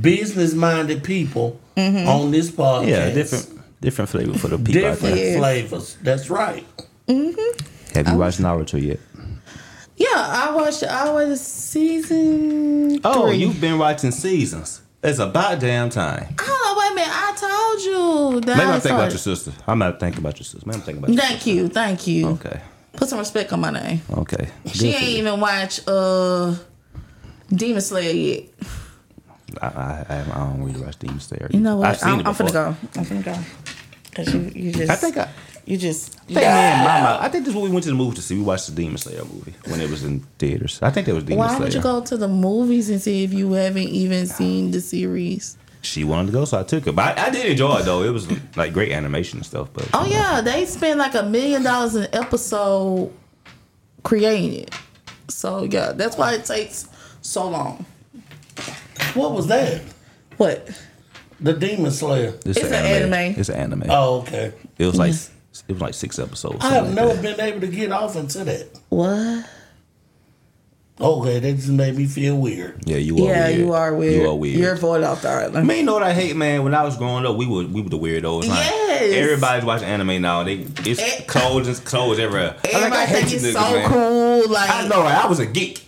business 0.00 0.54
minded 0.54 1.04
people 1.04 1.60
Mm-hmm. 1.76 2.08
on 2.08 2.30
this 2.30 2.50
podcast. 2.50 2.88
Yeah, 2.88 3.10
different 3.10 3.60
different 3.82 4.08
flavor 4.08 4.32
for 4.38 4.48
the 4.48 4.56
people 4.56 4.86
out 4.86 4.92
different 4.94 5.14
there. 5.16 5.32
Yeah. 5.34 5.38
flavors. 5.38 5.98
That's 6.02 6.30
right. 6.30 6.64
Have 7.06 8.08
you 8.08 8.16
watched 8.16 8.40
Naruto 8.40 8.80
yet? 8.82 8.98
Yeah, 9.96 10.06
I 10.14 10.52
watched. 10.54 10.82
I 10.84 11.10
watched 11.10 11.38
season. 11.40 13.00
Oh, 13.04 13.30
you've 13.30 13.60
been 13.60 13.78
watching 13.78 14.10
seasons. 14.10 14.82
It's 15.02 15.18
about 15.18 15.60
damn 15.60 15.88
time. 15.90 16.34
Oh, 16.40 16.76
wait 16.78 16.92
a 16.92 16.94
minute. 16.94 17.10
I 17.14 17.34
told 17.36 17.82
you. 18.34 18.40
That 18.40 18.56
Maybe 18.56 18.68
I 18.68 18.74
I'm 18.74 18.80
thinking 18.80 18.98
about 18.98 19.10
your 19.10 19.18
sister. 19.18 19.52
I'm 19.66 19.78
not 19.78 20.00
thinking 20.00 20.20
about 20.20 20.36
your 20.38 20.44
sister. 20.44 20.66
Maybe 20.66 20.76
I'm 20.78 20.82
thinking 20.82 21.04
about 21.04 21.12
your 21.14 21.22
Thank 21.22 21.46
you. 21.46 21.68
Thank 21.68 22.06
you. 22.06 22.28
Okay. 22.28 22.60
Put 22.94 23.08
some 23.08 23.18
respect 23.18 23.52
on 23.52 23.60
my 23.60 23.70
name. 23.70 24.00
Okay. 24.10 24.48
She 24.66 24.90
Good 24.90 24.94
for 24.94 25.00
ain't 25.00 25.12
you. 25.12 25.18
even 25.18 25.40
watch 25.40 25.80
uh 25.86 26.54
Demon 27.50 27.80
Slayer 27.82 28.12
yet. 28.12 28.44
I, 29.62 29.66
I, 29.66 30.06
I, 30.08 30.20
I 30.20 30.38
don't 30.46 30.62
really 30.64 30.80
watch 30.80 30.98
Demon 30.98 31.20
Slayer. 31.20 31.48
You 31.52 31.60
know 31.60 31.76
what? 31.76 31.88
I've 31.88 31.98
seen 31.98 32.08
I'm, 32.10 32.20
it 32.20 32.26
I'm 32.26 32.32
before. 32.32 32.46
finna 32.48 32.52
go. 32.52 32.76
I'm 33.00 33.04
finna 33.04 33.24
go. 33.24 33.34
Cause 34.14 34.34
you, 34.34 34.40
you 34.54 34.72
just. 34.72 34.90
I 34.90 34.96
think 34.96 35.16
I, 35.18 35.28
you 35.66 35.76
just. 35.76 36.14
I 36.14 36.18
think 36.26 36.36
me 36.36 36.44
and 36.44 36.84
Mama. 36.84 37.18
I 37.20 37.28
think 37.28 37.44
this 37.44 37.52
is 37.52 37.56
what 37.56 37.64
we 37.64 37.70
went 37.70 37.84
to 37.84 37.90
the 37.90 37.96
movie 37.96 38.16
to 38.16 38.22
see. 38.22 38.36
We 38.36 38.42
watched 38.42 38.66
the 38.68 38.74
Demon 38.74 38.96
Slayer 38.98 39.24
movie 39.24 39.54
when 39.66 39.80
it 39.80 39.90
was 39.90 40.04
in 40.04 40.20
theaters. 40.38 40.78
I 40.80 40.90
think 40.90 41.06
that 41.06 41.14
was 41.14 41.24
Demon 41.24 41.38
Why 41.40 41.48
Slayer. 41.48 41.60
would 41.60 41.74
you 41.74 41.82
go 41.82 42.00
to 42.02 42.16
the 42.16 42.28
movies 42.28 42.88
and 42.88 43.02
see 43.02 43.24
if 43.24 43.32
you 43.34 43.52
haven't 43.52 43.88
even 43.88 44.26
seen 44.26 44.70
the 44.70 44.80
series? 44.80 45.58
She 45.82 46.02
wanted 46.04 46.26
to 46.26 46.32
go, 46.32 46.44
so 46.44 46.58
I 46.58 46.62
took 46.64 46.84
her. 46.86 46.92
But 46.92 47.18
I, 47.18 47.26
I 47.26 47.30
did 47.30 47.46
enjoy 47.46 47.76
it 47.78 47.84
though. 47.84 48.02
It 48.02 48.10
was 48.10 48.26
like 48.56 48.72
great 48.72 48.90
animation 48.92 49.38
and 49.40 49.46
stuff. 49.46 49.68
But 49.72 49.88
Oh 49.92 50.04
yeah, 50.06 50.40
they 50.40 50.64
spend 50.66 50.98
like 50.98 51.14
a 51.14 51.22
million 51.24 51.62
dollars 51.62 51.94
an 51.94 52.08
episode 52.12 53.12
creating 54.02 54.60
it. 54.62 54.74
So 55.28 55.64
yeah, 55.64 55.92
that's 55.92 56.16
why 56.16 56.34
it 56.34 56.44
takes 56.44 56.88
so 57.22 57.48
long. 57.48 57.84
What 59.14 59.32
was 59.32 59.46
that? 59.48 59.82
What? 60.36 60.68
The 61.40 61.52
Demon 61.52 61.90
Slayer. 61.90 62.34
it's, 62.44 62.58
It's 62.58 62.62
an 62.64 62.74
anime. 62.74 63.38
It's 63.38 63.48
an 63.48 63.56
anime. 63.56 63.84
Oh, 63.90 64.20
okay. 64.22 64.52
It 64.78 64.86
was 64.86 64.96
like 64.98 65.14
it 65.68 65.72
was 65.74 65.82
like 65.82 65.94
six 65.94 66.18
episodes. 66.18 66.64
I 66.64 66.68
have 66.70 66.86
something 66.86 66.94
never 66.94 67.14
that. 67.14 67.22
been 67.36 67.40
able 67.40 67.60
to 67.60 67.66
get 67.68 67.92
off 67.92 68.16
into 68.16 68.44
that. 68.44 68.68
What? 68.88 69.46
Okay, 70.98 71.40
that 71.40 71.52
just 71.56 71.68
made 71.68 71.94
me 71.94 72.06
feel 72.06 72.38
weird. 72.38 72.82
Yeah, 72.86 72.96
you 72.96 73.18
are. 73.18 73.28
yeah, 73.28 73.46
weird. 73.48 73.58
you 73.58 73.72
are 73.74 73.94
weird. 73.94 74.14
You 74.22 74.30
are 74.30 74.34
weird. 74.34 74.56
You're 74.58 74.76
void 74.76 75.04
off 75.04 75.20
the 75.20 75.28
island. 75.28 75.66
Man, 75.66 75.76
you 75.76 75.82
know 75.82 75.92
what 75.92 76.02
I 76.02 76.14
hate, 76.14 76.34
man? 76.36 76.64
When 76.64 76.74
I 76.74 76.84
was 76.84 76.96
growing 76.96 77.26
up, 77.26 77.36
we 77.36 77.46
were 77.46 77.66
we 77.66 77.82
were 77.82 77.90
the 77.90 77.98
weirdos. 77.98 78.48
Like, 78.48 78.70
Yes. 78.70 79.12
Everybody's 79.12 79.64
watching 79.66 79.88
anime 79.88 80.22
now. 80.22 80.42
They 80.42 80.54
it's 80.86 81.00
Eh. 81.02 81.24
clothes 81.26 81.68
and 81.68 81.84
clothes 81.84 82.18
everywhere. 82.18 82.56
I, 82.64 82.66
like, 82.66 82.74
I 82.74 82.78
Everybody 82.78 83.06
hate 83.06 83.14
think 83.28 83.30
you 83.42 83.48
it's 83.48 83.58
niggas, 83.58 83.68
so 83.68 83.72
man. 83.76 83.90
cool. 83.90 84.48
Like 84.50 84.70
I 84.70 84.88
know, 84.88 85.02
right? 85.02 85.22
I 85.22 85.28
was 85.28 85.38
a 85.38 85.44
geek. 85.44 85.84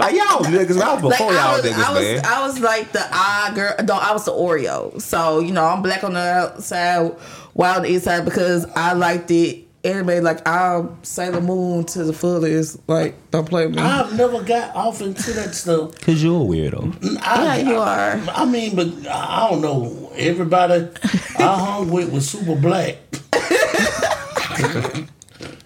Like 0.00 0.14
y'all 0.16 0.40
niggas, 0.42 0.80
I 0.80 0.94
was 0.94 1.02
before 1.02 1.30
I 1.30 1.34
y'all 1.36 1.52
was, 1.62 1.64
niggas, 1.70 1.84
I 1.84 1.92
was, 1.92 2.02
man. 2.02 2.24
I 2.24 2.46
was 2.46 2.58
like 2.60 2.90
the 2.92 3.06
odd 3.12 3.54
girl. 3.54 3.74
No, 3.84 3.94
I 3.94 4.12
was 4.12 4.24
the 4.24 4.32
Oreo. 4.32 5.00
So 5.00 5.38
you 5.38 5.52
know, 5.52 5.64
I'm 5.64 5.80
black 5.80 6.02
on 6.02 6.14
the 6.14 6.18
outside, 6.18 7.12
white 7.60 7.76
on 7.76 7.82
the 7.82 7.94
inside 7.94 8.24
because 8.24 8.64
I 8.74 8.94
liked 8.94 9.30
it. 9.30 9.66
Anime, 9.82 10.22
like 10.22 10.46
I'll 10.46 10.98
Sailor 11.02 11.40
Moon 11.40 11.84
to 11.86 12.04
the 12.04 12.12
fullest. 12.12 12.86
Like, 12.86 13.14
don't 13.30 13.48
play 13.48 13.66
with 13.66 13.76
me. 13.76 13.82
I've 13.82 14.14
never 14.14 14.42
got 14.42 14.74
off 14.76 15.00
into 15.00 15.32
that 15.32 15.54
stuff. 15.54 15.98
Cause 16.00 16.22
you're 16.22 16.42
a 16.42 16.44
weirdo. 16.44 16.92
Mm, 16.98 17.18
I, 17.22 17.58
Yeah, 17.60 17.68
you 17.70 17.76
are. 17.76 18.20
I 18.34 18.44
mean, 18.44 18.76
but 18.76 18.88
I 19.10 19.48
don't 19.48 19.62
know. 19.62 20.12
Everybody 20.16 20.88
I 21.38 21.42
hung 21.58 21.90
with 21.90 22.12
was 22.12 22.28
super 22.28 22.56
black. 22.56 22.98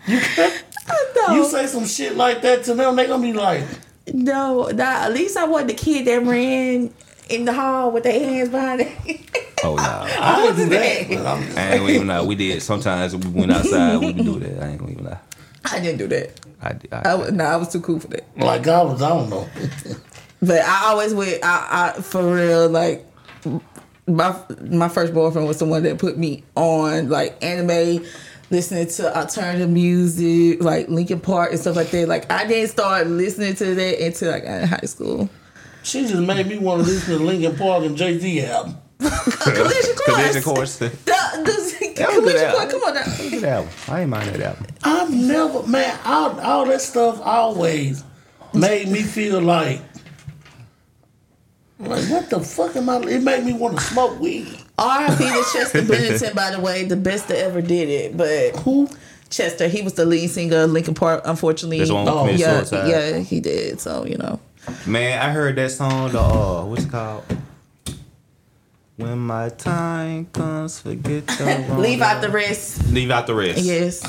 you, 0.07 1.35
you 1.35 1.45
say 1.49 1.66
some 1.66 1.87
shit 1.87 2.16
like 2.16 2.43
that 2.43 2.62
to 2.65 2.75
them, 2.75 2.95
they 2.95 3.09
gonna 3.09 3.21
be 3.23 3.33
like, 3.33 3.65
No, 4.12 4.69
nah, 4.69 5.05
at 5.07 5.12
least 5.12 5.37
I 5.37 5.45
wasn't 5.45 5.71
the 5.71 5.75
kid 5.75 6.07
that 6.07 6.23
ran 6.25 6.95
in 7.29 7.45
the 7.47 7.53
hall 7.53 7.91
with 7.91 8.05
their 8.05 8.12
hands 8.21 8.49
behind 8.51 8.83
it. 8.83 9.51
Oh 9.65 9.77
no, 9.77 9.82
I 9.82 10.43
didn't 10.55 10.57
do 10.57 10.69
that. 10.77 11.09
But 11.09 11.27
I'm, 11.27 11.43
ain't 11.43 11.81
gonna 11.81 11.93
even 11.93 12.07
lie. 12.09 12.23
We 12.23 12.35
did 12.35 12.62
sometimes 12.62 13.16
we 13.16 13.28
went 13.31 13.51
outside. 13.53 13.97
We 13.99 14.07
would 14.12 14.16
do 14.24 14.39
that. 14.41 14.62
I 14.62 14.69
ain't 14.69 14.78
gonna 14.78 14.93
even 14.93 15.05
lie. 15.07 15.19
I 15.73 15.81
didn't 15.81 15.99
do 15.99 16.07
that. 16.09 16.41
I, 16.61 16.73
did- 16.74 16.93
I, 16.93 17.03
I 17.11 17.15
was, 17.15 17.32
nah, 17.32 17.45
I 17.45 17.57
was 17.57 17.73
too 17.73 17.81
cool 17.81 17.99
for 18.01 18.09
that. 18.09 18.24
like 18.36 18.66
I 18.69 18.82
was, 18.82 19.01
I 19.03 19.09
don't 19.09 19.31
know. 19.31 19.49
But 20.43 20.61
I 20.61 20.85
always 20.91 21.15
went. 21.15 21.43
I, 21.43 21.95
I 21.97 22.01
for 22.03 22.35
real 22.35 22.69
like 22.69 23.07
my 24.07 24.36
my 24.61 24.89
first 24.89 25.15
boyfriend 25.15 25.49
was 25.49 25.59
the 25.59 25.65
one 25.65 25.82
that 25.85 25.99
put 25.99 26.19
me 26.19 26.45
on 26.55 27.09
like 27.09 27.43
anime, 27.43 28.05
listening 28.51 28.86
to 28.89 29.16
alternative 29.16 29.70
music 29.70 30.62
like 30.62 30.89
Linkin 30.89 31.20
Park 31.20 31.53
and 31.53 31.61
stuff 31.61 31.77
like 31.77 31.91
that. 31.93 32.09
Like 32.09 32.31
I 32.31 32.47
didn't 32.47 32.69
start 32.69 33.07
listening 33.07 33.55
to 33.57 33.74
that 33.74 34.01
until 34.05 34.31
like 34.32 34.45
in 34.45 34.66
high 34.69 34.81
school. 34.85 35.31
She 35.82 36.03
just 36.03 36.16
made 36.20 36.47
me 36.47 36.59
want 36.59 36.82
to 36.85 36.91
listen 36.91 37.19
to 37.19 37.24
Linkin 37.24 37.57
Park 37.57 37.85
and 37.85 37.97
Jay 37.97 38.19
Z 38.19 38.43
album. 38.45 38.77
Collision 38.99 39.97
course. 39.97 40.05
Collision 40.05 40.43
course. 40.43 40.77
The, 40.79 40.89
the, 40.89 40.95
That 41.05 41.45
was 41.45 41.73
good 41.79 41.97
collision 41.97 42.51
course. 42.51 42.55
album. 42.55 42.71
Come 42.71 42.83
on 42.89 42.95
now. 42.95 43.31
Good 43.31 43.45
album. 43.45 43.71
I 43.89 44.01
ain't 44.01 44.11
mind 44.11 44.29
that 44.31 44.41
album. 44.43 44.66
I've 44.83 45.12
never, 45.12 45.62
man, 45.66 45.99
all, 46.05 46.41
all 46.41 46.65
that 46.66 46.81
stuff 46.81 47.21
always 47.23 48.05
made 48.53 48.89
me 48.89 49.03
feel 49.03 49.41
like, 49.41 49.81
like 51.79 52.05
what 52.09 52.31
the 52.31 52.41
fuck 52.41 52.77
am 52.77 52.89
I? 52.89 52.99
It 53.01 53.23
made 53.23 53.45
me 53.45 53.53
want 53.53 53.77
to 53.79 53.85
smoke 53.85 54.19
weed. 54.21 54.59
R.I.P. 54.79 55.25
to 55.25 55.45
Chester 55.53 55.83
Bennington, 55.85 56.35
by 56.35 56.51
the 56.51 56.61
way, 56.61 56.85
the 56.85 56.97
best 56.97 57.29
that 57.29 57.39
ever 57.39 57.61
did 57.61 57.89
it. 57.89 58.16
But 58.16 58.57
Who? 58.61 58.89
Chester, 59.31 59.66
he 59.66 59.83
was 59.83 59.95
the 59.95 60.05
lead 60.05 60.29
singer 60.31 60.59
of 60.62 60.71
Linkin 60.71 60.95
Park. 60.95 61.23
Unfortunately, 61.25 61.79
That's 61.79 61.91
the 61.91 61.95
one 61.95 62.07
who 62.07 62.12
Oh, 62.12 62.19
committed 62.21 62.41
yeah, 62.41 62.57
suicide. 62.62 62.89
yeah, 62.89 63.19
he 63.19 63.41
did. 63.41 63.81
So 63.81 64.07
you 64.07 64.16
know, 64.16 64.39
Man, 64.87 65.19
I 65.21 65.31
heard 65.33 65.57
that 65.57 65.71
song. 65.73 66.12
The 66.12 66.21
uh, 66.21 66.65
what's 66.65 66.85
it 66.85 66.91
called? 66.91 67.25
When 68.97 69.19
my 69.19 69.49
time 69.49 70.27
comes, 70.27 70.79
forget 70.81 71.27
the 71.27 71.75
leave 71.79 72.01
out 72.01 72.21
the 72.23 72.29
rest. 72.29 72.87
Leave 72.93 73.11
out 73.11 73.27
the 73.27 73.35
rest. 73.35 73.59
Yes. 73.59 74.01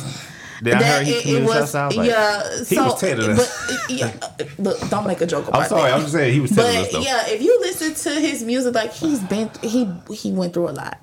Then 0.62 0.76
I 0.76 0.80
That- 0.80 0.98
heard 1.00 1.08
he 1.08 1.14
it, 1.14 1.42
it 1.42 1.44
was. 1.46 1.76
I 1.76 1.88
was 1.88 1.98
like, 1.98 2.08
yeah. 2.08 2.58
he 2.60 2.76
so, 2.76 2.84
was 2.86 3.00
telling 3.02 3.32
us. 3.32 3.68
But, 3.88 3.90
yeah, 3.90 4.12
look, 4.60 4.90
don't 4.90 5.08
make 5.08 5.20
a 5.22 5.26
joke 5.26 5.48
about 5.48 5.64
I'm 5.64 5.70
sorry. 5.70 5.82
that. 5.90 5.94
I'm 5.96 6.02
just 6.02 6.14
saying 6.14 6.34
he 6.34 6.40
was 6.40 6.52
telling 6.52 6.78
us 6.78 6.92
But 6.92 7.00
though. 7.00 7.04
yeah, 7.04 7.28
if 7.28 7.42
you 7.42 7.60
listen 7.62 7.94
to 7.96 8.20
his 8.20 8.44
music, 8.44 8.74
like 8.76 8.94
he's 8.94 9.20
been, 9.22 9.50
he 9.64 9.90
he 10.14 10.32
went 10.32 10.54
through 10.54 10.70
a 10.70 10.72
lot. 10.72 11.00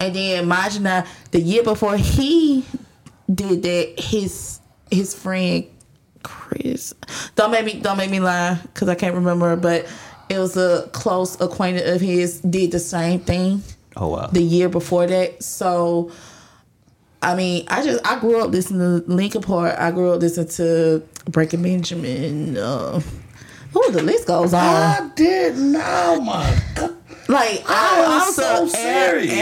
And 0.00 0.14
then 0.14 0.42
imagine 0.42 0.84
that 0.84 1.06
the 1.30 1.40
year 1.40 1.62
before 1.62 1.96
he 1.98 2.64
did 3.32 3.62
that, 3.62 4.00
his 4.00 4.60
his 4.90 5.14
friend 5.14 5.66
Chris, 6.22 6.94
don't 7.36 7.50
make 7.50 7.64
me 7.66 7.80
don't 7.80 7.96
make 7.98 8.10
me 8.10 8.18
lie 8.20 8.58
because 8.62 8.88
I 8.88 8.94
can't 8.94 9.14
remember, 9.14 9.56
but 9.56 9.86
it 10.30 10.38
was 10.38 10.56
a 10.56 10.88
close 10.92 11.40
acquaintance 11.40 11.88
of 11.88 12.00
his 12.00 12.40
did 12.40 12.70
the 12.72 12.78
same 12.78 13.20
thing 13.20 13.62
Oh 13.96 14.08
wow. 14.08 14.26
the 14.28 14.42
year 14.42 14.68
before 14.68 15.06
that. 15.06 15.42
So, 15.42 16.12
I 17.22 17.34
mean, 17.34 17.66
I 17.68 17.82
just 17.84 18.06
I 18.06 18.18
grew 18.20 18.40
up 18.40 18.50
listening 18.50 18.80
to 19.02 19.10
Linkin 19.12 19.42
Park. 19.42 19.74
I 19.78 19.90
grew 19.90 20.12
up 20.12 20.20
listening 20.20 20.48
to 20.48 21.02
Breaking 21.30 21.62
Benjamin. 21.62 22.56
Uh, 22.56 23.00
oh, 23.74 23.90
the 23.90 24.02
list 24.02 24.26
goes 24.26 24.54
on. 24.54 24.60
I 24.64 25.10
didn't 25.16 25.72
know, 25.72 26.20
my 26.22 26.62
God. 26.74 26.96
Like 27.28 27.62
I 27.68 27.74
I, 27.74 27.98
am 28.00 28.10
I 28.10 28.16
was 28.26 28.36
so 28.36 28.64
a 28.64 28.68
serious. 28.68 29.32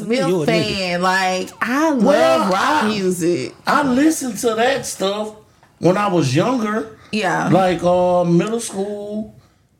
Aerosmith 0.00 0.28
You 0.28 0.42
a 0.42 0.46
nigga. 0.46 0.76
fan. 0.76 1.02
Like 1.02 1.50
I 1.60 1.90
love 1.90 2.02
Well, 2.04 2.38
rock 2.50 2.84
I- 2.84 2.88
music. 2.88 3.54
I 3.66 3.82
listened 3.82 4.38
to 4.38 4.54
that 4.54 4.84
stuff 4.86 5.34
when 5.78 5.96
I 5.96 6.06
was 6.08 6.34
younger, 6.36 6.98
Yeah. 7.10 7.48
like 7.48 7.82
uh, 7.82 8.22
middle 8.24 8.60
school, 8.60 9.34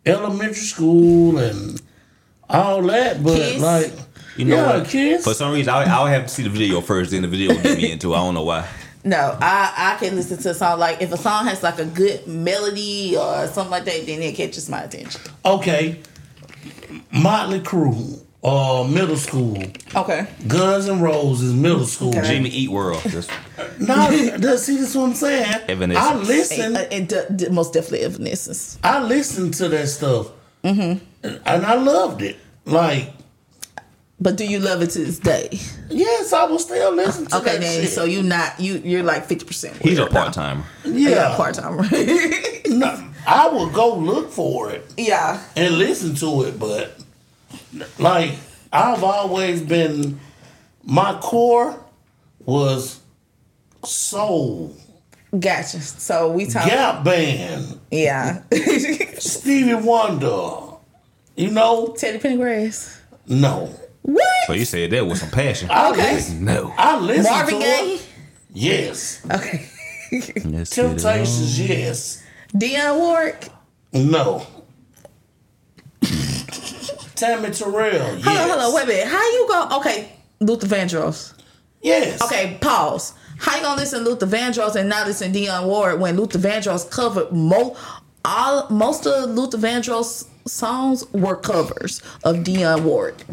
elementary 0.07 0.55
school, 0.55 1.39
and 1.39 1.81
all 2.49 2.83
that. 2.83 3.23
But 3.23 3.37
Kiss? 3.37 3.63
like, 3.63 3.93
You 4.37 4.45
know 4.47 4.57
yeah, 4.57 4.79
what? 4.79 4.89
kids. 4.89 5.25
For 5.25 5.35
some 5.35 5.53
reason, 5.53 5.73
I, 5.73 5.85
I 5.85 6.03
would 6.03 6.11
have 6.13 6.23
to 6.23 6.29
see 6.29 6.43
the 6.43 6.49
video 6.51 6.81
first, 6.81 7.11
then 7.13 7.23
the 7.23 7.29
video 7.29 7.55
would 7.55 7.63
get 7.63 7.77
me 7.79 7.93
into. 7.93 8.13
it. 8.13 8.17
I 8.17 8.19
don't 8.19 8.35
know 8.35 8.45
why. 8.45 8.67
No, 9.05 9.37
I 9.41 9.73
I 9.77 9.97
can 9.99 10.15
listen 10.15 10.39
to 10.39 10.51
a 10.51 10.55
song 10.55 10.79
like 10.79 11.03
if 11.03 11.11
a 11.13 11.17
song 11.17 11.47
has 11.47 11.61
like 11.61 11.81
a 11.81 11.85
good 11.85 12.25
melody 12.29 13.17
or 13.17 13.49
something 13.49 13.69
like 13.73 13.85
that, 13.87 14.07
then 14.07 14.23
it 14.23 14.37
catches 14.37 14.69
my 14.71 14.81
attention. 14.85 15.21
okay, 15.45 16.01
Motley 17.11 17.59
Crue, 17.59 18.23
uh, 18.45 18.85
middle 18.91 19.17
school. 19.17 19.63
Okay. 19.95 20.27
Guns 20.49 20.89
and 20.89 21.01
Roses, 21.03 21.53
middle 21.55 21.87
school. 21.87 22.11
Okay. 22.11 22.27
Jimmy 22.27 22.49
Eat 22.51 22.71
World. 22.71 23.01
That's, 23.05 23.29
No, 23.79 24.11
that's, 24.39 24.65
see, 24.65 24.77
that's 24.79 24.95
what 24.95 25.05
I'm 25.11 25.15
saying. 25.15 25.45
Evanescence. 25.69 25.99
I 26.07 26.13
Evanescence. 26.13 26.29
listen, 26.29 26.77
And, 26.77 26.93
and 26.93 27.09
d- 27.09 27.21
d- 27.47 27.49
most 27.51 27.73
definitely 27.73 28.01
Evanescence. 28.07 28.79
I 28.83 29.03
listened 29.03 29.55
to 29.55 29.69
that 29.69 29.87
stuff, 29.89 30.31
mm-hmm. 30.65 31.05
and 31.23 31.67
I 31.67 31.75
loved 31.75 32.23
it. 32.23 32.37
Like, 32.65 33.13
But 34.21 34.37
do 34.37 34.45
you 34.45 34.59
love 34.59 34.83
it 34.83 34.91
to 34.91 34.99
this 35.05 35.19
day? 35.21 35.49
yes, 35.89 36.33
I 36.33 36.45
will 36.45 36.59
still 36.59 36.93
listen 36.95 37.27
to 37.27 37.37
it. 37.37 37.41
Okay, 37.41 37.53
that 37.53 37.61
then 37.61 37.83
shit. 37.83 37.91
so 37.91 38.05
you 38.05 38.23
not 38.23 38.59
you 38.61 38.79
you're 38.85 39.03
like 39.05 39.27
fifty 39.27 39.45
percent. 39.45 39.77
he's 39.83 39.99
a 39.99 40.07
part 40.07 40.33
timer. 40.33 40.65
Yeah, 40.85 41.11
yeah, 41.11 41.37
part 41.37 41.55
time. 41.55 41.77
No, 42.79 43.05
I 43.27 43.49
will 43.49 43.69
go 43.71 43.95
look 43.97 44.31
for 44.31 44.71
it 44.71 44.85
yeah. 44.97 45.41
and 45.57 45.77
listen 45.79 46.15
to 46.17 46.43
it, 46.45 46.59
but 46.59 47.02
like 47.99 48.33
I've 48.73 49.03
always 49.05 49.63
been, 49.63 50.19
my 50.85 51.19
core 51.21 51.79
was 52.45 53.01
soul, 53.85 54.75
Gotcha. 55.39 55.81
So 55.81 56.31
we 56.31 56.45
talk. 56.47 56.67
Gap 56.67 57.05
Band, 57.05 57.79
Yeah. 57.91 58.43
Stevie 59.19 59.75
Wonder. 59.75 60.77
You 61.37 61.51
know? 61.51 61.95
Teddy 61.97 62.19
Pendergrass. 62.19 62.99
No. 63.27 63.75
What? 64.03 64.23
So 64.47 64.53
you 64.53 64.67
said 64.67 64.91
that 64.91 65.07
with 65.07 65.19
some 65.19 65.31
passion. 65.31 65.71
I 65.71 65.91
Okay. 65.91 66.15
listen. 66.17 66.45
No. 66.45 66.75
I 66.77 66.99
listen 66.99 67.33
Marvin 67.33 67.55
to 67.55 67.61
Gaye. 67.61 67.95
it. 67.95 68.07
Yes. 68.53 69.25
Okay. 69.31 69.69
Let's 70.13 70.27
get 70.33 70.45
it 70.47 70.67
Temptations, 70.71 71.59
yes. 71.61 72.23
Dionne 72.55 72.99
Warwick. 72.99 73.49
No. 73.95 74.47
Tammy 77.23 77.51
Terrell, 77.51 78.17
yes. 78.17 78.25
Hold 78.25 78.39
on, 78.39 78.49
hold 78.49 78.61
on, 78.61 78.75
wait 78.75 78.85
a 78.85 78.87
minute. 78.87 79.07
How 79.07 79.23
you 79.33 79.47
go? 79.49 79.77
Okay, 79.79 80.13
Luther 80.41 80.67
Vandross. 80.67 81.35
Yes. 81.81 82.21
Okay, 82.23 82.59
pause. 82.61 83.15
How 83.39 83.57
you 83.57 83.63
gonna 83.63 83.81
listen 83.81 84.05
to 84.05 84.11
Luther 84.11 84.27
Vandross 84.27 84.77
and 84.77 84.89
not 84.89 85.07
listen 85.07 85.33
to 85.33 85.39
Dionne 85.39 85.67
Warwick 85.67 86.01
when 86.01 86.17
Luther 86.17 86.39
Vandross 86.39 86.89
covered 86.91 87.33
mo 87.33 87.77
all 88.25 88.69
most 88.71 89.07
of 89.07 89.31
Luther 89.31 89.59
Vandross 89.59 90.27
songs 90.47 91.05
were 91.13 91.37
covers 91.37 92.03
of 92.25 92.37
Dionne 92.37 92.83
Warwick. 92.83 93.25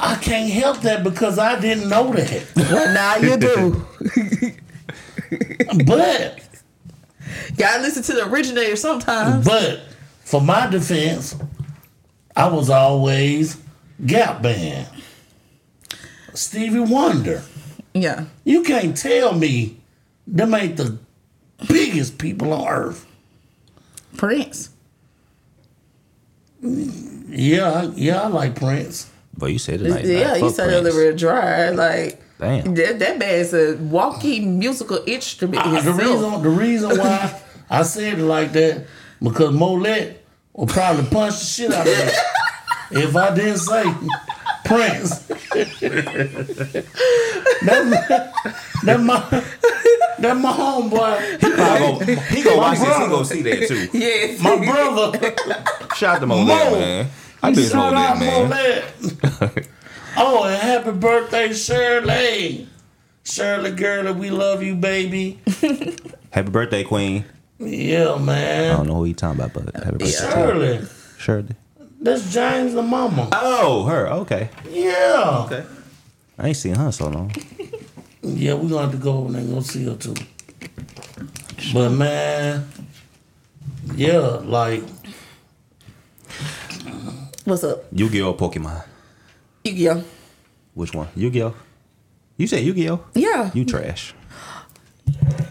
I 0.00 0.16
can't 0.16 0.50
help 0.50 0.80
that 0.80 1.04
because 1.04 1.38
I 1.38 1.60
didn't 1.60 1.88
know 1.88 2.12
that. 2.12 2.46
Well, 2.56 2.94
now 2.94 3.16
you 3.16 3.36
do. 3.36 3.86
but 5.86 6.40
Gotta 7.56 7.82
listen 7.82 8.02
to 8.04 8.12
the 8.14 8.28
originator 8.28 8.76
sometimes. 8.76 9.44
but 9.46 9.80
for 10.24 10.40
my 10.40 10.66
defense, 10.66 11.36
I 12.36 12.48
was 12.48 12.70
always 12.70 13.58
Gap 14.04 14.42
Band. 14.42 14.88
Stevie 16.34 16.80
Wonder. 16.80 17.42
Yeah. 17.94 18.24
You 18.44 18.62
can't 18.62 18.96
tell 18.96 19.34
me 19.34 19.78
them 20.26 20.54
ain't 20.54 20.76
the 20.76 20.98
biggest 21.68 22.18
people 22.18 22.52
on 22.52 22.66
earth. 22.68 23.06
Prince. 24.16 24.70
Yeah, 26.62 27.90
yeah, 27.94 28.22
I 28.22 28.26
like 28.28 28.54
Prince. 28.54 29.10
But 29.36 29.46
you 29.46 29.58
said 29.58 29.80
it 29.82 29.90
like 29.90 30.04
yeah, 30.04 30.34
you 30.36 30.46
Fuck 30.46 30.54
said 30.54 30.68
it 30.70 30.78
a 30.78 30.80
Prince. 30.82 30.94
little 30.94 31.10
bit 31.12 31.18
dry. 31.18 31.70
Like 31.70 32.22
Damn. 32.38 32.74
that, 32.74 32.98
that 32.98 33.18
man's 33.18 33.52
a 33.54 33.76
walking 33.76 34.58
musical 34.58 35.02
instrument. 35.06 35.62
Uh, 35.66 35.80
the 35.80 35.92
reason 35.92 36.42
the 36.42 36.48
reason 36.48 36.98
why 36.98 37.40
I 37.70 37.82
said 37.82 38.18
it 38.18 38.22
like 38.24 38.52
that 38.52 38.86
because 39.22 39.54
Molette 39.54 40.21
will 40.54 40.66
probably 40.66 41.04
punch 41.06 41.38
the 41.38 41.44
shit 41.44 41.72
out 41.72 41.86
of 41.86 41.92
me 41.92 43.02
if 43.02 43.16
I 43.16 43.34
didn't 43.34 43.58
say 43.58 43.84
Prince. 44.64 45.18
that 47.62 47.84
my, 47.84 48.32
that 48.84 49.00
my 49.00 49.44
that 50.22 50.36
my 50.36 50.52
homeboy. 50.52 51.40
He 51.40 51.56
gonna, 51.56 52.20
he 52.22 52.42
gonna 52.42 52.56
watch 52.56 52.78
this. 52.78 52.88
He 52.88 52.94
brother. 52.94 53.08
gonna 53.10 53.24
see 53.24 53.42
that 53.42 53.68
too. 53.68 53.88
Yes. 53.98 54.40
My 54.40 54.56
brother. 54.56 55.34
Shout 55.96 56.16
out 56.16 56.20
to 56.20 56.26
Mo. 56.26 56.44
Man. 56.44 57.10
I 57.42 57.50
miss 57.50 57.72
Shout 57.72 57.92
out 57.92 58.18
Molette, 58.18 58.48
man. 58.48 58.92
Molette. 59.00 59.68
oh, 60.16 60.44
and 60.44 60.62
happy 60.62 60.92
birthday, 60.92 61.52
Shirley. 61.52 62.68
Shirley, 63.24 63.72
girl, 63.72 64.12
we 64.14 64.30
love 64.30 64.62
you, 64.62 64.76
baby. 64.76 65.40
Happy 66.30 66.50
birthday, 66.50 66.84
Queen. 66.84 67.24
Yeah, 67.64 68.16
man. 68.16 68.72
I 68.72 68.76
don't 68.76 68.86
know 68.88 68.96
who 68.96 69.04
you 69.06 69.14
talking 69.14 69.40
about, 69.40 69.52
but 69.52 69.74
happy 69.74 69.98
birthday. 69.98 70.10
Shirley. 70.10 70.86
Shirley. 71.18 71.54
That's 72.00 72.32
James 72.32 72.74
the 72.74 72.82
mama. 72.82 73.28
Oh, 73.32 73.84
her. 73.84 74.08
Okay. 74.08 74.50
Yeah. 74.70 75.44
Okay. 75.46 75.64
I 76.38 76.48
ain't 76.48 76.56
seen 76.56 76.74
her 76.74 76.90
so 76.90 77.08
long. 77.08 77.32
Yeah, 78.22 78.54
we're 78.54 78.68
gonna 78.68 78.82
have 78.82 78.92
to 78.92 78.98
go 78.98 79.18
over 79.18 79.32
there 79.32 79.40
and 79.40 79.54
go 79.54 79.60
see 79.60 79.84
her 79.84 79.94
too. 79.96 80.14
But 81.72 81.90
man, 81.90 82.68
yeah, 83.94 84.18
like 84.18 84.82
What's 87.44 87.64
up? 87.64 87.84
Yu-Gi-Oh! 87.90 88.34
Pokemon. 88.34 88.84
Yu-Gi-Oh. 89.64 90.04
Which 90.74 90.94
one? 90.94 91.08
Yu-Gi-Oh. 91.16 91.54
You 92.36 92.46
said 92.46 92.62
Yu-Gi-Oh. 92.62 93.04
Yeah. 93.14 93.50
You 93.52 93.64
trash. 93.64 94.14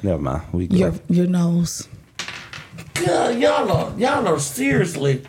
Never 0.01 0.21
mind. 0.21 0.43
We 0.53 0.67
go. 0.67 0.77
Your 0.77 0.93
your 1.09 1.27
nose. 1.27 1.89
Yeah, 3.05 3.29
y'all 3.29 3.71
are 3.71 3.93
y'all 3.99 4.27
are 4.27 4.39
seriously. 4.39 5.23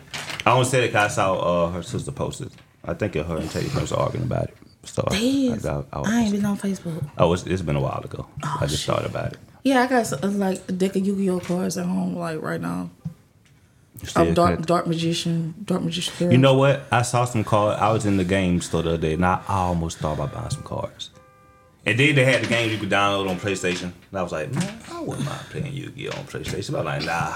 I 0.45 0.51
only 0.51 0.65
said 0.65 0.83
it 0.83 0.91
'cause 0.91 1.11
I 1.11 1.15
saw 1.15 1.35
uh, 1.67 1.71
her 1.71 1.83
sister 1.83 2.11
posted. 2.11 2.51
I 2.85 2.93
think 2.93 3.15
it 3.15 3.25
her 3.25 3.37
and 3.37 3.49
Teddy 3.49 3.69
Prince 3.69 3.91
are 3.91 3.99
arguing 3.99 4.25
about 4.25 4.45
it. 4.49 4.57
So 4.83 5.03
I, 5.09 5.17
Damn. 5.17 5.85
I, 5.93 5.97
I, 5.97 6.01
I 6.05 6.19
ain't 6.21 6.31
been 6.33 6.45
on 6.45 6.57
Facebook. 6.57 7.07
oh, 7.17 7.31
it's, 7.33 7.45
it's 7.45 7.61
been 7.61 7.77
a 7.77 7.81
while 7.81 8.01
ago. 8.03 8.27
I 8.43 8.65
just 8.65 8.85
thought 8.85 9.05
about 9.05 9.31
it. 9.33 9.39
Yeah, 9.63 9.81
I 9.81 9.87
got 9.87 10.11
uh, 10.11 10.27
like 10.27 10.61
a 10.67 10.73
deck 10.73 10.97
of 10.97 11.05
Yu-Gi-Oh 11.07 11.39
cards 11.39 11.77
at 11.77 11.85
home, 11.85 12.17
like 12.17 12.41
right 12.41 12.59
now. 12.59 12.89
You 14.01 14.07
still 14.09 14.27
Of 14.29 14.35
dark 14.35 14.65
dark 14.65 14.87
magician, 14.87 15.53
dark 15.63 15.83
magician. 15.83 16.13
Girl. 16.19 16.31
You 16.33 16.37
know 16.37 16.55
what? 16.55 16.83
I 16.91 17.03
saw 17.03 17.23
some 17.23 17.45
cards. 17.45 17.81
I 17.81 17.93
was 17.93 18.05
in 18.05 18.17
the 18.17 18.25
game 18.25 18.59
store 18.59 18.81
the 18.81 18.89
other 18.89 18.97
day, 18.97 19.13
and 19.13 19.25
I 19.25 19.41
almost 19.47 19.99
thought 19.99 20.15
about 20.15 20.33
buying 20.33 20.49
some 20.49 20.63
cards. 20.63 21.11
And 21.85 21.99
then 21.99 22.15
they 22.15 22.23
had 22.23 22.41
the 22.43 22.47
games 22.47 22.71
you 22.71 22.77
could 22.77 22.89
download 22.89 23.29
on 23.29 23.37
PlayStation. 23.37 23.91
And 24.11 24.19
I 24.19 24.23
was 24.23 24.31
like, 24.31 24.53
man, 24.53 24.79
I 24.89 25.01
wouldn't 25.01 25.25
mind 25.25 25.41
playing 25.49 25.73
Yu-Gi-Oh 25.73 26.17
on 26.17 26.25
PlayStation. 26.25 26.71
But 26.71 26.79
I'm 26.79 26.85
like, 26.85 27.03
nah. 27.05 27.33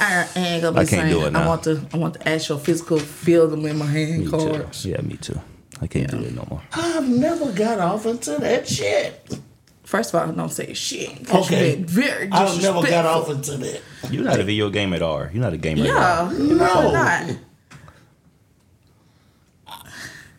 I 0.00 0.26
ain't 0.36 0.62
gonna 0.62 0.72
be 0.72 0.80
I 0.80 0.84
can't 0.86 0.88
saying. 0.88 1.12
do 1.12 1.26
it 1.26 1.34
I 1.36 1.46
want 1.46 1.62
the 1.64 1.86
I 1.92 1.98
want 1.98 2.14
the 2.14 2.26
actual 2.26 2.58
physical 2.58 2.98
feel 2.98 3.46
them 3.48 3.66
in 3.66 3.76
my 3.76 3.84
hand 3.84 4.24
Me 4.24 4.30
cards. 4.30 4.82
too. 4.84 4.88
Yeah, 4.88 5.02
me 5.02 5.18
too. 5.18 5.38
I 5.82 5.86
can't 5.86 6.10
do 6.10 6.18
it 6.24 6.34
no 6.34 6.46
more. 6.48 6.62
I've 6.72 7.06
never 7.06 7.52
got 7.52 7.78
off 7.80 8.06
into 8.06 8.38
that 8.38 8.66
shit. 8.66 9.38
First 9.82 10.14
of 10.14 10.20
all, 10.26 10.32
don't 10.34 10.48
say 10.50 10.72
shit. 10.72 11.26
'cause 11.26 11.50
you 11.50 11.56
Okay, 11.56 11.74
been 11.74 11.84
very 11.84 12.28
I've 12.32 12.62
never 12.62 12.80
got 12.88 13.04
off 13.04 13.28
into 13.28 13.58
that. 13.58 13.82
You're 14.10 14.24
not 14.24 14.40
a 14.40 14.44
video 14.44 14.70
game 14.70 14.94
at 14.94 15.02
all. 15.02 15.28
You're 15.30 15.42
not 15.42 15.52
a 15.52 15.58
gamer 15.58 15.82
at 15.82 15.86
Yeah, 15.88 16.18
all. 16.20 16.30
no, 16.30 16.54
No. 16.54 16.92
not. 16.92 17.36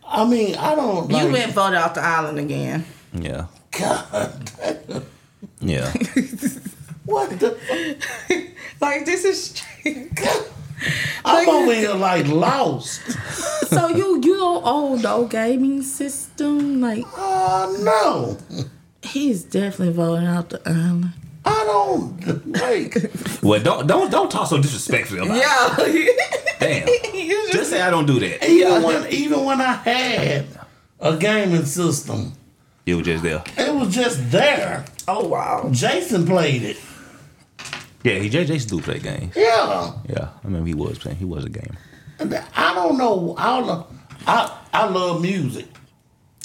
I 0.07 0.25
mean, 0.25 0.55
I 0.55 0.75
don't. 0.75 1.11
Like, 1.11 1.23
You 1.25 1.31
been 1.31 1.51
voted 1.51 1.77
off 1.77 1.93
the 1.93 2.01
island 2.01 2.39
again. 2.39 2.85
Yeah. 3.17 3.47
God, 3.77 4.51
Yeah. 5.61 5.91
what 7.05 7.29
the? 7.39 7.57
Like 8.81 9.05
this 9.05 9.25
is 9.25 9.43
strange. 9.51 10.11
I'm 11.25 11.47
over 11.49 11.73
here 11.73 11.93
like 11.93 12.27
lost. 12.27 13.01
so 13.69 13.87
you 13.89 14.21
you 14.21 14.35
don't 14.37 14.63
own 14.65 15.01
no 15.01 15.25
gaming 15.25 15.81
system? 15.81 16.81
Like 16.81 17.05
Oh 17.15 17.77
no, 17.81 18.65
he's 19.01 19.43
definitely 19.43 19.93
voting 19.93 20.27
out 20.27 20.49
the 20.49 20.61
island. 20.65 21.13
I 21.45 21.63
don't 21.65 22.47
like. 22.47 22.97
Well, 23.43 23.61
don't 23.61 23.87
don't 23.87 24.11
don't 24.11 24.29
talk 24.31 24.47
so 24.47 24.57
disrespectfully 24.61 25.19
about 25.21 25.37
it. 25.37 26.05
Yeah. 26.05 26.55
Damn. 26.59 26.87
You 27.15 27.51
Just 27.51 27.69
say 27.69 27.81
I 27.81 27.89
don't 27.89 28.05
do 28.07 28.19
that. 28.19 28.43
Even 28.49 28.83
when 28.83 29.07
even 29.11 29.45
when 29.45 29.61
I 29.61 29.73
had 29.73 30.45
a 30.99 31.15
gaming 31.17 31.65
system, 31.65 32.33
You 32.85 32.97
was 32.97 33.05
just 33.05 33.23
there. 33.23 33.43
it 33.57 33.73
was 33.73 33.93
just 33.93 34.31
there. 34.31 34.85
oh 35.07 35.27
wow. 35.27 35.69
Jason 35.71 36.25
played 36.25 36.61
it. 36.61 36.77
Yeah, 38.03 38.19
he 38.19 38.29
J 38.29 38.45
Jason 38.45 38.77
do 38.77 38.83
play 38.83 38.99
games. 38.99 39.35
Yeah. 39.35 39.93
Yeah. 40.07 40.29
I 40.31 40.39
remember 40.43 40.67
he 40.67 40.75
was 40.75 40.99
playing. 40.99 41.17
He 41.17 41.25
was 41.25 41.45
a 41.45 41.49
gamer. 41.49 41.77
And 42.19 42.33
I 42.55 42.73
don't 42.75 42.97
know. 42.97 43.33
I 43.37 43.57
don't 43.59 43.67
know. 43.67 43.87
I 44.27 44.57
I 44.71 44.87
love 44.87 45.21
music. 45.21 45.65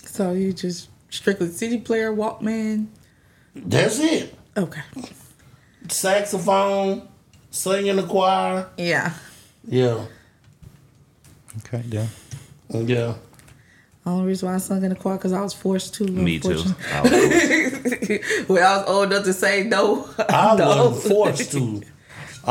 So 0.04 0.32
you 0.32 0.52
just 0.54 0.88
strictly 1.10 1.48
CD 1.48 1.78
player, 1.78 2.12
Walkman. 2.12 2.86
That's 3.54 3.98
it. 3.98 4.34
Okay. 4.56 4.80
Saxophone, 5.88 7.08
sing 7.50 7.86
in 7.86 7.96
the 7.96 8.02
choir. 8.04 8.68
Yeah. 8.78 9.12
Yeah. 9.66 10.06
Okay. 11.58 11.82
Yeah. 11.88 12.06
Yeah. 12.70 13.14
Only 14.06 14.26
reason 14.28 14.48
why 14.48 14.54
I 14.54 14.58
sung 14.58 14.82
in 14.82 14.88
the 14.88 14.94
choir 14.96 15.16
because 15.16 15.32
I 15.32 15.42
was 15.42 15.52
forced 15.52 15.94
to. 15.96 16.04
Me 16.04 16.38
too. 16.40 16.50
unfortunately. 16.52 16.84
I 16.92 17.00
was- 17.02 18.48
when 18.48 18.62
I 18.62 18.76
was 18.78 18.88
old 18.88 19.12
enough 19.12 19.24
to 19.24 19.32
say 19.34 19.64
no. 19.64 20.08
I 20.18 20.54
no. 20.58 20.66
wasn't 20.66 21.12
forced 21.12 21.52
to. 21.52 21.82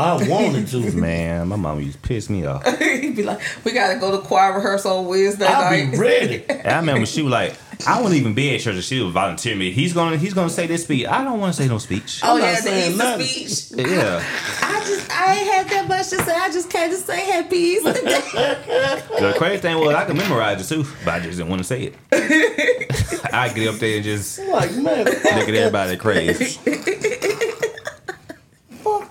I 0.00 0.28
wanted 0.28 0.66
to. 0.68 0.92
Man, 0.92 1.48
my 1.48 1.56
mom 1.56 1.80
used 1.80 2.00
to 2.02 2.08
piss 2.08 2.28
me 2.30 2.46
off. 2.46 2.64
He'd 2.78 3.16
be 3.16 3.22
like, 3.22 3.40
"We 3.64 3.72
gotta 3.72 3.98
go 3.98 4.10
to 4.12 4.18
choir 4.26 4.54
rehearsal 4.54 4.98
on 4.98 5.06
Wednesday 5.06 5.46
I'll 5.46 5.70
night." 5.70 5.92
be 5.92 5.98
ready. 5.98 6.44
And 6.50 6.68
I 6.68 6.76
remember 6.78 7.06
she 7.06 7.22
was 7.22 7.32
like, 7.32 7.54
I 7.86 7.96
wouldn't 8.02 8.20
even 8.20 8.34
be 8.34 8.54
at 8.54 8.60
church 8.60 8.74
and 8.74 8.84
she 8.84 9.02
would 9.02 9.12
volunteer 9.12 9.56
me. 9.56 9.70
He's 9.70 9.92
gonna 9.94 10.16
he's 10.18 10.34
gonna 10.34 10.50
say 10.50 10.66
this 10.66 10.82
speech. 10.84 11.06
I 11.06 11.24
don't 11.24 11.40
want 11.40 11.54
to 11.54 11.62
say 11.62 11.68
no 11.68 11.78
speech. 11.78 12.20
Oh 12.22 12.34
I'm 12.34 12.40
not 12.40 12.64
yeah, 12.64 12.88
the 12.90 12.96
nothing. 12.96 13.26
speech. 13.48 13.86
Yeah. 13.86 14.22
I 14.62 14.84
just 14.86 15.10
I 15.10 15.34
ain't 15.36 15.50
had 15.50 15.68
that 15.70 15.88
much 15.88 16.08
to 16.10 16.22
say. 16.22 16.34
I 16.34 16.50
just 16.52 16.68
came 16.70 16.90
to 16.90 16.96
say 16.96 17.20
happy 17.30 17.56
Easter. 17.56 17.92
The 17.94 19.34
crazy 19.38 19.62
thing 19.62 19.78
was 19.78 19.94
I 19.94 20.04
could 20.04 20.16
memorize 20.16 20.60
it 20.60 20.74
too, 20.74 20.84
but 21.04 21.14
I 21.14 21.20
just 21.20 21.38
didn't 21.38 21.48
want 21.50 21.60
to 21.60 21.64
say 21.64 21.92
it. 21.92 23.30
I 23.32 23.48
get 23.54 23.68
up 23.68 23.76
there 23.76 23.96
and 23.96 24.04
just 24.04 24.38
Like 24.40 24.72
man, 24.74 25.04
look 25.06 25.24
at 25.24 25.54
everybody 25.54 25.96
crazy. 25.96 26.58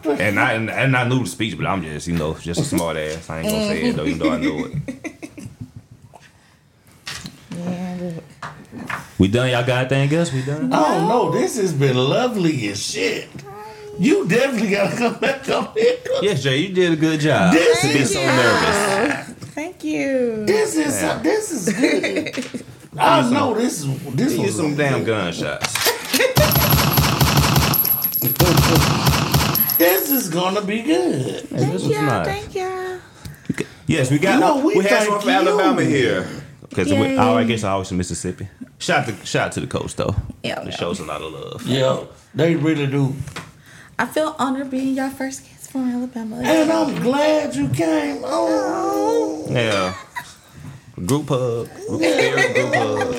Fuck 0.01 0.17
the 0.17 0.23
And 0.23 0.39
I 0.39 0.53
and, 0.53 0.69
and 0.69 0.95
I 0.95 1.07
knew 1.07 1.19
the 1.23 1.29
speech, 1.29 1.57
but 1.57 1.65
I'm 1.65 1.83
just 1.83 2.07
you 2.07 2.17
know 2.17 2.33
just 2.35 2.59
a 2.59 2.63
smart 2.63 2.97
ass. 2.97 3.29
I 3.29 3.39
ain't 3.39 3.49
gonna 3.49 3.67
say 3.67 3.83
it 3.83 3.95
though, 3.95 4.05
even 4.05 4.19
though 4.19 4.31
I 4.31 4.37
know 4.39 4.65
it. 4.65 5.49
yeah. 7.55 8.19
We 9.17 9.27
done. 9.27 9.49
Y'all 9.49 9.65
got 9.65 9.91
anything 9.91 10.17
else? 10.17 10.31
We 10.31 10.41
done. 10.43 10.69
Oh, 10.73 10.83
I 10.85 10.97
don't 10.97 11.07
know. 11.09 11.31
This 11.31 11.57
has 11.57 11.73
been 11.73 11.97
lovely 11.97 12.69
as 12.69 12.81
shit. 12.81 13.27
You 13.99 14.25
definitely 14.25 14.69
gotta 14.69 14.95
come 14.95 15.19
back 15.19 15.49
up 15.49 15.77
here. 15.77 15.97
Yes, 16.21 16.41
Jay, 16.41 16.57
you 16.57 16.73
did 16.73 16.93
a 16.93 16.95
good 16.95 17.19
job. 17.19 17.53
This 17.53 17.81
to 17.81 17.87
be 17.87 17.99
is 17.99 18.13
so 18.13 18.21
nervous. 18.25 19.35
Thank 19.53 19.83
you. 19.83 20.45
This 20.45 20.75
is 20.77 21.01
this 21.21 21.51
is 21.51 21.73
good. 21.73 22.63
I 22.97 23.29
know 23.29 23.53
this 23.53 23.83
is 23.83 24.03
this 24.15 24.37
Use 24.37 24.41
was 24.45 24.55
some 24.55 24.75
damn 24.77 25.03
gunshots. 25.03 25.75
This 29.79 30.11
is 30.11 30.29
gonna 30.29 30.61
be 30.61 30.81
good. 30.81 31.47
Thank 31.49 31.73
was 31.73 31.87
y'all. 31.87 32.01
nice. 32.03 32.27
Thank 32.27 32.53
y'all. 32.55 32.99
Yes, 33.87 34.11
we 34.11 34.19
got. 34.19 34.35
You 34.35 34.39
know, 34.41 34.57
we, 34.65 34.75
we 34.75 34.83
had 34.83 34.89
thank 34.91 35.03
someone 35.05 35.21
from 35.21 35.29
you. 35.29 35.35
Alabama 35.51 35.83
here. 35.83 36.27
Because 36.69 36.91
Yay. 36.91 37.17
oh, 37.17 37.35
I 37.35 37.43
guess 37.45 37.63
I 37.63 37.71
always 37.71 37.87
from 37.87 37.97
Mississippi. 37.97 38.47
Shout 38.77 39.07
to 39.07 39.25
shout 39.25 39.47
out 39.47 39.51
to 39.53 39.61
the 39.61 39.67
coast 39.67 39.97
though. 39.97 40.15
Yeah, 40.43 40.61
it 40.67 40.73
shows 40.73 40.99
a 40.99 41.05
lot 41.05 41.21
of 41.21 41.31
love. 41.33 41.65
Yeah, 41.65 42.03
they 42.35 42.55
really 42.55 42.85
do. 42.87 43.15
I 43.97 44.05
feel 44.05 44.35
honored 44.37 44.69
being 44.69 44.95
your 44.95 45.09
first 45.09 45.43
guest 45.45 45.71
from 45.71 45.89
Alabama. 45.89 46.37
And 46.43 46.71
I'm 46.71 47.01
glad 47.01 47.55
you 47.55 47.69
came. 47.69 48.21
Oh, 48.23 49.47
Yeah. 49.49 49.95
Group 51.05 51.29
hug. 51.29 51.69
Group 51.87 52.01
group 52.01 52.75
hug. 52.75 53.15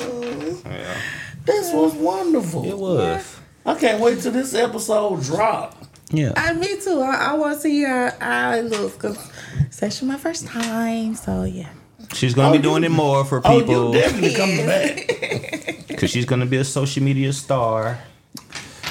Yeah. 0.71 0.97
this 1.45 1.73
was 1.73 1.93
wonderful. 1.95 2.65
It 2.65 2.77
was. 2.77 3.37
I 3.65 3.75
can't 3.75 3.99
wait 3.99 4.21
till 4.21 4.31
this 4.31 4.53
episode 4.53 5.21
drop. 5.23 5.75
Yeah. 6.11 6.33
I, 6.35 6.53
me 6.53 6.79
too. 6.81 7.01
I, 7.01 7.31
I 7.31 7.33
want 7.35 7.55
to 7.55 7.61
see 7.61 7.83
how, 7.83 8.11
how 8.19 8.53
it 8.53 8.65
looks 8.65 8.95
because 8.95 9.31
it's 9.61 9.81
actually 9.81 10.09
my 10.09 10.17
first 10.17 10.45
time. 10.47 11.15
So 11.15 11.43
yeah. 11.43 11.69
She's 12.13 12.33
gonna 12.33 12.49
Oh, 12.49 12.51
be 12.51 12.57
you- 12.57 12.63
doing 12.63 12.83
it 12.83 12.91
more 12.91 13.23
for 13.25 13.41
Oh, 13.45 13.59
people 13.59 13.95
you 13.95 14.01
definitely 14.01 14.35
coming 14.35 14.65
back. 14.65 15.85
because 15.87 16.09
she's 16.09 16.25
gonna 16.25 16.45
be 16.45 16.57
a 16.57 16.63
social 16.65 17.01
media 17.03 17.31
star. 17.33 17.97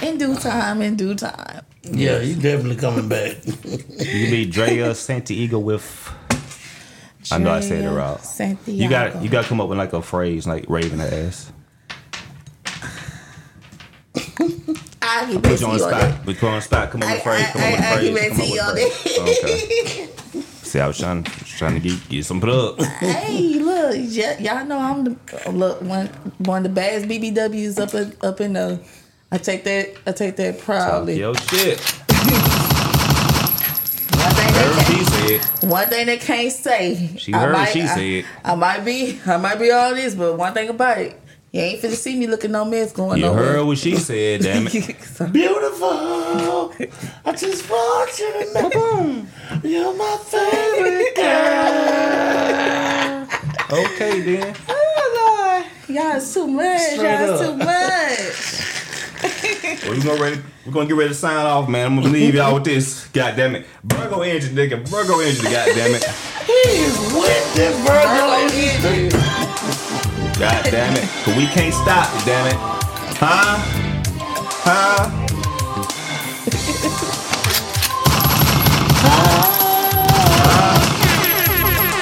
In 0.02 0.16
due 0.16 0.34
time. 0.36 0.80
In 0.80 0.97
due 0.97 1.14
time. 1.14 1.62
Yeah, 1.82 2.20
you 2.20 2.34
definitely 2.36 2.76
coming 2.76 3.09
back. 3.09 3.36
You 3.44 3.78
can 3.78 4.30
be 4.30 4.47
Drea 4.47 4.94
Santiago 4.94 5.59
with. 5.59 6.10
I 7.30 7.36
know 7.38 7.52
I 7.52 7.60
said 7.60 7.84
it 7.84 7.90
wrong. 7.90 8.18
Santiago. 8.18 8.82
You 8.82 8.88
got 8.88 9.22
you 9.22 9.28
got 9.28 9.42
to 9.42 9.48
come 9.48 9.60
up 9.60 9.68
with 9.68 9.76
like 9.78 9.92
a 9.92 10.01
phrase 10.01 10.47
like 10.47 10.64
raving 10.68 11.01
ass. 11.01 11.52
I 15.12 15.35
back 15.35 15.43
Put 15.43 15.61
you 15.61 15.66
on 15.66 15.78
the 15.78 15.85
on 15.85 15.91
spot. 15.91 16.24
Put 16.24 16.43
you 16.43 16.49
on 16.49 16.55
the 16.57 16.61
spot. 16.62 16.91
Come 16.91 17.03
up 17.03 17.09
with 17.09 17.16
a 17.16 17.20
I- 17.20 17.24
phrase. 17.24 17.47
I- 17.47 17.53
Come 17.53 17.62
up 17.62 17.70
with 17.70 17.81
a 17.81 17.85
I- 17.85 17.91
I 17.91 18.12
phrase. 18.12 18.31
Come 18.31 18.49
you 18.49 18.61
on 18.61 18.74
with 18.74 18.93
phrase. 18.95 19.19
Okay. 19.45 20.09
See, 20.70 20.78
I 20.78 20.87
was 20.87 20.99
trying, 20.99 21.24
trying 21.24 21.74
to 21.74 21.81
get, 21.81 22.09
get 22.09 22.24
some 22.24 22.41
plug. 22.41 22.81
Hey, 22.81 23.59
look, 23.59 23.91
y- 23.97 24.37
y'all 24.39 24.65
know 24.65 24.78
I'm 24.78 25.03
the 25.05 25.51
look 25.51 25.82
one 25.82 26.07
one 26.39 26.59
of 26.59 26.62
the 26.62 26.69
baddest 26.69 27.07
BBWs 27.09 27.78
up 27.81 27.93
in, 27.95 28.15
up 28.23 28.41
in 28.41 28.53
the. 28.53 28.81
I 29.32 29.39
take 29.39 29.65
that. 29.65 29.97
I 30.07 30.12
take 30.12 30.37
that 30.37 30.61
proudly. 30.61 31.19
Yo, 31.19 31.35
shit. 31.35 31.81
One 34.12 34.35
thing 34.35 34.55
Heard 34.55 34.87
she 34.87 34.93
can't, 34.95 35.43
said. 35.43 35.69
one 35.70 35.89
thing 35.89 36.07
they 36.07 36.19
can't 36.19 36.53
say. 36.53 37.11
She 37.16 37.32
I 37.35 37.39
heard 37.41 37.53
might- 37.53 37.69
she 37.73 37.82
I- 37.82 37.95
said. 37.95 38.24
I 38.45 38.55
might 38.55 38.85
be. 38.85 39.19
I 39.27 39.37
might 39.39 39.59
be 39.59 39.70
all 39.73 39.95
this, 39.95 40.15
but 40.15 40.37
one 40.37 40.53
thing 40.55 40.69
about 40.69 40.99
it, 40.99 41.19
you 41.52 41.60
ain't 41.60 41.81
finna 41.82 41.94
see 41.94 42.16
me 42.16 42.27
looking 42.27 42.52
no 42.52 42.64
mess 42.64 42.93
going 42.93 43.18
You 43.20 43.27
nowhere. 43.27 43.44
heard 43.55 43.66
what 43.66 43.78
she 43.78 43.97
said, 43.97 44.40
damn 44.43 44.66
it. 44.68 44.72
Beautiful. 45.32 46.72
I 47.24 47.32
just 47.36 47.68
want 47.68 48.18
you 48.18 48.32
to 48.32 48.44
know 48.55 49.27
you're 49.64 49.94
my 49.97 50.16
favorite 50.24 51.14
girl. 51.16 51.27
Okay, 53.72 54.20
then. 54.20 54.55
oh 54.68 55.64
Lord, 55.89 55.97
y'all 55.97 56.16
is 56.16 56.32
too 56.35 56.47
much. 56.47 56.81
Straight 56.81 57.20
y'all 57.20 57.35
is 57.35 57.40
up. 57.40 57.47
too 57.47 57.56
much. 57.64 58.66
Well, 59.82 59.93
we 59.93 60.01
gonna 60.02 60.20
ready. 60.22 60.40
We're 60.66 60.72
gonna 60.72 60.86
get 60.86 60.97
ready 60.97 61.09
to 61.10 61.14
sign 61.14 61.44
off, 61.47 61.68
man. 61.68 61.86
I'm 61.86 61.97
gonna 61.97 62.09
leave 62.09 62.35
y'all 62.35 62.55
with 62.55 62.64
this. 62.64 63.06
God 63.09 63.36
damn 63.36 63.55
it. 63.56 63.66
Virgo 63.85 64.22
engine, 64.22 64.55
nigga. 64.55 64.82
Virgo 64.89 65.20
engine, 65.20 65.44
god 65.44 65.66
damn 65.74 65.94
it. 65.94 66.02
He 66.47 66.52
is 66.52 66.98
with 67.12 67.55
this 67.55 67.77
Virgo 67.86 68.31
energy. 68.32 69.10
God 70.40 70.64
damn 70.70 70.96
it. 70.96 71.04
Cause 71.22 71.36
we 71.36 71.46
can't 71.48 71.74
stop, 71.74 72.08
it, 72.16 72.24
damn 72.24 72.46
it. 72.46 72.56
Huh? 73.20 73.58
Huh? 74.64 75.10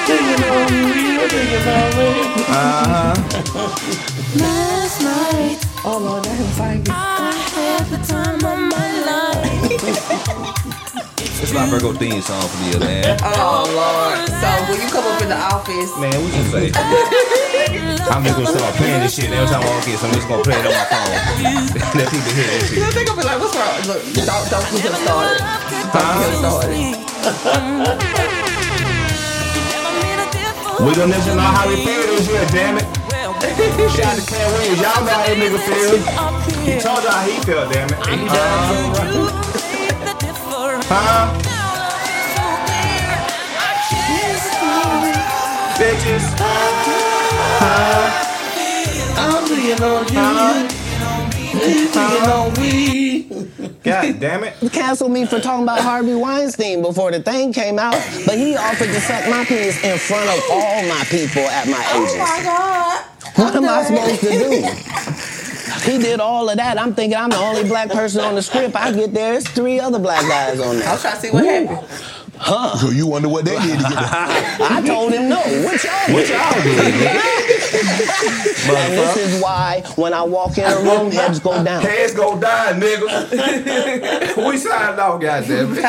Thinking 0.07 0.43
on 0.45 0.71
me, 0.71 1.27
thinking 1.27 1.67
already. 1.67 2.45
Last 4.39 5.01
night 5.03 5.59
Oh 5.85 5.97
Lord, 5.99 6.23
that 6.23 6.35
him 6.37 6.47
fine. 6.55 6.83
I 6.89 7.33
had 7.55 7.87
the 7.87 7.97
time 8.07 8.35
of 8.35 8.59
my 8.71 8.89
life. 9.03 9.71
It's 11.41 11.53
my 11.53 11.69
Virgo 11.69 11.91
theme 11.93 12.21
song 12.21 12.47
for 12.47 12.57
the 12.57 12.69
year, 12.71 12.79
man. 12.79 13.19
Oh 13.21 13.67
Lord. 13.67 14.29
So 14.29 14.71
when 14.71 14.81
you 14.81 14.87
come 14.87 15.05
up 15.05 15.21
in 15.21 15.27
the 15.27 15.37
office, 15.37 15.91
Man, 15.99 16.15
what 16.23 16.33
you 16.33 16.43
say? 16.71 17.45
I'm 18.09 18.23
just 18.23 18.35
gonna 18.37 18.47
start 18.47 18.75
playing 18.75 19.01
this 19.01 19.15
shit 19.15 19.31
every 19.31 19.47
time 19.47 19.61
I 19.61 19.67
walk 19.67 19.87
in, 19.87 19.97
so 19.97 20.07
I'm 20.07 20.13
just 20.13 20.27
gonna 20.27 20.43
play 20.43 20.59
it 20.59 20.65
on 20.65 20.73
my 20.73 20.85
phone. 20.87 21.11
Let 21.99 22.07
people 22.09 22.31
hear 22.31 22.47
that 22.47 22.61
shit. 22.67 22.77
you 22.79 22.91
think 22.91 23.09
I'll 23.09 23.17
be 23.17 23.23
like, 23.23 23.39
what's 23.39 23.55
wrong? 23.55 23.79
Look, 23.87 24.01
don't 24.15 24.49
don't 24.49 24.65
get 24.71 24.91
him 24.91 24.95
started. 25.03 25.39
Don't 25.93 26.17
get 26.19 26.29
him 26.29 26.39
started. 26.39 28.19
We 30.79 30.95
gonna 30.95 31.11
let 31.11 31.27
you 31.27 31.35
know 31.35 31.41
how 31.41 31.67
we 31.67 31.75
feel 31.83 32.01
this 32.03 32.25
year, 32.29 32.45
damn 32.53 32.77
it. 32.77 32.85
Shout 33.91 34.05
out 34.05 34.17
to 34.17 34.23
Katt 34.25 34.47
Williams. 34.53 34.79
Y'all 34.79 35.03
know 35.03 35.11
how 35.11 35.27
that 35.27 35.35
nigga 35.35 35.59
feel. 35.59 35.99
He 36.63 36.79
told 36.79 37.03
y'all 37.03 37.11
how 37.11 37.27
he 37.27 37.35
felt, 37.43 37.67
damn 37.73 37.89
it. 37.89 37.99
Uh-huh. 37.99 39.35
Huh? 40.89 41.27
Bitches. 45.77 46.88
I'm 47.59 47.65
uh-huh. 49.17 49.47
thinking 49.47 49.83
on 49.83 50.07
you. 50.07 50.19
Uh-huh. 50.19 50.69
You 51.51 51.87
thinking 51.87 52.29
on 52.29 52.51
uh-huh. 52.51 52.61
me. 52.61 52.89
God 53.83 54.19
damn 54.19 54.43
it. 54.43 54.53
canceled 54.71 55.11
me 55.11 55.25
for 55.25 55.39
talking 55.39 55.63
about 55.63 55.79
Harvey 55.79 56.15
Weinstein 56.15 56.81
before 56.81 57.11
the 57.11 57.21
thing 57.21 57.53
came 57.53 57.79
out, 57.79 57.93
but 58.25 58.37
he 58.37 58.55
offered 58.55 58.87
to 58.87 59.01
suck 59.01 59.29
my 59.29 59.45
penis 59.45 59.83
in 59.83 59.97
front 59.97 60.29
of 60.29 60.43
all 60.51 60.83
my 60.87 61.03
people 61.09 61.41
at 61.43 61.67
my 61.67 61.83
Oh 61.91 62.03
agency. 62.03 62.19
my 62.19 62.41
God. 62.43 63.05
What 63.35 63.55
am 63.55 63.65
I 63.65 63.83
supposed 63.83 64.21
to 64.21 64.29
do? 64.29 65.25
He 65.83 65.97
did 65.97 66.19
all 66.19 66.49
of 66.49 66.57
that. 66.57 66.77
I'm 66.77 66.93
thinking 66.93 67.17
I'm 67.17 67.29
the 67.29 67.37
only 67.37 67.63
black 67.63 67.89
person 67.89 68.21
on 68.21 68.35
the 68.35 68.41
script. 68.41 68.75
I 68.75 68.91
get 68.91 69.13
there, 69.13 69.35
it's 69.35 69.49
three 69.49 69.79
other 69.79 69.97
black 69.97 70.21
guys 70.27 70.59
on 70.59 70.77
there. 70.77 70.87
I'll 70.87 70.97
try 70.97 71.11
to 71.11 71.17
see 71.17 71.31
what 71.31 71.45
happened. 71.45 71.87
So 72.45 72.89
you 72.89 73.07
wonder 73.07 73.29
what 73.29 73.45
they 73.45 73.55
did 73.59 73.79
to 73.79 73.83
get 73.83 73.89
the 73.89 74.57
I 74.61 74.81
told 74.85 75.13
him 75.13 75.29
no. 75.29 75.37
What 75.37 75.83
y'all 75.83 76.13
What 76.13 76.29
y'all 76.29 76.51
nigga? 76.61 77.49
And 78.69 78.93
this 78.93 79.17
is 79.17 79.41
why 79.41 79.83
when 79.95 80.13
I 80.13 80.23
walk 80.23 80.57
in 80.57 80.63
a 80.65 80.77
room, 80.77 81.11
heads 81.11 81.39
go 81.39 81.63
down. 81.63 81.81
Heads 81.81 82.13
go 82.13 82.39
down, 82.39 82.79
nigga. 82.79 84.47
we 84.49 84.57
signed 84.57 84.99
off, 84.99 85.21
goddamn 85.21 85.77
it. 85.77 85.83